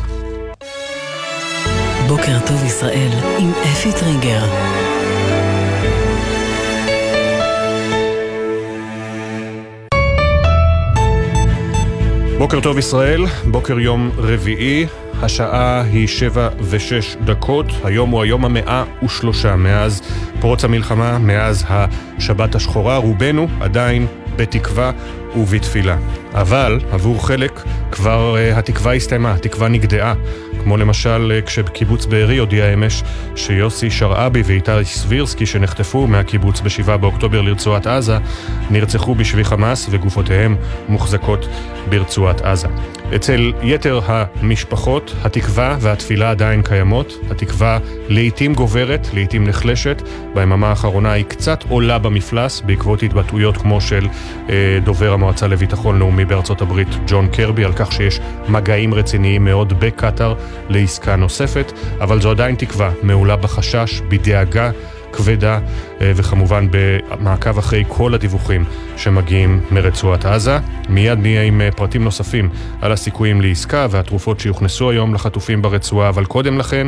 בוקר 2.08 2.38
טוב 2.46 2.64
ישראל 2.64 3.11
עם 3.38 3.52
אפי 3.72 3.92
טריגר. 3.92 4.89
בוקר 12.41 12.61
טוב 12.61 12.78
ישראל, 12.78 13.24
בוקר 13.51 13.78
יום 13.80 14.11
רביעי, 14.16 14.86
השעה 15.22 15.82
היא 15.82 16.09
שבע 16.09 16.49
ושש 16.61 17.16
דקות, 17.24 17.66
היום 17.84 18.11
הוא 18.11 18.22
היום 18.22 18.45
המאה 18.45 18.84
ושלושה 19.05 19.57
מאז 19.57 20.03
פרוץ 20.41 20.64
המלחמה, 20.64 21.18
מאז 21.18 21.64
השבת 21.68 22.55
השחורה, 22.55 22.97
רובנו 22.97 23.49
עדיין 23.61 24.07
בתקווה 24.36 24.93
ובתפילה. 25.36 25.97
אבל 26.34 26.80
עבור 26.91 27.26
חלק 27.26 27.62
כבר 27.93 28.36
uh, 28.36 28.59
התקווה 28.59 28.95
הסתיימה, 28.95 29.34
התקווה 29.34 29.68
נגדעה. 29.68 30.14
כמו 30.62 30.76
למשל 30.76 31.32
uh, 31.42 31.46
כשקיבוץ 31.46 32.06
בארי 32.06 32.38
הודיע 32.38 32.74
אמש 32.74 33.02
שיוסי 33.36 33.90
שרעבי 33.90 34.42
ואיתי 34.44 34.84
סבירסקי 34.84 35.46
שנחטפו 35.46 36.06
מהקיבוץ 36.06 36.61
ב-7 36.61 36.96
באוקטובר 36.96 37.40
לרצועת 37.40 37.86
עזה 37.86 38.18
נרצחו 38.70 39.14
בשבי 39.14 39.44
חמאס 39.44 39.86
וגופותיהם 39.90 40.56
מוחזקות 40.88 41.48
ברצועת 41.88 42.40
עזה. 42.40 42.68
אצל 43.14 43.52
יתר 43.62 44.00
המשפחות 44.06 45.14
התקווה 45.24 45.76
והתפילה 45.80 46.30
עדיין 46.30 46.62
קיימות. 46.62 47.12
התקווה 47.30 47.78
לעיתים 48.08 48.54
גוברת, 48.54 49.08
לעיתים 49.14 49.44
נחלשת. 49.44 50.02
ביממה 50.34 50.68
האחרונה 50.68 51.12
היא 51.12 51.24
קצת 51.24 51.64
עולה 51.68 51.98
במפלס 51.98 52.61
בעקבות 52.61 53.02
התבטאויות 53.02 53.56
כמו 53.56 53.80
של 53.80 54.08
אה, 54.50 54.78
דובר 54.84 55.12
המועצה 55.12 55.46
לביטחון 55.46 55.98
לאומי 55.98 56.24
בארצות 56.24 56.62
הברית, 56.62 56.88
ג'ון 57.06 57.28
קרבי, 57.28 57.64
על 57.64 57.72
כך 57.72 57.92
שיש 57.92 58.20
מגעים 58.48 58.94
רציניים 58.94 59.44
מאוד 59.44 59.80
בקטאר 59.80 60.34
לעסקה 60.68 61.16
נוספת, 61.16 61.72
אבל 62.01 62.20
זו 62.20 62.30
עדיין 62.30 62.55
תקווה, 62.55 62.90
מעולה 63.03 63.36
בחשש, 63.36 64.01
בדאגה. 64.09 64.70
כבדה, 65.12 65.59
אה, 66.01 66.12
וכמובן 66.16 66.66
במעקב 66.70 67.59
אחרי 67.59 67.84
כל 67.88 68.14
הדיווחים 68.14 68.64
שמגיעים 68.96 69.61
מרצועת 69.70 70.24
עזה. 70.24 70.59
מיד 70.88 71.18
נהיה 71.18 71.42
עם 71.42 71.61
אה, 71.61 71.70
פרטים 71.72 72.05
נוספים 72.05 72.51
על 72.80 72.92
הסיכויים 72.92 73.40
לעסקה 73.40 73.86
והתרופות 73.90 74.40
שיוכנסו 74.40 74.90
היום 74.90 75.14
לחטופים 75.14 75.62
ברצועה, 75.62 76.09
אבל 76.09 76.24
קודם 76.24 76.59
לכן, 76.59 76.86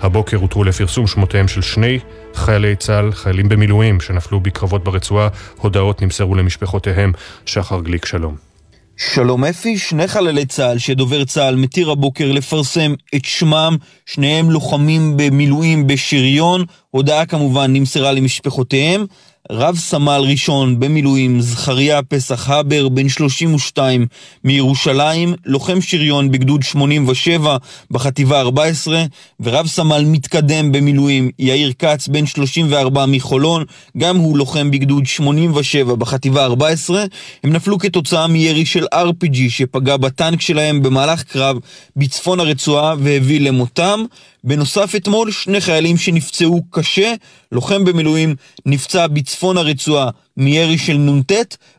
הבוקר 0.00 0.36
הותרו 0.36 0.64
לפרסום 0.64 1.06
שמותיהם 1.06 1.48
של 1.48 1.62
שני 1.62 1.98
חיילי 2.34 2.76
צה"ל, 2.76 3.12
חיילים 3.12 3.48
במילואים 3.48 4.00
שנפלו 4.00 4.40
בקרבות 4.40 4.84
ברצועה. 4.84 5.28
הודעות 5.56 6.02
נמסרו 6.02 6.34
למשפחותיהם. 6.34 7.12
שחר 7.46 7.80
גליק, 7.80 8.04
שלום. 8.04 8.51
שלום 8.96 9.44
אפי, 9.44 9.78
שני 9.78 10.08
חללי 10.08 10.46
צה"ל 10.46 10.78
שדובר 10.78 11.24
צה"ל 11.24 11.56
מתיר 11.56 11.90
הבוקר 11.90 12.32
לפרסם 12.32 12.94
את 13.14 13.24
שמם, 13.24 13.76
שניהם 14.06 14.50
לוחמים 14.50 15.16
במילואים 15.16 15.86
בשריון, 15.86 16.64
הודעה 16.90 17.26
כמובן 17.26 17.72
נמסרה 17.72 18.12
למשפחותיהם. 18.12 19.06
רב 19.50 19.76
סמל 19.76 20.24
ראשון 20.28 20.80
במילואים 20.80 21.40
זכריה 21.40 22.02
פסח 22.02 22.50
הבר, 22.50 22.88
בן 22.88 23.08
32 23.08 24.06
מירושלים, 24.44 25.34
לוחם 25.46 25.80
שריון 25.80 26.30
בגדוד 26.30 26.62
87 26.62 27.56
בחטיבה 27.90 28.40
14, 28.40 29.04
ורב 29.40 29.66
סמל 29.66 30.04
מתקדם 30.06 30.72
במילואים 30.72 31.30
יאיר 31.38 31.72
כץ, 31.78 32.08
בן 32.08 32.26
34 32.26 33.06
מחולון, 33.06 33.64
גם 33.98 34.16
הוא 34.16 34.38
לוחם 34.38 34.70
בגדוד 34.70 35.06
87 35.06 35.94
בחטיבה 35.94 36.44
14. 36.44 37.04
הם 37.44 37.52
נפלו 37.52 37.78
כתוצאה 37.78 38.26
מירי 38.26 38.66
של 38.66 38.84
RPG 38.94 39.36
שפגע 39.48 39.96
בטנק 39.96 40.40
שלהם 40.40 40.82
במהלך 40.82 41.22
קרב 41.22 41.56
בצפון 41.96 42.40
הרצועה 42.40 42.94
והביא 42.98 43.40
למותם. 43.40 44.04
בנוסף 44.44 44.94
אתמול 44.96 45.30
שני 45.30 45.60
חיילים 45.60 45.96
שנפצעו 45.96 46.62
קשה, 46.70 47.14
לוחם 47.52 47.84
במילואים 47.84 48.34
נפצע 48.66 49.06
בצפון 49.06 49.31
הרצועה 49.40 50.10
מירי 50.36 50.78
של 50.78 50.96
נ"ט, 50.96 51.32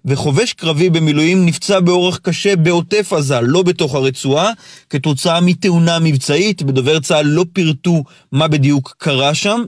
וחובש 0.05 0.53
קרבי 0.53 0.89
במילואים 0.89 1.45
נפצע 1.45 1.79
באורח 1.79 2.17
קשה 2.17 2.55
בעוטף 2.55 3.13
עזה, 3.13 3.41
לא 3.41 3.63
בתוך 3.63 3.95
הרצועה, 3.95 4.51
כתוצאה 4.89 5.41
מתאונה 5.41 5.99
מבצעית. 5.99 6.63
בדובר 6.63 6.99
צה"ל 6.99 7.25
לא 7.25 7.45
פירטו 7.53 8.03
מה 8.31 8.47
בדיוק 8.47 8.95
קרה 8.97 9.33
שם. 9.33 9.63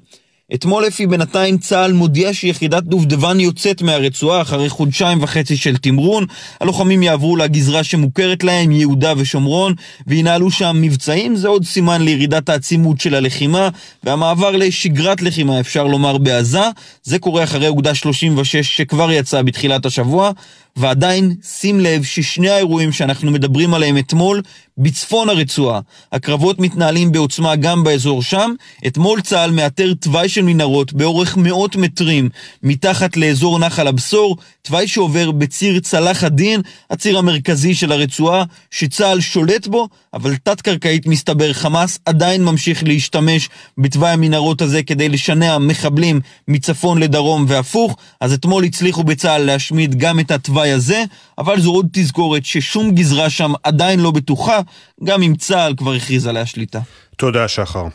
אתמול 0.54 0.88
אפי 0.88 1.08
בינתיים 1.08 1.58
צה"ל 1.58 1.94
מודיע 1.94 2.34
שיחידת 2.34 2.84
דובדבן 2.84 3.40
יוצאת 3.40 3.82
מהרצועה 3.82 4.42
אחרי 4.42 4.70
חודשיים 4.70 5.24
וחצי 5.24 5.58
של 5.58 5.78
תמרון. 5.78 6.26
הלוחמים 6.62 7.04
יעברו 7.04 7.36
לגזרה 7.36 7.84
שמוכרת 7.84 8.44
להם, 8.44 8.72
יהודה 8.72 9.14
ושומרון, 9.18 9.74
וינהלו 10.08 10.52
שם 10.52 10.78
מבצעים. 10.82 11.36
זה 11.36 11.48
עוד 11.48 11.66
סימן 11.66 12.02
לירידת 12.02 12.50
העצימות 12.50 13.00
של 13.00 13.16
הלחימה, 13.16 13.70
והמעבר 14.04 14.52
לשגרת 14.52 15.22
לחימה, 15.22 15.60
אפשר 15.60 15.84
לומר, 15.84 16.18
בעזה. 16.18 16.70
זה 17.04 17.20
קורה 17.20 17.44
אחרי 17.44 17.68
אוגדה 17.68 17.96
36 17.96 18.56
שכבר 18.56 19.12
יצאה 19.12 19.44
בתחילת 19.44 19.86
השבוע. 19.86 20.32
ועדיין, 20.76 21.36
שים 21.44 21.80
לב 21.80 22.04
ששני 22.04 22.50
האירועים 22.50 22.92
שאנחנו 22.92 23.32
מדברים 23.32 23.74
עליהם 23.74 23.98
אתמול, 23.98 24.42
בצפון 24.78 25.30
הרצועה. 25.30 25.80
הקרבות 26.12 26.60
מתנהלים 26.60 27.12
בעוצמה 27.12 27.56
גם 27.56 27.84
באזור 27.84 28.24
שם. 28.24 28.54
אתמול 28.88 29.22
צה"ל 29.22 29.52
מאתר 29.52 29.94
תוואי 29.94 30.30
של 30.30 30.42
מנהרות 30.42 30.94
באורך 30.94 31.38
מאות 31.38 31.76
מטרים 31.76 32.30
מתחת 32.64 33.18
לאזור 33.18 33.60
נחל 33.60 33.88
הבשור, 33.88 34.38
תוואי 34.62 34.88
שעובר 34.88 35.32
בציר 35.32 35.80
צלח 35.80 36.24
הדין, 36.24 36.62
הציר 36.90 37.18
המרכזי 37.18 37.76
של 37.76 37.92
הרצועה, 37.92 38.44
שצה"ל 38.72 39.20
שולט 39.20 39.68
בו, 39.68 39.88
אבל 40.14 40.36
תת-קרקעית 40.36 41.08
מסתבר 41.08 41.54
חמאס 41.54 42.00
עדיין 42.06 42.44
ממשיך 42.44 42.84
להשתמש 42.84 43.50
בתוואי 43.78 44.12
המנהרות 44.12 44.62
הזה 44.62 44.84
כדי 44.84 45.10
לשנע 45.10 45.58
מחבלים 45.58 46.22
מצפון 46.48 46.98
לדרום 46.98 47.46
והפוך, 47.48 47.98
אז 48.22 48.34
אתמול 48.34 48.64
הצליחו 48.64 49.04
בצה"ל 49.04 49.42
להשמיד 49.42 49.96
גם 49.98 50.20
את 50.20 50.32
התוואי 50.32 50.65
הזה, 50.72 51.04
אבל 51.38 51.60
זו 51.60 51.72
עוד 51.72 51.88
תזכורת 51.92 52.46
ששום 52.46 52.92
גזרה 52.92 53.30
שם 53.30 53.54
עדיין 53.64 54.00
לא 54.00 54.12
בטוחה, 54.12 54.60
גם 55.04 55.22
אם 55.22 55.36
צה"ל 55.36 55.74
כבר 55.78 55.94
הכריז 55.94 56.28
עליה 56.28 56.46
שליטה. 56.46 56.80
תודה, 57.18 57.48
שחר. 57.48 57.88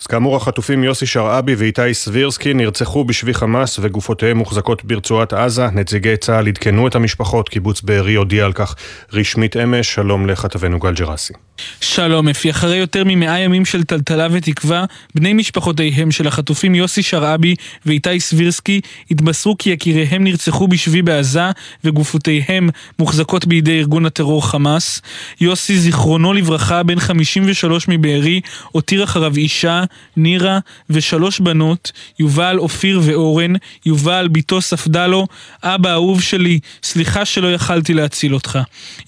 אז 0.00 0.06
כאמור, 0.06 0.36
החטופים 0.36 0.84
יוסי 0.84 1.06
שרעבי 1.06 1.54
ואיתי 1.54 1.94
סבירסקי 1.94 2.54
נרצחו 2.54 3.04
בשבי 3.04 3.34
חמאס 3.34 3.78
וגופותיהם 3.82 4.36
מוחזקות 4.36 4.84
ברצועת 4.84 5.32
עזה. 5.32 5.66
נציגי 5.66 6.16
צה"ל 6.16 6.48
עדכנו 6.48 6.86
את 6.86 6.94
המשפחות, 6.94 7.48
קיבוץ 7.48 7.82
בארי 7.82 8.14
הודיע 8.14 8.44
על 8.44 8.52
כך 8.52 8.74
רשמית 9.12 9.56
אמש. 9.56 9.94
שלום 9.94 10.26
לכתבנו 10.26 10.78
גל 10.78 10.94
ג'רסי. 10.94 11.32
שלום 11.80 12.28
אפי, 12.28 12.50
אחרי 12.50 12.76
יותר 12.76 13.02
ממאה 13.06 13.38
ימים 13.38 13.64
של 13.64 13.84
טלטלה 13.84 14.26
ותקווה, 14.30 14.84
בני 15.14 15.32
משפחותיהם 15.32 16.10
של 16.10 16.26
החטופים 16.26 16.74
יוסי 16.74 17.02
שרעבי 17.02 17.54
ואיתי 17.86 18.20
סבירסקי 18.20 18.80
התבשרו 19.10 19.58
כי 19.58 19.70
יקיריהם 19.70 20.24
נרצחו 20.24 20.68
בשבי 20.68 21.02
בעזה 21.02 21.50
וגופותיהם 21.84 22.68
מוחזקות 22.98 23.46
בידי 23.46 23.78
ארגון 23.78 24.06
הטרור 24.06 24.46
חמאס. 24.46 25.02
יוסי, 25.40 25.78
זיכרונו 25.78 26.32
לברכה, 26.32 26.82
בן 26.82 27.00
53 27.00 27.88
מבארי, 27.88 28.40
הותיר 28.72 29.04
אחריו 29.04 29.36
אישה, 29.36 29.84
נירה 30.16 30.58
ושלוש 30.90 31.40
בנות, 31.40 31.92
יובל, 32.18 32.58
אופיר 32.58 33.00
ואורן, 33.04 33.52
יובל, 33.86 34.28
בתו 34.32 34.60
ספדה 34.60 35.06
לו, 35.06 35.26
אבא 35.62 35.92
אהוב 35.92 36.22
שלי, 36.22 36.60
סליחה 36.82 37.24
שלא 37.24 37.52
יכלתי 37.52 37.94
להציל 37.94 38.34
אותך. 38.34 38.58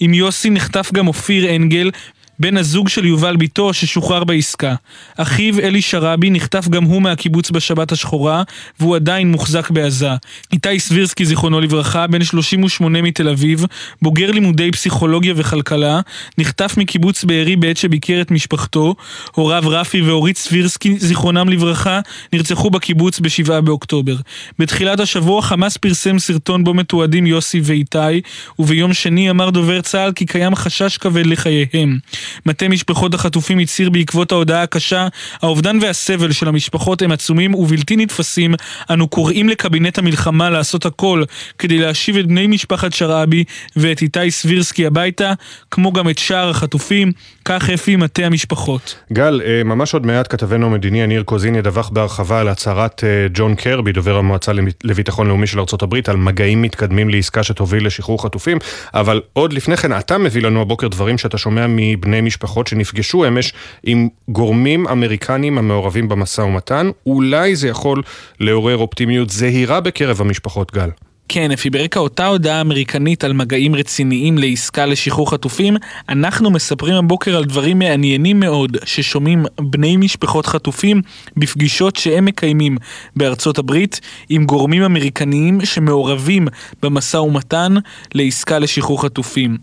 עם 0.01 0.15
יוסי 0.15 0.51
נחטף 0.51 0.93
גם 0.93 1.09
אופיר 1.09 1.57
אנגל, 1.57 1.91
בן 2.39 2.57
הזוג 2.57 2.89
של 2.89 3.05
יובל 3.07 3.37
ביתו 3.37 3.75
ששוחרר 3.75 4.25
בעסקה. 4.25 4.75
אחיו 5.17 5.59
אלי 5.61 5.83
שרעבי 5.83 6.31
נחטף 6.31 6.69
גם 6.69 6.85
הוא 6.85 7.03
מהקיבוץ 7.03 7.51
בשבת 7.51 7.93
השחורה, 7.93 8.43
והוא 8.81 8.97
עדיין 8.97 9.31
מוחזק 9.31 9.71
בעזה. 9.71 10.11
איתי 10.53 10.81
סבירסקי, 10.81 11.25
זיכרונו 11.25 11.61
לברכה, 11.61 12.07
בן 12.07 12.25
38 12.25 13.03
מתל 13.03 13.29
אביב, 13.29 13.65
בוגר 14.03 14.31
לימודי 14.31 14.71
פסיכולוגיה 14.71 15.35
וכלכלה, 15.37 16.01
נחטף 16.39 16.75
מקיבוץ 16.77 17.25
בארי 17.25 17.57
בעת 17.57 17.77
שביקר 17.77 18.21
את 18.21 18.31
משפחתו. 18.31 18.95
הוריו 19.35 19.63
רפי 19.67 20.03
ואורית 20.03 20.39
סבירסקי, 20.39 20.99
זיכרונם 20.99 21.49
לברכה, 21.49 22.01
נרצחו 22.33 22.71
בקיבוץ 22.71 23.21
ב-7 23.21 23.61
באוקטובר. 23.61 24.17
בתחילת 24.59 25.01
השבוע 25.01 25.43
חמאס 25.43 25.77
פרסם 25.77 26.19
סרטון 26.19 26.65
בו 26.65 26.75
מתועדים 26.75 27.27
יוסי 27.27 27.61
ואיתי, 27.65 28.21
וביום 28.59 28.93
שני 28.93 29.31
אמר 29.31 29.51
דובר 29.51 29.81
צה"ל 29.81 30.13
כי 30.13 30.27
קיים 30.27 30.55
חשש 30.55 30.97
כבד 30.97 31.27
לחייהם. 31.27 31.99
מטה 32.47 32.69
משפחות 32.69 33.15
החטופים 33.15 33.59
הצהיר 33.59 33.91
בעקבות 33.91 34.33
ההודעה 34.33 34.63
הקשה, 34.63 35.09
האובדן 35.43 35.79
והסבל 35.83 36.33
של 36.33 36.49
המשפחות 36.49 37.03
הם 37.03 37.13
עצומים 37.13 37.55
ובלתי 37.55 37.97
נתפסים. 37.97 38.55
אנו 38.91 39.09
קוראים 39.09 39.49
לקבינט 39.49 39.99
המלחמה 39.99 40.51
לעשות 40.51 40.87
הכל 40.87 41.25
כדי 41.59 41.79
להשיב 41.79 42.17
את 42.17 42.27
בני 42.27 42.47
משפחת 42.47 42.93
שרעבי 42.93 43.45
ואת 43.77 44.03
איתי 44.03 44.31
סבירסקי 44.31 44.87
הביתה, 44.87 45.33
כמו 45.71 45.93
גם 45.93 46.09
את 46.11 46.19
שאר 46.19 46.51
החטופים. 46.51 47.13
כך 47.45 47.71
אפי 47.71 47.97
מטה 47.97 48.23
המשפחות. 48.23 48.99
גל, 49.13 49.41
אה, 49.45 49.65
ממש 49.65 49.95
עוד 49.95 50.07
מעט 50.07 50.33
כתבנו 50.33 50.67
המדיני 50.67 51.03
יניר 51.03 51.23
קוזין 51.23 51.55
ידווח 51.55 51.89
בהרחבה 51.89 52.41
על 52.41 52.49
הצהרת 52.49 53.05
אה, 53.05 53.27
ג'ון 53.35 53.55
קרבי, 53.55 53.93
דובר 53.93 54.17
המועצה 54.17 54.53
לביטחון 54.85 55.27
לאומי 55.27 55.47
של 55.47 55.59
ארה"ב, 55.59 55.95
על 56.07 56.17
מגעים 56.17 56.63
מתקדמים 56.63 57.09
לעסקה 57.09 57.43
שתוביל 57.43 57.87
לשחרור 57.87 58.23
חטופים, 58.23 58.59
אבל 58.95 59.21
עוד 59.33 59.53
לפני 59.53 59.77
כן 59.77 59.99
אתה 59.99 60.19
מביא 60.19 60.43
לנו 60.43 60.63
הבוקר 60.63 60.89
דברים 60.89 61.19
שאתה 61.19 61.39
שומע 61.39 61.67
מבני 61.69 62.21
משפחות 62.21 62.67
שנפגשו 62.67 63.29
אמש 63.29 63.53
עם 63.83 64.09
גורמים 64.29 64.89
אמריקנים 64.89 65.59
המעורבים 65.59 66.09
במשא 66.09 66.41
ומתן. 66.41 66.91
אולי 67.07 67.57
זה 67.57 67.69
יכול 67.69 68.03
לעורר 68.41 68.77
אופטימיות 68.77 69.31
זהירה 69.31 69.81
בקרב 69.81 70.21
המשפחות, 70.21 70.73
גל. 70.73 70.89
כן, 71.29 71.51
אפי, 71.51 71.71
ברקע 71.71 72.01
אותה 72.01 72.27
הודעה 72.27 72.61
אמריקנית 72.61 73.25
על 73.25 73.33
מגעים 73.33 73.75
רציניים 73.75 74.39
לעסקה 74.39 74.87
לשחרור 74.87 75.31
חטופים, 75.31 75.77
אנחנו 76.09 76.51
מספרים 76.51 76.95
הבוקר 76.95 77.37
על 77.37 77.45
דברים 77.45 77.79
מעניינים 77.79 78.41
מאוד 78.41 78.77
ששומעים 78.85 79.45
בני 79.61 79.97
משפחות 79.97 80.47
חטופים 80.47 81.03
בפגישות 81.37 81.97
שהם 81.97 82.25
מקיימים 82.25 82.77
בארצות 83.17 83.59
הברית 83.59 84.01
עם 84.29 84.45
גורמים 84.45 84.83
אמריקניים 84.83 85.65
שמעורבים 85.65 86.49
במשא 86.83 87.17
ומתן 87.17 87.75
לעסקה 88.15 88.59
לשחרור 88.59 89.03
חטופים. 89.03 89.59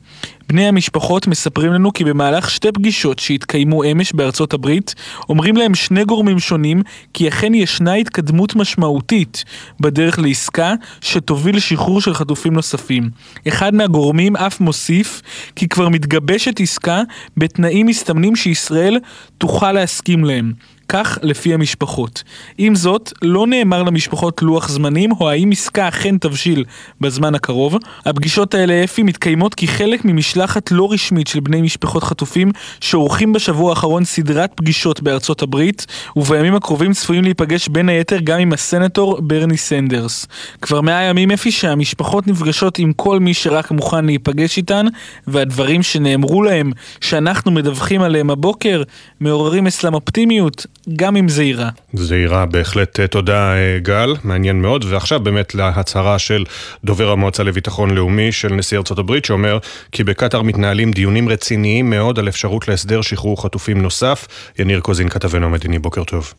בני 0.49 0.67
המשפחות 0.67 1.27
מספרים 1.27 1.73
לנו 1.73 1.93
כי 1.93 2.03
במהלך 2.03 2.49
שתי 2.49 2.71
פגישות 2.71 3.19
שהתקיימו 3.19 3.83
אמש 3.83 4.13
בארצות 4.13 4.53
הברית, 4.53 4.95
אומרים 5.29 5.57
להם 5.57 5.75
שני 5.75 6.05
גורמים 6.05 6.39
שונים 6.39 6.81
כי 7.13 7.27
אכן 7.27 7.53
ישנה 7.53 7.93
התקדמות 7.93 8.55
משמעותית 8.55 9.43
בדרך 9.79 10.19
לעסקה 10.19 10.73
שתוביל 11.01 11.55
לשחרור 11.55 12.01
של 12.01 12.13
חטופים 12.13 12.53
נוספים. 12.53 13.09
אחד 13.47 13.73
מהגורמים 13.73 14.35
אף 14.35 14.61
מוסיף 14.61 15.21
כי 15.55 15.67
כבר 15.67 15.89
מתגבשת 15.89 16.59
עסקה 16.59 17.01
בתנאים 17.37 17.87
מסתמנים 17.87 18.35
שישראל 18.35 18.99
תוכל 19.37 19.71
להסכים 19.71 20.25
להם. 20.25 20.53
כך 20.89 21.17
לפי 21.21 21.53
המשפחות. 21.53 22.23
עם 22.57 22.75
זאת, 22.75 23.13
לא 23.21 23.47
נאמר 23.47 23.83
למשפחות 23.83 24.41
לוח 24.41 24.69
זמנים 24.69 25.11
או 25.11 25.29
האם 25.29 25.51
עסקה 25.51 25.87
אכן 25.87 26.17
תבשיל 26.17 26.65
בזמן 27.01 27.35
הקרוב. 27.35 27.77
הפגישות 28.05 28.53
האלה 28.53 28.83
אפי 28.83 29.03
מתקיימות 29.03 29.55
כחלק 29.55 30.05
ממשלחת 30.05 30.71
לא 30.71 30.91
רשמית 30.91 31.27
של 31.27 31.39
בני 31.39 31.61
משפחות 31.61 32.03
חטופים 32.03 32.51
שעורכים 32.81 33.33
בשבוע 33.33 33.69
האחרון 33.69 34.05
סדרת 34.05 34.51
פגישות 34.55 35.01
בארצות 35.01 35.41
הברית 35.41 35.85
ובימים 36.15 36.55
הקרובים 36.55 36.93
צפויים 36.93 37.23
להיפגש 37.23 37.67
בין 37.67 37.89
היתר 37.89 38.17
גם 38.23 38.39
עם 38.39 38.53
הסנטור 38.53 39.21
ברני 39.21 39.57
סנדרס. 39.57 40.27
כבר 40.61 40.81
מאה 40.81 41.03
ימים 41.03 41.31
אפי 41.31 41.51
שהמשפחות 41.51 42.27
נפגשות 42.27 42.79
עם 42.79 42.93
כל 42.93 43.19
מי 43.19 43.33
שרק 43.33 43.71
מוכן 43.71 44.05
להיפגש 44.05 44.57
איתן 44.57 44.85
והדברים 45.27 45.83
שנאמרו 45.83 46.43
להם 46.43 46.71
שאנחנו 47.01 47.51
מדווחים 47.51 48.01
עליהם 48.01 48.29
הבוקר 48.29 48.83
מעוררים 49.19 49.67
אצלם 49.67 49.93
אופטימיות 49.93 50.65
גם 50.95 51.15
עם 51.15 51.29
זהירה. 51.29 51.69
זהירה, 51.93 52.45
בהחלט 52.45 52.99
תודה 52.99 53.53
גל, 53.81 54.15
מעניין 54.23 54.61
מאוד. 54.61 54.85
ועכשיו 54.89 55.19
באמת 55.19 55.55
להצהרה 55.55 56.19
של 56.19 56.43
דובר 56.83 57.11
המועצה 57.11 57.43
לביטחון 57.43 57.89
לאומי 57.89 58.31
של 58.31 58.53
נשיא 58.53 58.77
ארצות 58.77 58.99
הברית, 58.99 59.25
שאומר 59.25 59.57
כי 59.91 60.03
בקטאר 60.03 60.41
מתנהלים 60.41 60.91
דיונים 60.91 61.29
רציניים 61.29 61.89
מאוד 61.89 62.19
על 62.19 62.27
אפשרות 62.27 62.67
להסדר 62.67 63.01
שחרור 63.01 63.43
חטופים 63.43 63.81
נוסף. 63.81 64.27
יניר 64.59 64.79
קוזין, 64.79 65.09
כתבנו 65.09 65.45
המדיני, 65.45 65.79
בוקר 65.79 66.03
טוב. 66.03 66.33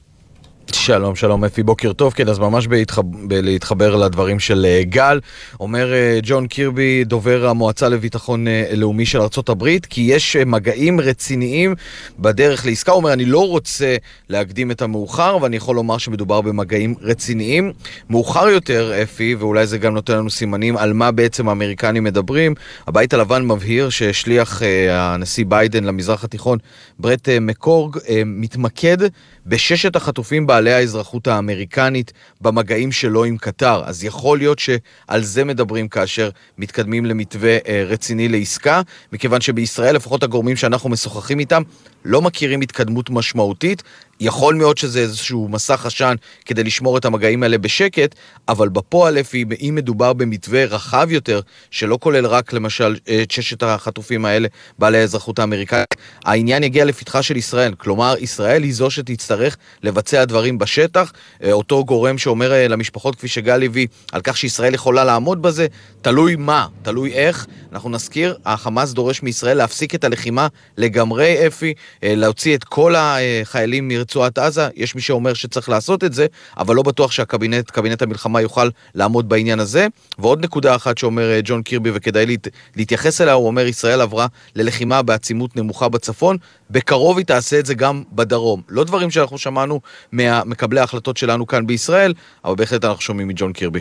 שלום, 0.74 1.16
שלום 1.16 1.44
אפי, 1.44 1.62
בוקר 1.62 1.92
טוב. 1.92 2.12
כן, 2.12 2.28
אז 2.28 2.38
ממש 2.38 2.66
בהתחב... 2.66 3.02
להתחבר 3.30 3.96
לדברים 3.96 4.40
של 4.40 4.66
אה, 4.68 4.82
גל. 4.84 5.20
אומר 5.60 5.92
אה, 5.92 6.18
ג'ון 6.22 6.46
קירבי, 6.46 7.04
דובר 7.04 7.46
המועצה 7.46 7.88
לביטחון 7.88 8.48
אה, 8.48 8.64
לאומי 8.76 9.06
של 9.06 9.20
ארה"ב, 9.20 9.68
כי 9.90 10.00
יש 10.00 10.36
מגעים 10.36 11.00
רציניים 11.00 11.74
בדרך 12.18 12.66
לעסקה. 12.66 12.92
הוא 12.92 12.98
אומר, 12.98 13.12
אני 13.12 13.24
לא 13.24 13.48
רוצה 13.48 13.96
להקדים 14.28 14.70
את 14.70 14.82
המאוחר, 14.82 15.38
ואני 15.42 15.56
יכול 15.56 15.76
לומר 15.76 15.98
שמדובר 15.98 16.40
במגעים 16.40 16.94
רציניים. 17.00 17.72
מאוחר 18.10 18.48
יותר, 18.48 18.92
אפי, 19.02 19.34
ואולי 19.34 19.66
זה 19.66 19.78
גם 19.78 19.94
נותן 19.94 20.16
לנו 20.16 20.30
סימנים 20.30 20.76
על 20.76 20.92
מה 20.92 21.10
בעצם 21.10 21.48
האמריקנים 21.48 22.04
מדברים, 22.04 22.54
הבית 22.86 23.14
הלבן 23.14 23.46
מבהיר 23.46 23.90
ששליח 23.90 24.62
הנשיא 24.90 25.44
ביידן 25.48 25.84
למזרח 25.84 26.24
התיכון, 26.24 26.58
ברט 26.98 27.28
מקורג, 27.28 27.96
מתמקד 28.26 28.98
בששת 29.46 29.96
החטופים 29.96 30.46
בעלי 30.46 30.72
האזרחות 30.72 31.26
האמריקנית 31.26 32.12
במגעים 32.40 32.92
שלו 32.92 33.24
עם 33.24 33.36
קטר. 33.36 33.82
אז 33.84 34.04
יכול 34.04 34.38
להיות 34.38 34.58
שעל 34.58 35.22
זה 35.22 35.44
מדברים 35.44 35.88
כאשר 35.88 36.30
מתקדמים 36.58 37.06
למתווה 37.06 37.58
אה, 37.68 37.84
רציני 37.86 38.28
לעסקה, 38.28 38.82
מכיוון 39.12 39.40
שבישראל, 39.40 39.96
לפחות 39.96 40.22
הגורמים 40.22 40.56
שאנחנו 40.56 40.90
משוחחים 40.90 41.38
איתם, 41.38 41.62
לא 42.04 42.22
מכירים 42.22 42.60
התקדמות 42.60 43.10
משמעותית. 43.10 43.82
יכול 44.20 44.54
מאוד 44.54 44.78
שזה 44.78 45.00
איזשהו 45.00 45.48
מסך 45.48 45.86
עשן 45.86 46.14
כדי 46.44 46.64
לשמור 46.64 46.98
את 46.98 47.04
המגעים 47.04 47.42
האלה 47.42 47.58
בשקט, 47.58 48.14
אבל 48.48 48.68
בפועל, 48.68 49.18
אם 49.60 49.72
מדובר 49.74 50.12
במתווה 50.12 50.64
רחב 50.64 51.06
יותר, 51.10 51.40
שלא 51.70 51.98
כולל 52.00 52.26
רק 52.26 52.52
למשל 52.52 52.96
את 53.22 53.30
ששת 53.30 53.62
החטופים 53.62 54.24
האלה, 54.24 54.48
בעלי 54.78 54.98
האזרחות 54.98 55.38
האמריקאית, 55.38 55.94
העניין 56.24 56.62
יגיע 56.62 56.84
לפתחה 56.84 57.22
של 57.22 57.36
ישראל. 57.36 57.74
כלומר, 57.74 58.14
ישראל 58.20 58.62
היא 58.62 58.74
זו 58.74 58.90
שתצטרך 58.90 59.56
לבצע 59.82 60.24
דברים 60.24 60.58
בשטח. 60.58 61.12
אה, 61.42 61.52
אותו 61.52 61.84
גורם 61.84 62.18
שאומר 62.18 62.52
אה, 62.52 62.68
למשפחות, 62.68 63.16
כפי 63.16 63.28
שגל 63.28 63.62
הביא, 63.64 63.86
על 64.12 64.20
כך 64.20 64.36
שישראל 64.36 64.74
יכולה 64.74 65.04
לעמוד 65.04 65.42
בזה, 65.42 65.66
תלוי 66.02 66.36
מה, 66.36 66.66
תלוי 66.82 67.12
איך. 67.12 67.46
אנחנו 67.72 67.90
נזכיר, 67.90 68.36
החמאס 68.44 68.92
דורש 68.92 69.22
מישראל 69.22 69.56
להפסיק 69.56 69.94
את 69.94 70.04
הלחימה 70.04 70.48
לגמרי, 70.76 71.46
אפי, 71.46 71.74
אה, 72.04 72.14
להוציא 72.14 72.54
את 72.54 72.64
כל 72.64 72.94
החיילים 72.96 73.88
מרצועת 74.10 74.38
עזה. 74.38 74.68
יש 74.76 74.94
מי 74.94 75.00
שאומר 75.00 75.34
שצריך 75.34 75.68
לעשות 75.68 76.04
את 76.04 76.12
זה, 76.12 76.26
אבל 76.56 76.74
לא 76.74 76.82
בטוח 76.82 77.10
שהקבינט, 77.10 77.70
קבינט 77.70 78.02
המלחמה 78.02 78.40
יוכל 78.40 78.68
לעמוד 78.94 79.28
בעניין 79.28 79.60
הזה. 79.60 79.86
ועוד 80.18 80.44
נקודה 80.44 80.76
אחת 80.76 80.98
שאומר 80.98 81.30
אה, 81.30 81.40
ג'ון 81.44 81.62
קירבי, 81.62 81.90
וכדאי 81.94 82.26
להת, 82.26 82.48
להתייחס 82.76 83.20
אליה, 83.20 83.34
הוא 83.34 83.46
אומר, 83.46 83.66
ישראל 83.66 84.00
עברה 84.00 84.26
ללחימה 84.56 85.02
בעצימות 85.02 85.56
נמוכה 85.56 85.88
בצפון, 85.88 86.36
בקרוב 86.70 87.18
היא 87.18 87.26
תעשה 87.26 87.58
את 87.58 87.66
זה 87.66 87.74
גם 87.74 88.02
בדרום. 88.12 88.62
לא 88.68 88.84
דברים 88.84 89.10
שאנחנו 89.10 89.38
שמענו 89.38 89.80
ממקבלי 90.12 90.80
ההחלטות 90.80 91.16
שלנו 91.16 91.46
כאן 91.46 91.66
בישראל, 91.66 92.14
אבל 92.44 92.54
בהחלט 92.54 92.84
אנחנו 92.84 93.00
שומעים 93.00 93.28
מג'ון 93.28 93.52
קירבי. 93.52 93.80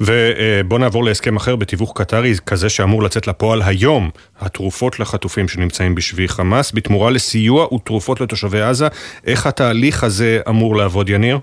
ובוא 0.00 0.78
נעבור 0.78 1.04
להסכם 1.04 1.36
אחר 1.36 1.56
בתיווך 1.56 1.92
קטרי, 1.94 2.34
כזה 2.46 2.68
שאמור 2.68 3.02
לצאת 3.02 3.26
לפועל 3.26 3.62
היום, 3.62 4.10
התרופות 4.40 5.00
לחטופים 5.00 5.48
שנמצאים 5.48 5.94
בשבי 5.94 6.28
חמאס, 6.28 6.72
בתמורה 6.74 7.10
לסיוע 7.10 7.74
ותרופות 7.74 8.20
לתושבי 8.20 8.60
עזה. 8.60 8.88
איך 9.24 9.46
התהליך 9.46 10.04
הזה 10.04 10.40
אמור 10.48 10.76
לעבוד, 10.76 11.08
יניר? 11.08 11.38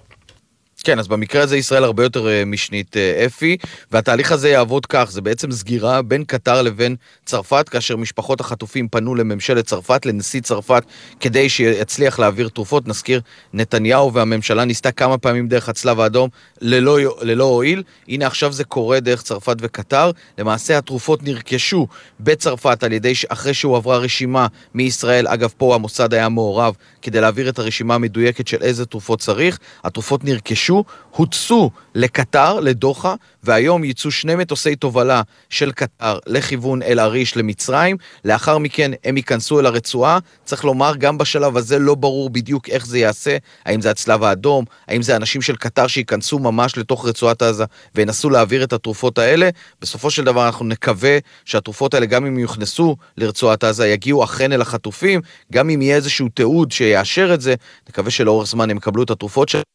כן, 0.83 0.99
אז 0.99 1.07
במקרה 1.07 1.43
הזה 1.43 1.57
ישראל 1.57 1.83
הרבה 1.83 2.03
יותר 2.03 2.27
אה, 2.27 2.45
משנית 2.45 2.97
אה, 2.97 3.25
אפי, 3.25 3.57
והתהליך 3.91 4.31
הזה 4.31 4.49
יעבוד 4.49 4.85
כך, 4.85 5.07
זה 5.11 5.21
בעצם 5.21 5.51
סגירה 5.51 6.01
בין 6.01 6.23
קטר 6.23 6.61
לבין 6.61 6.95
צרפת, 7.25 7.69
כאשר 7.69 7.97
משפחות 7.97 8.39
החטופים 8.39 8.87
פנו 8.87 9.15
לממשלת 9.15 9.65
צרפת, 9.65 10.05
לנשיא 10.05 10.41
צרפת, 10.41 10.83
כדי 11.19 11.49
שיצליח 11.49 12.19
להעביר 12.19 12.49
תרופות. 12.49 12.87
נזכיר, 12.87 13.21
נתניהו 13.53 14.13
והממשלה 14.13 14.65
ניסתה 14.65 14.91
כמה 14.91 15.17
פעמים 15.17 15.47
דרך 15.47 15.69
הצלב 15.69 15.99
האדום 15.99 16.29
ללא, 16.61 16.97
ללא 17.21 17.43
הועיל. 17.43 17.83
הנה 18.07 18.27
עכשיו 18.27 18.51
זה 18.53 18.63
קורה 18.63 18.99
דרך 18.99 19.21
צרפת 19.21 19.55
וקטר. 19.59 20.11
למעשה 20.37 20.77
התרופות 20.77 21.23
נרכשו 21.23 21.87
בצרפת 22.19 22.83
על 22.83 22.93
ידי, 22.93 23.13
אחרי 23.29 23.53
שהועברה 23.53 23.97
רשימה 23.97 24.47
מישראל, 24.73 25.27
אגב 25.27 25.53
פה 25.57 25.75
המוסד 25.75 26.13
היה 26.13 26.29
מעורב, 26.29 26.75
כדי 27.01 27.21
להעביר 27.21 27.49
את 27.49 27.59
הרשימה 27.59 27.95
המדויקת 27.95 28.47
של 28.47 28.61
איזה 28.61 28.85
תרופות 28.85 29.19
צריך. 29.19 29.59
התרופות 29.83 30.23
נרכשו. 30.23 30.72
נרכשו, 30.73 30.83
הוטסו 31.15 31.71
לקטר, 31.95 32.59
לדוחה, 32.59 33.15
והיום 33.43 33.83
ייצאו 33.83 34.11
שני 34.11 34.35
מטוסי 34.35 34.75
תובלה 34.75 35.21
של 35.49 35.71
קטר 35.71 36.19
לכיוון 36.27 36.81
אל-עריש 36.81 37.37
למצרים. 37.37 37.97
לאחר 38.25 38.57
מכן 38.57 38.91
הם 39.03 39.17
ייכנסו 39.17 39.59
אל 39.59 39.65
הרצועה. 39.65 40.19
צריך 40.45 40.65
לומר, 40.65 40.95
גם 40.95 41.17
בשלב 41.17 41.57
הזה 41.57 41.79
לא 41.79 41.95
ברור 41.95 42.29
בדיוק 42.29 42.69
איך 42.69 42.85
זה 42.85 42.97
ייעשה. 42.97 43.37
האם 43.65 43.81
זה 43.81 43.91
הצלב 43.91 44.23
האדום, 44.23 44.65
האם 44.87 45.01
זה 45.01 45.15
אנשים 45.15 45.41
של 45.41 45.55
קטר 45.55 45.87
שייכנסו 45.87 46.39
ממש 46.39 46.77
לתוך 46.77 47.07
רצועת 47.07 47.41
עזה 47.41 47.65
וינסו 47.95 48.29
להעביר 48.29 48.63
את 48.63 48.73
התרופות 48.73 49.17
האלה. 49.17 49.49
בסופו 49.81 50.11
של 50.11 50.23
דבר 50.23 50.45
אנחנו 50.45 50.65
נקווה 50.65 51.17
שהתרופות 51.45 51.93
האלה, 51.93 52.05
גם 52.05 52.25
אם 52.25 52.39
יוכנסו 52.39 52.95
לרצועת 53.17 53.63
עזה, 53.63 53.87
יגיעו 53.87 54.23
אכן 54.23 54.51
אל 54.51 54.61
החטופים. 54.61 55.21
גם 55.51 55.69
אם 55.69 55.81
יהיה 55.81 55.95
איזשהו 55.95 56.29
תיעוד 56.29 56.71
שיאשר 56.71 57.33
את 57.33 57.41
זה, 57.41 57.55
נקווה 57.89 58.11
שלאורך 58.11 58.47
זמן 58.47 58.69
הם 58.69 58.77
יקבלו 58.77 59.03
את 59.03 59.09
התרופות 59.09 59.49
שלהם. 59.49 59.72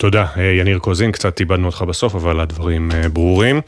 תודה, 0.00 0.26
אה, 0.36 0.42
יניר 0.42 0.78
קוזין, 0.78 1.12
קצת 1.12 1.40
איבדנו 1.40 1.66
אותך 1.66 1.82
בסוף, 1.82 2.14
אבל 2.14 2.40
הדברים 2.40 2.90
אה, 2.94 3.08
ברורים. 3.08 3.60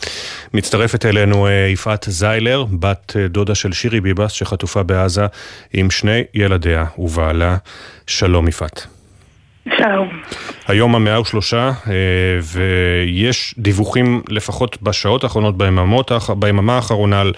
מצטרפת 0.54 1.06
אלינו 1.06 1.46
אה, 1.46 1.52
יפעת 1.52 2.06
זיילר, 2.08 2.64
בת 2.70 3.16
דודה 3.28 3.54
של 3.54 3.72
שירי 3.72 4.00
ביבס, 4.00 4.32
שחטופה 4.32 4.82
בעזה 4.82 5.26
עם 5.72 5.90
שני 5.90 6.22
ילדיה 6.34 6.84
ובעלה. 6.98 7.56
שלום 8.06 8.48
יפעת. 8.48 8.86
שלום. 9.78 10.08
היום 10.66 10.94
המאה 10.94 11.20
ושלושה, 11.20 11.72
ויש 12.42 13.54
דיווחים 13.58 14.22
לפחות 14.28 14.82
בשעות 14.82 15.24
האחרונות, 15.24 15.58
ביממות, 15.58 16.12
ביממה 16.38 16.76
האחרונה, 16.76 17.20
על 17.20 17.32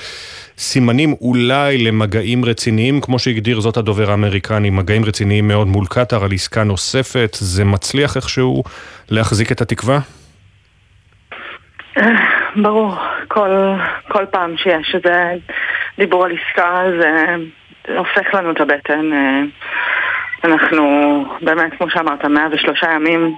סימנים 0.61 1.15
אולי 1.21 1.79
למגעים 1.79 2.45
רציניים, 2.45 3.01
כמו 3.01 3.19
שהגדיר 3.19 3.61
זאת 3.61 3.77
הדובר 3.77 4.11
האמריקני, 4.11 4.71
מגעים 4.71 5.05
רציניים 5.05 5.49
מאוד 5.49 5.67
מול 5.67 5.87
קטאר 5.87 6.25
על 6.25 6.33
עסקה 6.33 6.65
נוספת, 6.65 7.37
זה 7.41 7.65
מצליח 7.65 8.17
איכשהו 8.17 8.63
להחזיק 9.11 9.53
את 9.53 9.61
התקווה? 9.61 9.99
ברור, 12.57 12.95
כל, 13.29 13.51
כל 14.09 14.27
פעם 14.31 14.57
שיש 14.57 14.95
איזה 14.95 15.33
דיבור 15.99 16.25
על 16.25 16.33
עסקה 16.33 16.85
זה 17.01 17.35
הופך 17.99 18.35
לנו 18.35 18.51
את 18.51 18.61
הבטן. 18.61 19.11
אנחנו 20.45 20.85
באמת, 21.43 21.73
כמו 21.79 21.91
שאמרת, 21.91 22.25
103 22.25 22.83
ימים 22.95 23.37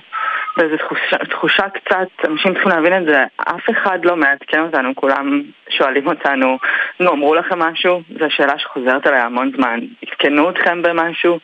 באיזו 0.56 0.76
תחושה, 0.76 1.16
תחושה 1.30 1.68
קצת, 1.68 2.08
אנשים 2.24 2.52
צריכים 2.52 2.70
להבין 2.72 3.02
את 3.02 3.06
זה, 3.06 3.24
אף 3.36 3.70
אחד 3.70 4.04
לא 4.04 4.16
מעדכן 4.16 4.60
אותנו, 4.60 4.94
כולם 4.94 5.42
שואלים 5.70 6.06
אותנו, 6.06 6.58
נו, 7.00 7.12
אמרו 7.12 7.34
לכם 7.34 7.58
משהו? 7.58 8.02
זו 8.18 8.26
שאלה 8.28 8.58
שחוזרת 8.58 9.06
עליה 9.06 9.24
המון 9.24 9.52
זמן. 9.56 9.80
עדכנו 10.06 10.50
אתכם 10.50 10.82
במשהו? 10.82 11.38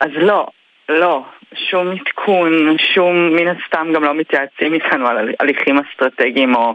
אז 0.00 0.10
לא, 0.16 0.46
לא. 0.88 1.24
שום 1.54 1.88
עדכון, 1.90 2.76
שום, 2.94 3.36
מן 3.36 3.48
הסתם 3.48 3.92
גם 3.94 4.04
לא 4.04 4.14
מתייעצים 4.14 4.74
איתנו 4.74 5.06
על 5.08 5.34
הליכים 5.40 5.78
אסטרטגיים 5.78 6.54
או 6.54 6.74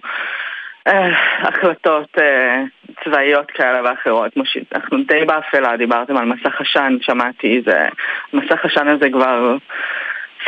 אה, 0.88 1.10
החלטות 1.40 2.10
אה, 2.20 2.64
צבאיות 3.04 3.52
כאלה 3.52 3.82
ואחרות. 3.84 4.32
אנחנו 4.76 4.98
די 5.08 5.26
באפלה, 5.26 5.78
דיברתם 5.78 6.18
על 6.18 6.26
מסך 6.26 6.62
עשן, 6.62 6.98
שמעתי, 7.02 7.62
זה, 7.66 7.88
מסך 8.34 8.66
עשן 8.66 8.88
הזה 8.88 9.10
כבר... 9.10 9.58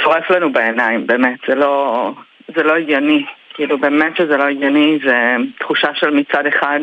שורף 0.03 0.29
לנו 0.29 0.53
בעיניים, 0.53 1.07
באמת, 1.07 1.39
זה 1.47 1.55
לא, 1.55 2.11
זה 2.55 2.63
לא 2.63 2.75
הגיוני. 2.75 3.25
כאילו, 3.53 3.77
באמת 3.77 4.15
שזה 4.17 4.37
לא 4.37 4.43
הגיוני, 4.43 4.99
זה 5.05 5.35
תחושה 5.59 5.87
של 5.93 6.09
מצד 6.09 6.45
אחד 6.45 6.79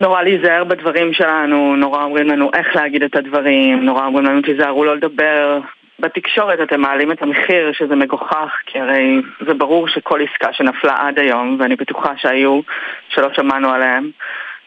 נורא 0.00 0.22
להיזהר 0.22 0.64
בדברים 0.64 1.12
שלנו, 1.12 1.76
נורא 1.76 2.04
אומרים 2.04 2.28
לנו 2.28 2.50
איך 2.54 2.76
להגיד 2.76 3.02
את 3.02 3.16
הדברים, 3.16 3.84
נורא 3.84 4.06
אומרים 4.06 4.26
לנו 4.26 4.42
תיזהרו 4.42 4.84
לא 4.84 4.96
לדבר. 4.96 5.60
בתקשורת 5.98 6.60
אתם 6.62 6.80
מעלים 6.80 7.12
את 7.12 7.22
המחיר, 7.22 7.72
שזה 7.72 7.96
מגוחך, 7.96 8.56
כי 8.66 8.80
הרי 8.80 9.20
זה 9.46 9.54
ברור 9.54 9.88
שכל 9.88 10.20
עסקה 10.22 10.52
שנפלה 10.52 10.94
עד 10.98 11.18
היום, 11.18 11.56
ואני 11.60 11.76
בטוחה 11.76 12.12
שהיו, 12.16 12.60
שלא 13.08 13.28
שמענו 13.32 13.70
עליהם, 13.70 14.10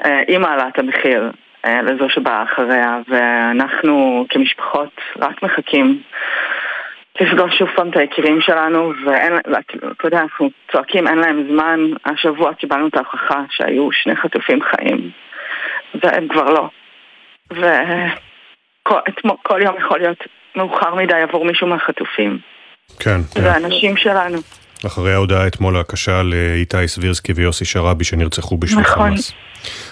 אה, 0.05 0.23
היא 0.27 0.37
מעלה 0.37 0.67
את 0.67 0.79
המחיר 0.79 1.31
אה, 1.65 1.81
לזו 1.81 2.09
שבאה 2.09 2.43
אחריה, 2.43 2.99
ואנחנו 3.07 4.25
כמשפחות 4.29 5.01
רק 5.19 5.43
מחכים 5.43 6.01
לפגוש 7.21 7.57
שוב 7.57 7.69
פעם 7.75 7.89
את 7.89 7.97
היקירים 7.97 8.41
שלנו, 8.41 8.93
ואין, 9.05 9.33
אתה 9.91 10.07
יודע, 10.07 10.19
אנחנו 10.19 10.49
צועקים, 10.71 11.07
אין 11.07 11.17
להם 11.17 11.47
זמן. 11.51 11.79
השבוע 12.05 12.53
קיבלנו 12.53 12.87
את 12.87 12.95
ההוכחה 12.95 13.41
שהיו 13.49 13.91
שני 13.91 14.15
חטופים 14.15 14.59
חיים, 14.61 15.11
והם 16.03 16.27
כבר 16.27 16.49
לא. 16.49 16.69
וכל 18.87 19.61
יום 19.61 19.75
יכול 19.77 19.99
להיות 19.99 20.23
מאוחר 20.55 20.95
מדי 20.95 21.13
עבור 21.13 21.45
מישהו 21.45 21.67
מהחטופים. 21.67 22.39
כן. 22.99 23.19
זה 23.19 23.51
האנשים 23.51 23.97
שלנו. 23.97 24.37
אחרי 24.85 25.13
ההודעה 25.13 25.47
אתמול 25.47 25.77
הקשה 25.77 26.23
לאיתי 26.23 26.87
סבירסקי 26.87 27.33
ויוסי 27.35 27.65
שרעבי 27.65 28.03
שנרצחו 28.03 28.57
בשביל 28.57 28.79
נכון. 28.79 29.09
חמאס. 29.09 29.33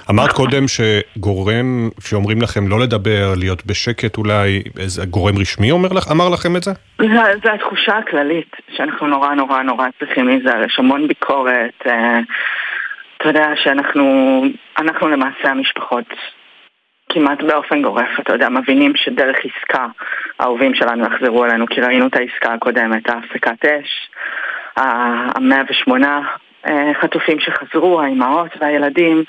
אמרת 0.10 0.30
נכון. 0.30 0.46
קודם 0.46 0.66
שגורם, 0.68 1.90
שאומרים 2.00 2.42
לכם 2.42 2.68
לא 2.68 2.80
לדבר, 2.80 3.34
להיות 3.38 3.66
בשקט 3.66 4.18
אולי, 4.18 4.62
איזה 4.80 5.06
גורם 5.06 5.38
רשמי 5.38 5.72
אומר 5.72 5.90
לך, 5.94 6.12
אמר 6.12 6.30
לכם 6.30 6.56
את 6.56 6.64
זה? 6.64 6.72
זו 7.44 7.50
התחושה 7.56 7.98
הכללית, 7.98 8.56
שאנחנו 8.76 9.08
נורא 9.08 9.34
נורא 9.34 9.62
נורא 9.62 9.88
צריכים 10.00 10.28
להיזהר, 10.28 10.64
יש 10.66 10.76
המון 10.80 11.08
ביקורת. 11.08 11.88
אה, 11.88 12.20
אתה 13.18 13.30
יודע 13.30 13.48
שאנחנו 13.64 14.44
אנחנו 14.78 15.08
למעשה 15.08 15.50
המשפחות 15.50 16.06
כמעט 17.10 17.42
באופן 17.42 17.82
גורף, 17.82 18.20
אתה 18.20 18.34
יודע, 18.34 18.50
מבינים 18.50 18.94
שדרך 18.96 19.36
עסקה 19.38 19.86
האהובים 20.40 20.76
שלנו 20.76 21.06
יחזרו 21.06 21.46
אלינו, 21.46 21.66
כי 21.68 21.82
ראינו 21.82 22.08
את 22.08 22.16
העסקה 22.16 22.54
הקודמת, 22.54 23.10
ההפסקת 23.10 23.66
אש, 23.66 24.10
המאה 24.78 25.62
ושמונה 25.70 26.22
חטופים 27.02 27.40
שחזרו, 27.40 28.02
האימהות 28.02 28.52
והילדים. 28.60 29.24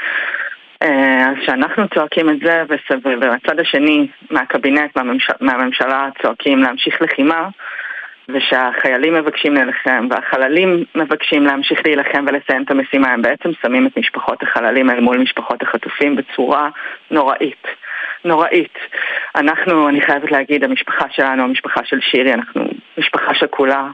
אה, 0.83 1.31
אז 1.31 1.37
כשאנחנו 1.43 1.89
צועקים 1.95 2.31
את 2.31 2.37
זה, 2.45 2.63
ובצד 3.05 3.61
השני, 3.61 4.09
מהקבינט, 4.31 4.97
מהממשלה, 4.97 5.37
מהממשלה 5.41 6.09
צועקים 6.23 6.59
להמשיך 6.59 7.03
לחימה, 7.03 7.49
ושהחיילים 8.29 9.15
מבקשים 9.15 9.55
להילחם 9.55 10.09
והחללים 10.11 10.85
מבקשים 10.95 11.43
להמשיך 11.43 11.81
להילחם 11.85 12.25
ולסיים 12.29 12.63
את 12.63 12.71
המשימה, 12.71 13.13
הם 13.13 13.23
בעצם 13.23 13.51
שמים 13.63 13.87
את 13.87 13.99
משפחות 13.99 14.43
החללים 14.43 14.91
אל 14.91 15.01
מול 15.01 15.19
משפחות 15.19 15.63
החטופים 15.63 16.17
בצורה 16.17 16.69
נוראית. 17.11 17.67
נוראית. 18.25 18.79
אנחנו, 19.37 19.89
אני 19.89 20.01
חייבת 20.01 20.31
להגיד, 20.31 20.65
המשפחה 20.65 21.07
שלנו, 21.11 21.43
המשפחה 21.43 21.85
של 21.85 22.01
שירי, 22.01 22.35
אנחנו 22.35 22.65
משפחה 22.99 23.35
שכולה, 23.35 23.89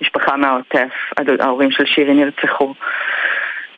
משפחה 0.00 0.36
מהעוטף, 0.36 1.12
ההורים 1.40 1.70
של 1.70 1.84
שירי 1.86 2.14
נרצחו. 2.14 2.74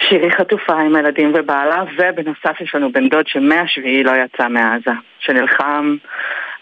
שירי 0.03 0.31
חטופה 0.31 0.81
עם 0.81 0.97
הילדים 0.97 1.32
ובעלה, 1.35 1.85
ובנוסף 1.97 2.61
יש 2.61 2.74
לנו 2.74 2.93
בן 2.93 3.09
דוד 3.09 3.27
שמהשביעי 3.27 4.05
לא 4.05 4.12
יצא 4.24 4.49
מעזה, 4.49 4.90
שנלחם 5.19 5.97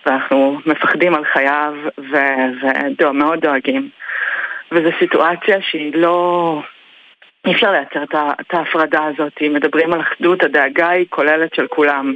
ואנחנו 0.07 0.59
מפחדים 0.67 1.15
על 1.15 1.25
חייו 1.25 1.75
ומאוד 3.01 3.41
דואגים. 3.41 3.89
וזו 4.73 4.89
סיטואציה 4.99 5.57
שהיא 5.61 5.93
לא... 5.95 6.63
אי 7.47 7.53
אפשר 7.53 7.73
לייצר 7.73 8.03
את 8.41 8.55
ההפרדה 8.55 9.05
הזאת, 9.05 9.33
מדברים 9.43 9.93
על 9.93 10.01
אחדות, 10.01 10.43
הדאגה 10.43 10.89
היא 10.89 11.07
כוללת 11.09 11.55
של 11.55 11.67
כולם. 11.67 12.15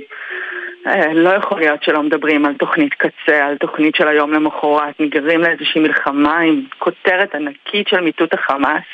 אה, 0.86 1.12
לא 1.14 1.30
יכול 1.30 1.58
להיות 1.58 1.82
שלא 1.82 2.02
מדברים 2.02 2.44
על 2.44 2.54
תוכנית 2.54 2.94
קצה, 2.94 3.46
על 3.46 3.56
תוכנית 3.56 3.94
של 3.94 4.08
היום 4.08 4.32
למחרת, 4.32 5.00
נגררים 5.00 5.40
לאיזושהי 5.40 5.80
מלחמה 5.80 6.38
עם 6.38 6.62
כותרת 6.78 7.34
ענקית 7.34 7.88
של 7.88 8.00
מיטוט 8.00 8.34
החמאס 8.34 8.84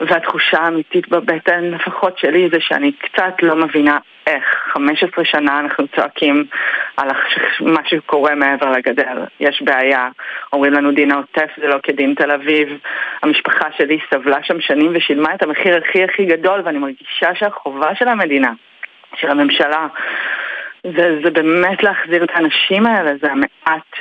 והתחושה 0.00 0.58
האמיתית 0.58 1.08
בבטן, 1.08 1.64
לפחות 1.64 2.18
שלי, 2.18 2.48
זה 2.52 2.60
שאני 2.60 2.92
קצת 2.92 3.42
לא 3.42 3.56
מבינה 3.56 3.98
איך 4.26 4.44
15 4.72 5.24
שנה 5.24 5.60
אנחנו 5.60 5.88
צועקים 5.88 6.44
על 6.96 7.08
מה 7.60 7.80
שקורה 7.84 8.34
מעבר 8.34 8.70
לגדר. 8.70 9.24
יש 9.40 9.62
בעיה, 9.62 10.08
אומרים 10.52 10.72
לנו 10.72 10.92
דין 10.92 11.10
העוטף 11.10 11.50
זה 11.56 11.66
לא 11.66 11.76
כדין 11.82 12.14
תל 12.14 12.30
אביב. 12.30 12.68
המשפחה 13.22 13.68
שלי 13.76 13.98
סבלה 14.10 14.42
שם 14.42 14.60
שנים 14.60 14.92
ושילמה 14.94 15.34
את 15.34 15.42
המחיר 15.42 15.76
הכי 15.76 16.04
הכי 16.04 16.24
גדול, 16.24 16.62
ואני 16.64 16.78
מרגישה 16.78 17.34
שהחובה 17.34 17.94
של 17.94 18.08
המדינה, 18.08 18.52
של 19.16 19.30
הממשלה, 19.30 19.86
זה, 20.96 21.18
זה 21.24 21.30
באמת 21.30 21.82
להחזיר 21.82 22.24
את 22.24 22.30
האנשים 22.34 22.86
האלה, 22.86 23.12
זה 23.20 23.28
המעט 23.32 23.96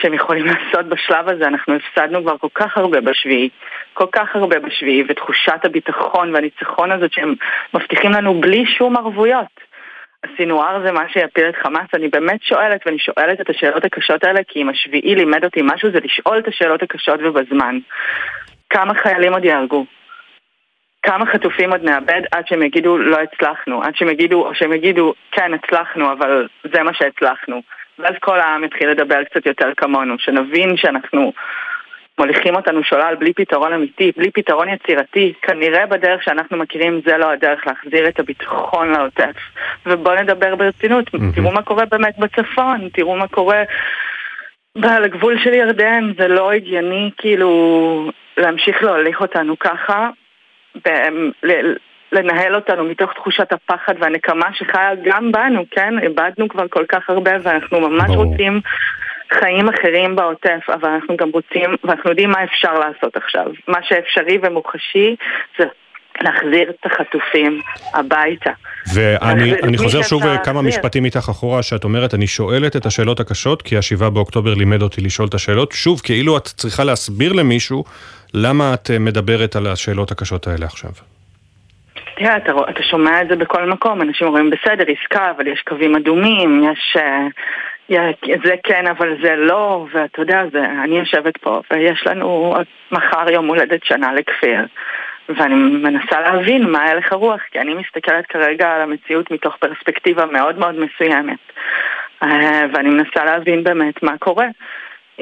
שהם 0.00 0.14
יכולים 0.14 0.46
לעשות 0.46 0.86
בשלב 0.86 1.28
הזה. 1.28 1.46
אנחנו 1.46 1.74
הפסדנו 1.74 2.22
כבר 2.22 2.38
כל 2.38 2.48
כך 2.54 2.78
הרבה 2.78 3.00
בשביעי, 3.00 3.48
כל 3.92 4.06
כך 4.12 4.36
הרבה 4.36 4.58
בשביעי, 4.58 5.04
ותחושת 5.08 5.64
הביטחון 5.64 6.34
והניצחון 6.34 6.92
הזאת 6.92 7.12
שהם 7.12 7.34
מבטיחים 7.74 8.10
לנו 8.10 8.40
בלי 8.40 8.66
שום 8.66 8.96
ערבויות. 8.96 9.72
הסינואר 10.24 10.82
זה 10.86 10.92
מה 10.92 11.08
שיפיל 11.08 11.48
את 11.48 11.56
חמאס, 11.56 11.88
אני 11.94 12.08
באמת 12.08 12.42
שואלת, 12.42 12.80
ואני 12.86 12.98
שואלת 12.98 13.40
את 13.40 13.50
השאלות 13.50 13.84
הקשות 13.84 14.24
האלה, 14.24 14.40
כי 14.48 14.62
אם 14.62 14.68
השביעי 14.68 15.14
לימד 15.14 15.44
אותי 15.44 15.60
משהו 15.62 15.90
זה 15.90 15.98
לשאול 16.04 16.38
את 16.38 16.48
השאלות 16.48 16.82
הקשות 16.82 17.20
ובזמן. 17.22 17.78
כמה 18.70 18.94
חיילים 18.94 19.32
עוד 19.32 19.44
יהרגו? 19.44 19.86
כמה 21.02 21.26
חטופים 21.26 21.72
עוד 21.72 21.84
נאבד 21.84 22.22
עד 22.32 22.46
שהם 22.46 22.62
יגידו 22.62 22.98
לא 22.98 23.18
הצלחנו, 23.20 23.82
עד 23.82 23.96
שהם 23.96 24.08
יגידו, 24.08 24.46
או 24.46 24.54
שהם 24.54 24.72
יגידו 24.72 25.14
כן 25.32 25.54
הצלחנו, 25.54 26.12
אבל 26.12 26.48
זה 26.72 26.82
מה 26.82 26.94
שהצלחנו. 26.94 27.62
ואז 27.98 28.14
כל 28.20 28.40
העם 28.40 28.64
יתחיל 28.64 28.90
לדבר 28.90 29.24
קצת 29.24 29.46
יותר 29.46 29.68
כמונו, 29.76 30.14
שנבין 30.18 30.76
שאנחנו 30.76 31.32
מוליכים 32.18 32.56
אותנו 32.56 32.84
שולל 32.84 33.14
בלי 33.18 33.32
פתרון 33.32 33.72
אמיתי, 33.72 34.12
בלי 34.16 34.30
פתרון 34.30 34.68
יצירתי. 34.68 35.32
כנראה 35.42 35.86
בדרך 35.86 36.22
שאנחנו 36.22 36.56
מכירים 36.56 37.00
זה 37.06 37.16
לא 37.16 37.30
הדרך 37.30 37.66
להחזיר 37.66 38.08
את 38.08 38.20
הביטחון 38.20 38.92
לעוטף. 38.92 39.36
ובואו 39.86 40.22
נדבר 40.22 40.54
ברצינות, 40.54 41.08
mm-hmm. 41.08 41.34
תראו 41.34 41.52
מה 41.52 41.62
קורה 41.62 41.84
באמת 41.84 42.18
בצפון, 42.18 42.88
תראו 42.92 43.16
מה 43.16 43.28
קורה 43.28 43.62
על 44.82 45.04
הגבול 45.04 45.38
של 45.38 45.54
ירדן, 45.54 46.12
זה 46.18 46.28
לא 46.28 46.52
הגיוני 46.52 47.10
כאילו 47.18 48.10
להמשיך 48.36 48.82
להוליך 48.82 49.20
אותנו 49.20 49.58
ככה. 49.58 50.10
לנהל 52.12 52.54
אותנו 52.54 52.84
מתוך 52.84 53.12
תחושת 53.12 53.52
הפחד 53.52 53.94
והנקמה 54.00 54.46
שחיה 54.54 54.90
גם 55.04 55.32
בנו, 55.32 55.64
כן? 55.70 55.94
איבדנו 56.02 56.48
כבר 56.48 56.68
כל 56.70 56.84
כך 56.88 57.10
הרבה 57.10 57.30
ואנחנו 57.42 57.80
ממש 57.80 58.08
ברור. 58.08 58.24
רוצים 58.24 58.60
חיים 59.40 59.68
אחרים 59.68 60.16
בעוטף, 60.16 60.60
אבל 60.68 60.88
אנחנו 60.88 61.16
גם 61.16 61.30
רוצים, 61.32 61.76
ואנחנו 61.84 62.10
יודעים 62.10 62.30
מה 62.30 62.44
אפשר 62.44 62.74
לעשות 62.78 63.16
עכשיו. 63.16 63.46
מה 63.68 63.78
שאפשרי 63.82 64.38
ומוחשי 64.42 65.16
זה 65.58 65.64
להחזיר 66.20 66.70
את 66.70 66.86
החטופים 66.92 67.60
הביתה. 67.94 68.50
ואני 68.94 69.78
חוזר 69.78 70.02
שוב 70.02 70.22
כמה 70.44 70.62
משפטים 70.62 71.04
איתך 71.04 71.28
אחורה, 71.30 71.62
שאת 71.62 71.84
אומרת, 71.84 72.14
אני 72.14 72.26
שואלת 72.26 72.76
את 72.76 72.86
השאלות 72.86 73.20
הקשות, 73.20 73.62
כי 73.62 73.76
השבעה 73.76 74.10
באוקטובר 74.10 74.54
לימד 74.54 74.82
אותי 74.82 75.00
לשאול 75.00 75.28
את 75.28 75.34
השאלות. 75.34 75.72
שוב, 75.72 76.00
כאילו 76.04 76.36
את 76.36 76.44
צריכה 76.44 76.84
להסביר 76.84 77.32
למישהו 77.32 77.84
למה 78.34 78.74
את 78.74 78.90
מדברת 79.00 79.56
על 79.56 79.66
השאלות 79.66 80.10
הקשות 80.10 80.46
האלה 80.46 80.66
עכשיו. 80.66 80.90
תראה, 82.16 82.36
אתה, 82.36 82.52
אתה 82.70 82.82
שומע 82.82 83.22
את 83.22 83.28
זה 83.28 83.36
בכל 83.36 83.64
מקום, 83.66 84.02
אנשים 84.02 84.26
אומרים 84.26 84.50
בסדר, 84.50 84.84
עסקה, 84.88 85.30
אבל 85.30 85.46
יש 85.46 85.62
קווים 85.62 85.96
אדומים, 85.96 86.64
יש... 86.72 86.96
Uh, 86.96 87.32
זה 88.44 88.54
כן, 88.62 88.86
אבל 88.86 89.16
זה 89.22 89.36
לא, 89.36 89.86
ואתה 89.92 90.22
יודע, 90.22 90.42
זה, 90.52 90.64
אני 90.84 90.98
יושבת 90.98 91.36
פה, 91.36 91.60
ויש 91.70 92.06
לנו 92.06 92.54
מחר 92.92 93.30
יום 93.30 93.46
הולדת 93.46 93.84
שנה 93.84 94.12
לכפיר, 94.12 94.60
ואני 95.28 95.54
מנסה 95.54 96.20
להבין 96.20 96.70
מה 96.70 96.82
הלך 96.82 97.12
הרוח, 97.12 97.40
כי 97.50 97.60
אני 97.60 97.74
מסתכלת 97.74 98.26
כרגע 98.26 98.70
על 98.70 98.80
המציאות 98.80 99.30
מתוך 99.30 99.56
פרספקטיבה 99.56 100.26
מאוד 100.26 100.58
מאוד 100.58 100.74
מסוימת, 100.74 101.38
uh, 102.24 102.26
ואני 102.72 102.88
מנסה 102.88 103.24
להבין 103.24 103.64
באמת 103.64 104.02
מה 104.02 104.18
קורה. 104.18 104.46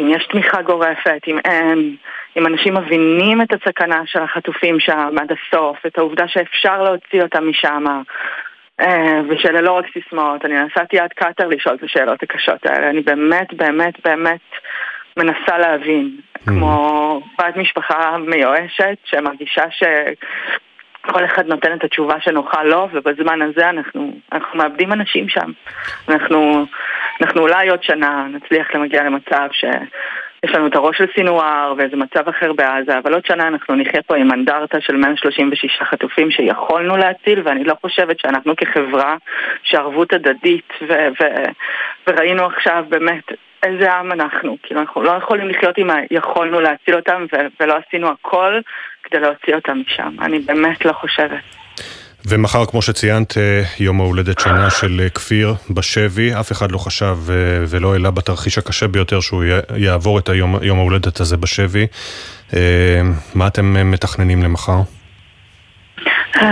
אם 0.01 0.09
יש 0.09 0.27
תמיכה 0.27 0.63
גורפת, 0.63 1.21
אם 1.29 1.39
אין, 1.45 1.97
אם 2.37 2.47
אנשים 2.47 2.75
מבינים 2.75 3.43
את 3.43 3.53
הסכנה 3.53 4.03
של 4.07 4.23
החטופים 4.23 4.81
שם 4.81 5.15
עד 5.21 5.33
הסוף, 5.33 5.87
את 5.87 5.99
העובדה 5.99 6.29
שאפשר 6.29 6.83
להוציא 6.83 7.23
אותם 7.23 7.49
משם, 7.49 7.85
אה, 8.81 9.21
ושאלה 9.29 9.61
לא 9.61 9.73
רק 9.73 9.85
סיסמאות. 9.93 10.45
אני 10.45 10.55
נסעתי 10.55 10.99
עד 10.99 11.13
קטר 11.13 11.49
לשאול 11.49 11.75
את 11.75 11.83
השאלות 11.83 12.23
הקשות 12.23 12.67
האלה. 12.67 12.91
אני 12.91 13.01
באמת, 13.01 13.55
באמת, 13.55 13.95
באמת 14.05 14.41
מנסה 15.17 15.59
להבין. 15.59 16.11
Mm. 16.37 16.41
כמו 16.47 17.21
בת 17.39 17.57
משפחה 17.57 18.17
מיואשת 18.19 18.99
שמרגישה 19.05 19.71
ש... 19.71 19.83
כל 21.03 21.25
אחד 21.25 21.47
נותן 21.47 21.73
את 21.73 21.85
התשובה 21.85 22.21
שנוחה 22.21 22.65
לו, 22.65 22.89
ובזמן 22.93 23.43
הזה 23.43 23.71
אנחנו, 23.71 24.13
אנחנו 24.33 24.59
מאבדים 24.59 24.93
אנשים 24.93 25.29
שם. 25.29 25.53
אנחנו, 26.09 26.67
אנחנו 27.21 27.41
אולי 27.41 27.69
עוד 27.69 27.83
שנה 27.83 28.27
נצליח 28.31 28.75
למגיע 28.75 29.03
למצב 29.05 29.49
שיש 29.53 30.55
לנו 30.55 30.67
את 30.67 30.77
הראש 30.77 30.99
של 30.99 31.07
סינואר 31.15 31.75
ואיזה 31.77 31.97
מצב 31.97 32.29
אחר 32.29 32.53
בעזה, 32.53 32.99
אבל 32.99 33.15
עוד 33.15 33.27
שנה 33.27 33.49
אנחנו 33.49 33.75
נחיה 33.75 34.03
פה 34.03 34.17
עם 34.17 34.33
אנדרטה 34.33 34.81
של 34.81 34.97
136 34.97 35.83
חטופים 35.83 36.31
שיכולנו 36.31 36.97
להציל, 36.97 37.43
ואני 37.45 37.65
לא 37.65 37.75
חושבת 37.81 38.21
שאנחנו 38.21 38.57
כחברה, 38.57 39.17
שערבות 39.63 40.13
הדדית, 40.13 40.73
ו- 40.89 41.09
ו- 41.21 41.51
וראינו 42.07 42.47
עכשיו 42.47 42.85
באמת 42.89 43.25
איזה 43.63 43.93
עם 43.93 44.13
אנחנו. 44.13 44.57
כאילו 44.63 44.81
אנחנו 44.81 45.03
לא 45.03 45.11
יכולים 45.11 45.49
לחיות 45.49 45.79
עם 45.79 45.91
היכולנו 45.91 46.61
להציל 46.61 46.95
אותם 46.97 47.27
ו- 47.33 47.47
ולא 47.61 47.75
עשינו 47.87 48.09
הכל 48.09 48.61
כדי 49.11 49.21
להוציא 49.21 49.55
אותם 49.55 49.79
משם. 49.87 50.17
אני 50.21 50.39
באמת 50.39 50.85
לא 50.85 50.93
חושבת. 50.93 51.41
ומחר, 52.29 52.67
כמו 52.67 52.83
שציינת, 52.83 53.39
אה, 53.39 53.63
יום 53.81 54.01
ההולדת 54.01 54.39
שנה 54.41 54.71
של 54.71 55.01
אה, 55.01 55.11
כפיר 55.11 55.55
בשבי, 55.71 56.31
אף 56.41 56.53
אחד 56.53 56.73
לא 56.73 56.79
חשב 56.79 57.17
אה, 57.31 57.35
ולא 57.69 57.93
העלה 57.93 58.11
בתרחיש 58.11 58.59
הקשה 58.59 58.89
ביותר 58.89 59.21
שהוא 59.21 59.45
יעבור 59.77 60.19
את 60.19 60.29
היום, 60.29 60.57
יום 60.63 60.79
ההולדת 60.79 61.21
הזה 61.21 61.37
בשבי. 61.37 61.87
מה 63.35 63.47
אתם 63.47 63.91
מתכננים 63.91 64.43
למחר? 64.43 64.81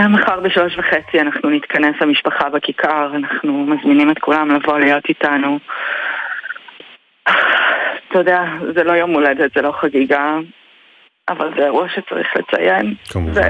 מחר 0.08 0.40
בשלוש 0.40 0.78
וחצי 0.78 1.20
אנחנו 1.20 1.50
נתכנס 1.50 1.94
המשפחה 2.00 2.48
בכיכר, 2.48 3.10
אנחנו 3.14 3.66
מזמינים 3.66 4.10
את 4.10 4.18
כולם 4.18 4.50
לבוא 4.50 4.78
להיות 4.78 5.04
איתנו. 5.08 5.58
אתה 8.08 8.18
יודע, 8.18 8.42
זה 8.74 8.84
לא 8.84 8.92
יום 8.92 9.10
הולדת, 9.10 9.50
זה 9.54 9.62
לא 9.62 9.72
חגיגה, 9.80 10.36
אבל 11.28 11.50
זה 11.56 11.64
אירוע 11.64 11.88
שצריך 11.88 12.28
לציין. 12.36 12.94
כמובן. 13.10 13.40
ו... 13.40 13.44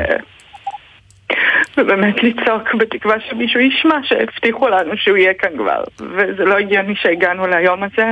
ובאמת 1.77 2.23
לצעוק 2.23 2.75
בתקווה 2.75 3.17
שמישהו 3.21 3.61
ישמע 3.61 3.97
שהבטיחו 4.03 4.69
לנו 4.69 4.97
שהוא 4.97 5.17
יהיה 5.17 5.35
כאן 5.35 5.51
כבר, 5.59 5.85
וזה 6.01 6.45
לא 6.45 6.59
הגיוני 6.59 6.95
שהגענו 6.97 7.47
ליום 7.47 7.83
הזה, 7.83 8.11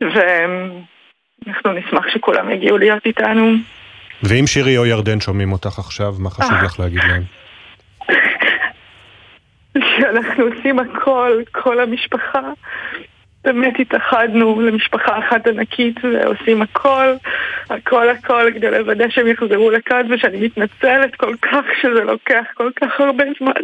ואנחנו 0.00 1.72
נשמח 1.72 2.08
שכולם 2.08 2.50
יגיעו 2.50 2.78
להיות 2.78 3.06
איתנו. 3.06 3.52
ואם 4.22 4.46
שירי 4.46 4.78
או 4.78 4.86
ירדן 4.86 5.20
שומעים 5.20 5.52
אותך 5.52 5.78
עכשיו, 5.78 6.14
מה 6.18 6.30
חשוב 6.30 6.52
אה. 6.52 6.62
לך 6.64 6.80
להגיד 6.80 7.00
להם? 7.08 7.22
שאנחנו 9.96 10.44
עושים 10.44 10.78
הכל, 10.78 11.42
כל 11.52 11.80
המשפחה. 11.80 12.40
באמת 13.44 13.74
התאחדנו 13.78 14.60
למשפחה 14.60 15.18
אחת 15.18 15.46
ענקית 15.46 15.96
ועושים 16.02 16.62
הכל, 16.62 17.14
הכל 17.70 18.08
הכל 18.08 18.50
כדי 18.54 18.70
לוודא 18.70 19.08
שהם 19.08 19.26
יחזרו 19.26 19.70
לכאן 19.70 20.12
ושאני 20.12 20.40
מתנצלת 20.40 21.14
כל 21.16 21.34
כך 21.42 21.64
שזה 21.82 22.04
לוקח 22.04 22.44
כל 22.54 22.70
כך 22.76 23.00
הרבה 23.00 23.24
זמן. 23.40 23.62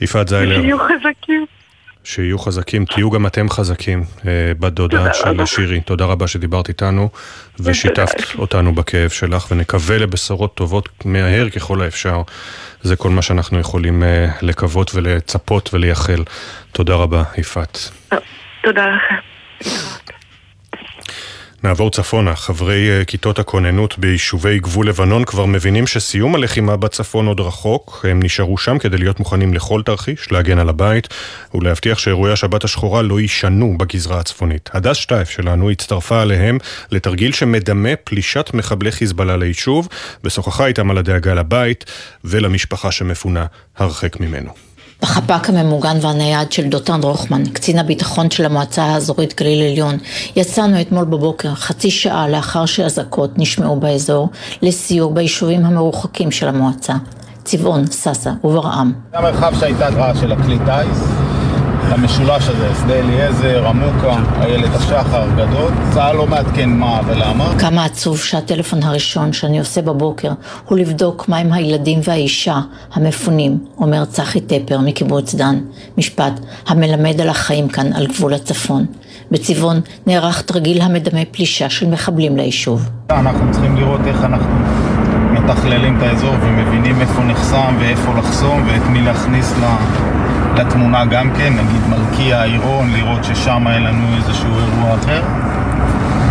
יפעת 0.00 0.28
זיילר, 0.28 0.60
שיהיו 0.60 0.78
חזקים. 0.78 1.46
שיהיו 2.08 2.38
חזקים, 2.38 2.84
תהיו 2.84 3.10
גם 3.10 3.26
אתם 3.26 3.50
חזקים 3.50 4.04
אה, 4.26 4.52
בדודה 4.60 5.14
של. 5.14 5.46
שירי. 5.46 5.80
תודה 5.80 6.04
רבה 6.04 6.26
שדיברת 6.28 6.68
איתנו 6.68 7.08
ושיתפת 7.60 8.22
אותנו 8.38 8.74
בכאב 8.74 9.10
שלך, 9.10 9.46
ונקווה 9.50 9.98
לבשורות 9.98 10.54
טובות 10.54 10.88
מהר 11.04 11.50
ככל 11.50 11.82
האפשר. 11.82 12.22
זה 12.82 12.96
כל 12.96 13.10
מה 13.10 13.22
שאנחנו 13.22 13.58
יכולים 13.58 14.02
אה, 14.02 14.26
לקוות 14.42 14.94
ולצפות 14.94 15.74
ולייחל. 15.74 16.24
תודה 16.72 16.94
רבה, 16.94 17.22
יפעת. 17.38 17.90
תודה 18.62 18.86
לכם. 18.86 19.14
נעבור 21.62 21.90
צפונה. 21.90 22.36
חברי 22.36 22.90
אה, 22.90 23.04
כיתות 23.04 23.38
הכוננות 23.38 23.98
ביישובי 23.98 24.58
גבול 24.58 24.88
לבנון 24.88 25.24
כבר 25.24 25.46
מבינים 25.46 25.86
שסיום 25.86 26.34
הלחימה 26.34 26.76
בצפון 26.76 27.26
עוד 27.26 27.40
רחוק. 27.40 28.06
הם 28.08 28.22
נשארו 28.22 28.58
שם 28.58 28.78
כדי 28.78 28.98
להיות 28.98 29.18
מוכנים 29.18 29.54
לכל 29.54 29.82
תרחיש, 29.82 30.32
להגן 30.32 30.58
על 30.58 30.68
הבית 30.68 31.08
ולהבטיח 31.54 31.98
שאירועי 31.98 32.32
השבת 32.32 32.64
השחורה 32.64 33.02
לא 33.02 33.20
יישנו 33.20 33.78
בגזרה 33.78 34.20
הצפונית. 34.20 34.70
הדס 34.72 34.96
שטייף 34.96 35.30
שלנו 35.30 35.70
הצטרפה 35.70 36.22
עליהם 36.22 36.58
לתרגיל 36.90 37.32
שמדמה 37.32 37.96
פלישת 38.04 38.50
מחבלי 38.54 38.92
חיזבאללה 38.92 39.36
ליישוב, 39.36 39.88
ושוחחה 40.24 40.66
איתם 40.66 40.90
על 40.90 40.98
הדאגה 40.98 41.34
לבית 41.34 41.84
ולמשפחה 42.24 42.92
שמפונה 42.92 43.46
הרחק 43.76 44.20
ממנו. 44.20 44.67
בחפ"ק 45.02 45.48
הממוגן 45.48 45.96
והנייד 46.00 46.52
של 46.52 46.68
דותן 46.68 47.00
רוחמן, 47.02 47.44
קצין 47.46 47.78
הביטחון 47.78 48.30
של 48.30 48.44
המועצה 48.44 48.82
האזורית 48.82 49.40
גליל 49.40 49.70
עליון, 49.70 49.96
יצאנו 50.36 50.80
אתמול 50.80 51.04
בבוקר, 51.04 51.54
חצי 51.54 51.90
שעה 51.90 52.28
לאחר 52.28 52.66
שאזעקות 52.66 53.38
נשמעו 53.38 53.80
באזור, 53.80 54.28
לסיור 54.62 55.14
ביישובים 55.14 55.64
המרוחקים 55.64 56.30
של 56.30 56.48
המועצה. 56.48 56.94
צבעון, 57.44 57.86
סאסא 57.86 58.30
וברעם. 58.44 58.92
זה 59.10 59.18
המרחב 59.18 59.52
שהייתה 59.60 59.88
התראה 59.88 60.16
של 60.20 60.32
הכלי 60.32 60.58
טיס, 60.58 60.98
המשולש 61.92 62.48
הזה, 62.48 62.68
שדה 62.82 62.94
אליעזר, 62.94 63.66
עמוקה, 63.68 64.16
איילת 64.42 64.74
השחר, 64.74 65.26
גדות. 65.36 65.72
צה"ל 65.94 66.16
לא 66.16 66.26
מעדכן 66.26 66.70
מה 66.70 67.00
ולמה. 67.06 67.52
כמה 67.58 67.84
עצוב 67.84 68.18
שהטלפון 68.18 68.82
הראשון 68.82 69.32
שאני 69.32 69.58
עושה 69.58 69.82
בבוקר 69.82 70.32
הוא 70.64 70.78
לבדוק 70.78 71.28
מהם 71.28 71.52
הילדים 71.52 72.00
והאישה 72.04 72.60
המפונים, 72.92 73.58
אומר 73.78 74.04
צחי 74.04 74.40
טפר 74.40 74.80
מקיבוץ 74.80 75.34
דן. 75.34 75.58
משפט 75.98 76.32
המלמד 76.68 77.20
על 77.20 77.28
החיים 77.28 77.68
כאן 77.68 77.92
על 77.92 78.06
גבול 78.06 78.34
הצפון. 78.34 78.86
בצבעון 79.30 79.80
נערך 80.06 80.42
תרגיל 80.42 80.80
המדמה 80.82 81.20
פלישה 81.30 81.70
של 81.70 81.86
מחבלים 81.86 82.36
ליישוב. 82.36 82.88
אנחנו 83.10 83.50
צריכים 83.52 83.76
לראות 83.76 84.00
איך 84.06 84.24
אנחנו 84.24 84.54
מתכללים 85.32 85.96
את 85.98 86.02
האזור 86.02 86.34
ומבינים 86.42 87.00
איפה 87.00 87.22
נחסם 87.22 87.76
ואיפה 87.78 88.12
לחסום 88.18 88.62
ואת 88.66 88.82
מי 88.90 89.00
להכניס 89.02 89.52
ל- 89.62 90.07
לתמונה 90.58 91.04
גם 91.04 91.30
כן, 91.36 91.52
נגיד 91.52 91.82
מלכיה, 91.88 92.42
עירון, 92.42 92.92
לראות 92.92 93.24
ששם 93.24 93.64
אין 93.68 93.82
לנו 93.82 94.16
איזשהו 94.16 94.48
אירוע 94.58 94.94
אחר. 94.94 95.22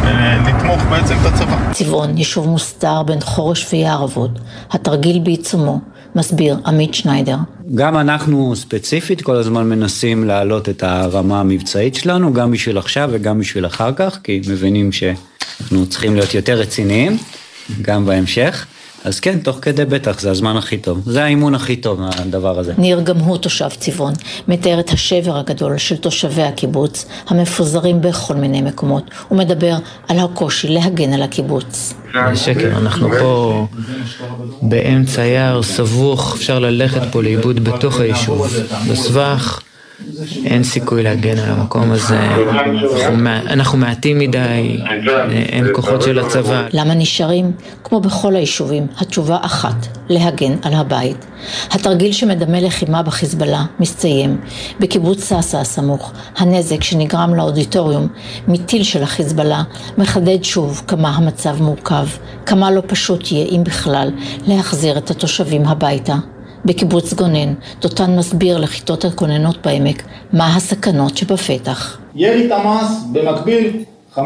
ולתמוך 0.03 0.81
בעצם 0.89 1.15
את 1.21 1.33
הצבא. 1.33 1.71
צבעון, 1.71 2.17
יישוב 2.17 2.47
מוסתר 2.47 3.03
בין 3.03 3.21
חורש 3.21 3.67
ויערבות. 3.73 4.31
התרגיל 4.71 5.19
בעיצומו, 5.19 5.79
מסביר 6.15 6.57
עמית 6.65 6.93
שניידר. 6.93 7.37
גם 7.75 7.97
אנחנו 7.97 8.55
ספציפית 8.55 9.21
כל 9.21 9.35
הזמן 9.35 9.69
מנסים 9.69 10.23
להעלות 10.23 10.69
את 10.69 10.83
הרמה 10.83 11.39
המבצעית 11.39 11.95
שלנו, 11.95 12.33
גם 12.33 12.51
בשביל 12.51 12.77
עכשיו 12.77 13.09
וגם 13.11 13.39
בשביל 13.39 13.65
אחר 13.65 13.91
כך, 13.95 14.19
כי 14.23 14.41
מבינים 14.49 14.91
שאנחנו 14.91 15.85
צריכים 15.85 16.15
להיות 16.15 16.33
יותר 16.33 16.53
רציניים, 16.53 17.17
גם 17.81 18.05
בהמשך. 18.05 18.65
אז 19.07 19.19
כן, 19.19 19.39
תוך 19.39 19.59
כדי 19.61 19.85
בטח, 19.85 20.19
זה 20.19 20.31
הזמן 20.31 20.57
הכי 20.57 20.77
טוב. 20.77 21.01
זה 21.05 21.23
האימון 21.23 21.55
הכי 21.55 21.75
טוב, 21.75 21.99
הדבר 22.03 22.59
הזה. 22.59 22.73
ניר 22.77 23.01
גם 23.01 23.17
הוא 23.17 23.37
תושב 23.37 23.69
צבעון, 23.69 24.13
מתאר 24.47 24.79
את 24.79 24.89
השבר 24.89 25.37
הגדול 25.37 25.77
של 25.77 25.97
תושבי 25.97 26.41
הקיבוץ, 26.41 27.05
המפוזרים 27.27 28.01
בכל 28.01 28.35
מיני 28.35 28.61
מקומות, 28.61 29.03
ומדבר 29.31 29.75
על 30.07 30.19
הקושי 30.19 30.67
להגן 30.67 31.13
על 31.13 31.21
הקיבוץ. 31.21 31.93
זה 32.13 32.35
שקר, 32.35 32.77
אנחנו 32.77 33.09
פה 33.19 33.67
באמצע 34.61 35.25
יער 35.25 35.63
סבוך, 35.63 36.35
אפשר 36.35 36.59
ללכת 36.59 37.01
פה 37.11 37.23
לאיבוד 37.23 37.63
בתוך 37.63 37.99
היישוב. 37.99 38.47
בסבך 38.91 39.61
אין 40.45 40.63
סיכוי 40.63 41.03
להגן 41.03 41.37
על 41.39 41.49
המקום 41.51 41.91
הזה, 41.91 42.19
אנחנו, 42.19 43.17
מע- 43.17 43.41
אנחנו 43.41 43.77
מעטים 43.77 44.19
מדי, 44.19 44.77
אין 45.31 45.65
כוחות 45.73 46.01
של 46.01 46.19
הצבא. 46.19 46.63
למה 46.73 46.93
נשארים? 46.93 47.51
כמו 47.83 47.99
בכל 47.99 48.35
היישובים, 48.35 48.87
התשובה 48.97 49.37
אחת, 49.41 49.87
להגן 50.09 50.55
על 50.61 50.73
הבית. 50.73 51.25
התרגיל 51.71 52.11
שמדמה 52.11 52.59
לחימה 52.59 53.03
בחיזבאללה 53.03 53.65
מסתיים. 53.79 54.37
בקיבוץ 54.79 55.23
סאסא 55.23 55.57
הסמוך, 55.57 56.11
הנזק 56.37 56.83
שנגרם 56.83 57.35
לאודיטוריום 57.35 58.07
מטיל 58.47 58.83
של 58.83 59.03
החיזבאללה 59.03 59.63
מחדד 59.97 60.43
שוב 60.43 60.81
כמה 60.87 61.09
המצב 61.09 61.61
מורכב, 61.61 62.07
כמה 62.45 62.71
לא 62.71 62.81
פשוט 62.87 63.31
יהיה, 63.31 63.45
אם 63.45 63.63
בכלל, 63.63 64.11
להחזיר 64.47 64.97
את 64.97 65.11
התושבים 65.11 65.65
הביתה. 65.65 66.15
בקיבוץ 66.67 67.13
גונן, 67.13 67.53
דותן 67.81 68.15
מסביר 68.17 68.57
לכיתות 68.57 69.05
הכוננות 69.05 69.57
בעמק 69.65 70.03
מה 70.33 70.55
הסכנות 70.55 71.17
שבפתח. 71.17 71.97
ירי 72.15 72.47
תמ"ס 72.47 73.03
במקביל 73.11 73.83
15-20 74.15 74.19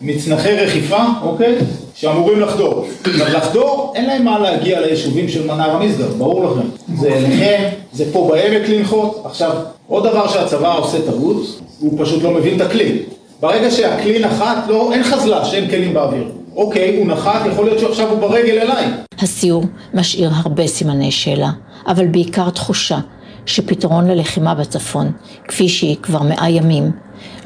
מצנחי 0.00 0.52
רכיפה, 0.52 1.04
אוקיי? 1.22 1.58
שאמורים 1.94 2.40
לחדור. 2.40 2.86
לחדור, 3.06 3.92
אין 3.96 4.06
להם 4.06 4.24
מה 4.24 4.38
להגיע 4.38 4.80
ליישובים 4.80 5.28
של 5.28 5.46
מנר 5.46 5.70
המסדר, 5.70 6.08
ברור 6.18 6.44
לכם. 6.44 6.68
זה 6.96 7.08
אליכם, 7.08 7.62
זה 7.92 8.04
פה 8.12 8.30
בעמק 8.30 8.68
לנחות. 8.68 9.22
עכשיו, 9.24 9.52
עוד 9.86 10.06
דבר 10.06 10.28
שהצבא 10.28 10.78
עושה 10.78 10.98
טעות, 11.06 11.60
הוא 11.80 12.04
פשוט 12.04 12.22
לא 12.22 12.30
מבין 12.30 12.56
את 12.56 12.60
הכלי. 12.60 13.02
ברגע 13.40 13.70
שהכלי 13.70 14.18
נחת, 14.18 14.56
לא, 14.68 14.92
אין 14.92 15.02
חזל"ש, 15.02 15.54
אין 15.54 15.70
כלים 15.70 15.94
באוויר. 15.94 16.28
אוקיי, 16.56 16.96
הוא 16.98 17.06
נחת, 17.06 17.46
יכול 17.52 17.64
להיות 17.64 17.78
שעכשיו 17.78 18.08
הוא 18.08 18.18
ברגל 18.18 18.58
אליי. 18.58 18.86
הסיור 19.18 19.64
משאיר 19.94 20.30
הרבה 20.34 20.66
סימני 20.66 21.10
שאלה, 21.10 21.50
אבל 21.86 22.06
בעיקר 22.06 22.50
תחושה 22.50 22.98
שפתרון 23.46 24.08
ללחימה 24.08 24.54
בצפון, 24.54 25.12
כפי 25.48 25.68
שהיא 25.68 25.96
כבר 26.02 26.22
מאה 26.22 26.50
ימים, 26.50 26.90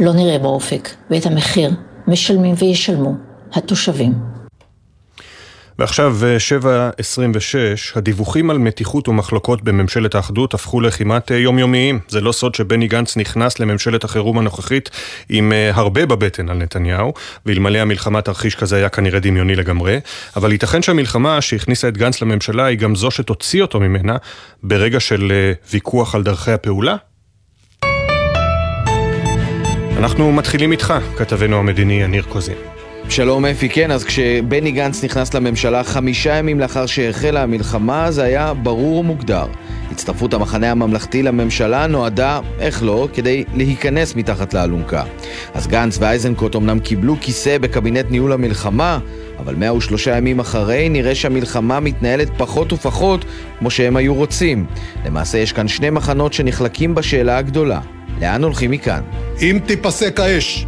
לא 0.01 0.13
נראה 0.13 0.39
באופק, 0.39 0.89
ואת 1.11 1.27
המחיר 1.27 1.71
משלמים 2.09 2.55
וישלמו 2.59 3.13
התושבים. 3.53 4.44
ועכשיו 5.79 6.17
7.26, 6.63 6.67
הדיווחים 7.95 8.51
על 8.51 8.59
מתיחות 8.59 9.09
ומחלוקות 9.09 9.63
בממשלת 9.63 10.15
האחדות 10.15 10.55
הפכו 10.55 10.81
לכמעט 10.81 11.33
אה, 11.33 11.37
יומיומיים. 11.37 11.99
זה 12.09 12.21
לא 12.21 12.33
סוד 12.33 12.55
שבני 12.55 12.89
גנץ 12.89 13.17
נכנס 13.17 13.59
לממשלת 13.59 14.05
החירום 14.05 14.39
הנוכחית 14.39 14.91
עם 15.29 15.53
אה, 15.53 15.71
הרבה 15.75 16.07
בבטן 16.07 16.49
על 16.49 16.57
נתניהו, 16.57 17.13
ואלמלא 17.47 17.79
המלחמה 17.79 18.23
תרחיש 18.23 18.55
כזה 18.55 18.77
היה 18.77 18.89
כנראה 18.89 19.21
דמיוני 19.21 19.57
לגמרי, 19.57 20.01
אבל 20.37 20.53
ייתכן 20.53 20.83
שהמלחמה 20.83 21.41
שהכניסה 21.41 21.89
את 21.89 21.97
גנץ 21.97 22.23
לממשלה 22.23 22.65
היא 22.65 22.79
גם 22.79 22.95
זו 22.95 23.11
שתוציא 23.11 23.63
אותו 23.63 23.81
ממנה 23.81 24.17
ברגע 24.63 25.01
של 25.01 25.33
אה, 25.33 25.53
ויכוח 25.73 26.15
על 26.15 26.23
דרכי 26.23 26.53
הפעולה? 26.53 26.97
אנחנו 29.99 30.33
מתחילים 30.33 30.73
איתך, 30.73 30.95
כתבנו 31.17 31.57
המדיני 31.59 32.03
יניר 32.03 32.23
קוזין. 32.23 32.57
שלום 33.09 33.45
אפי, 33.45 33.69
כן, 33.69 33.91
אז 33.91 34.05
כשבני 34.05 34.71
גנץ 34.71 35.05
נכנס 35.05 35.35
לממשלה 35.35 35.85
חמישה 35.85 36.35
ימים 36.35 36.61
לאחר 36.61 36.87
שהחלה 36.87 37.43
המלחמה, 37.43 38.11
זה 38.11 38.23
היה 38.23 38.55
ברור 38.55 38.97
ומוגדר. 38.97 39.47
הצטרפות 39.91 40.35
המחנה 40.35 40.71
הממלכתי 40.71 41.23
לממשלה 41.23 41.87
נועדה, 41.87 42.41
איך 42.59 42.83
לא, 42.83 43.09
כדי 43.13 43.45
להיכנס 43.55 44.15
מתחת 44.17 44.55
לאלונקה. 44.55 45.05
אז 45.55 45.67
גנץ 45.67 45.99
ואייזנקוט 46.01 46.57
אמנם 46.57 46.79
קיבלו 46.79 47.17
כיסא 47.21 47.59
בקבינט 47.59 48.07
ניהול 48.11 48.33
המלחמה, 48.33 48.99
אבל 49.39 49.55
103 49.55 50.07
ימים 50.07 50.41
אחרי 50.41 50.89
נראה 50.89 51.15
שהמלחמה 51.15 51.81
מתנהלת 51.81 52.29
פחות 52.37 52.73
ופחות 52.73 53.25
כמו 53.59 53.71
שהם 53.71 53.97
היו 53.97 54.15
רוצים. 54.15 54.67
למעשה 55.07 55.39
יש 55.39 55.53
כאן 55.53 55.69
שני 55.69 55.91
מחנות 55.91 56.33
שנחלקים 56.33 56.95
בשאלה 56.95 57.39
הגדולה. 57.39 57.81
לאן 58.21 58.45
הולכים 58.45 58.71
מכאן? 58.71 59.01
אם 59.41 59.59
תיפסק 59.67 60.21
האש, 60.21 60.67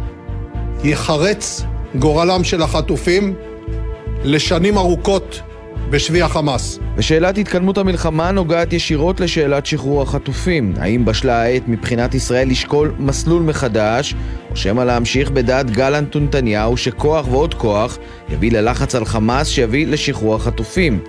ייחרץ 0.83 1.65
גורלם 1.95 2.43
של 2.43 2.61
החטופים 2.61 3.33
לשנים 4.23 4.77
ארוכות 4.77 5.41
בשבי 5.89 6.21
החמאס. 6.21 6.79
ושאלת 6.95 7.37
התקדמות 7.37 7.77
המלחמה 7.77 8.31
נוגעת 8.31 8.73
ישירות 8.73 9.19
לשאלת 9.19 9.65
שחרור 9.65 10.01
החטופים. 10.01 10.73
האם 10.77 11.05
בשלה 11.05 11.41
העת 11.41 11.67
מבחינת 11.67 12.15
ישראל 12.15 12.49
לשקול 12.49 12.95
מסלול 12.99 13.41
מחדש, 13.41 14.15
או 14.51 14.55
שמא 14.55 14.81
להמשיך 14.81 15.31
בדעת 15.31 15.71
גלנט 15.71 16.15
ונתניהו 16.15 16.77
שכוח 16.77 17.27
ועוד 17.27 17.53
כוח 17.53 17.97
יביא 18.29 18.51
ללחץ 18.51 18.95
על 18.95 19.05
חמאס 19.05 19.47
שיביא 19.47 19.87
לשחרור 19.87 20.35
החטופים. 20.35 20.99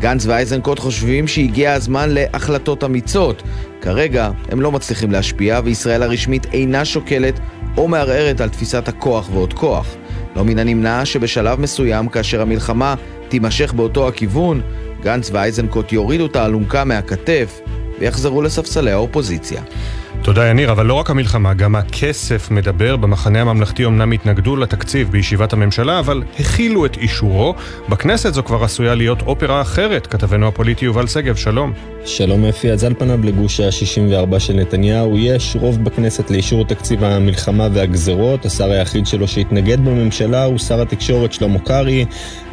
גנץ 0.00 0.26
ואייזנקוט 0.26 0.78
חושבים 0.78 1.28
שהגיע 1.28 1.72
הזמן 1.72 2.10
להחלטות 2.10 2.84
אמיצות. 2.84 3.42
כרגע 3.80 4.30
הם 4.48 4.60
לא 4.60 4.72
מצליחים 4.72 5.10
להשפיע 5.10 5.60
וישראל 5.64 6.02
הרשמית 6.02 6.46
אינה 6.52 6.84
שוקלת 6.84 7.40
או 7.76 7.88
מערערת 7.88 8.40
על 8.40 8.48
תפיסת 8.48 8.88
הכוח 8.88 9.28
ועוד 9.32 9.52
כוח. 9.52 9.96
לא 10.36 10.44
מן 10.44 10.58
הנמנע 10.58 11.04
שבשלב 11.04 11.60
מסוים 11.60 12.08
כאשר 12.08 12.42
המלחמה 12.42 12.94
תימשך 13.28 13.72
באותו 13.72 14.08
הכיוון, 14.08 14.60
גנץ 15.02 15.30
ואייזנקוט 15.32 15.92
יורידו 15.92 16.26
את 16.26 16.36
האלונקה 16.36 16.84
מהכתף 16.84 17.60
ויחזרו 18.00 18.42
לספסלי 18.42 18.90
האופוזיציה. 18.90 19.62
תודה 20.22 20.46
יניר, 20.46 20.72
אבל 20.72 20.86
לא 20.86 20.94
רק 20.94 21.10
המלחמה, 21.10 21.54
גם 21.54 21.76
הכסף 21.76 22.50
מדבר. 22.50 22.96
במחנה 22.96 23.40
הממלכתי 23.40 23.84
אמנם 23.84 24.12
התנגדו 24.12 24.56
לתקציב 24.56 25.10
בישיבת 25.10 25.52
הממשלה, 25.52 25.98
אבל 25.98 26.22
הכילו 26.40 26.86
את 26.86 26.96
אישורו. 26.96 27.54
בכנסת 27.88 28.34
זו 28.34 28.42
כבר 28.42 28.64
עשויה 28.64 28.94
להיות 28.94 29.22
אופרה 29.22 29.60
אחרת. 29.60 30.06
כתבנו 30.06 30.48
הפוליטי 30.48 30.84
יובל 30.84 31.06
שגב, 31.06 31.36
שלום. 31.36 31.72
שלום 32.04 32.44
אפי, 32.44 32.72
אז 32.72 32.84
על 32.84 32.94
פניו 32.94 33.18
לגוש 33.22 33.60
ה-64 33.60 34.38
של 34.38 34.52
נתניהו 34.52 35.18
יש 35.18 35.56
רוב 35.60 35.84
בכנסת 35.84 36.30
לאישור 36.30 36.64
תקציב 36.64 37.04
המלחמה 37.04 37.68
והגזרות. 37.72 38.46
השר 38.46 38.70
היחיד 38.70 39.06
שלו 39.06 39.28
שהתנגד 39.28 39.80
בממשלה 39.80 40.44
הוא 40.44 40.58
שר 40.58 40.82
התקשורת 40.82 41.32
שלמה 41.32 41.58
קרעי, 41.58 42.04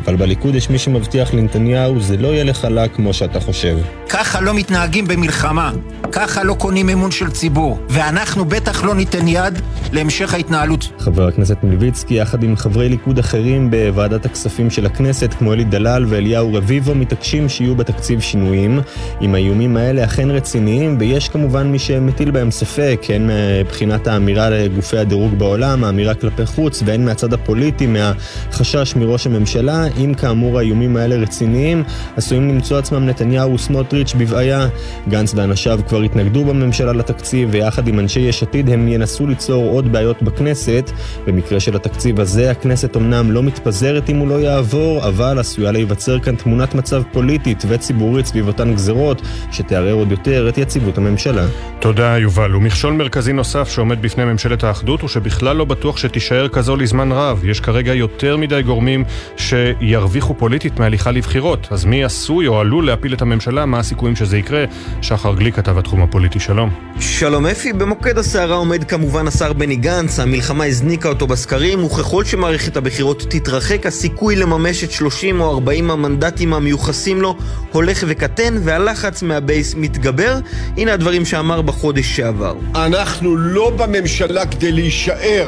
אבל 0.04 0.16
בליכוד 0.16 0.56
יש 0.56 0.70
מי 0.70 0.78
שמבטיח 0.78 1.34
לנתניהו 1.34 2.00
זה 2.00 2.18
לא 2.18 2.28
יהיה 2.28 2.44
לחלק 2.44 2.96
כמו 2.96 3.14
שאתה 3.14 3.40
חושב. 3.40 3.78
ככה 4.10 4.42
לא 4.42 4.54
מתנהגים 4.54 5.08
במלחמה, 5.08 5.72
ככה 6.12 6.44
לא 6.44 6.54
קונים 6.54 6.90
אמון 6.90 7.12
של 7.12 7.32
ציבור, 7.32 7.55
ואנחנו 7.90 8.46
בטח 8.46 8.84
לא 8.84 8.96
ניתן 8.96 9.28
יד 9.28 9.60
להמשך 9.92 10.34
ההתנהלות. 10.34 10.92
חבר 11.00 11.28
הכנסת 11.28 11.58
מלביצקי, 11.64 12.14
יחד 12.14 12.44
עם 12.44 12.56
חברי 12.56 12.90
ליכוד 12.90 13.20
אחרים 13.20 13.72
בוועדת 13.72 14.26
הכספים 14.26 14.70
של 14.70 14.86
הכנסת, 14.86 15.34
כמו 15.34 15.54
אלי 15.54 15.64
דלל 15.64 16.06
ואליהו 16.08 16.54
רביבו, 16.54 16.96
מתעקשים 16.96 17.50
שיהיו 17.50 17.76
בתקציב 17.76 18.20
שינויים. 18.20 18.80
עם 19.22 19.36
האיומים 19.36 19.78
האלה 19.78 20.04
אכן 20.04 20.32
רציניים, 20.32 20.98
ויש 21.00 21.30
כמובן 21.30 21.68
מי 21.68 21.80
שמטיל 21.80 22.32
בהם 22.32 22.52
ספק, 22.52 23.02
הן 23.10 23.30
מבחינת 23.62 24.08
האמירה 24.08 24.50
לגופי 24.50 24.98
הדירוג 24.98 25.34
בעולם, 25.34 25.84
האמירה 25.84 26.14
כלפי 26.14 26.46
חוץ, 26.46 26.84
והן 26.86 27.06
מהצד 27.06 27.34
הפוליטי, 27.34 27.88
מהחשש 27.88 28.96
מראש 28.96 29.28
הממשלה. 29.28 29.84
אם 29.98 30.14
כאמור 30.14 30.60
האיומים 30.60 30.98
האלה 30.98 31.16
רציניים, 31.16 31.84
עשויים 32.16 32.50
למצוא 32.50 32.78
עצמם 32.78 33.06
נתניהו 33.06 33.54
וסמוטריץ' 33.54 34.14
בבעיה. 34.18 34.68
גנץ 35.10 35.34
ואנשיו 35.36 35.80
כבר 35.88 36.02
התנגדו 36.02 36.46
בממשלה 36.46 36.94
לתקציב, 36.94 37.45
ויחד 37.52 37.88
עם 37.88 38.00
אנשי 38.00 38.20
יש 38.20 38.44
עתיד 38.44 38.70
הם 38.70 38.88
ינסו 38.88 39.28
ליצור 39.28 39.70
עוד 39.70 39.92
בעיות 39.92 40.24
בכנסת. 40.24 40.92
במקרה 41.28 41.60
של 41.60 41.76
התקציב 41.76 42.20
הזה, 42.20 42.52
הכנסת 42.52 42.98
אמנם 42.98 43.32
לא 43.32 43.44
מתפזרת 43.44 44.10
אם 44.10 44.18
הוא 44.18 44.28
לא 44.28 44.34
יעבור, 44.34 45.08
אבל 45.08 45.40
עשויה 45.40 45.72
להיווצר 45.72 46.20
כאן 46.20 46.36
תמונת 46.36 46.76
מצב 46.76 47.02
פוליטית 47.12 47.64
וציבורית 47.68 48.26
סביב 48.26 48.48
אותן 48.48 48.74
גזרות, 48.74 49.22
שתערער 49.52 49.94
עוד 49.94 50.12
יותר 50.12 50.50
את 50.50 50.58
יציבות 50.58 50.98
הממשלה. 50.98 51.46
תודה 51.80 52.18
יובל. 52.18 52.56
ומכשול 52.56 52.94
מרכזי 52.94 53.34
נוסף 53.34 53.70
שעומד 53.70 54.02
בפני 54.02 54.26
ממשלת 54.26 54.64
האחדות 54.64 55.02
הוא 55.02 55.10
שבכלל 55.10 55.56
לא 55.56 55.66
בטוח 55.66 55.98
שתישאר 55.98 56.48
כזו 56.48 56.76
לזמן 56.76 57.12
רב. 57.12 57.42
יש 57.46 57.60
כרגע 57.60 57.94
יותר 57.94 58.38
מדי 58.38 58.62
גורמים 58.62 59.04
שירוויחו 59.38 60.34
פוליטית 60.34 60.80
מהליכה 60.80 61.12
לבחירות. 61.12 61.68
אז 61.72 61.86
מי 61.86 62.04
עשוי 62.04 62.48
או 62.48 62.60
עלול 62.60 62.86
להפיל 62.86 63.14
את 63.14 63.22
הממשלה? 63.22 63.66
מה 63.66 63.80
הסיכויים 63.80 64.16
שזה 64.16 64.38
יקרה? 64.38 64.66
שחר 65.02 65.36
גליק 65.36 65.56
כתב 65.56 65.78
התחום 65.78 66.02
הפוליטי, 66.02 66.40
שלום. 66.40 66.70
שלום 67.00 67.35
אפי, 67.44 67.74
במוקד 67.74 68.18
הסערה 68.18 68.56
עומד 68.56 68.84
כמובן 68.84 69.28
השר 69.28 69.54
בני 69.54 69.76
גנץ, 69.76 70.20
המלחמה 70.20 70.66
הזניקה 70.66 71.10
אותו 71.10 71.28
בסקרים, 71.28 71.84
וככל 71.84 72.26
שמערכת 72.26 72.78
הבחירות 72.78 73.26
תתרחק, 73.30 73.86
הסיכוי 73.86 74.36
לממש 74.36 74.84
את 74.84 74.92
30 74.92 75.42
או 75.42 75.54
40 75.54 75.92
המנדטים 75.92 76.54
המיוחסים 76.54 77.22
לו 77.22 77.36
הולך 77.72 78.04
וקטן, 78.08 78.58
והלחץ 78.64 79.24
מהבייס 79.24 79.76
מתגבר. 79.76 80.40
הנה 80.78 80.94
הדברים 80.94 81.26
שאמר 81.26 81.62
בחודש 81.62 82.06
שעבר. 82.16 82.56
אנחנו 82.76 83.38
לא 83.38 83.70
בממשלה 83.70 84.46
כדי 84.46 84.72
להישאר, 84.72 85.48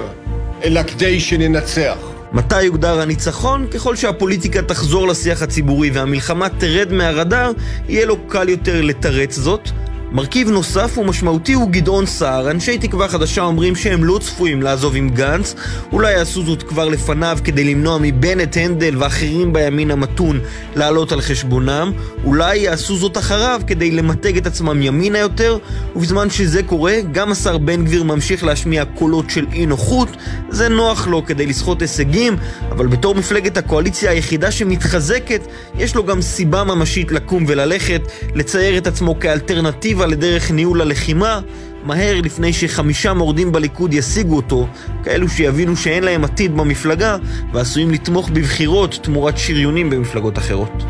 אלא 0.64 0.84
כדי 0.84 1.19
שננצח. 1.19 1.97
מתי 2.31 2.61
יוגדר 2.61 3.01
הניצחון? 3.01 3.68
ככל 3.68 3.95
שהפוליטיקה 3.95 4.61
תחזור 4.61 5.07
לשיח 5.07 5.41
הציבורי 5.41 5.89
והמלחמה 5.89 6.49
תרד 6.49 6.93
מהרדאר, 6.93 7.51
יהיה 7.89 8.05
לו 8.05 8.27
קל 8.27 8.49
יותר 8.49 8.81
לתרץ 8.81 9.35
זאת. 9.35 9.69
מרכיב 10.11 10.49
נוסף 10.49 10.97
ומשמעותי 10.97 11.53
הוא 11.53 11.69
גדעון 11.69 12.05
סער. 12.05 12.51
אנשי 12.51 12.77
תקווה 12.77 13.07
חדשה 13.07 13.41
אומרים 13.41 13.75
שהם 13.75 14.03
לא 14.03 14.19
צפויים 14.21 14.61
לעזוב 14.61 14.95
עם 14.95 15.09
גנץ, 15.09 15.55
אולי 15.91 16.13
יעשו 16.13 16.43
זאת 16.45 16.63
כבר 16.63 16.88
לפניו 16.88 17.38
כדי 17.43 17.63
למנוע 17.63 17.97
מבנט, 18.01 18.57
הנדל 18.57 18.95
ואחרים 18.97 19.53
בימין 19.53 19.91
המתון 19.91 20.39
לעלות 20.75 21.11
על 21.11 21.21
חשבונם, 21.21 21.91
אולי 22.23 22.57
יעשו 22.57 22.97
זאת 22.97 23.17
אחריו 23.17 23.61
כדי 23.67 23.91
למתג 23.91 24.38
את 24.38 24.47
עצמם 24.47 24.81
ימינה 24.81 25.17
יותר, 25.17 25.57
ובזמן 25.95 26.29
שזה 26.29 26.63
קורה, 26.63 26.95
גם 27.11 27.31
השר 27.31 27.57
בן 27.57 27.85
גביר 27.85 28.03
ממשיך 28.03 28.43
להשמיע 28.43 28.85
קולות 28.85 29.29
של 29.29 29.45
אי 29.53 29.65
נוחות, 29.65 30.09
זה 30.49 30.69
נוח 30.69 31.07
לו 31.07 31.25
כדי 31.25 31.45
לסחוט 31.45 31.81
הישגים, 31.81 32.35
אבל 32.71 32.88
בתור 32.88 33.15
מפלגת 33.15 33.57
הקואליציה 33.57 34.11
היחידה 34.11 34.51
שמתחזקת, 34.51 35.41
יש 35.77 35.95
לו 35.95 36.03
גם 36.03 36.21
סיבה 36.21 36.63
ממשית 36.63 37.11
לקום 37.11 37.45
וללכת, 37.47 38.01
לצייר 38.35 38.77
את 38.77 38.88
עצמו 38.88 39.19
כאלטרנטיבה 39.19 39.97
אלטרנטיבה 39.98 40.06
לדרך 40.06 40.52
ניהול 40.52 40.82
הלחימה, 40.82 41.40
מהר 41.84 42.22
לפני 42.22 42.53
שחמישה 42.53 43.14
מורדים 43.14 43.52
בליכוד 43.52 43.94
ישיגו 43.94 44.36
אותו, 44.36 44.68
כאלו 45.03 45.30
שיבינו 45.30 45.76
שאין 45.76 46.03
להם 46.03 46.24
עתיד 46.24 46.57
במפלגה, 46.57 47.18
ועשויים 47.53 47.91
לתמוך 47.91 48.30
בבחירות 48.30 48.99
תמורת 49.03 49.38
שריונים 49.38 49.90
במפלגות 49.90 50.38
אחרות. 50.38 50.84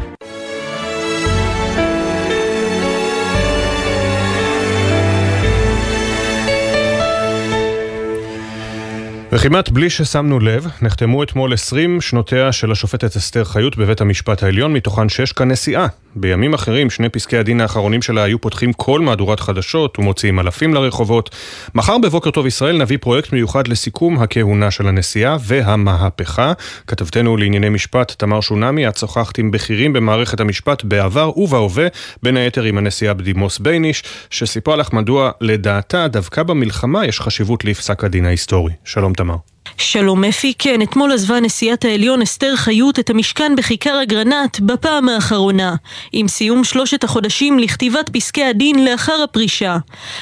וכמעט 9.32 9.70
בלי 9.70 9.90
ששמנו 9.90 10.40
לב, 10.40 10.68
נחתמו 10.82 11.24
אתמול 11.24 11.54
20 11.54 12.02
שנותיה 12.02 12.52
של 12.52 12.72
השופטת 12.72 13.16
אסתר 13.16 13.44
חיות 13.44 13.78
בבית 13.78 14.02
המשפט 14.02 14.44
העליון, 14.44 14.74
מתוכן 14.74 15.10
שש 15.10 15.32
כנשיאה. 15.32 15.88
בימים 16.18 16.54
אחרים, 16.54 16.90
שני 16.90 17.10
פסקי 17.10 17.38
הדין 17.38 17.62
האחרונים 17.62 18.02
שלה 18.02 18.24
היו 18.24 18.42
פותחים 18.42 18.74
כל 18.74 19.00
מהדורת 19.00 19.40
חדשות 19.40 20.00
ומוציאים 20.00 20.40
אלפים 20.40 20.74
לרחובות. 20.74 21.36
מחר 21.76 21.98
בבוקר 21.98 22.32
טוב 22.32 22.46
ישראל 22.46 22.78
נביא 22.78 22.98
פרויקט 23.02 23.34
מיוחד 23.34 23.68
לסיכום 23.68 24.20
הכהונה 24.20 24.72
של 24.72 24.88
הנשיאה 24.88 25.38
והמהפכה. 25.42 26.54
כתבתנו 26.88 27.38
לענייני 27.38 27.70
משפט, 27.70 28.12
תמר 28.18 28.42
שונמי, 28.42 28.88
את 28.88 28.98
שוחחת 28.98 29.38
עם 29.38 29.52
בכירים 29.52 29.94
במערכת 29.94 30.40
המשפט 30.40 30.84
בעבר 30.84 31.40
ובהווה, 31.40 31.88
בין 32.24 32.38
היתר 32.38 32.64
עם 32.64 32.78
הנשיאה 32.78 33.14
בדימוס 33.14 33.60
בייניש, 33.60 34.04
שסיפרה 34.30 34.76
לך 34.76 34.94
מדוע 34.94 35.32
לדעתה 35.42 36.08
דווקא 36.08 36.44
במלחמה 36.44 37.06
יש 37.06 37.22
חשיבות 37.22 37.66
לפסק 37.66 38.04
הדין 38.04 38.26
ההיסטורי. 38.26 38.74
שלום 38.84 39.14
תמר. 39.14 39.57
שלום 39.78 40.24
אפי, 40.24 40.54
כן, 40.60 40.82
אתמול 40.82 41.12
עזבה 41.12 41.40
נשיאת 41.40 41.86
העליון 41.86 42.22
אסתר 42.22 42.56
חיות 42.56 43.00
את 43.00 43.10
המשכן 43.10 43.56
בכיכר 43.56 44.04
אגרנט 44.04 44.60
בפעם 44.60 45.10
האחרונה, 45.10 45.76
עם 46.12 46.28
סיום 46.28 46.64
שלושת 46.64 47.04
החודשים 47.04 47.60
לכתיבת 47.60 48.10
פסקי 48.10 48.44
הדין 48.44 48.86
לאחר 48.86 49.24
הפרישה. 49.24 49.78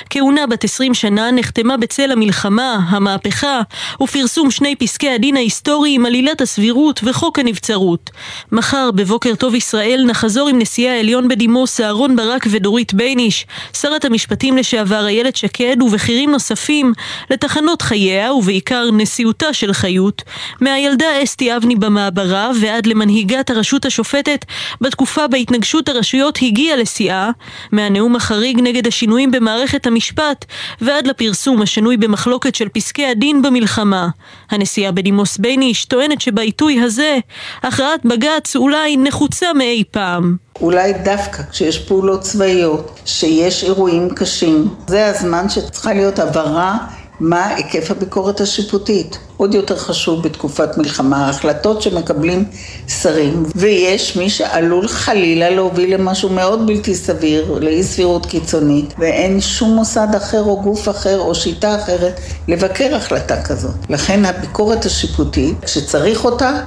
כהונה 0.09 0.47
בת 0.47 0.63
עשרים 0.63 0.93
שנה 0.93 1.31
נחתמה 1.31 1.77
בצל 1.77 2.11
המלחמה, 2.11 2.79
המהפכה, 2.89 3.61
ופרסום 4.01 4.51
שני 4.51 4.75
פסקי 4.75 5.09
הדין 5.09 5.35
ההיסטוריים 5.35 6.05
עלילת 6.05 6.41
הסבירות 6.41 6.99
וחוק 7.03 7.39
הנבצרות. 7.39 8.09
מחר, 8.51 8.91
בבוקר 8.91 9.35
טוב 9.35 9.55
ישראל, 9.55 10.05
נחזור 10.07 10.49
עם 10.49 10.59
נשיאי 10.59 10.89
העליון 10.89 11.27
בדימוס 11.27 11.81
אהרון 11.81 12.15
ברק 12.15 12.47
ודורית 12.49 12.93
בייניש, 12.93 13.45
שרת 13.73 14.05
המשפטים 14.05 14.57
לשעבר 14.57 15.07
איילת 15.07 15.35
שקד 15.35 15.81
ובכירים 15.81 16.31
נוספים, 16.31 16.93
לתחנות 17.29 17.81
חייה 17.81 18.33
ובעיקר 18.33 18.89
נשיאות 18.93 19.34
התבטאותה 19.35 19.53
של 19.53 19.73
חיות, 19.73 20.21
מהילדה 20.61 21.23
אסתי 21.23 21.57
אבני 21.57 21.75
במעברה 21.75 22.51
ועד 22.61 22.85
למנהיגת 22.85 23.49
הרשות 23.49 23.85
השופטת 23.85 24.45
בתקופה 24.81 25.27
בהתנגשות 25.27 25.89
הרשויות 25.89 26.39
הגיעה 26.41 26.77
לשיאה, 26.77 27.29
מהנאום 27.71 28.15
החריג 28.15 28.59
נגד 28.61 28.87
השינויים 28.87 29.31
במערכת 29.31 29.87
המשפט 29.87 30.45
ועד 30.81 31.07
לפרסום 31.07 31.61
השנוי 31.61 31.97
במחלוקת 31.97 32.55
של 32.55 32.69
פסקי 32.69 33.05
הדין 33.05 33.41
במלחמה. 33.41 34.07
הנשיאה 34.51 34.91
בדימוס 34.91 35.37
בייניש 35.37 35.85
טוענת 35.85 36.21
שבעיתוי 36.21 36.81
הזה 36.81 37.17
הכרעת 37.63 38.05
בג"ץ 38.05 38.55
אולי 38.55 38.97
נחוצה 38.97 39.53
מאי 39.53 39.83
פעם. 39.91 40.35
אולי 40.61 40.93
דווקא 40.93 41.43
כשיש 41.51 41.79
פעולות 41.79 42.21
צבאיות, 42.21 42.99
שיש 43.05 43.63
אירועים 43.63 44.09
קשים, 44.15 44.67
זה 44.87 45.07
הזמן 45.07 45.49
שצריכה 45.49 45.93
להיות 45.93 46.19
הבהרה 46.19 46.77
מה 47.19 47.47
היקף 47.47 47.91
הביקורת 47.91 48.41
השיפוטית. 48.41 49.17
עוד 49.37 49.53
יותר 49.53 49.77
חשוב 49.77 50.23
בתקופת 50.23 50.77
מלחמה, 50.77 51.25
ההחלטות 51.25 51.81
שמקבלים 51.81 52.45
שרים, 52.87 53.43
ויש 53.55 54.17
מי 54.17 54.29
שעלול 54.29 54.87
חלילה 54.87 55.49
להוביל 55.49 55.93
למשהו 55.93 56.29
מאוד 56.29 56.67
בלתי 56.67 56.95
סביר, 56.95 57.59
לאי 57.61 57.83
סבירות 57.83 58.25
קיצונית, 58.25 58.93
ואין 58.97 59.41
שום 59.41 59.69
מוסד 59.75 60.07
אחר 60.17 60.43
או 60.43 60.61
גוף 60.61 60.89
אחר 60.89 61.19
או 61.19 61.35
שיטה 61.35 61.75
אחרת 61.75 62.19
לבקר 62.47 62.95
החלטה 62.95 63.41
כזאת. 63.41 63.75
לכן 63.89 64.25
הביקורת 64.25 64.85
השיפוטית, 64.85 65.55
כשצריך 65.65 66.25
אותה, 66.25 66.61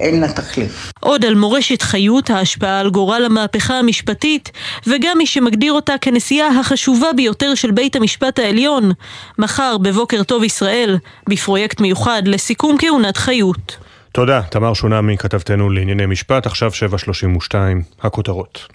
אין 0.00 0.20
לה 0.20 0.32
תחליף. 0.32 0.92
עוד 1.00 1.24
על 1.24 1.34
מורשת 1.34 1.82
חיות, 1.82 2.30
ההשפעה 2.30 2.80
על 2.80 2.90
גורל 2.90 3.24
המהפכה 3.24 3.78
המשפטית, 3.78 4.50
וגם 4.86 5.18
מי 5.18 5.26
שמגדיר 5.26 5.72
אותה 5.72 5.94
כנשיאה 6.00 6.48
החשובה 6.60 7.12
ביותר 7.16 7.54
של 7.54 7.70
בית 7.70 7.96
המשפט 7.96 8.38
העליון, 8.38 8.92
מחר 9.38 9.78
בבוקר 9.78 10.22
טוב 10.22 10.44
ישראל, 10.44 10.98
בפרויקט 11.28 11.80
מיוחד 11.80 12.22
לסיכום 12.26 12.76
כהונת 12.78 13.16
חיות. 13.16 13.76
תודה, 14.12 14.42
תמר 14.42 14.74
שונמי, 14.74 15.16
כתבתנו 15.16 15.70
לענייני 15.70 16.06
משפט, 16.06 16.46
עכשיו 16.46 16.70
7.32, 16.70 17.54
הכותרות. 18.02 18.66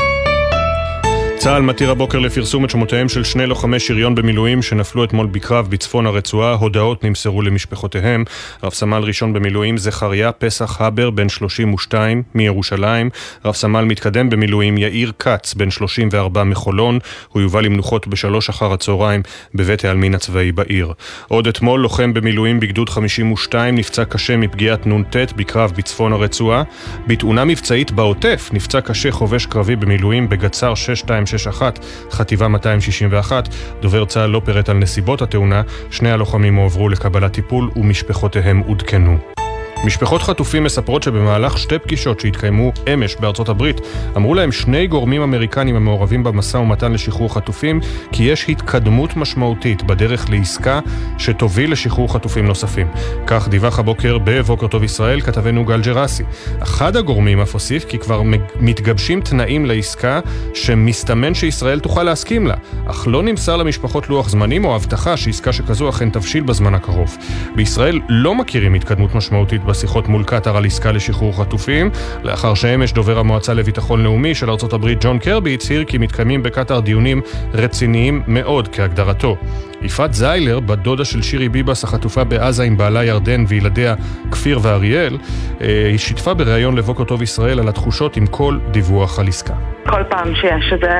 צה"ל 1.38 1.62
מתיר 1.62 1.92
הבוקר 1.92 2.20
לפרסום 2.20 2.66
את 2.66 2.70
שמותיהם 2.70 3.10
של 3.10 3.24
שני 3.24 3.46
לוחמי 3.46 3.80
שריון 3.80 4.16
במילואים 4.16 4.62
שנפלו 4.62 5.04
אתמול 5.04 5.28
בקרב 5.28 5.68
בצפון 5.70 6.06
הרצועה. 6.06 6.54
הודעות 6.54 7.04
נמסרו 7.04 7.42
למשפחותיהם. 7.42 8.24
רב 8.64 8.74
סמל 8.74 9.04
ראשון 9.04 9.34
במילואים 9.34 9.78
זכריה 9.78 10.32
פסח 10.32 10.82
הבר, 10.82 11.10
בן 11.10 11.30
32 11.30 12.24
מירושלים. 12.36 13.10
רב 13.46 13.54
סמל 13.54 13.86
מתקדם 13.86 14.30
במילואים 14.30 14.78
יאיר 14.78 15.12
כץ, 15.20 15.54
בן 15.54 15.72
34 15.72 16.44
מחולון. 16.44 17.00
הוא 17.30 17.42
יובא 17.42 17.62
למנוחות 17.62 18.08
בשלוש 18.08 18.50
אחר 18.50 18.74
הצהריים 18.74 19.22
בבית 19.56 19.86
העלמין 19.86 20.16
הצבאי 20.16 20.52
בעיר. 20.52 20.94
עוד 21.28 21.48
אתמול 21.48 21.80
לוחם 21.80 22.14
במילואים 22.14 22.60
בגדוד 22.60 22.90
52 22.90 23.76
נפצע 23.76 24.06
קשה 24.06 24.38
מפגיעת 24.38 24.88
נ"ט 24.88 25.16
בקרב 25.36 25.72
בצפון 25.76 26.14
הרצועה. 26.14 26.64
בתאונה 27.08 27.46
מבצעית 27.46 27.92
בעוטף 27.92 28.50
נפצע 28.54 28.82
קשה 28.82 29.12
חובש 29.12 29.46
קרבי 29.46 29.76
במילואים 29.76 30.30
בגצר 30.30 30.76
626 30.76 31.25
261, 31.26 31.80
חטיבה 32.12 32.48
261. 32.48 33.50
דובר 33.82 34.06
צה"ל 34.06 34.30
לא 34.30 34.42
פירט 34.46 34.70
על 34.70 34.78
נסיבות 34.78 35.22
התאונה, 35.22 35.62
שני 35.92 36.12
הלוחמים 36.12 36.56
הועברו 36.56 36.90
לקבלת 36.90 37.34
טיפול 37.34 37.70
ומשפחותיהם 37.76 38.60
עודכנו. 38.60 39.45
משפחות 39.86 40.22
חטופים 40.22 40.64
מספרות 40.64 41.04
שבמהלך 41.04 41.58
שתי 41.58 41.80
פגישות 41.80 42.20
שהתקיימו 42.20 42.72
אמש 42.94 43.16
בארצות 43.16 43.50
הברית, 43.50 43.82
אמרו 44.18 44.34
להם 44.34 44.52
שני 44.52 44.88
גורמים 44.88 45.22
אמריקנים 45.22 45.76
המעורבים 45.76 46.24
במשא 46.24 46.58
ומתן 46.58 46.92
לשחרור 46.92 47.34
חטופים, 47.34 47.80
כי 48.12 48.24
יש 48.24 48.50
התקדמות 48.50 49.16
משמעותית 49.16 49.84
בדרך 49.84 50.30
לעסקה 50.30 50.80
שתוביל 51.18 51.72
לשחרור 51.72 52.14
חטופים 52.14 52.48
נוספים. 52.48 52.88
כך 53.28 53.48
דיווח 53.48 53.80
הבוקר 53.80 54.18
בבוקר 54.24 54.68
טוב 54.68 54.84
ישראל 54.84 55.22
כתבנו 55.22 55.66
גל 55.66 55.82
ג'רסי. 55.82 56.24
אחד 56.64 56.96
הגורמים 56.96 57.42
אף 57.42 57.54
הוסיף 57.54 57.86
כי 57.86 57.98
כבר 58.00 58.22
מתגבשים 58.60 59.22
תנאים 59.22 59.66
לעסקה 59.66 60.20
שמסתמן 60.54 61.34
שישראל 61.34 61.80
תוכל 61.80 62.04
להסכים 62.04 62.48
לה, 62.48 62.56
אך 62.86 63.08
לא 63.08 63.24
נמסר 63.24 63.58
למשפחות 63.58 64.10
לוח 64.10 64.30
זמנים 64.30 64.66
או 64.66 64.76
הבטחה 64.76 65.18
שעסקה 65.18 65.54
שכזו 65.54 65.90
אכן 65.90 66.10
תבשיל 66.10 66.44
בזמן 66.44 66.74
הקרוב. 66.74 67.18
בישראל 67.56 68.00
לא 68.10 68.36
מכירים 68.36 68.74
התקדמות 68.74 69.16
משמעותית 69.16 69.64
בשיחות 69.76 70.08
מול 70.08 70.24
קטאר 70.24 70.58
על 70.58 70.66
עסקה 70.66 70.92
לשחרור 70.92 71.42
חטופים, 71.42 71.90
לאחר 72.24 72.54
שאמש 72.54 72.94
דובר 72.94 73.20
המועצה 73.20 73.54
לביטחון 73.54 74.04
לאומי 74.04 74.36
של 74.36 74.50
ארצות 74.50 74.74
הברית 74.74 74.98
ג'ון 75.02 75.20
קרבי 75.20 75.54
הצהיר 75.54 75.84
כי 75.84 75.98
מתקיימים 75.98 76.44
בקטאר 76.44 76.80
דיונים 76.80 77.22
רציניים 77.54 78.22
מאוד 78.28 78.68
כהגדרתו. 78.68 79.38
יפעת 79.82 80.14
זיילר, 80.14 80.60
בת 80.60 80.78
דודה 80.78 81.06
של 81.06 81.22
שירי 81.22 81.50
ביבס 81.50 81.84
החטופה 81.84 82.24
בעזה 82.24 82.64
עם 82.64 82.78
בעלה 82.78 83.06
ירדן 83.06 83.44
וילדיה 83.48 83.96
כפיר 84.32 84.60
ואריאל, 84.62 85.18
אה, 85.62 85.88
היא 85.90 85.98
שיתפה 85.98 86.34
בריאיון 86.34 86.78
לבוקר 86.78 87.04
טוב 87.04 87.22
ישראל 87.22 87.60
על 87.60 87.68
התחושות 87.68 88.18
עם 88.18 88.28
כל 88.28 88.58
דיווח 88.72 89.20
על 89.20 89.28
עסקה. 89.28 89.54
כל 89.90 90.04
פעם 90.10 90.36
שיש 90.36 90.74
איזה 90.74 90.92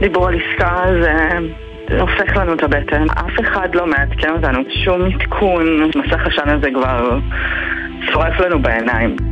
דיבור 0.00 0.28
על 0.28 0.34
עסקה 0.34 0.84
זה... 1.02 1.12
הופך 1.98 2.36
לנו 2.36 2.52
את 2.54 2.62
הבטן. 2.62 3.06
אף 3.10 3.40
אחד 3.40 3.74
לא 3.74 3.86
מעדכן 3.86 4.30
אותנו, 4.30 4.58
שום 4.84 5.02
עדכון, 5.04 5.90
מסך 5.96 6.26
השן 6.26 6.48
הזה 6.48 6.68
כבר 6.74 7.18
שורף 8.02 8.40
לנו 8.40 8.62
בעיניים. 8.62 9.29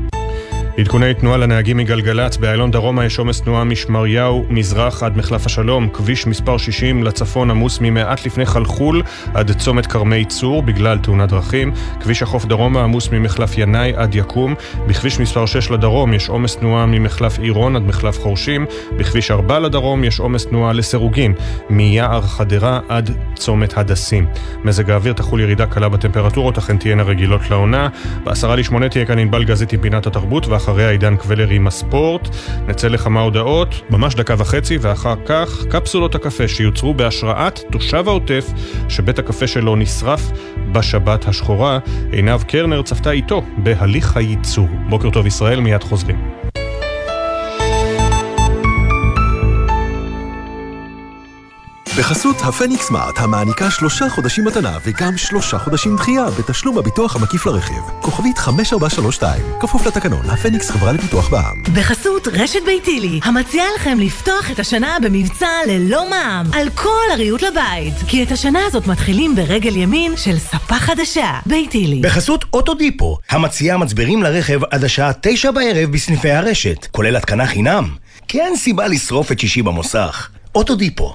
עדכוני 0.78 1.14
תנועה 1.14 1.36
לנהגים 1.36 1.76
מגלגלצ, 1.76 2.36
באיילון 2.36 2.70
דרומה 2.70 3.04
יש 3.04 3.18
עומס 3.18 3.40
תנועה 3.40 3.64
משמריהו, 3.64 4.46
מזרח 4.48 5.02
עד 5.02 5.16
מחלף 5.16 5.46
השלום, 5.46 5.88
כביש 5.88 6.26
מספר 6.26 6.56
60 6.58 7.02
לצפון 7.02 7.50
עמוס 7.50 7.78
ממעט 7.80 8.26
לפני 8.26 8.46
חלחול 8.46 9.02
עד 9.34 9.58
צומת 9.58 9.86
כרמי 9.86 10.24
צור 10.24 10.62
בגלל 10.62 10.98
תאונת 10.98 11.28
דרכים, 11.28 11.72
כביש 12.00 12.22
החוף 12.22 12.44
דרומה 12.44 12.84
עמוס 12.84 13.08
ממחלף 13.12 13.58
ינאי 13.58 13.92
עד 13.96 14.14
יקום, 14.14 14.54
בכביש 14.86 15.20
מספר 15.20 15.46
6 15.46 15.70
לדרום 15.70 16.14
יש 16.14 16.28
עומס 16.28 16.56
תנועה 16.56 16.86
ממחלף 16.86 17.38
עירון 17.38 17.76
עד 17.76 17.82
מחלף 17.82 18.18
חורשים, 18.18 18.66
בכביש 18.98 19.30
4 19.30 19.58
לדרום 19.58 20.04
יש 20.04 20.20
עומס 20.20 20.46
תנועה 20.46 20.72
לסירוגין, 20.72 21.34
מיער 21.70 22.22
חדרה 22.22 22.80
עד 22.88 23.10
צומת 23.34 23.78
הדסים. 23.78 24.26
מזג 24.64 24.90
האוויר 24.90 25.12
תחול 25.12 25.40
ירידה 25.40 25.66
קלה 25.66 25.88
בטמפרטורות, 25.88 26.58
אכן 26.58 26.76
תהיינה 26.76 27.02
רגילות 27.02 27.50
לעונה. 27.50 27.88
בעשרה 28.24 28.56
לשמונה 28.56 28.88
תהיה 28.88 29.06
כאן 29.06 29.18
ענבל 29.18 29.44
גזית 29.44 29.72
עם 29.72 29.80
פינת 29.80 30.06
התרבות, 30.06 30.46
אחריה 30.68 30.90
עידן 30.90 31.16
קבלר 31.16 31.48
עם 31.48 31.66
הספורט. 31.66 32.28
נצא 32.66 32.88
לכמה 32.88 33.20
הודעות, 33.20 33.82
ממש 33.90 34.14
דקה 34.14 34.34
וחצי, 34.38 34.78
ואחר 34.80 35.14
כך 35.26 35.66
קפסולות 35.70 36.14
הקפה 36.14 36.48
שיוצרו 36.48 36.94
בהשראת 36.94 37.60
תושב 37.72 38.08
העוטף, 38.08 38.46
שבית 38.88 39.18
הקפה 39.18 39.46
שלו 39.46 39.76
נשרף 39.76 40.30
בשבת 40.72 41.28
השחורה. 41.28 41.78
עינב 42.12 42.42
קרנר 42.42 42.82
צפתה 42.82 43.10
איתו 43.10 43.42
בהליך 43.56 44.16
הייצור. 44.16 44.68
בוקר 44.88 45.10
טוב 45.10 45.26
ישראל, 45.26 45.60
מיד 45.60 45.82
חוזרים. 45.82 46.37
בחסות 51.98 52.36
הפניקס 52.42 52.86
סמארט, 52.86 53.18
המעניקה 53.18 53.70
שלושה 53.70 54.08
חודשים 54.08 54.44
מתנה 54.44 54.78
וגם 54.84 55.16
שלושה 55.16 55.58
חודשים 55.58 55.96
דחייה 55.96 56.24
בתשלום 56.38 56.78
הביטוח 56.78 57.16
המקיף 57.16 57.46
לרכיב. 57.46 57.82
כוכבית 58.00 58.38
5432, 58.38 59.42
כפוף 59.60 59.86
לתקנון, 59.86 60.30
הפניקס 60.30 60.70
חברה 60.70 60.92
לפיתוח 60.92 61.28
בע"מ. 61.28 61.62
בחסות 61.74 62.28
רשת 62.28 62.60
ביתילי, 62.66 63.20
המציעה 63.22 63.66
לכם 63.76 63.98
לפתוח 64.00 64.50
את 64.50 64.58
השנה 64.58 64.96
במבצע 65.02 65.48
ללא 65.68 66.10
מע"מ, 66.10 66.50
על 66.52 66.68
כל 66.70 67.12
הריהוט 67.12 67.42
לבית. 67.42 67.94
כי 68.08 68.22
את 68.22 68.32
השנה 68.32 68.60
הזאת 68.66 68.86
מתחילים 68.86 69.34
ברגל 69.34 69.76
ימין 69.76 70.16
של 70.16 70.38
ספה 70.38 70.74
חדשה, 70.74 71.38
ביתילי. 71.46 72.00
בחסות 72.00 72.44
אוטודיפו, 72.52 73.18
המציעה 73.30 73.78
מצברים 73.78 74.22
לרכב 74.22 74.60
עד 74.70 74.84
השעה 74.84 75.10
תשע 75.20 75.50
בערב 75.50 75.92
בסניפי 75.92 76.30
הרשת, 76.30 76.86
כולל 76.90 77.16
התקנה 77.16 77.46
חינם. 77.46 77.88
כי 78.28 78.40
אין 78.40 78.56
סיבה 78.56 78.88
לשרוף 78.88 79.32
את 79.32 79.38
שישי 79.38 79.62
במוסך. 79.62 80.28
אוטודיפו 80.54 81.14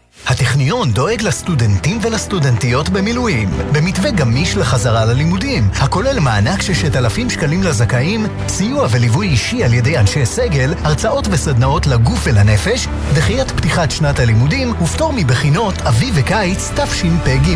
הטכניון 0.27 0.91
דואג 0.91 1.21
לסטודנטים 1.21 1.99
ולסטודנטיות 2.01 2.89
במילואים, 2.89 3.49
במתווה 3.71 4.11
גמיש 4.11 4.57
לחזרה 4.57 5.05
ללימודים, 5.05 5.69
הכולל 5.73 6.19
מענק 6.19 6.61
ששת 6.61 6.95
אלפים 6.95 7.29
שקלים 7.29 7.63
לזכאים, 7.63 8.25
סיוע 8.47 8.87
וליווי 8.91 9.27
אישי 9.27 9.63
על 9.63 9.73
ידי 9.73 9.97
אנשי 9.97 10.25
סגל, 10.25 10.73
הרצאות 10.83 11.27
וסדנאות 11.31 11.87
לגוף 11.87 12.19
ולנפש, 12.23 12.87
דחיית 13.13 13.51
פתיחת 13.51 13.91
שנת 13.91 14.19
הלימודים 14.19 14.73
ופטור 14.81 15.13
מבחינות 15.13 15.81
אביב 15.81 16.13
וקיץ 16.17 16.71
תשפ"ג. 16.75 17.55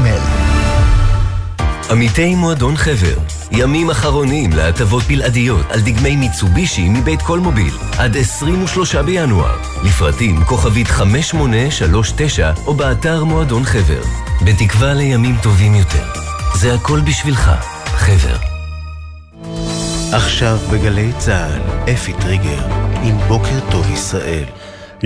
עמיתי 1.91 2.35
מועדון 2.35 2.75
חבר, 2.77 3.15
ימים 3.51 3.89
אחרונים 3.89 4.53
להטבות 4.53 5.03
בלעדיות 5.03 5.65
על 5.69 5.81
דגמי 5.81 6.15
מיצובישי 6.15 6.89
מבית 6.89 7.21
כל 7.21 7.39
מוביל, 7.39 7.73
עד 7.97 8.17
23 8.17 8.95
בינואר, 8.95 9.57
לפרטים 9.83 10.43
כוכבית 10.43 10.87
5839 10.87 12.51
או 12.67 12.73
באתר 12.73 13.23
מועדון 13.23 13.63
חבר, 13.63 14.01
בתקווה 14.45 14.93
לימים 14.93 15.35
טובים 15.43 15.75
יותר. 15.75 16.05
זה 16.55 16.73
הכל 16.73 16.99
בשבילך, 17.01 17.51
חבר. 17.85 18.35
עכשיו 20.11 20.57
בגלי 20.71 21.11
צה"ל, 21.17 21.91
אפי 21.93 22.13
טריגר. 22.13 22.85
עם 23.03 23.17
בוקר 23.27 23.59
טוב 23.71 23.91
ישראל. 23.91 24.43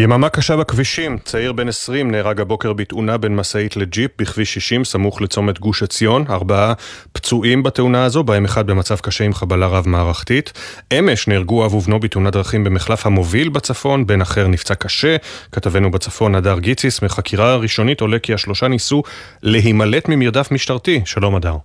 יממה 0.01 0.29
קשה 0.29 0.57
בכבישים, 0.57 1.17
צעיר 1.17 1.53
בן 1.53 1.67
20 1.67 2.11
נהרג 2.11 2.41
הבוקר 2.41 2.73
בתאונה 2.73 3.17
בין 3.17 3.35
משאית 3.35 3.77
לג'יפ 3.77 4.11
בכביש 4.21 4.53
60 4.53 4.85
סמוך 4.85 5.21
לצומת 5.21 5.59
גוש 5.59 5.83
עציון, 5.83 6.25
ארבעה 6.29 6.73
פצועים 7.13 7.63
בתאונה 7.63 8.05
הזו, 8.05 8.23
בהם 8.23 8.45
אחד 8.45 8.67
במצב 8.67 8.95
קשה 8.95 9.23
עם 9.23 9.33
חבלה 9.33 9.67
רב-מערכתית. 9.67 10.53
אמש 10.99 11.27
נהרגו 11.27 11.65
אב 11.65 11.73
ובנו 11.73 11.99
בתאונת 11.99 12.33
דרכים 12.33 12.63
במחלף 12.63 13.05
המוביל 13.05 13.49
בצפון, 13.49 14.07
בן 14.07 14.21
אחר 14.21 14.47
נפצע 14.47 14.75
קשה. 14.75 15.15
כתבנו 15.51 15.91
בצפון 15.91 16.35
הדר 16.35 16.59
גיציס, 16.59 17.01
מחקירה 17.01 17.55
ראשונית 17.55 18.01
עולה 18.01 18.19
כי 18.19 18.33
השלושה 18.33 18.67
ניסו 18.67 19.03
להימלט 19.43 20.09
ממרדף 20.09 20.51
משטרתי. 20.51 21.01
שלום 21.05 21.35
הדר. 21.35 21.55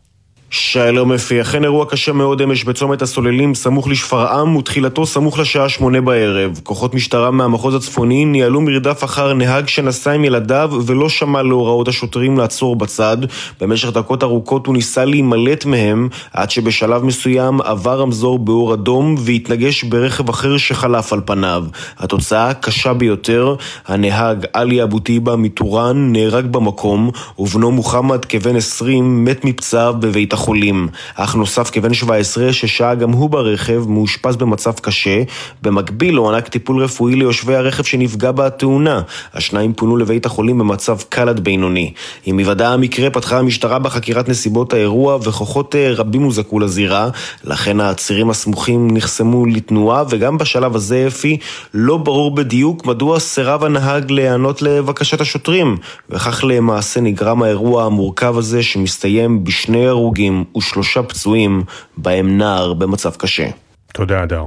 שלום 0.56 1.12
אפי, 1.12 1.40
אכן 1.40 1.64
אירוע 1.64 1.86
קשה 1.86 2.12
מאוד 2.12 2.42
אמש 2.42 2.64
בצומת 2.64 3.02
הסוללים 3.02 3.54
סמוך 3.54 3.88
לשפרעם 3.88 4.56
ותחילתו 4.56 5.06
סמוך 5.06 5.38
לשעה 5.38 5.68
שמונה 5.68 6.00
בערב. 6.00 6.60
כוחות 6.62 6.94
משטרה 6.94 7.30
מהמחוז 7.30 7.74
הצפוני 7.74 8.24
ניהלו 8.24 8.60
מרדף 8.60 9.04
אחר 9.04 9.34
נהג 9.34 9.68
שנסע 9.68 10.12
עם 10.12 10.24
ילדיו 10.24 10.72
ולא 10.86 11.08
שמע 11.08 11.42
להוראות 11.42 11.88
השוטרים 11.88 12.38
לעצור 12.38 12.76
בצד. 12.76 13.16
במשך 13.60 13.88
דקות 13.88 14.22
ארוכות 14.22 14.66
הוא 14.66 14.74
ניסה 14.74 15.04
להימלט 15.04 15.64
מהם 15.64 16.08
עד 16.32 16.50
שבשלב 16.50 17.04
מסוים 17.04 17.60
עבר 17.60 18.00
רמזור 18.00 18.38
באור 18.38 18.74
אדום 18.74 19.14
והתנגש 19.18 19.84
ברכב 19.84 20.28
אחר 20.28 20.56
שחלף 20.56 21.12
על 21.12 21.20
פניו. 21.24 21.64
התוצאה 21.98 22.54
קשה 22.54 22.92
ביותר, 22.92 23.54
הנהג 23.86 24.46
עלי 24.52 24.82
אבו 24.82 24.98
טיבה 24.98 25.36
מטורן 25.36 26.12
נהרג 26.12 26.46
במקום 26.46 27.10
ובנו 27.38 27.70
מוחמד 27.70 28.24
כבן 28.24 28.56
20 28.56 29.24
מת 29.24 29.44
מפצעיו 29.44 29.94
בבית 30.00 30.32
החולים. 30.32 30.43
החולים. 30.44 30.88
אח 31.14 31.34
נוסף 31.34 31.70
כבן 31.70 31.94
17 31.94 32.52
ששהה 32.52 32.94
גם 32.94 33.12
הוא 33.12 33.30
ברכב 33.30 33.84
מאושפז 33.88 34.36
במצב 34.36 34.72
קשה. 34.72 35.22
במקביל 35.62 36.16
הוענק 36.16 36.48
טיפול 36.48 36.82
רפואי 36.82 37.14
ליושבי 37.14 37.54
הרכב 37.54 37.82
שנפגע 37.82 38.32
בתאונה. 38.32 39.02
השניים 39.34 39.72
פונו 39.74 39.96
לבית 39.96 40.26
החולים 40.26 40.58
במצב 40.58 40.98
קל 41.08 41.28
עד 41.28 41.40
בינוני. 41.40 41.92
עם 42.24 42.38
היוודע 42.38 42.68
המקרה 42.68 43.10
פתחה 43.10 43.38
המשטרה 43.38 43.78
בחקירת 43.78 44.28
נסיבות 44.28 44.72
האירוע 44.72 45.18
וכוחות 45.22 45.74
אה, 45.74 45.92
רבים 45.92 46.22
הוזעקו 46.22 46.60
לזירה. 46.60 47.08
לכן 47.44 47.80
הצירים 47.80 48.30
הסמוכים 48.30 48.88
נחסמו 48.90 49.46
לתנועה 49.46 50.04
וגם 50.10 50.38
בשלב 50.38 50.76
הזה 50.76 51.04
אפי 51.06 51.38
לא 51.74 51.96
ברור 51.96 52.34
בדיוק 52.34 52.86
מדוע 52.86 53.20
סירב 53.20 53.64
הנהג 53.64 54.10
להיענות 54.10 54.62
לבקשת 54.62 55.20
השוטרים. 55.20 55.76
וכך 56.10 56.44
למעשה 56.48 57.00
נגרם 57.00 57.42
האירוע 57.42 57.84
המורכב 57.84 58.38
הזה 58.38 58.62
שמסתיים 58.62 59.44
בשני 59.44 59.86
הרוגים 59.86 60.33
הרוגים 60.34 60.44
ושלושה 60.56 61.02
פצועים, 61.02 61.62
בהם 61.96 62.38
נער 62.38 62.72
במצב 62.72 63.16
קשה. 63.16 63.48
תודה, 63.92 64.22
אדר. 64.22 64.44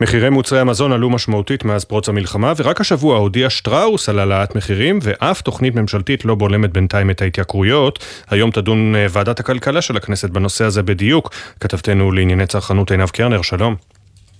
מחירי 0.00 0.30
מוצרי 0.30 0.60
המזון 0.60 0.92
עלו 0.92 1.10
משמעותית 1.10 1.64
מאז 1.64 1.84
פרוץ 1.84 2.08
המלחמה, 2.08 2.52
ורק 2.56 2.80
השבוע 2.80 3.16
הודיע 3.16 3.50
שטראוס 3.50 4.08
על 4.08 4.18
העלאת 4.18 4.56
מחירים, 4.56 4.98
ואף 5.02 5.42
תוכנית 5.42 5.74
ממשלתית 5.74 6.24
לא 6.24 6.34
בולמת 6.34 6.72
בינתיים 6.72 7.10
את 7.10 7.22
ההתייקרויות. 7.22 7.98
היום 8.30 8.50
תדון 8.50 8.94
אה, 8.94 9.06
ועדת 9.10 9.40
הכלכלה 9.40 9.82
של 9.82 9.96
הכנסת 9.96 10.30
בנושא 10.30 10.64
הזה 10.64 10.82
בדיוק. 10.82 11.30
כתבתנו 11.60 12.12
לענייני 12.12 12.46
צרכנות 12.46 12.90
עינב 12.90 13.08
קרנר, 13.08 13.42
שלום. 13.42 13.76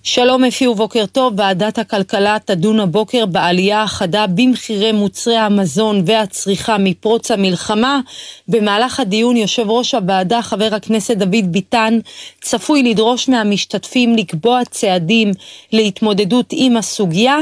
שלום 0.04 0.44
אפי 0.44 0.66
ובוקר 0.66 1.06
טוב, 1.06 1.34
ועדת 1.36 1.78
הכלכלה 1.78 2.36
תדון 2.44 2.80
הבוקר 2.80 3.26
בעלייה 3.26 3.82
החדה 3.82 4.26
במחירי 4.26 4.92
מוצרי 4.92 5.36
המזון 5.36 6.02
והצריכה 6.06 6.78
מפרוץ 6.78 7.30
המלחמה. 7.30 8.00
במהלך 8.48 9.00
הדיון 9.00 9.36
יושב 9.36 9.70
ראש 9.70 9.94
הוועדה, 9.94 10.42
חבר 10.42 10.68
הכנסת 10.74 11.16
דוד 11.16 11.52
ביטן, 11.52 11.98
צפוי 12.40 12.82
לדרוש 12.82 13.28
מהמשתתפים 13.28 14.16
לקבוע 14.16 14.60
צעדים 14.70 15.32
להתמודדות 15.72 16.46
עם 16.50 16.76
הסוגיה. 16.76 17.38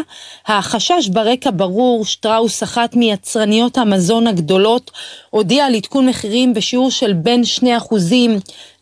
החשש 0.47 1.09
ברקע 1.09 1.51
ברור, 1.57 2.05
שטראוס, 2.05 2.63
אחת 2.63 2.97
מיצרניות 2.97 3.79
המזון 3.79 4.27
הגדולות, 4.27 4.91
הודיעה 5.31 5.67
על 5.67 5.75
עדכון 5.75 6.09
מחירים 6.09 6.55
בשיעור 6.55 6.91
של 6.91 7.13
בין 7.13 7.43
2% 7.59 7.63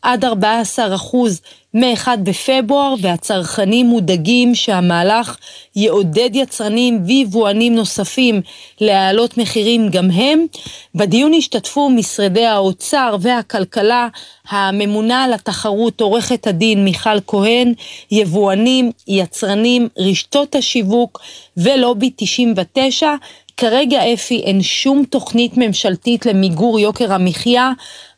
עד 0.03 0.25
14 0.25 0.95
אחוז 0.95 1.41
מ-1 1.81 2.09
בפברואר, 2.23 2.95
והצרכנים 3.01 3.87
מודאגים 3.87 4.55
שהמהלך 4.55 5.37
יעודד 5.77 6.31
יצרנים 6.33 7.03
ויבואנים 7.07 7.75
נוספים 7.75 8.41
להעלות 8.81 9.39
מחירים 9.39 9.89
גם 9.91 10.11
הם. 10.11 10.47
בדיון 10.95 11.35
השתתפו 11.35 11.91
משרדי 11.91 12.47
האוצר 12.47 13.17
והכלכלה, 13.21 14.09
הממונה 14.49 15.25
על 15.25 15.33
התחרות 15.33 16.01
עורכת 16.01 16.47
הדין 16.47 16.85
מיכל 16.85 17.21
כהן, 17.27 17.73
יבואנים, 18.11 18.91
יצרנים, 19.09 19.89
רשתות 19.99 20.55
השיווק 20.55 21.21
ולובי 21.57 22.11
99. 22.17 23.15
כרגע 23.59 24.13
אפי 24.15 24.43
אין 24.45 24.63
שום 24.63 25.05
תוכנית 25.11 25.53
ממשלתית 25.57 26.27
למיגור 26.27 26.81
יוקר 26.81 27.13
המחיה 27.13 27.73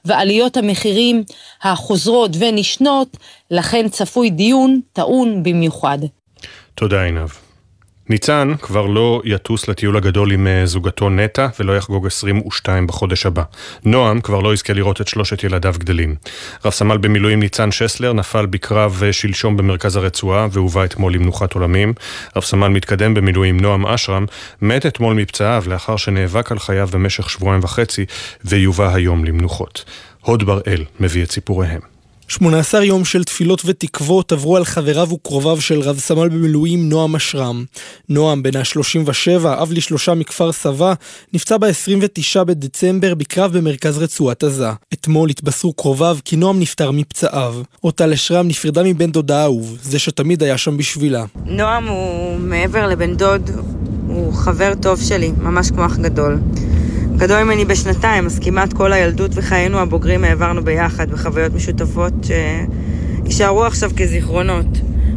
ועליות 0.04 0.56
המחירים 0.56 1.24
החוזרות 1.62 2.30
ונשנות, 2.38 3.16
לכן 3.50 3.88
צפוי 3.88 4.30
דיון 4.30 4.80
טעון 4.92 5.42
במיוחד. 5.42 5.98
תודה 6.74 7.02
עינב. 7.02 7.49
ניצן 8.10 8.52
כבר 8.62 8.86
לא 8.86 9.22
יטוס 9.24 9.68
לטיול 9.68 9.96
הגדול 9.96 10.32
עם 10.32 10.46
אה, 10.46 10.66
זוגתו 10.66 11.10
נטע 11.10 11.48
ולא 11.58 11.76
יחגוג 11.76 12.06
22 12.06 12.86
בחודש 12.86 13.26
הבא. 13.26 13.42
נועם 13.84 14.20
כבר 14.20 14.40
לא 14.40 14.54
יזכה 14.54 14.72
לראות 14.72 15.00
את 15.00 15.08
שלושת 15.08 15.44
ילדיו 15.44 15.74
גדלים. 15.78 16.14
רב 16.64 16.72
סמל 16.72 16.98
במילואים 16.98 17.40
ניצן 17.40 17.70
שסלר 17.70 18.12
נפל 18.12 18.46
בקרב 18.46 19.02
אה, 19.06 19.12
שלשום 19.12 19.56
במרכז 19.56 19.96
הרצועה 19.96 20.46
והובא 20.52 20.84
אתמול 20.84 21.14
למנוחת 21.14 21.52
עולמים. 21.52 21.92
רב 22.36 22.42
סמל 22.42 22.68
מתקדם 22.68 23.14
במילואים 23.14 23.60
נועם 23.60 23.86
אשרם 23.86 24.26
מת 24.62 24.86
אתמול 24.86 25.14
מפצעיו 25.14 25.64
לאחר 25.66 25.96
שנאבק 25.96 26.52
על 26.52 26.58
חייו 26.58 26.88
במשך 26.92 27.30
שבועיים 27.30 27.64
וחצי 27.64 28.04
ויובא 28.44 28.94
היום 28.94 29.24
למנוחות. 29.24 29.84
הוד 30.20 30.44
בראל 30.44 30.84
מביא 31.00 31.22
את 31.22 31.30
סיפוריהם. 31.30 31.89
18 32.30 32.84
יום 32.84 33.04
של 33.04 33.24
תפילות 33.24 33.62
ותקוות 33.64 34.32
עברו 34.32 34.56
על 34.56 34.64
חבריו 34.64 35.08
וקרוביו 35.12 35.60
של 35.60 35.80
רב 35.80 35.98
סמל 35.98 36.28
במילואים 36.28 36.88
נועם 36.88 37.16
אשרם. 37.16 37.64
נועם, 38.08 38.42
בן 38.42 38.56
ה-37, 38.56 39.46
אב 39.46 39.72
לשלושה 39.72 40.14
מכפר 40.14 40.52
סבא, 40.52 40.94
נפצע 41.32 41.56
ב-29 41.56 42.44
בדצמבר 42.44 43.14
בקרב 43.14 43.58
במרכז 43.58 43.98
רצועת 43.98 44.44
עזה. 44.44 44.70
אתמול 44.92 45.30
התבשרו 45.30 45.72
קרוביו 45.72 46.18
כי 46.24 46.36
נועם 46.36 46.60
נפטר 46.60 46.90
מפצעיו. 46.90 47.54
אותה 47.84 48.14
אשרם 48.14 48.48
נפרדה 48.48 48.82
מבן 48.82 49.10
דודה 49.10 49.42
אהוב, 49.42 49.78
זה 49.82 49.98
שתמיד 49.98 50.42
היה 50.42 50.58
שם 50.58 50.76
בשבילה. 50.76 51.24
נועם 51.44 51.88
הוא 51.88 52.38
מעבר 52.38 52.86
לבן 52.86 53.14
דוד, 53.14 53.50
הוא 54.06 54.32
חבר 54.32 54.72
טוב 54.82 55.00
שלי, 55.02 55.32
ממש 55.42 55.70
כמו 55.70 55.86
אח 55.86 55.96
גדול. 55.96 56.38
גדול 57.20 57.42
ממני 57.42 57.64
בשנתיים, 57.64 58.26
אז 58.26 58.38
כמעט 58.38 58.72
כל 58.72 58.92
הילדות 58.92 59.30
וחיינו 59.34 59.78
הבוגרים 59.78 60.24
העברנו 60.24 60.64
ביחד 60.64 61.10
בחוויות 61.10 61.54
משותפות 61.54 62.12
שיישארו 63.24 63.64
עכשיו 63.64 63.90
כזיכרונות. 63.96 64.66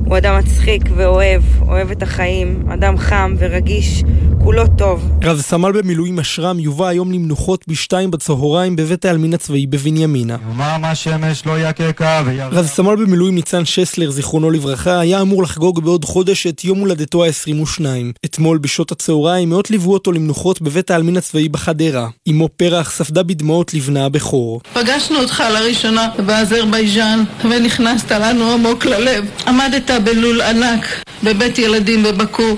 הוא 0.06 0.18
אדם 0.18 0.40
מצחיק 0.40 0.84
ואוהב, 0.96 1.42
אוהב 1.68 1.92
את 1.92 2.04
החיים, 2.04 2.64
אדם 2.74 2.98
חם 2.98 3.36
ורגיש, 3.40 4.04
כולו 4.44 4.64
טוב. 4.78 5.10
רב 5.24 5.42
סמל 5.42 5.72
במילואים 5.72 6.20
אשרם 6.20 6.60
יובא 6.60 6.88
היום 6.88 7.12
למנוחות 7.12 7.66
בשתיים 7.68 8.12
בצהריים 8.12 8.76
בבית 8.76 9.06
העלמין 9.06 9.34
הצבאי 9.34 9.68
בבנימינה. 9.68 10.38
יומם 10.48 10.82
השמש 10.84 11.46
לא 11.46 11.60
יככה 11.60 12.22
וירד... 12.26 12.54
רב 12.54 12.66
סמל 12.66 12.96
במילואים 12.96 13.36
ניצן 13.36 13.66
שסלר, 13.66 14.12
זיכרונו 14.12 14.52
לברכה, 14.52 15.00
היה 15.00 15.22
אמור 15.22 15.44
לחגוג 15.44 15.84
בעוד 15.84 16.06
חודש 16.06 16.48
את 16.48 16.64
יום 16.64 16.80
הולדתו 16.80 17.26
ה-22. 17.26 17.82
אתמול 18.26 18.58
בשעות 18.58 18.92
הצהריים 18.92 19.50
מאות 19.50 19.72
ליוו 19.72 19.94
אותו 19.94 20.12
למנוחות 20.12 20.62
בבית 20.62 20.92
העלמין 20.92 21.18
הצבאי 21.18 21.50
בחדרה. 21.50 22.08
אמו 22.30 22.50
פרח 22.58 22.92
ספדה 22.92 23.24
בדמעות 23.24 23.74
לבנה 23.74 24.06
הבכור. 24.06 24.62
פגשנו 24.74 25.20
אותך 25.20 25.44
לראשונה 25.54 26.10
באזרבייג'אן 26.26 27.24
ונכנסת 27.44 28.12
לנו 28.12 28.52
עמוק 28.52 28.86
ללב. 28.86 29.26
עמדת 29.48 29.92
בלול 30.00 30.42
ענק 30.42 30.86
בבית 31.24 31.60
ילדים 31.60 32.04
בבקו 32.04 32.58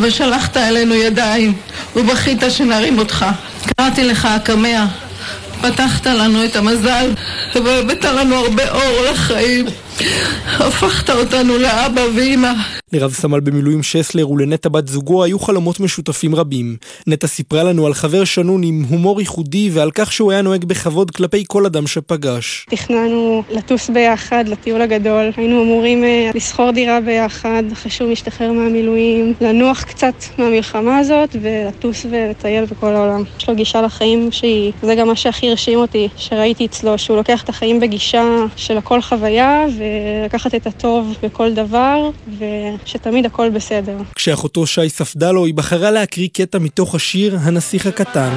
ושלחת 0.00 0.56
אלינו 0.56 0.94
ידיים 0.94 1.52
ובכית 1.96 2.42
שנרים 2.48 2.98
אותך. 2.98 3.26
קראתי 3.76 4.04
לך 4.04 4.24
הקמע, 4.24 4.84
פתחת 5.60 6.06
לנו 6.06 6.44
את 6.44 6.56
המזל 6.56 7.10
והבאת 7.54 8.04
לנו 8.04 8.36
הרבה 8.36 8.70
אור 8.70 9.10
לחיים. 9.12 9.66
הפכת 10.58 11.10
אותנו 11.10 11.58
לאבא 11.58 12.00
ואימא. 12.16 12.52
לרב 12.92 13.12
סמל 13.12 13.40
במילואים 13.40 13.82
שסלר 13.82 14.30
ולנטע 14.30 14.68
בת 14.68 14.88
זוגו 14.88 15.24
היו 15.24 15.38
חלומות 15.38 15.80
משותפים 15.80 16.34
רבים. 16.34 16.76
נטע 17.06 17.26
סיפרה 17.26 17.62
לנו 17.62 17.86
על 17.86 17.94
חבר 17.94 18.24
שנון 18.24 18.62
עם 18.62 18.84
הומור 18.88 19.20
ייחודי 19.20 19.70
ועל 19.72 19.90
כך 19.94 20.12
שהוא 20.12 20.32
היה 20.32 20.42
נוהג 20.42 20.64
בכבוד 20.64 21.10
כלפי 21.10 21.44
כל 21.48 21.66
אדם 21.66 21.86
שפגש. 21.86 22.66
תכננו 22.70 23.42
לטוס 23.50 23.90
ביחד 23.90 24.48
לטיול 24.48 24.82
הגדול, 24.82 25.30
היינו 25.36 25.62
אמורים 25.62 26.04
uh, 26.04 26.36
לשכור 26.36 26.70
דירה 26.70 27.00
ביחד 27.00 27.62
אחרי 27.72 27.90
שהוא 27.90 28.12
משתחרר 28.12 28.52
מהמילואים, 28.52 29.34
לנוח 29.40 29.82
קצת 29.82 30.14
מהמלחמה 30.38 30.98
הזאת 30.98 31.36
ולטוס 31.42 32.06
ולטייל 32.10 32.64
בכל 32.64 32.92
העולם. 32.92 33.22
יש 33.38 33.48
לו 33.48 33.54
גישה 33.54 33.82
לחיים 33.82 34.32
שהיא, 34.32 34.72
זה 34.82 34.94
גם 34.94 35.06
מה 35.06 35.16
שהכי 35.16 35.50
הרשים 35.50 35.78
אותי, 35.78 36.08
שראיתי 36.16 36.66
אצלו, 36.66 36.98
שהוא 36.98 37.16
לוקח 37.16 37.42
את 37.44 37.48
החיים 37.48 37.80
בגישה 37.80 38.24
של 38.56 38.78
הכל 38.78 39.02
חוויה 39.02 39.66
ו... 39.78 39.82
ולקחת 40.22 40.54
את 40.54 40.66
הטוב 40.66 41.16
בכל 41.22 41.54
דבר, 41.54 42.10
ושתמיד 42.38 43.26
הכל 43.26 43.50
בסדר. 43.50 43.96
כשאחותו 44.14 44.66
שי 44.66 44.88
ספדה 44.88 45.32
לו, 45.32 45.46
היא 45.46 45.54
בחרה 45.54 45.90
להקריא 45.90 46.28
קטע 46.32 46.58
מתוך 46.58 46.94
השיר 46.94 47.38
"הנסיך 47.42 47.86
הקטן". 47.86 48.30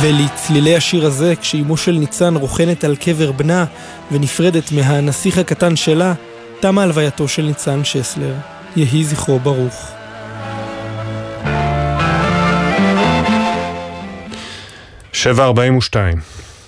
ולצלילי 0.00 0.76
השיר 0.76 1.06
הזה, 1.06 1.34
כשאימו 1.40 1.76
של 1.76 1.92
ניצן 1.92 2.36
רוכנת 2.36 2.84
על 2.84 2.96
קבר 2.96 3.32
בנה 3.32 3.64
ונפרדת 4.12 4.72
מהנסיך 4.72 5.38
הקטן 5.38 5.76
שלה, 5.76 6.14
תמה 6.60 6.82
הלווייתו 6.82 7.28
של 7.28 7.42
ניצן 7.42 7.84
שסלר. 7.84 8.34
יהי 8.76 9.04
זכרו 9.04 9.38
ברוך. 9.38 9.90
שבע 15.12 15.44
ארבעים 15.44 15.76
ושתיים 15.76 16.18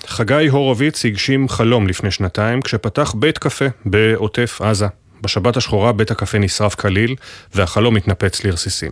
חגי 0.07 0.47
הורוביץ 0.47 1.05
הגשים 1.05 1.49
חלום 1.49 1.87
לפני 1.87 2.11
שנתיים 2.11 2.61
כשפתח 2.61 3.13
בית 3.17 3.37
קפה 3.37 3.65
בעוטף 3.85 4.61
עזה. 4.61 4.87
בשבת 5.21 5.57
השחורה 5.57 5.91
בית 5.91 6.11
הקפה 6.11 6.37
נשרף 6.37 6.75
כליל 6.75 7.15
והחלום 7.55 7.95
התנפץ 7.95 8.43
לרסיסים. 8.43 8.91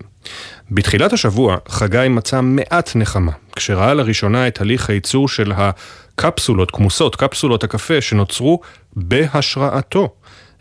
בתחילת 0.71 1.13
השבוע 1.13 1.57
חגי 1.67 2.07
מצא 2.09 2.41
מעט 2.41 2.95
נחמה 2.95 3.31
כשראה 3.55 3.93
לראשונה 3.93 4.47
את 4.47 4.61
הליך 4.61 4.89
הייצור 4.89 5.29
של 5.29 5.51
הקפסולות, 5.55 6.71
כמוסות, 6.71 7.15
קפסולות 7.15 7.63
הקפה 7.63 8.01
שנוצרו 8.01 8.59
בהשראתו. 8.95 10.09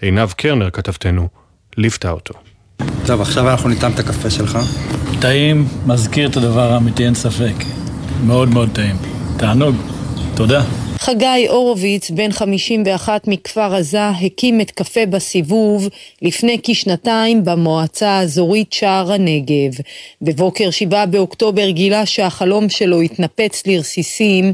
עינב 0.00 0.32
קרנר, 0.32 0.70
כתבתנו, 0.70 1.28
ליוותה 1.76 2.10
אותו. 2.10 2.34
טוב, 3.06 3.20
עכשיו 3.20 3.50
אנחנו 3.50 3.68
ניתן 3.68 3.92
את 3.92 3.98
הקפה 3.98 4.30
שלך. 4.30 4.58
טעים, 5.20 5.68
מזכיר 5.86 6.28
את 6.28 6.36
הדבר 6.36 6.72
האמיתי, 6.72 7.04
אין 7.04 7.14
ספק. 7.14 7.54
מאוד 8.26 8.48
מאוד 8.48 8.68
טעים. 8.72 8.96
תענוג. 9.36 9.76
תודה. 10.36 10.62
חגי 11.04 11.46
הורוביץ, 11.48 12.10
בן 12.10 12.32
51 12.32 13.28
מכפר 13.28 13.74
עזה, 13.74 14.08
הקים 14.08 14.60
את 14.60 14.70
קפה 14.70 15.06
בסיבוב 15.06 15.88
לפני 16.22 16.58
כשנתיים 16.62 17.44
במועצה 17.44 18.10
האזורית 18.10 18.72
שער 18.72 19.12
הנגב. 19.12 19.72
בבוקר 20.22 20.70
7 20.70 21.06
באוקטובר 21.06 21.70
גילה 21.70 22.06
שהחלום 22.06 22.68
שלו 22.68 23.00
התנפץ 23.00 23.62
לרסיסים, 23.66 24.52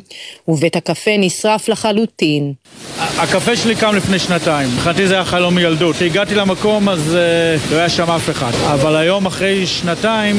ובית 0.48 0.76
הקפה 0.76 1.10
נשרף 1.18 1.68
לחלוטין. 1.68 2.52
הקפה 2.98 3.56
שלי 3.56 3.74
קם 3.74 3.96
לפני 3.96 4.18
שנתיים, 4.18 4.68
מבחינתי 4.68 5.06
זה 5.06 5.14
היה 5.14 5.24
חלום 5.24 5.54
מילדות. 5.54 5.96
הגעתי 6.02 6.34
למקום 6.34 6.88
אז 6.88 7.16
uh, 7.16 7.72
לא 7.72 7.76
היה 7.76 7.88
שם 7.88 8.10
אף 8.10 8.30
אחד. 8.30 8.52
אבל 8.72 8.96
היום 8.96 9.26
אחרי 9.26 9.66
שנתיים, 9.66 10.36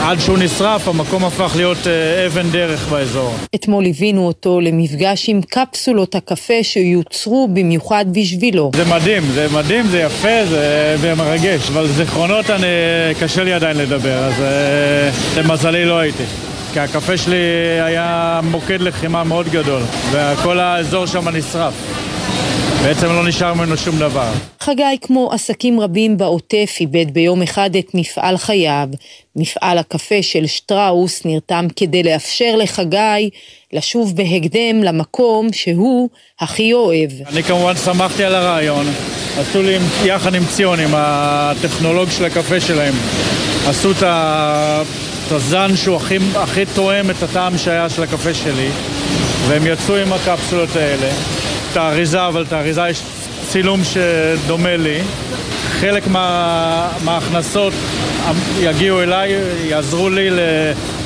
עד 0.00 0.20
שהוא 0.20 0.38
נשרף, 0.38 0.88
המקום 0.88 1.24
הפך 1.24 1.52
להיות 1.56 1.78
uh, 1.78 2.26
אבן 2.26 2.50
דרך 2.50 2.88
באזור. 2.88 3.34
אתמול 3.54 3.84
ליווינו 3.84 4.26
אותו 4.26 4.60
למפגש 4.60 5.28
עם 5.28 5.40
קפסולות 5.48 6.14
הקפה 6.14 6.62
שיוצרו 6.62 7.48
במיוחד 7.52 8.04
בשבילו. 8.12 8.70
זה 8.74 8.84
מדהים, 8.84 9.22
זה 9.34 9.46
מדהים, 9.54 9.86
זה 9.86 10.00
יפה, 10.00 10.46
זה, 10.46 11.14
מרגש, 11.16 11.70
אבל 11.70 11.86
זיכרונות 11.86 12.50
אני, 12.50 12.66
קשה 13.20 13.44
לי 13.44 13.52
עדיין 13.52 13.76
לדבר, 13.76 14.24
אז 14.24 14.34
uh, 14.34 15.40
למזלי 15.40 15.84
לא 15.84 15.98
הייתי. 15.98 16.24
כי 16.72 16.80
הקפה 16.80 17.16
שלי 17.16 17.36
היה 17.80 18.40
מוקד 18.50 18.80
לחימה 18.80 19.24
מאוד 19.24 19.48
גדול, 19.48 19.82
וכל 20.12 20.58
האזור 20.58 21.06
שם 21.06 21.28
נשרף. 21.28 21.74
בעצם 22.82 23.06
לא 23.06 23.28
נשאר 23.28 23.54
ממנו 23.54 23.76
שום 23.76 23.98
דבר. 23.98 24.32
חגי, 24.60 24.98
כמו 25.00 25.32
עסקים 25.32 25.80
רבים 25.80 26.16
בעוטף, 26.16 26.76
איבד 26.80 27.10
ביום 27.10 27.42
אחד 27.42 27.76
את 27.76 27.94
מפעל 27.94 28.36
חייו. 28.36 28.88
מפעל 29.36 29.78
הקפה 29.78 30.22
של 30.22 30.46
שטראוס 30.46 31.24
נרתם 31.24 31.66
כדי 31.76 32.02
לאפשר 32.02 32.56
לחגי 32.56 33.30
לשוב 33.72 34.16
בהקדם 34.16 34.82
למקום 34.82 35.52
שהוא 35.52 36.08
הכי 36.40 36.72
אוהב. 36.72 37.10
אני 37.26 37.42
כמובן 37.42 37.76
שמחתי 37.76 38.24
על 38.24 38.34
הרעיון. 38.34 38.86
עשו 39.38 39.62
לי 39.62 39.78
יחד 40.04 40.34
עם 40.34 40.42
ציון, 40.46 40.80
עם 40.80 40.90
הטכנולוג 40.94 42.10
של 42.10 42.24
הקפה 42.24 42.60
שלהם, 42.60 42.94
עשו 43.66 43.90
את 43.90 44.02
הזן 45.32 45.76
שהוא 45.76 45.96
הכי, 45.96 46.16
הכי 46.34 46.62
תואם 46.74 47.10
את 47.10 47.22
הטעם 47.22 47.58
שהיה 47.58 47.90
של 47.90 48.02
הקפה 48.02 48.34
שלי 48.34 48.68
והם 49.48 49.66
יצאו 49.66 49.96
עם 49.96 50.12
הקפסולות 50.12 50.76
האלה 50.76 51.10
את 51.72 51.76
האריזה, 51.76 52.26
אבל 52.26 52.42
את 52.42 52.52
האריזה 52.52 52.88
יש 52.88 53.02
צילום 53.48 53.80
שדומה 53.84 54.76
לי 54.76 54.98
חלק 55.80 56.06
מה, 56.06 56.90
מההכנסות 57.04 57.72
יגיעו 58.60 59.02
אליי, 59.02 59.32
יעזרו 59.68 60.08
לי 60.08 60.28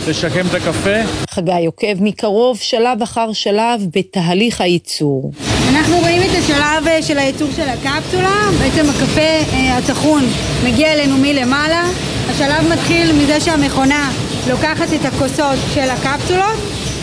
לשקם 0.08 0.46
את 0.46 0.54
הקפה. 0.54 1.24
חגי 1.30 1.66
עוקב 1.66 2.02
מקרוב 2.02 2.58
שלב 2.58 3.02
אחר 3.02 3.32
שלב 3.32 3.86
בתהליך 3.96 4.60
הייצור. 4.60 5.32
אנחנו 5.70 5.98
רואים 5.98 6.22
את 6.22 6.38
השלב 6.38 6.86
אה, 6.86 7.02
של 7.02 7.18
הייצור 7.18 7.48
של 7.56 7.68
הקפסולה, 7.68 8.40
בעצם 8.58 8.90
הקפה 8.90 9.20
אה, 9.20 9.78
הטחון 9.78 10.22
מגיע 10.64 10.92
אלינו 10.92 11.16
מלמעלה. 11.16 11.84
השלב 12.30 12.72
מתחיל 12.72 13.12
מזה 13.12 13.40
שהמכונה 13.40 14.10
לוקחת 14.50 14.88
את 14.94 15.04
הכוסות 15.04 15.58
של 15.74 15.90
הקפסולות, 15.90 16.58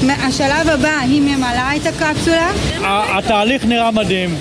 השלב 0.07 0.69
הבא 0.69 0.99
היא 1.01 1.21
ממלאה 1.21 1.75
את 1.75 1.85
הקפסולה. 1.85 2.51
התהליך 3.17 3.65
נראה 3.65 3.91
מדהים. 3.91 4.35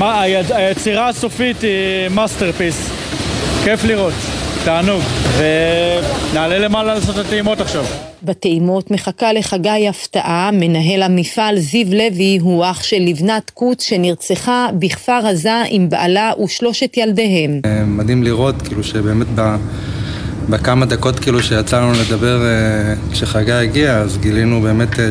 היצירה 0.00 1.08
הסופית 1.08 1.62
היא 1.62 2.08
masterpiece. 2.10 2.90
כיף 3.64 3.84
לראות. 3.84 4.14
תענוג. 4.64 5.02
ונעלה 5.38 6.58
למעלה 6.58 6.94
לעשות 6.94 7.18
את 7.18 7.26
הטעימות 7.26 7.60
עכשיו. 7.60 7.84
בטעימות 8.22 8.90
מחכה 8.90 9.32
לחגי 9.32 9.88
הפתעה, 9.88 10.50
מנהל 10.52 11.02
המפעל 11.02 11.58
זיו 11.58 11.86
לוי 11.90 12.38
הוא 12.40 12.64
אח 12.64 12.82
של 12.82 13.00
לבנת 13.00 13.50
קוץ 13.50 13.82
שנרצחה 13.82 14.68
בכפר 14.78 15.26
עזה 15.26 15.62
עם 15.68 15.88
בעלה 15.88 16.32
ושלושת 16.44 16.96
ילדיהם. 16.96 17.60
אה, 17.64 17.84
מדהים 17.84 18.22
לראות 18.22 18.62
כאילו 18.62 18.84
שבאמת 18.84 19.26
ב... 19.34 19.56
בכמה 20.48 20.86
דקות 20.86 21.18
כאילו 21.18 21.42
שיצא 21.42 21.80
לנו 21.80 21.92
לדבר 21.92 22.42
אה, 22.42 22.94
כשחגי 23.12 23.52
הגיע 23.52 23.96
אז 23.96 24.18
גילינו 24.18 24.60
באמת 24.60 25.00
אה, 25.00 25.08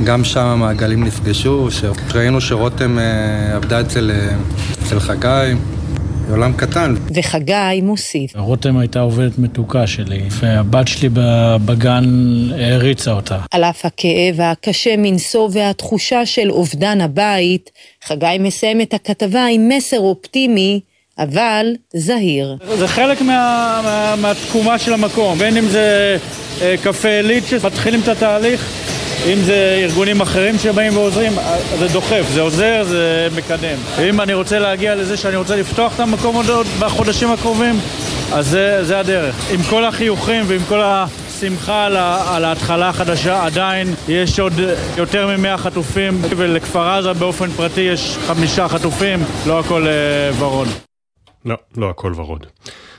שגם 0.00 0.24
שם 0.24 0.40
המעגלים 0.40 1.04
נפגשו, 1.04 1.68
שראינו 2.10 2.40
שרותם 2.40 2.98
עבדה 3.54 3.80
אצל, 3.80 4.10
אצל 4.82 5.00
חגי 5.00 5.54
עולם 6.30 6.52
קטן. 6.52 6.94
וחגי 7.14 7.80
מוסיף. 7.82 8.36
רותם 8.36 8.76
הייתה 8.76 9.00
עובדת 9.00 9.38
מתוקה 9.38 9.86
שלי, 9.86 10.22
והבת 10.30 10.88
שלי 10.88 11.08
בגן 11.64 12.04
העריצה 12.58 13.12
אותה. 13.12 13.38
על 13.50 13.64
אף 13.64 13.84
הכאב 13.84 14.40
הקשה 14.40 14.96
מנשוא 14.98 15.48
והתחושה 15.52 16.26
של 16.26 16.50
אובדן 16.50 17.00
הבית, 17.00 17.70
חגי 18.04 18.36
מסיים 18.40 18.80
את 18.80 18.94
הכתבה 18.94 19.46
עם 19.46 19.68
מסר 19.68 19.98
אופטימי. 19.98 20.80
אבל 21.18 21.66
זהיר. 21.94 22.56
זה 22.78 22.88
חלק 22.88 23.20
מה, 23.20 23.80
מה, 23.84 24.14
מהתקומה 24.16 24.78
של 24.78 24.92
המקום, 24.92 25.38
בין 25.38 25.56
אם 25.56 25.68
זה 25.68 26.16
אה, 26.62 26.74
קפה 26.82 27.08
עילית 27.08 27.44
שמתחילים 27.46 28.00
את 28.00 28.08
התהליך, 28.08 28.68
אם 29.26 29.38
זה 29.44 29.78
ארגונים 29.82 30.20
אחרים 30.20 30.58
שבאים 30.58 30.96
ועוזרים, 30.96 31.32
זה 31.78 31.88
דוחף, 31.88 32.24
זה 32.32 32.40
עוזר, 32.40 32.84
זה 32.88 33.28
מקדם. 33.36 33.76
אם 34.08 34.20
אני 34.20 34.34
רוצה 34.34 34.58
להגיע 34.58 34.94
לזה 34.94 35.16
שאני 35.16 35.36
רוצה 35.36 35.56
לפתוח 35.56 35.94
את 35.94 36.00
המקום 36.00 36.36
עוד 36.36 36.66
בחודשים 36.78 37.30
הקרובים, 37.30 37.74
אז 38.32 38.46
זה, 38.46 38.84
זה 38.84 38.98
הדרך. 38.98 39.50
עם 39.52 39.62
כל 39.62 39.84
החיוכים 39.84 40.44
ועם 40.46 40.60
כל 40.68 40.80
השמחה 40.82 41.84
על, 41.84 41.96
על 42.26 42.44
ההתחלה 42.44 42.88
החדשה, 42.88 43.46
עדיין 43.46 43.94
יש 44.08 44.40
עוד 44.40 44.52
יותר 44.96 45.36
מ-100 45.36 45.56
חטופים, 45.56 46.22
ולכפר 46.36 46.88
עזה 46.88 47.12
באופן 47.12 47.50
פרטי 47.50 47.80
יש 47.80 48.16
חמישה 48.26 48.68
חטופים, 48.68 49.24
לא 49.46 49.60
הכל 49.60 49.86
אה, 49.86 49.92
ורוד. 50.38 50.68
לא, 51.44 51.56
לא 51.76 51.90
הכל 51.90 52.12
ורוד. 52.16 52.46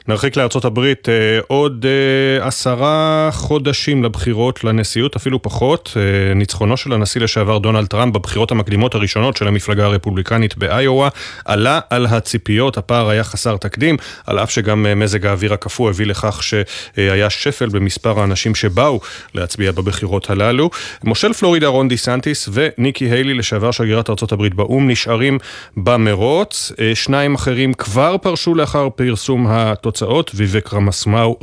נרחיק 0.08 0.38
הברית 0.66 1.10
אה, 1.10 1.14
עוד 1.48 1.86
אה, 1.86 2.48
עשרה 2.48 3.30
חודשים 3.32 4.04
לבחירות 4.04 4.64
לנשיאות, 4.64 5.16
אפילו 5.16 5.42
פחות. 5.42 5.94
אה, 5.96 6.34
ניצחונו 6.34 6.78
של 6.78 6.94
הנשיא 6.94 7.22
לשעבר 7.22 7.58
דונלד 7.58 7.88
טראמפ 7.88 8.14
בבחירות 8.14 8.52
המקדימות 8.52 8.96
הראשונות 8.96 9.38
של 9.38 9.48
המפלגה 9.48 9.86
הרפובליקנית 9.86 10.58
באיואה 10.58 11.10
עלה 11.46 11.80
על 11.90 12.06
הציפיות, 12.06 12.78
הפער 12.78 13.10
היה 13.10 13.24
חסר 13.24 13.58
תקדים, 13.58 13.98
על 14.26 14.40
אף 14.40 14.52
שגם 14.52 14.86
מזג 14.96 15.26
האוויר 15.26 15.54
הקפוא 15.54 15.90
הביא 15.90 16.06
לכך 16.06 16.42
שהיה 16.44 17.30
שפל 17.30 17.70
במספר 17.70 18.20
האנשים 18.20 18.56
שבאו 18.56 19.00
להצביע 19.36 19.72
בבחירות 19.72 20.30
הללו. 20.30 20.70
מושל 21.04 21.34
פלורידה 21.34 21.68
רון 21.68 21.88
דיסנטיס 21.88 22.50
וניקי 22.54 23.06
היילי, 23.06 23.34
לשעבר 23.34 23.72
שגרירת 23.72 24.10
הברית 24.32 24.54
באו"ם, 24.54 24.90
נשארים 24.90 25.38
במרוץ. 25.78 26.72
שניים 26.94 27.36
אחרים 27.36 27.74
כבר 27.74 28.18
פרשו 28.18 28.56
לאחר 28.56 28.90
פרסום 28.96 29.48
התוצאות. 29.50 29.93
התוצאות, 29.94 30.32
ויבק 30.36 30.70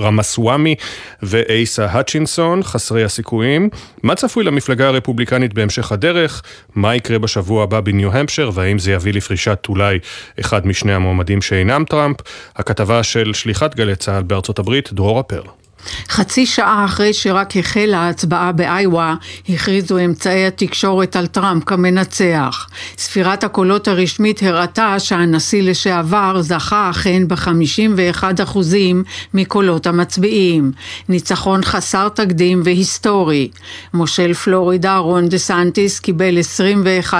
רמסוואמי 0.00 0.74
ואייסה 1.22 1.86
האצ'ינסון, 1.86 2.62
חסרי 2.62 3.04
הסיכויים. 3.04 3.68
מה 4.02 4.14
צפוי 4.14 4.44
למפלגה 4.44 4.88
הרפובליקנית 4.88 5.54
בהמשך 5.54 5.92
הדרך? 5.92 6.42
מה 6.74 6.94
יקרה 6.96 7.18
בשבוע 7.18 7.62
הבא 7.62 7.80
בניו-המפשר, 7.80 8.50
והאם 8.54 8.78
זה 8.78 8.92
יביא 8.92 9.12
לפרישת 9.12 9.66
אולי 9.68 9.98
אחד 10.40 10.66
משני 10.66 10.92
המועמדים 10.92 11.42
שאינם 11.42 11.84
טראמפ? 11.84 12.16
הכתבה 12.56 13.02
של 13.02 13.32
שליחת 13.32 13.74
גלי 13.74 13.96
צה"ל 13.96 14.22
בארצות 14.22 14.58
הברית, 14.58 14.92
דרורה 14.92 15.22
פרל. 15.22 15.59
חצי 16.08 16.46
שעה 16.46 16.84
אחרי 16.84 17.12
שרק 17.12 17.56
החלה 17.56 17.98
ההצבעה 17.98 18.52
באיווה, 18.52 19.14
הכריזו 19.48 19.98
אמצעי 19.98 20.46
התקשורת 20.46 21.16
על 21.16 21.26
טראמפ 21.26 21.64
כמנצח. 21.64 22.66
ספירת 22.98 23.44
הקולות 23.44 23.88
הרשמית 23.88 24.42
הראתה 24.42 24.98
שהנשיא 24.98 25.62
לשעבר 25.62 26.42
זכה 26.42 26.90
אכן 26.90 27.28
ב-51% 27.28 28.58
מקולות 29.34 29.86
המצביעים. 29.86 30.72
ניצחון 31.08 31.62
חסר 31.64 32.08
תקדים 32.08 32.62
והיסטורי. 32.64 33.48
מושל 33.94 34.34
פלורידה 34.34 34.96
רון 34.96 35.28
דה 35.28 35.38
סנטיס 35.38 36.00
קיבל 36.00 36.38
21%, 37.12 37.14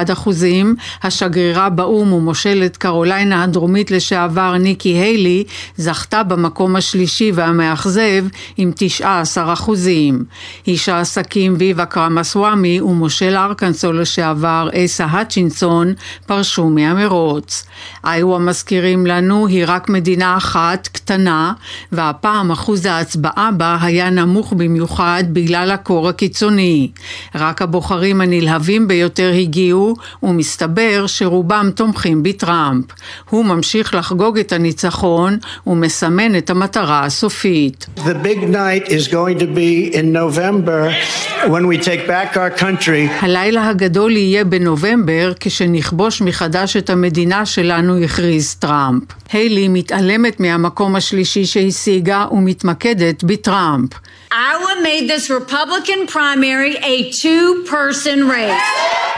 השגרירה 1.02 1.68
באו"ם 1.68 2.12
ומושלת 2.12 2.76
קרוליינה 2.76 3.42
הדרומית 3.42 3.90
לשעבר 3.90 4.56
ניקי 4.56 4.88
היילי 4.88 5.44
זכתה 5.76 6.22
במקום 6.22 6.76
השלישי 6.76 7.32
והמאכזב 7.34 8.24
עם 8.56 8.72
19 8.74 9.52
אחוזים. 9.52 10.24
איש 10.66 10.88
העסקים 10.88 11.54
ויבה 11.58 11.84
קרמסוואמי 11.84 12.80
ומושל 12.80 13.36
ארקנסו 13.36 13.92
לשעבר 13.92 14.68
אסה 14.74 15.04
האצ'ינסון 15.04 15.94
פרשו 16.26 16.68
מהמרוץ. 16.70 17.66
איואה 18.06 18.38
מזכירים 18.38 19.06
לנו 19.06 19.46
היא 19.46 19.64
רק 19.66 19.88
מדינה 19.88 20.36
אחת, 20.36 20.88
קטנה, 20.92 21.52
והפעם 21.92 22.50
אחוז 22.50 22.86
ההצבעה 22.86 23.50
בה 23.56 23.78
היה 23.80 24.10
נמוך 24.10 24.52
במיוחד 24.52 25.24
בגלל 25.32 25.70
הקור 25.70 26.08
הקיצוני. 26.08 26.90
רק 27.34 27.62
הבוחרים 27.62 28.20
הנלהבים 28.20 28.88
ביותר 28.88 29.32
הגיעו, 29.40 29.94
ומסתבר 30.22 31.04
שרובם 31.06 31.70
תומכים 31.74 32.22
בטראמפ. 32.22 32.84
הוא 33.30 33.44
ממשיך 33.44 33.94
לחגוג 33.94 34.38
את 34.38 34.52
הניצחון 34.52 35.38
ומסמן 35.66 36.38
את 36.38 36.50
המטרה 36.50 37.04
הסופית. 37.04 37.86
The 37.96 38.24
big 38.24 38.39
night 38.48 38.88
is 38.88 39.08
going 39.08 39.38
to 39.38 39.46
be 39.46 39.94
in 39.98 40.12
November 40.12 40.92
when 41.52 41.66
we 41.66 41.76
take 41.78 42.06
back 42.06 42.36
our 42.36 42.50
country. 42.50 43.08
הלילה 43.20 43.68
הגדול 43.68 44.16
יהיה 44.16 44.44
בנובמבר 44.44 45.32
כשנכבוש 45.40 46.22
מחדש 46.22 46.76
את 46.76 46.90
המדינה 46.90 47.46
שלנו, 47.46 47.98
הכריז 48.04 48.54
טראמפ. 48.54 49.02
היילי 49.32 49.68
מתעלמת 49.68 50.40
מהמקום 50.40 50.96
השלישי 50.96 51.44
שהשיגה 51.44 52.26
ומתמקדת 52.32 53.24
בטראמפ. 53.24 53.90
Iowa 54.32 54.80
made 54.80 55.10
this 55.10 55.28
Republican 55.28 56.06
primary 56.06 56.76
a 56.76 57.10
two-person 57.10 58.28
race. 58.28 58.62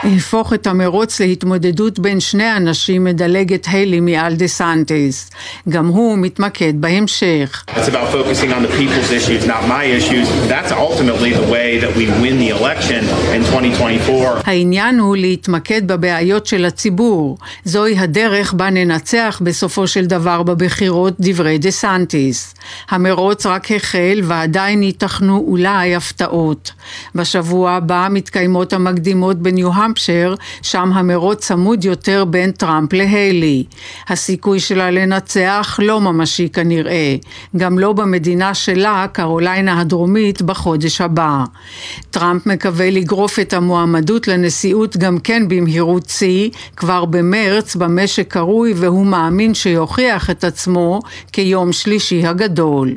להפוך 0.04 0.52
את 0.52 0.66
המרוץ 0.66 1.20
להתמודדות 1.20 1.98
בין 1.98 2.20
שני 2.20 2.56
אנשים 2.56 3.04
מדלגת 3.04 3.66
היילי 3.70 4.00
מעל 4.00 4.34
דה 4.34 4.46
סנטיס. 4.46 5.30
גם 5.68 5.86
הוא 5.86 6.18
מתמקד 6.18 6.72
בהמשך. 6.80 7.64
It's 7.68 7.72
about 7.72 8.12
focusing 8.12 8.50
on 8.50 8.62
the 8.62 8.72
people's 8.78 9.12
issues, 9.12 9.46
not 9.46 9.68
my 9.68 9.84
issues. 9.84 10.28
That's 10.48 10.72
ultimately 10.72 11.32
the 11.32 11.52
way 11.52 11.78
that 11.78 11.96
we 11.96 12.06
win 12.22 12.38
the 12.38 12.50
election 12.60 13.04
in 13.34 13.44
2024. 13.44 14.40
העניין 14.44 14.98
הוא 14.98 15.16
להתמקד 15.16 15.88
בבעיות 15.88 16.46
של 16.46 16.64
הציבור. 16.64 17.38
זוהי 17.64 17.98
הדרך 17.98 18.52
בה 18.52 18.70
ננצח 18.70 19.40
בסופו 19.44 19.86
של 19.86 20.06
דבר 20.06 20.42
בבחירות, 20.42 21.14
דברי 21.20 21.58
דה 21.58 21.70
סנטיס. 21.70 22.54
המרוץ 22.90 23.46
רק 23.46 23.72
החל 23.72 24.20
ועדיין 24.24 24.82
ייתכנו 25.02 25.44
אולי 25.48 25.94
הפתעות. 25.94 26.72
בשבוע 27.14 27.70
הבא 27.70 28.08
מתקיימות 28.10 28.72
המקדימות 28.72 29.36
בניו-המפשר, 29.36 30.34
שם 30.62 30.92
המרוץ 30.92 31.38
צמוד 31.38 31.84
יותר 31.84 32.24
בין 32.24 32.50
טראמפ 32.50 32.92
להיילי. 32.92 33.64
הסיכוי 34.08 34.60
שלה 34.60 34.90
לנצח 34.90 35.78
לא 35.82 36.00
ממשי 36.00 36.48
כנראה, 36.48 37.16
גם 37.56 37.78
לא 37.78 37.92
במדינה 37.92 38.54
שלה, 38.54 39.06
קרוליינה 39.12 39.80
הדרומית, 39.80 40.42
בחודש 40.42 41.00
הבא. 41.00 41.44
טראמפ 42.10 42.46
מקווה 42.46 42.90
לגרוף 42.90 43.38
את 43.38 43.52
המועמדות 43.52 44.28
לנשיאות 44.28 44.96
גם 44.96 45.18
כן 45.18 45.48
במהירות 45.48 46.08
שיא, 46.08 46.50
כבר 46.76 47.04
במרץ, 47.04 47.76
במה 47.76 48.06
שקרוי, 48.06 48.72
והוא 48.76 49.06
מאמין 49.06 49.54
שיוכיח 49.54 50.30
את 50.30 50.44
עצמו 50.44 51.00
כיום 51.32 51.72
שלישי 51.72 52.26
הגדול. 52.26 52.94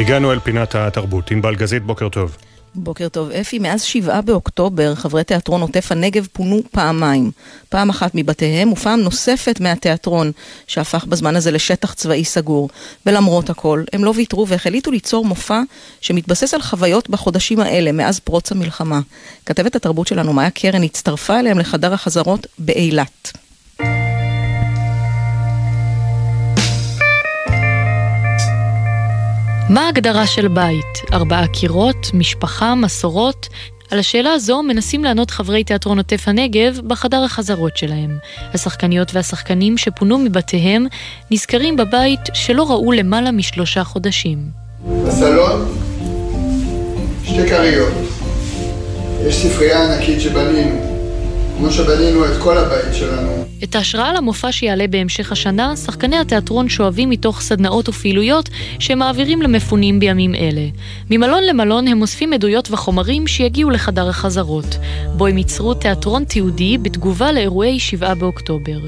הגענו 0.00 0.32
אל 0.32 0.38
פינת 0.40 0.74
התרבות. 0.74 1.30
ענבל 1.30 1.54
גזית, 1.54 1.82
בוקר 1.82 2.08
טוב. 2.08 2.36
בוקר 2.74 3.08
טוב. 3.08 3.30
אפי, 3.30 3.58
מאז 3.58 3.82
שבעה 3.82 4.22
באוקטובר 4.22 4.94
חברי 4.94 5.24
תיאטרון 5.24 5.60
עוטף 5.60 5.92
הנגב 5.92 6.26
פונו 6.32 6.60
פעמיים. 6.70 7.30
פעם 7.68 7.90
אחת 7.90 8.10
מבתיהם 8.14 8.72
ופעם 8.72 9.00
נוספת 9.00 9.60
מהתיאטרון, 9.60 10.32
שהפך 10.66 11.04
בזמן 11.04 11.36
הזה 11.36 11.50
לשטח 11.50 11.94
צבאי 11.94 12.24
סגור. 12.24 12.68
ולמרות 13.06 13.50
הכל, 13.50 13.84
הם 13.92 14.04
לא 14.04 14.12
ויתרו 14.16 14.48
והחליטו 14.48 14.90
ליצור 14.90 15.24
מופע 15.24 15.60
שמתבסס 16.00 16.54
על 16.54 16.62
חוויות 16.62 17.10
בחודשים 17.10 17.60
האלה, 17.60 17.92
מאז 17.92 18.18
פרוץ 18.18 18.52
המלחמה. 18.52 19.00
כתבת 19.46 19.76
התרבות 19.76 20.06
שלנו, 20.06 20.32
מאיה 20.32 20.50
קרן, 20.50 20.82
הצטרפה 20.82 21.40
אליהם 21.40 21.58
לחדר 21.58 21.94
החזרות 21.94 22.46
באילת. 22.58 23.32
מה 29.68 29.86
ההגדרה 29.86 30.26
של 30.26 30.48
בית? 30.48 31.12
ארבעה 31.12 31.46
קירות, 31.46 32.10
משפחה, 32.14 32.74
מסורות? 32.74 33.48
על 33.90 33.98
השאלה 33.98 34.32
הזו 34.32 34.62
מנסים 34.62 35.04
לענות 35.04 35.30
חברי 35.30 35.64
תיאטרון 35.64 35.98
עוטף 35.98 36.28
הנגב 36.28 36.80
בחדר 36.86 37.24
החזרות 37.24 37.76
שלהם. 37.76 38.18
השחקניות 38.54 39.14
והשחקנים 39.14 39.78
שפונו 39.78 40.18
מבתיהם 40.18 40.86
נזכרים 41.30 41.76
בבית 41.76 42.20
שלא 42.34 42.70
ראו 42.70 42.92
למעלה 42.92 43.30
משלושה 43.30 43.84
חודשים. 43.84 44.38
בסלון, 45.06 45.68
שתי 47.24 47.48
כריות. 47.48 47.92
יש 49.26 49.36
ספרייה 49.36 49.84
ענקית 49.84 50.20
שבנינו. 50.20 50.98
כמו 51.58 51.70
שבנינו 51.70 52.24
את 52.24 52.42
כל 52.42 52.58
הבית 52.58 52.94
שלנו. 52.94 53.44
את 53.64 53.74
ההשראה 53.74 54.12
למופע 54.12 54.52
שיעלה 54.52 54.86
בהמשך 54.86 55.32
השנה, 55.32 55.76
שחקני 55.76 56.16
התיאטרון 56.16 56.68
שואבים 56.68 57.10
מתוך 57.10 57.40
סדנאות 57.40 57.88
ופעילויות 57.88 58.48
שהם 58.78 58.98
מעבירים 58.98 59.42
למפונים 59.42 60.00
בימים 60.00 60.34
אלה. 60.34 60.66
ממלון 61.10 61.44
למלון 61.44 61.88
הם 61.88 62.02
אוספים 62.02 62.32
עדויות 62.32 62.70
וחומרים 62.70 63.26
שיגיעו 63.26 63.70
לחדר 63.70 64.08
החזרות, 64.08 64.78
בו 65.16 65.26
הם 65.26 65.38
ייצרו 65.38 65.74
תיאטרון 65.74 66.24
תיעודי 66.24 66.78
בתגובה 66.78 67.32
לאירועי 67.32 67.80
7 67.80 68.14
באוקטובר. 68.14 68.78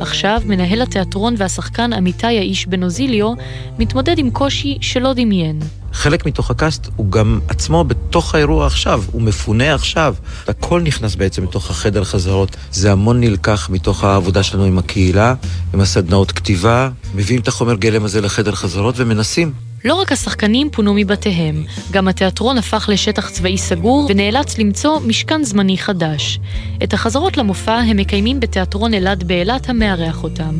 עכשיו, 0.00 0.42
מנהל 0.44 0.82
התיאטרון 0.82 1.34
והשחקן 1.38 1.92
עמיתי 1.92 2.26
האיש 2.26 2.66
בנוזיליו 2.66 3.32
מתמודד 3.78 4.18
עם 4.18 4.30
קושי 4.30 4.78
שלא 4.80 5.12
דמיין. 5.12 5.60
חלק 5.92 6.26
מתוך 6.26 6.50
הקאסט 6.50 6.88
הוא 6.96 7.10
גם 7.10 7.40
עצמו 7.48 7.84
בתוך 7.84 8.34
האירוע 8.34 8.66
עכשיו, 8.66 9.02
הוא 9.12 9.22
מפונה 9.22 9.74
עכשיו. 9.74 10.14
הכל 10.48 10.80
נכנס 10.80 11.14
בעצם 11.14 11.44
לתוך 11.44 11.70
החדר 11.70 12.04
חזרות. 12.04 12.56
זה 12.72 12.92
המון 12.92 13.20
נלקח 13.20 13.70
מתוך 13.70 14.04
העבודה 14.12 14.42
שלנו 14.42 14.64
עם 14.64 14.78
הקהילה, 14.78 15.34
עם 15.74 15.80
הסדנאות 15.80 16.32
כתיבה, 16.32 16.88
מביאים 17.14 17.40
את 17.40 17.48
החומר 17.48 17.74
גלם 17.74 18.04
הזה 18.04 18.20
לחדר 18.20 18.52
חזרות 18.52 18.94
ומנסים. 18.98 19.69
לא 19.84 19.94
רק 19.94 20.12
השחקנים 20.12 20.70
פונו 20.70 20.94
מבתיהם, 20.94 21.64
גם 21.90 22.08
התיאטרון 22.08 22.58
הפך 22.58 22.88
לשטח 22.92 23.30
צבאי 23.30 23.58
סגור 23.58 24.06
ונאלץ 24.08 24.58
למצוא 24.58 25.00
משכן 25.00 25.42
זמני 25.44 25.78
חדש. 25.78 26.40
את 26.82 26.94
החזרות 26.94 27.36
למופע 27.36 27.74
הם 27.74 27.96
מקיימים 27.96 28.40
בתיאטרון 28.40 28.94
אלעד 28.94 29.24
באילת 29.24 29.68
המארח 29.68 30.22
אותם. 30.22 30.58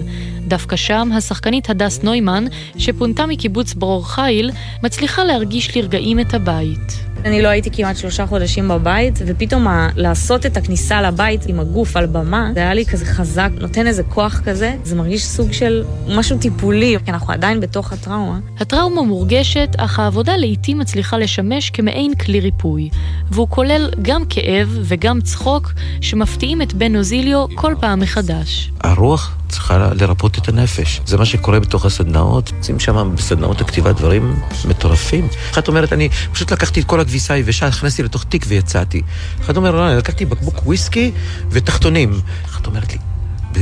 דווקא 0.48 0.76
שם 0.76 1.08
השחקנית 1.16 1.70
הדס 1.70 2.02
נוימן, 2.02 2.44
שפונתה 2.78 3.26
מקיבוץ 3.26 3.74
ברור 3.74 4.08
חיל, 4.08 4.50
מצליחה 4.82 5.24
להרגיש 5.24 5.76
לרגעים 5.76 6.20
את 6.20 6.34
הבית. 6.34 6.92
אני 7.24 7.42
לא 7.42 7.48
הייתי 7.48 7.70
כמעט 7.70 7.96
שלושה 7.96 8.26
חודשים 8.26 8.68
בבית, 8.68 9.18
ופתאום 9.26 9.68
ה- 9.68 9.88
לעשות 9.96 10.46
את 10.46 10.56
הכניסה 10.56 11.02
לבית 11.02 11.46
עם 11.46 11.60
הגוף 11.60 11.96
על 11.96 12.06
במה, 12.06 12.50
זה 12.54 12.60
היה 12.60 12.74
לי 12.74 12.86
כזה 12.86 13.04
חזק, 13.04 13.48
נותן 13.60 13.86
איזה 13.86 14.02
כוח 14.02 14.40
כזה, 14.44 14.74
זה 14.84 14.96
מרגיש 14.96 15.24
סוג 15.26 15.52
של 15.52 15.84
משהו 16.08 16.38
טיפולי, 16.38 16.96
כי 17.04 17.10
אנחנו 17.10 17.32
עדיין 17.32 17.60
בתוך 17.60 17.92
הטראומה. 17.92 18.38
הטראומה 18.58 19.02
מורגשת, 19.10 19.68
אך 19.78 19.98
העבודה 19.98 20.36
לעיתים 20.36 20.78
מצליחה 20.78 21.18
לשמש 21.18 21.70
כמעין 21.70 22.14
כלי 22.14 22.40
ריפוי, 22.40 22.90
והוא 23.30 23.48
כולל 23.48 23.90
גם 24.02 24.22
כאב 24.28 24.78
וגם 24.82 25.20
צחוק 25.20 25.72
שמפתיעים 26.00 26.62
את 26.62 26.72
בן 26.74 26.96
אוזיליו 26.96 27.46
כל 27.54 27.74
פעם 27.80 28.00
מחדש. 28.00 28.70
הרוח 28.80 29.36
צריכה 29.48 29.90
לרפות 30.00 30.38
את 30.38 30.48
הנפש. 30.48 31.00
זה 31.06 31.16
מה 31.16 31.24
שקורה 31.24 31.60
בתוך 31.60 31.86
הסדנאות. 31.86 32.52
עושים 32.58 32.80
שם 32.80 33.14
בסדנאות 33.16 33.60
הכתיבה 33.60 33.92
דברים 33.92 34.36
מטורפים. 34.68 35.28
אחת 35.52 35.68
אומרת, 35.68 35.92
אני 35.92 36.08
פשוט 36.32 36.52
לקחתי 36.52 36.80
את 36.80 36.84
כל 36.86 37.00
הכביסה 37.00 37.34
היבשה, 37.34 37.66
הכנסתי 37.66 38.02
לתוך 38.02 38.24
תיק 38.24 38.44
ויצאתי. 38.48 39.02
אחת 39.40 39.56
אומרת, 39.56 39.74
לא, 39.74 39.88
אני 39.88 39.96
לקחתי 39.96 40.24
בקבוק 40.24 40.66
וויסקי 40.66 41.12
ותחתונים. 41.50 42.20
אחת 42.44 42.66
אומרת 42.66 42.92
לי, 42.92 42.98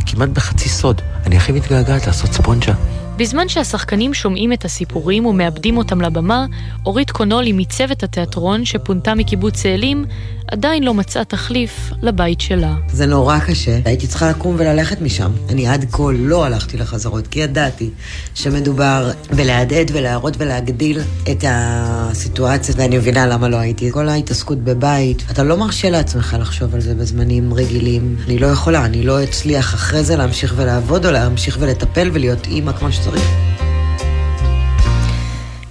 כמעט 0.07 0.29
בחצי 0.29 0.69
סוד, 0.69 1.01
אני 1.27 1.37
הכי 1.37 1.53
מתגעגעת 1.53 2.07
לעשות 2.07 2.33
ספונג'ה. 2.33 2.75
בזמן 3.19 3.49
שהשחקנים 3.49 4.15
שומעים 4.15 4.53
את 4.53 4.65
הסיפורים 4.65 5.27
ומאבדים 5.27 5.77
אותם 5.77 6.01
לבמה, 6.01 6.47
אורית 6.87 7.11
קונולי 7.11 7.53
מצוות 7.53 8.03
התיאטרון 8.03 8.65
שפונתה 8.65 9.15
מקיבוץ 9.15 9.55
צאלים, 9.55 10.05
עדיין 10.51 10.83
לא 10.83 10.95
מצאה 10.95 11.25
תחליף 11.25 11.91
לבית 12.03 12.41
שלה. 12.41 12.75
זה 12.93 13.07
נורא 13.07 13.39
קשה, 13.39 13.79
הייתי 13.85 14.07
צריכה 14.07 14.31
לקום 14.31 14.55
וללכת 14.59 15.01
משם. 15.01 15.31
אני 15.49 15.67
עד 15.67 15.87
כה 15.93 16.03
לא 16.13 16.45
הלכתי 16.45 16.77
לחזרות, 16.77 17.27
כי 17.27 17.41
ידעתי 17.41 17.91
שמדובר 18.35 19.11
בלהדהד 19.37 19.91
ולהראות 19.95 20.35
ולהגדיל 20.39 21.01
את 21.31 21.45
הסיטואציה, 21.49 22.75
ואני 22.79 22.99
מבינה 22.99 23.27
למה 23.27 23.49
לא 23.49 23.57
הייתי. 23.57 23.93
כל 23.93 24.09
ההתעסקות 24.09 24.59
בבית, 24.59 25.23
אתה 25.31 25.43
לא 25.43 25.57
מרשה 25.57 25.91
לעצמך 25.91 26.37
לחשוב 26.41 26.75
על 26.75 26.81
זה 26.81 26.95
בזמנים 26.95 27.55
רגילים. 27.55 28.17
אני 28.27 28.39
לא 28.39 28.47
יכולה, 28.47 28.85
אני 28.85 29.03
לא 29.03 29.25
אצליח 29.25 29.75
אחרי 29.75 30.05
זה 30.05 30.17
להמשיך 30.17 30.55
ולעבוד 30.57 31.07
או 31.07 31.11
להמשיך 31.11 31.57
ולטפל 31.61 32.11
ולהיות 32.13 32.47
אימא 32.47 32.73
כמו 32.73 32.93
שצריך. 32.93 33.08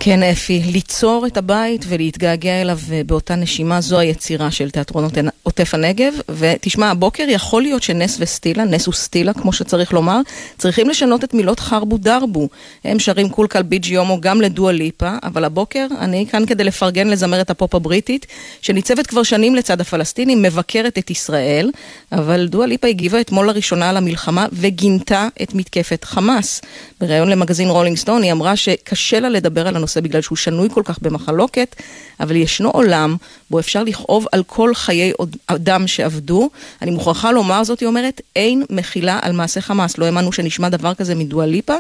כן, 0.10 0.24
אפי, 0.24 0.62
ליצור 0.66 1.28
את 1.28 1.38
הבית 1.38 1.86
ולהתגעגע 1.88 2.62
אליו 2.62 2.80
באותה 3.06 3.36
נשימה, 3.36 3.82
זו 3.82 4.00
היצירה 4.00 4.52
של 4.52 4.70
תיאטרון 4.70 5.10
עוטף 5.44 5.74
הנגב. 5.74 6.14
ותשמע, 6.30 6.92
הבוקר 6.92 7.24
יכול 7.28 7.62
להיות 7.62 7.84
שנס 7.84 8.18
וסטילה, 8.20 8.64
נס 8.64 8.88
וסטילה, 8.88 9.34
כמו 9.34 9.54
שצריך 9.54 9.94
לומר, 9.94 10.20
צריכים 10.58 10.90
לשנות 10.90 11.24
את 11.24 11.34
מילות 11.34 11.60
חרבו 11.60 11.98
דרבו. 11.98 12.50
הם 12.84 13.00
שרים 13.00 13.30
קולקל 13.30 13.62
ביג'י 13.62 13.94
יומו 13.94 14.22
גם 14.22 14.42
לדואה 14.42 14.74
ליפה, 14.74 15.18
אבל 15.24 15.46
הבוקר 15.46 15.88
אני 16.00 16.26
כאן 16.32 16.46
כדי 16.46 16.64
לפרגן 16.64 17.08
לזמרת 17.08 17.50
הפופ 17.50 17.76
הבריטית, 17.76 18.26
שניצבת 18.62 19.08
כבר 19.08 19.24
שנים 19.24 19.56
לצד 19.56 19.82
הפלסטינים, 19.82 20.42
מבקרת 20.42 20.98
את 20.98 21.10
ישראל, 21.10 21.72
אבל 22.12 22.48
דואה 22.48 22.68
ליפה 22.68 22.88
הגיבה 22.88 23.22
אתמול 23.22 23.48
לראשונה 23.48 23.90
על 23.90 23.98
המלחמה 23.98 24.46
וגינתה 24.54 25.28
את 25.42 25.54
מתקפת 25.54 26.04
חמאס. 26.04 26.62
בריאיון 27.02 27.30
למגזין 27.30 27.70
רולינג 27.70 27.98
סטון 27.98 28.24
היא 28.24 28.32
אמרה 28.32 28.56
שקשה 28.56 29.20
לה 29.20 29.30
לדבר 29.30 29.68
על 29.68 29.76
הנושא 29.76 30.02
בגלל 30.02 30.22
שהוא 30.22 30.36
שנוי 30.36 30.70
כל 30.70 30.82
כך 30.86 31.00
במחלוקת, 31.02 31.76
אבל 32.20 32.36
ישנו 32.36 32.70
עולם 32.70 33.16
בו 33.50 33.60
אפשר 33.60 33.84
לכאוב 33.84 34.26
על 34.32 34.44
כל 34.44 34.76
חיי 34.76 35.12
אדם 35.48 35.88
שאבדו. 35.88 36.50
אני 36.82 36.92
מוכרחה 36.92 37.32
לומר 37.32 37.64
זאת, 37.64 37.80
היא 37.80 37.88
אומרת, 37.88 38.22
אין 38.36 38.64
מחילה 38.70 39.20
על 39.22 39.32
מעשה 39.32 39.62
חמאס. 39.62 39.98
לא 39.98 40.06
האמנו 40.06 40.32
שנשמע 40.32 40.70
דבר 40.70 40.94
כזה 40.94 41.16
מדואה 41.16 41.45
ליפה. 41.45 41.74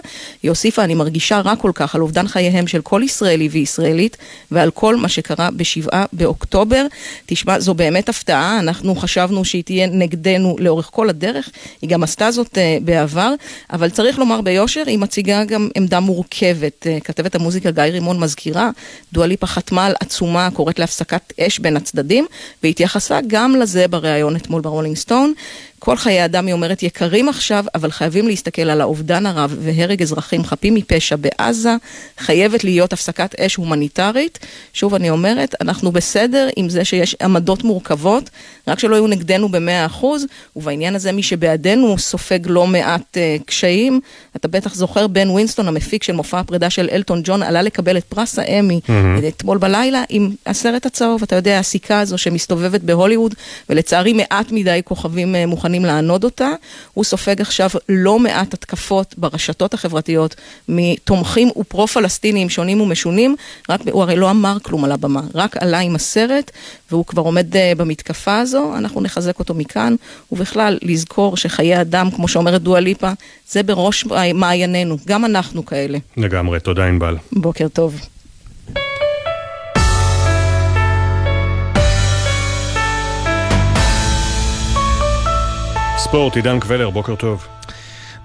היא 0.43 0.51
הוסיפה, 0.51 0.83
אני 0.83 0.93
מרגישה 0.93 1.39
רע 1.39 1.55
כל 1.55 1.71
כך 1.73 1.95
על 1.95 2.01
אובדן 2.01 2.27
חייהם 2.27 2.67
של 2.67 2.81
כל 2.81 3.01
ישראלי 3.05 3.47
וישראלית 3.51 4.17
ועל 4.51 4.71
כל 4.71 4.95
מה 4.95 5.09
שקרה 5.09 5.51
בשבעה 5.51 6.05
באוקטובר. 6.13 6.85
תשמע, 7.25 7.59
זו 7.59 7.73
באמת 7.73 8.09
הפתעה, 8.09 8.59
אנחנו 8.59 8.95
חשבנו 8.95 9.45
שהיא 9.45 9.63
תהיה 9.63 9.87
נגדנו 9.87 10.55
לאורך 10.59 10.89
כל 10.93 11.09
הדרך, 11.09 11.49
היא 11.81 11.89
גם 11.89 12.03
עשתה 12.03 12.31
זאת 12.31 12.53
uh, 12.53 12.83
בעבר, 12.85 13.33
אבל 13.73 13.89
צריך 13.89 14.19
לומר 14.19 14.41
ביושר, 14.41 14.83
היא 14.85 14.97
מציגה 15.07 15.43
גם 15.45 15.69
עמדה 15.75 15.99
מורכבת. 15.99 16.87
Uh, 16.87 17.03
כתבת 17.03 17.35
המוזיקה 17.35 17.71
גיא 17.71 17.83
רימון 17.83 18.19
מזכירה, 18.19 18.69
דואליפה 19.13 19.47
חתמה 19.47 19.85
על 19.85 19.93
עצומה 19.99 20.45
הקוראת 20.45 20.79
להפסקת 20.79 21.33
אש 21.39 21.59
בין 21.59 21.77
הצדדים, 21.77 22.25
והתייחסה 22.63 23.19
גם 23.27 23.55
לזה 23.55 23.87
בריאיון 23.87 24.35
אתמול 24.35 24.61
ברולינג 24.61 24.95
סטון. 24.95 25.33
כל 25.79 25.97
חיי 25.97 26.25
אדם, 26.25 26.45
היא 26.45 26.53
אומרת, 26.53 26.83
יקרים 26.83 27.29
עכשיו, 27.29 27.65
אבל 27.75 27.91
חייבים 27.91 28.27
להסתכל 28.27 28.61
על 28.61 28.81
האובדן 28.81 29.25
הרב 29.25 29.55
והרג 29.61 30.01
אזרחים 30.01 30.43
חפים 30.43 30.73
מפשע 30.73 31.15
בעזה. 31.15 31.75
חייבת 32.17 32.63
להיות 32.63 32.93
הפסקת 32.93 33.39
אש 33.39 33.55
הומניטרית. 33.55 34.39
שוב, 34.73 34.93
אני 34.93 35.09
אומרת, 35.09 35.55
אנחנו 35.61 35.91
בסדר 35.91 36.49
עם 36.55 36.69
זה 36.69 36.85
שיש 36.85 37.15
עמדות 37.21 37.63
מורכבות, 37.63 38.29
רק 38.67 38.79
שלא 38.79 38.95
יהיו 38.95 39.07
נגדנו 39.07 39.49
במאה 39.49 39.85
אחוז, 39.85 40.25
ובעניין 40.55 40.95
הזה 40.95 41.11
מי 41.11 41.23
שבעדנו 41.23 41.97
סופג 41.97 42.39
לא 42.45 42.67
מעט 42.67 43.17
uh, 43.17 43.43
קשיים. 43.45 43.99
אתה 44.35 44.47
בטח 44.47 44.75
זוכר, 44.75 45.07
בן 45.07 45.29
ווינסטון, 45.29 45.67
המפיק 45.67 46.03
של 46.03 46.13
מופע 46.13 46.39
הפרידה 46.39 46.69
של 46.69 46.89
אלטון 46.91 47.21
ג'ון, 47.23 47.43
עלה 47.43 47.61
לקבל 47.61 47.97
את 47.97 48.03
פרס 48.03 48.39
האמי 48.39 48.79
mm-hmm. 48.87 49.27
אתמול 49.27 49.57
בלילה 49.57 50.03
עם 50.09 50.31
הסרט 50.45 50.85
הצהוב, 50.85 51.23
אתה 51.23 51.35
יודע, 51.35 51.59
הסיכה 51.59 51.99
הזו 51.99 52.17
שמסתובבת 52.17 52.81
בהוליווד, 52.81 53.35
ולצערי 53.69 54.13
מעט 54.13 54.51
מדי 54.51 54.81
כוכבים 54.83 55.35
uh, 55.35 55.45
מוכנים. 55.47 55.66
מוכנים 55.67 55.85
לענוד 55.85 56.23
אותה. 56.23 56.49
הוא 56.93 57.03
סופג 57.03 57.41
עכשיו 57.41 57.69
לא 57.89 58.19
מעט 58.19 58.53
התקפות 58.53 59.15
ברשתות 59.17 59.73
החברתיות 59.73 60.35
מתומכים 60.69 61.49
ופרו-פלסטינים 61.57 62.49
שונים 62.49 62.81
ומשונים, 62.81 63.35
רק, 63.69 63.81
הוא 63.91 64.01
הרי 64.01 64.15
לא 64.15 64.31
אמר 64.31 64.57
כלום 64.63 64.83
על 64.85 64.91
הבמה, 64.91 65.21
רק 65.33 65.57
עלה 65.57 65.79
עם 65.79 65.95
הסרט, 65.95 66.51
והוא 66.91 67.05
כבר 67.05 67.21
עומד 67.21 67.53
uh, 67.53 67.77
במתקפה 67.77 68.39
הזו, 68.39 68.73
אנחנו 68.77 69.01
נחזק 69.01 69.39
אותו 69.39 69.53
מכאן, 69.53 69.95
ובכלל, 70.31 70.77
לזכור 70.81 71.37
שחיי 71.37 71.81
אדם, 71.81 72.11
כמו 72.11 72.27
שאומרת 72.27 72.61
דואה 72.61 72.79
ליפה, 72.79 73.11
זה 73.49 73.63
בראש 73.63 74.05
מעיינינו, 74.33 74.97
גם 75.07 75.25
אנחנו 75.25 75.65
כאלה. 75.65 75.97
לגמרי, 76.17 76.59
תודה 76.59 76.85
ענבל. 76.85 77.15
בוקר 77.31 77.67
טוב. 77.67 78.16
ספורט, 85.97 86.35
עידן 86.35 86.59
קבלר, 86.59 86.89
בוקר 86.89 87.15
טוב. 87.15 87.47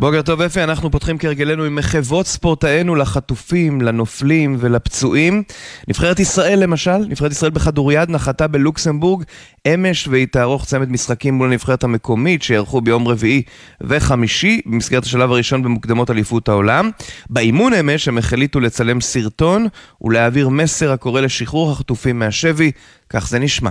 בוקר 0.00 0.22
טוב 0.22 0.40
אפי, 0.40 0.62
אנחנו 0.62 0.90
פותחים 0.90 1.18
כהרגלנו 1.18 1.64
עם 1.64 1.74
מחוות 1.74 2.26
ספורטאינו 2.26 2.94
לחטופים, 2.94 3.80
לנופלים 3.80 4.56
ולפצועים. 4.60 5.42
נבחרת 5.88 6.20
ישראל 6.20 6.58
למשל, 6.58 6.96
נבחרת 6.96 7.32
ישראל 7.32 7.50
בכדוריד 7.50 8.10
נחתה 8.10 8.46
בלוקסמבורג 8.46 9.24
אמש 9.74 10.08
והיא 10.08 10.26
תערוך 10.26 10.64
צמד 10.64 10.90
משחקים 10.90 11.34
מול 11.34 11.48
הנבחרת 11.48 11.84
המקומית 11.84 12.42
שיערכו 12.42 12.80
ביום 12.80 13.08
רביעי 13.08 13.42
וחמישי 13.80 14.60
במסגרת 14.66 15.04
השלב 15.04 15.32
הראשון 15.32 15.62
במוקדמות 15.62 16.10
אליפות 16.10 16.48
העולם. 16.48 16.90
באימון 17.30 17.74
אמש 17.74 18.08
הם 18.08 18.18
החליטו 18.18 18.60
לצלם 18.60 19.00
סרטון 19.00 19.66
ולהעביר 20.02 20.48
מסר 20.48 20.92
הקורא 20.92 21.20
לשחרור 21.20 21.72
החטופים 21.72 22.18
מהשבי, 22.18 22.70
כך 23.10 23.28
זה 23.28 23.38
נשמע. 23.38 23.70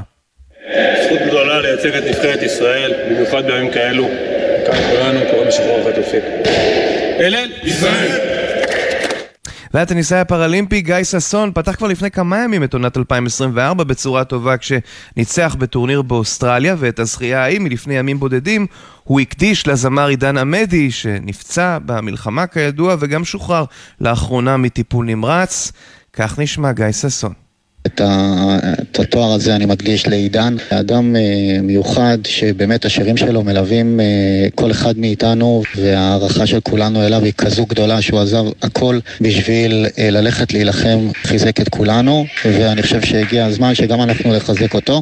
זכות 1.06 1.28
גדולה 1.28 1.41
לייצג 1.62 1.96
את 1.96 2.04
נבחרת 2.04 2.42
ישראל, 2.42 2.94
במיוחד 3.10 3.46
בימים 3.46 3.72
כאלו. 3.72 4.08
כאן 4.66 4.80
כולנו 4.90 5.20
קוראים 5.32 5.48
לשחרור 5.48 5.80
החטופים. 5.80 6.22
אלל, 7.20 7.52
ישראל! 7.64 8.42
והטניסאי 9.74 10.20
הפראלימפי 10.20 10.82
גיא 10.82 11.04
ששון 11.04 11.52
פתח 11.54 11.76
כבר 11.76 11.88
לפני 11.88 12.12
כמה 12.12 12.44
ימים 12.44 12.64
את 12.64 12.74
עונת 12.74 12.98
2024 12.98 13.84
בצורה 13.84 14.24
טובה 14.24 14.56
כשניצח 14.58 15.56
בטורניר 15.60 16.02
באוסטרליה 16.02 16.76
ואת 16.78 17.00
הזכייה 17.00 17.42
ההיא 17.44 17.60
מלפני 17.60 17.94
ימים 17.94 18.20
בודדים 18.20 18.68
הוא 19.04 19.20
הקדיש 19.20 19.68
לזמר 19.68 20.08
עידן 20.08 20.38
עמדי 20.38 20.92
שנפצע 20.92 21.78
במלחמה 21.86 22.48
כידוע 22.48 22.96
וגם 23.00 23.26
שוחרר 23.26 23.66
לאחרונה 24.02 24.58
מטיפול 24.58 25.06
נמרץ 25.06 25.72
כך 26.14 26.40
נשמע 26.40 26.72
גיא 26.72 26.92
ששון 26.92 27.34
את, 27.86 28.02
ה, 28.02 28.58
את 28.82 29.00
התואר 29.00 29.34
הזה 29.34 29.56
אני 29.56 29.66
מקדיש 29.66 30.08
לעידן, 30.08 30.56
אדם 30.70 31.16
אה, 31.16 31.62
מיוחד 31.62 32.18
שבאמת 32.26 32.86
השירים 32.86 33.18
שלו 33.18 33.44
מלווים 33.44 34.00
אה, 34.00 34.48
כל 34.56 34.72
אחד 34.72 34.98
מאיתנו 34.98 35.64
וההערכה 35.76 36.48
של 36.48 36.60
כולנו 36.60 37.06
אליו 37.06 37.24
היא 37.24 37.34
כזו 37.38 37.66
גדולה 37.66 38.02
שהוא 38.02 38.20
עזב 38.20 38.44
הכל 38.62 39.00
בשביל 39.22 39.86
אה, 39.98 40.10
ללכת 40.10 40.54
להילחם, 40.54 41.00
חיזק 41.24 41.62
את 41.62 41.70
כולנו 41.70 42.26
ואני 42.46 42.82
חושב 42.82 43.02
שהגיע 43.02 43.46
הזמן 43.46 43.76
שגם 43.76 44.02
אנחנו 44.02 44.34
לחזק 44.34 44.74
אותו. 44.74 45.02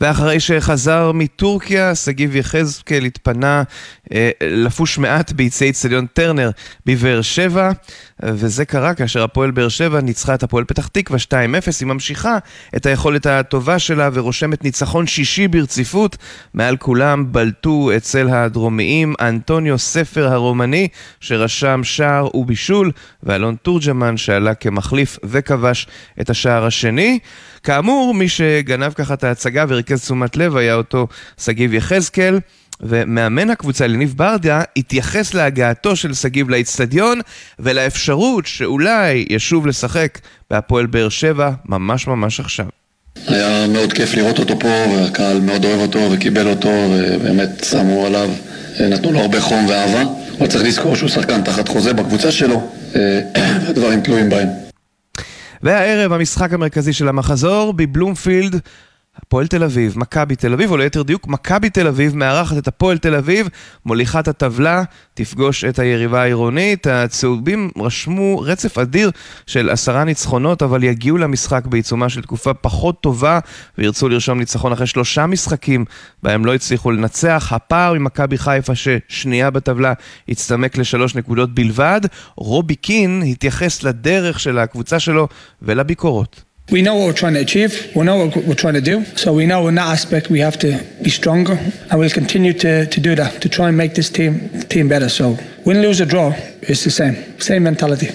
ואחרי 0.00 0.40
שחזר 0.40 1.12
מטורקיה, 1.12 1.94
שגיב 1.94 2.36
יחזקאל 2.36 3.04
התפנה 3.04 3.62
אה, 4.12 4.30
לפוש 4.40 4.98
מעט 4.98 5.32
ביצי 5.32 5.70
אצטדיון 5.70 6.06
טרנר 6.06 6.50
בבאר 6.86 7.22
שבע, 7.22 7.70
וזה 8.22 8.64
קרה 8.64 8.94
כאשר 8.94 9.22
הפועל 9.22 9.50
באר 9.50 9.68
שבע 9.68 10.00
ניצחה 10.00 10.34
את 10.34 10.42
הפועל 10.42 10.64
פתח 10.64 10.86
תקווה 10.86 11.18
2-0, 11.18 11.32
היא 11.80 11.86
ממשיכה 11.86 12.38
את 12.76 12.86
היכולת 12.86 13.26
הטובה 13.26 13.78
שלה 13.78 14.10
ורושמת 14.12 14.64
ניצחון 14.64 15.06
שישי 15.06 15.48
ברציפות, 15.48 16.16
מעל 16.54 16.76
כולם 16.76 17.32
בלטו 17.32 17.90
אצל 17.96 18.28
הדרומיים 18.28 19.14
אנטוניו 19.20 19.78
ספר 19.78 20.28
הרומני, 20.28 20.88
שרשם 21.20 21.80
שער 21.84 22.36
ובישול, 22.36 22.90
ואלון 23.22 23.56
תורג'מן 23.62 24.16
שעלה 24.16 24.54
כמחליף 24.54 25.18
וכבש 25.24 25.86
את 26.20 26.30
השער 26.30 26.64
השני. 26.64 27.18
כאמור, 27.62 28.14
מי 28.14 28.28
שגנב 28.28 28.92
ככה 28.92 29.14
את 29.14 29.24
ההצגה 29.24 29.64
וריכז 29.68 30.00
תשומת 30.00 30.36
לב 30.36 30.56
היה 30.56 30.74
אותו 30.74 31.06
שגיב 31.38 31.74
יחזקאל. 31.74 32.38
ומאמן 32.82 33.50
הקבוצה 33.50 33.86
לניב 33.86 34.14
ברדיה 34.16 34.62
התייחס 34.76 35.34
להגעתו 35.34 35.96
של 35.96 36.14
שגיב 36.14 36.50
לאיצטדיון 36.50 37.20
ולאפשרות 37.58 38.46
שאולי 38.46 39.24
ישוב 39.30 39.66
לשחק 39.66 40.18
בהפועל 40.50 40.86
באר 40.86 41.08
שבע 41.08 41.50
ממש 41.66 42.06
ממש 42.06 42.40
עכשיו. 42.40 42.66
היה 43.26 43.66
מאוד 43.68 43.92
כיף 43.92 44.14
לראות 44.14 44.38
אותו 44.38 44.58
פה, 44.58 44.68
והקהל 44.68 45.40
מאוד 45.40 45.64
אוהב 45.64 45.80
אותו 45.80 46.08
וקיבל 46.12 46.48
אותו, 46.48 46.72
ובאמת 46.90 47.64
שמו 47.70 48.06
עליו, 48.06 48.30
נתנו 48.80 49.12
לו 49.12 49.20
הרבה 49.20 49.40
חום 49.40 49.66
ואהבה. 49.66 50.02
אבל 50.38 50.46
צריך 50.46 50.64
לזכור 50.64 50.96
שהוא 50.96 51.08
שחקן 51.08 51.42
תחת 51.42 51.68
חוזה 51.68 51.92
בקבוצה 51.92 52.32
שלו, 52.32 52.70
והדברים 53.64 54.00
תלויים 54.00 54.28
בהם. 54.28 54.71
והערב 55.62 56.12
המשחק 56.12 56.52
המרכזי 56.52 56.92
של 56.92 57.08
המחזור 57.08 57.72
בבלומפילד 57.72 58.60
הפועל 59.16 59.46
תל 59.46 59.64
אביב, 59.64 59.98
מכבי 59.98 60.36
תל 60.36 60.52
אביב, 60.52 60.70
או 60.70 60.76
ליתר 60.76 61.02
דיוק, 61.02 61.28
מכבי 61.28 61.70
תל 61.70 61.86
אביב 61.86 62.16
מארחת 62.16 62.58
את 62.58 62.68
הפועל 62.68 62.98
תל 62.98 63.14
אביב, 63.14 63.48
מוליכה 63.86 64.20
את 64.20 64.28
הטבלה, 64.28 64.82
תפגוש 65.14 65.64
את 65.64 65.78
היריבה 65.78 66.22
העירונית. 66.22 66.86
הצהובים 66.86 67.70
רשמו 67.78 68.40
רצף 68.40 68.78
אדיר 68.78 69.10
של 69.46 69.70
עשרה 69.70 70.04
ניצחונות, 70.04 70.62
אבל 70.62 70.84
יגיעו 70.84 71.18
למשחק 71.18 71.66
בעיצומה 71.66 72.08
של 72.08 72.22
תקופה 72.22 72.54
פחות 72.54 73.00
טובה, 73.00 73.38
וירצו 73.78 74.08
לרשום 74.08 74.38
ניצחון 74.38 74.72
אחרי 74.72 74.86
שלושה 74.86 75.26
משחקים 75.26 75.84
בהם 76.22 76.44
לא 76.44 76.54
הצליחו 76.54 76.90
לנצח. 76.90 77.52
הפער 77.52 77.92
ממכבי 77.94 78.38
חיפה, 78.38 78.72
ששנייה 78.74 79.50
בטבלה, 79.50 79.92
הצטמק 80.28 80.78
לשלוש 80.78 81.14
נקודות 81.14 81.54
בלבד. 81.54 82.00
רובי 82.36 82.74
קין 82.74 83.22
התייחס 83.26 83.82
לדרך 83.82 84.40
של 84.40 84.58
הקבוצה 84.58 85.00
שלו 85.00 85.28
ולביקורות. 85.62 86.51
We 86.70 86.80
know 86.80 86.94
what 86.94 87.06
we're 87.06 87.12
trying 87.12 87.34
to 87.34 87.40
achieve, 87.40 87.90
we 87.94 88.04
know 88.04 88.16
what 88.24 88.36
we're 88.36 88.54
trying 88.54 88.74
to 88.74 88.80
do, 88.80 89.04
so 89.16 89.32
we 89.32 89.46
know 89.46 89.66
in 89.68 89.74
that 89.74 89.88
aspect 89.88 90.30
we 90.30 90.40
have 90.40 90.58
to 90.60 90.80
be 91.02 91.10
stronger 91.10 91.58
and 91.90 91.98
we'll 91.98 92.08
continue 92.10 92.52
to, 92.54 92.86
to 92.86 93.00
do 93.00 93.14
that, 93.16 93.42
to 93.42 93.48
try 93.48 93.68
and 93.68 93.76
make 93.76 93.94
this 93.94 94.08
team 94.08 94.48
team 94.68 94.88
better. 94.88 95.08
So 95.08 95.36
win, 95.66 95.82
lose 95.82 96.00
or 96.00 96.06
draw, 96.06 96.32
it's 96.62 96.84
the 96.84 96.90
same, 96.90 97.16
same 97.40 97.64
mentality. 97.64 98.10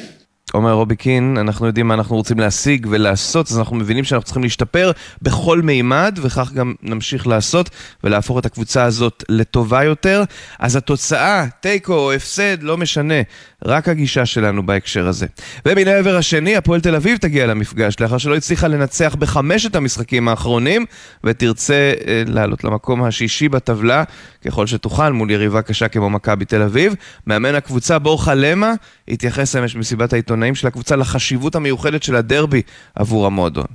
אומר 0.54 0.74
רובי 0.74 0.96
קין, 0.96 1.38
אנחנו 1.40 1.68
יודעים 1.68 1.88
מה 1.88 1.94
אנחנו 1.94 2.16
רוצים 2.16 2.40
להשיג 2.40 2.88
ולעשות, 2.90 3.52
אז 3.52 3.60
אנחנו 3.60 3.76
מבינים 3.76 4.04
שאנחנו 4.04 4.26
צריכים 4.26 4.44
להשתפר 4.44 4.92
בכל 5.22 5.62
מימד, 5.62 6.20
וכך 6.22 6.52
גם 6.54 6.74
נמשיך 6.82 7.28
לעשות 7.28 7.70
ולהפוך 8.04 8.40
את 8.40 8.46
הקבוצה 8.46 8.84
הזאת 8.84 9.24
לטובה 9.30 9.84
יותר. 9.84 10.24
אז 10.60 10.76
התוצאה, 10.76 11.46
תיקו 11.62 11.94
או 11.94 12.14
הפסד, 12.14 12.64
לא 12.64 12.78
משנה, 12.78 13.22
רק 13.66 13.90
הגישה 13.90 14.26
שלנו 14.26 14.66
בהקשר 14.66 15.08
הזה. 15.08 15.26
ומן 15.66 15.88
העבר 15.88 16.18
השני, 16.18 16.56
הפועל 16.56 16.82
תל 16.82 16.96
אביב 16.96 17.18
תגיע 17.18 17.46
למפגש, 17.46 17.96
לאחר 18.00 18.18
שלא 18.18 18.36
הצליחה 18.36 18.68
לנצח 18.68 19.16
בחמשת 19.20 19.76
המשחקים 19.76 20.28
האחרונים, 20.28 20.86
ותרצה 21.24 21.94
אה, 22.08 22.24
לעלות 22.28 22.64
למקום 22.64 23.04
השישי 23.04 23.50
בטבלה, 23.50 24.04
ככל 24.46 24.68
שתוכל, 24.68 25.14
מול 25.14 25.32
יריבה 25.32 25.62
קשה 25.62 25.88
כמו 25.88 26.10
מכבי 26.10 26.46
תל 26.46 26.62
אביב. 26.62 26.96
מאמן 27.28 27.56
הקבוצה 27.56 28.00
בורחה 28.00 28.34
למה 28.34 28.74
התייחס 29.08 29.56
אמש 29.56 29.76
במסיבת 29.76 30.14
העיתונאים 30.14 30.56
של 30.56 30.68
הקבוצה 30.68 30.96
לחשיבות 30.96 31.56
המיוחדת 31.56 32.04
של 32.04 32.16
הדרבי 32.16 32.62
עבור 32.96 33.26
המועדון. 33.26 33.68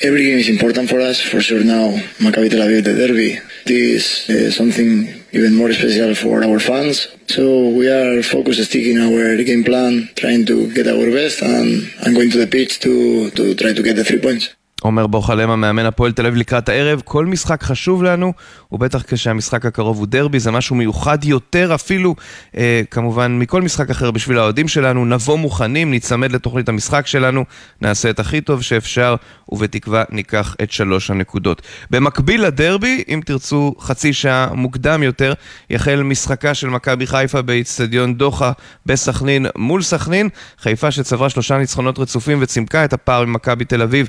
Every 0.00 0.22
game 0.26 0.38
is 0.38 0.48
important 0.48 0.88
for 0.88 1.00
us, 1.00 1.20
for 1.20 1.40
sure 1.40 1.62
now. 1.62 1.86
Maccabi 2.18 2.48
Tel 2.50 2.62
Aviv, 2.66 2.84
the 2.84 2.94
derby. 2.94 3.38
This 3.66 4.28
is 4.28 4.56
something 4.56 4.90
even 5.36 5.54
more 5.54 5.72
special 5.72 6.14
for 6.14 6.42
our 6.42 6.58
fans. 6.58 7.08
So 7.28 7.68
we 7.68 7.88
are 7.88 8.22
focused, 8.22 8.64
sticking 8.64 8.98
our 8.98 9.36
game 9.42 9.64
plan, 9.64 10.08
trying 10.16 10.46
to 10.46 10.72
get 10.72 10.86
our 10.88 11.10
best, 11.10 11.42
and 11.42 11.92
I'm 12.02 12.14
going 12.14 12.30
to 12.30 12.38
the 12.38 12.46
pitch 12.46 12.80
to, 12.80 13.30
to 13.30 13.54
try 13.54 13.72
to 13.72 13.82
get 13.82 13.96
the 13.96 14.04
three 14.04 14.20
points. 14.20 14.54
עומר 14.82 15.06
בוכלם, 15.06 15.60
מאמן 15.60 15.86
הפועל 15.86 16.12
תל 16.12 16.26
אביב 16.26 16.38
לקראת 16.38 16.68
הערב, 16.68 17.02
כל 17.04 17.26
משחק 17.26 17.62
חשוב 17.62 18.02
לנו, 18.02 18.32
ובטח 18.72 19.02
כשהמשחק 19.08 19.66
הקרוב 19.66 19.98
הוא 19.98 20.06
דרבי, 20.06 20.40
זה 20.40 20.50
משהו 20.50 20.76
מיוחד 20.76 21.24
יותר 21.24 21.74
אפילו, 21.74 22.14
אה, 22.56 22.82
כמובן, 22.90 23.38
מכל 23.38 23.62
משחק 23.62 23.90
אחר 23.90 24.10
בשביל 24.10 24.38
האוהדים 24.38 24.68
שלנו. 24.68 25.04
נבוא 25.04 25.38
מוכנים, 25.38 25.90
ניצמד 25.90 26.32
לתוכנית 26.32 26.68
המשחק 26.68 27.06
שלנו, 27.06 27.44
נעשה 27.80 28.10
את 28.10 28.20
הכי 28.20 28.40
טוב 28.40 28.62
שאפשר, 28.62 29.16
ובתקווה 29.48 30.04
ניקח 30.10 30.56
את 30.62 30.72
שלוש 30.72 31.10
הנקודות. 31.10 31.62
במקביל 31.90 32.44
לדרבי, 32.46 33.04
אם 33.08 33.20
תרצו 33.24 33.74
חצי 33.80 34.12
שעה 34.12 34.48
מוקדם 34.54 35.02
יותר, 35.02 35.32
יחל 35.70 36.02
משחקה 36.02 36.54
של 36.54 36.68
מכבי 36.68 37.06
חיפה 37.06 37.42
באיצטדיון 37.42 38.14
דוחה 38.14 38.52
בסכנין 38.86 39.46
מול 39.56 39.82
סכנין. 39.82 40.28
חיפה 40.58 40.90
שצברה 40.90 41.30
שלושה 41.30 41.58
ניצחונות 41.58 41.98
רצופים 41.98 42.38
וצימקה 42.40 42.84
את 42.84 42.92
הפער 42.92 43.24
ממכבי 43.24 43.64
תל 43.64 43.82
אביב 43.82 44.08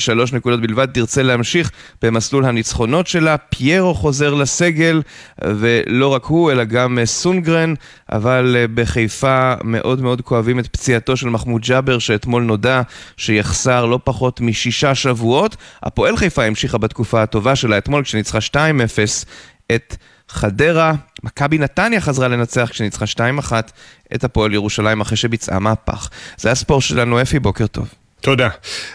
לשלוש 0.00 0.32
נקודות 0.32 0.60
בלבד, 0.60 0.86
תרצה 0.86 1.22
להמשיך 1.22 1.70
במסלול 2.02 2.44
הניצחונות 2.44 3.06
שלה. 3.06 3.36
פיירו 3.36 3.94
חוזר 3.94 4.34
לסגל, 4.34 5.02
ולא 5.44 6.08
רק 6.08 6.24
הוא, 6.24 6.52
אלא 6.52 6.64
גם 6.64 6.98
סונגרן, 7.04 7.74
אבל 8.12 8.56
בחיפה 8.74 9.54
מאוד 9.64 10.00
מאוד 10.00 10.20
כואבים 10.20 10.58
את 10.58 10.66
פציעתו 10.66 11.16
של 11.16 11.28
מחמוד 11.28 11.62
ג'אבר, 11.62 11.98
שאתמול 11.98 12.42
נודע 12.42 12.82
שיחסר 13.16 13.86
לא 13.86 13.98
פחות 14.04 14.40
משישה 14.40 14.94
שבועות. 14.94 15.56
הפועל 15.82 16.16
חיפה 16.16 16.44
המשיכה 16.44 16.78
בתקופה 16.78 17.22
הטובה 17.22 17.56
שלה 17.56 17.78
אתמול, 17.78 18.04
כשניצחה 18.04 18.38
2-0 18.38 18.56
את 19.74 19.96
חדרה. 20.28 20.92
מכבי 21.22 21.58
נתניה 21.58 22.00
חזרה 22.00 22.28
לנצח 22.28 22.68
כשניצחה 22.70 23.04
2-1 23.04 23.52
את 24.14 24.24
הפועל 24.24 24.54
ירושלים 24.54 25.00
אחרי 25.00 25.16
שביצעה 25.16 25.58
מהפך. 25.58 26.08
זה 26.36 26.50
הספורט 26.50 26.82
שלנו, 26.82 27.22
אפי, 27.22 27.38
בוקר 27.38 27.66
טוב. 27.66 27.99
תודה. 28.20 28.48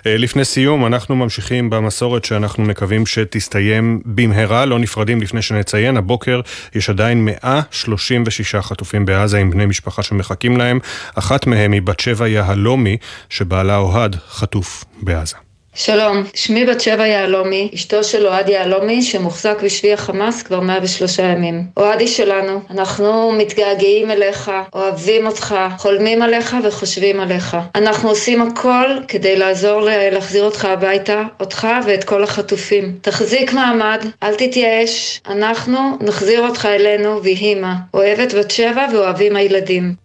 לפני 0.06 0.46
סיום, 0.46 0.86
אנחנו 0.86 1.16
ממשיכים 1.16 1.70
במסורת 1.70 2.26
שאנחנו 2.26 2.64
מקווים 2.64 3.06
שתסתיים 3.06 4.02
במהרה, 4.06 4.66
לא 4.66 4.80
נפרדים 4.80 5.22
לפני 5.22 5.42
שנציין. 5.42 5.98
הבוקר 5.98 6.42
יש 6.76 6.90
עדיין 6.90 7.26
136 7.26 8.56
חטופים 8.56 9.06
בעזה 9.06 9.38
עם 9.38 9.52
בני 9.52 9.66
משפחה 9.66 10.04
שמחכים 10.04 10.58
להם. 10.58 10.80
אחת 11.16 11.48
מהם 11.48 11.72
היא 11.72 11.82
בת 11.82 12.00
שבע 12.00 12.28
יהלומי, 12.28 12.98
שבעלה 13.30 13.78
אוהד 13.78 14.16
חטוף 14.30 14.86
בעזה. 15.02 15.45
שלום, 15.78 16.24
שמי 16.34 16.66
בת 16.66 16.82
שבע 16.82 17.08
יהלומי, 17.08 17.70
אשתו 17.74 18.04
של 18.04 18.28
אוהד 18.28 18.50
יהלומי 18.50 19.02
שמוחזק 19.02 19.58
בשבי 19.64 19.94
החמאס 19.94 20.44
כבר 20.44 20.60
103 20.60 21.20
ימים. 21.20 21.64
אוהדי 21.78 22.08
שלנו, 22.08 22.62
אנחנו 22.70 23.32
מתגעגעים 23.32 24.12
אליך, 24.12 24.52
אוהבים 24.74 25.28
אותך, 25.28 25.56
חולמים 25.78 26.22
עליך 26.22 26.56
וחושבים 26.64 27.20
עליך. 27.20 27.58
אנחנו 27.76 28.10
עושים 28.10 28.42
הכל 28.42 28.90
כדי 29.08 29.36
לעזור 29.36 29.82
להחזיר 30.12 30.44
אותך 30.44 30.66
הביתה, 30.66 31.24
אותך 31.40 31.68
ואת 31.86 32.04
כל 32.04 32.24
החטופים. 32.24 32.98
תחזיק 33.02 33.54
מעמד, 33.54 34.06
אל 34.24 34.36
תתייאש, 34.36 35.22
אנחנו 35.28 35.80
נחזיר 36.02 36.48
אותך 36.48 36.66
אלינו 36.66 37.24
ויהי 37.24 37.56
מה. 37.56 37.76
אוהבת 37.94 38.34
בת 38.34 38.52
שבע 38.52 38.86
ואוהבים 38.94 39.36
הילדים. 39.36 40.05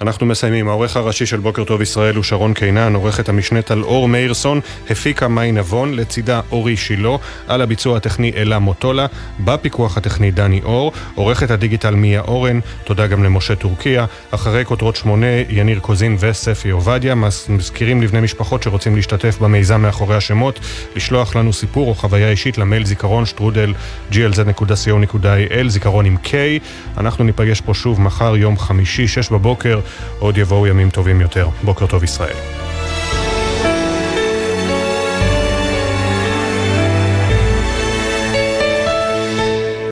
אנחנו 0.00 0.26
מסיימים. 0.26 0.68
העורך 0.68 0.96
הראשי 0.96 1.26
של 1.26 1.40
בוקר 1.40 1.64
טוב 1.64 1.82
ישראל 1.82 2.14
הוא 2.14 2.24
שרון 2.24 2.54
קינן, 2.54 2.94
עורכת 2.94 3.28
המשנה 3.28 3.62
טל-אור 3.62 4.08
מאירסון, 4.08 4.60
הפיקה 4.90 5.28
מאי 5.28 5.52
נבון, 5.52 5.94
לצידה 5.94 6.40
אורי 6.52 6.76
שילה, 6.76 7.16
על 7.48 7.62
הביצוע 7.62 7.96
הטכני 7.96 8.32
אלה 8.36 8.58
מוטולה, 8.58 9.06
בפיקוח 9.40 9.96
הטכני 9.96 10.30
דני 10.30 10.60
אור, 10.64 10.92
עורכת 11.14 11.50
הדיגיטל 11.50 11.94
מיה 11.94 12.20
אורן, 12.20 12.60
תודה 12.84 13.06
גם 13.06 13.24
למשה 13.24 13.54
טורקיה, 13.54 14.06
אחרי 14.30 14.64
כותרות 14.64 14.96
שמונה, 14.96 15.26
יניר 15.48 15.78
קוזין 15.78 16.16
וספי 16.20 16.70
עובדיה, 16.70 17.14
מזכירים 17.48 18.02
לבני 18.02 18.20
משפחות 18.20 18.62
שרוצים 18.62 18.96
להשתתף 18.96 19.38
במיזם 19.38 19.82
מאחורי 19.82 20.16
השמות, 20.16 20.60
לשלוח 20.96 21.36
לנו 21.36 21.52
סיפור 21.52 21.88
או 21.88 21.94
חוויה 21.94 22.30
אישית 22.30 22.58
למייל 22.58 22.86
זיכרון 22.86 23.26
שטרודל 23.26 23.74
glz.co.il, 24.12 25.68
זיכרון 25.68 26.06
עם 26.06 26.16
K. 26.24 26.28
אנחנו 26.98 27.24
ניפגש 27.24 27.60
פה 27.60 27.74
שוב 27.74 28.00
מחר, 28.00 28.36
יום 28.36 28.58
חמישי, 28.58 29.08
שש 29.08 29.30
בבוקר. 29.30 29.80
עוד 30.18 30.38
יבואו 30.38 30.66
ימים 30.66 30.90
טובים 30.90 31.20
יותר. 31.20 31.48
בוקר 31.64 31.86
טוב 31.86 32.04
ישראל. 32.04 32.36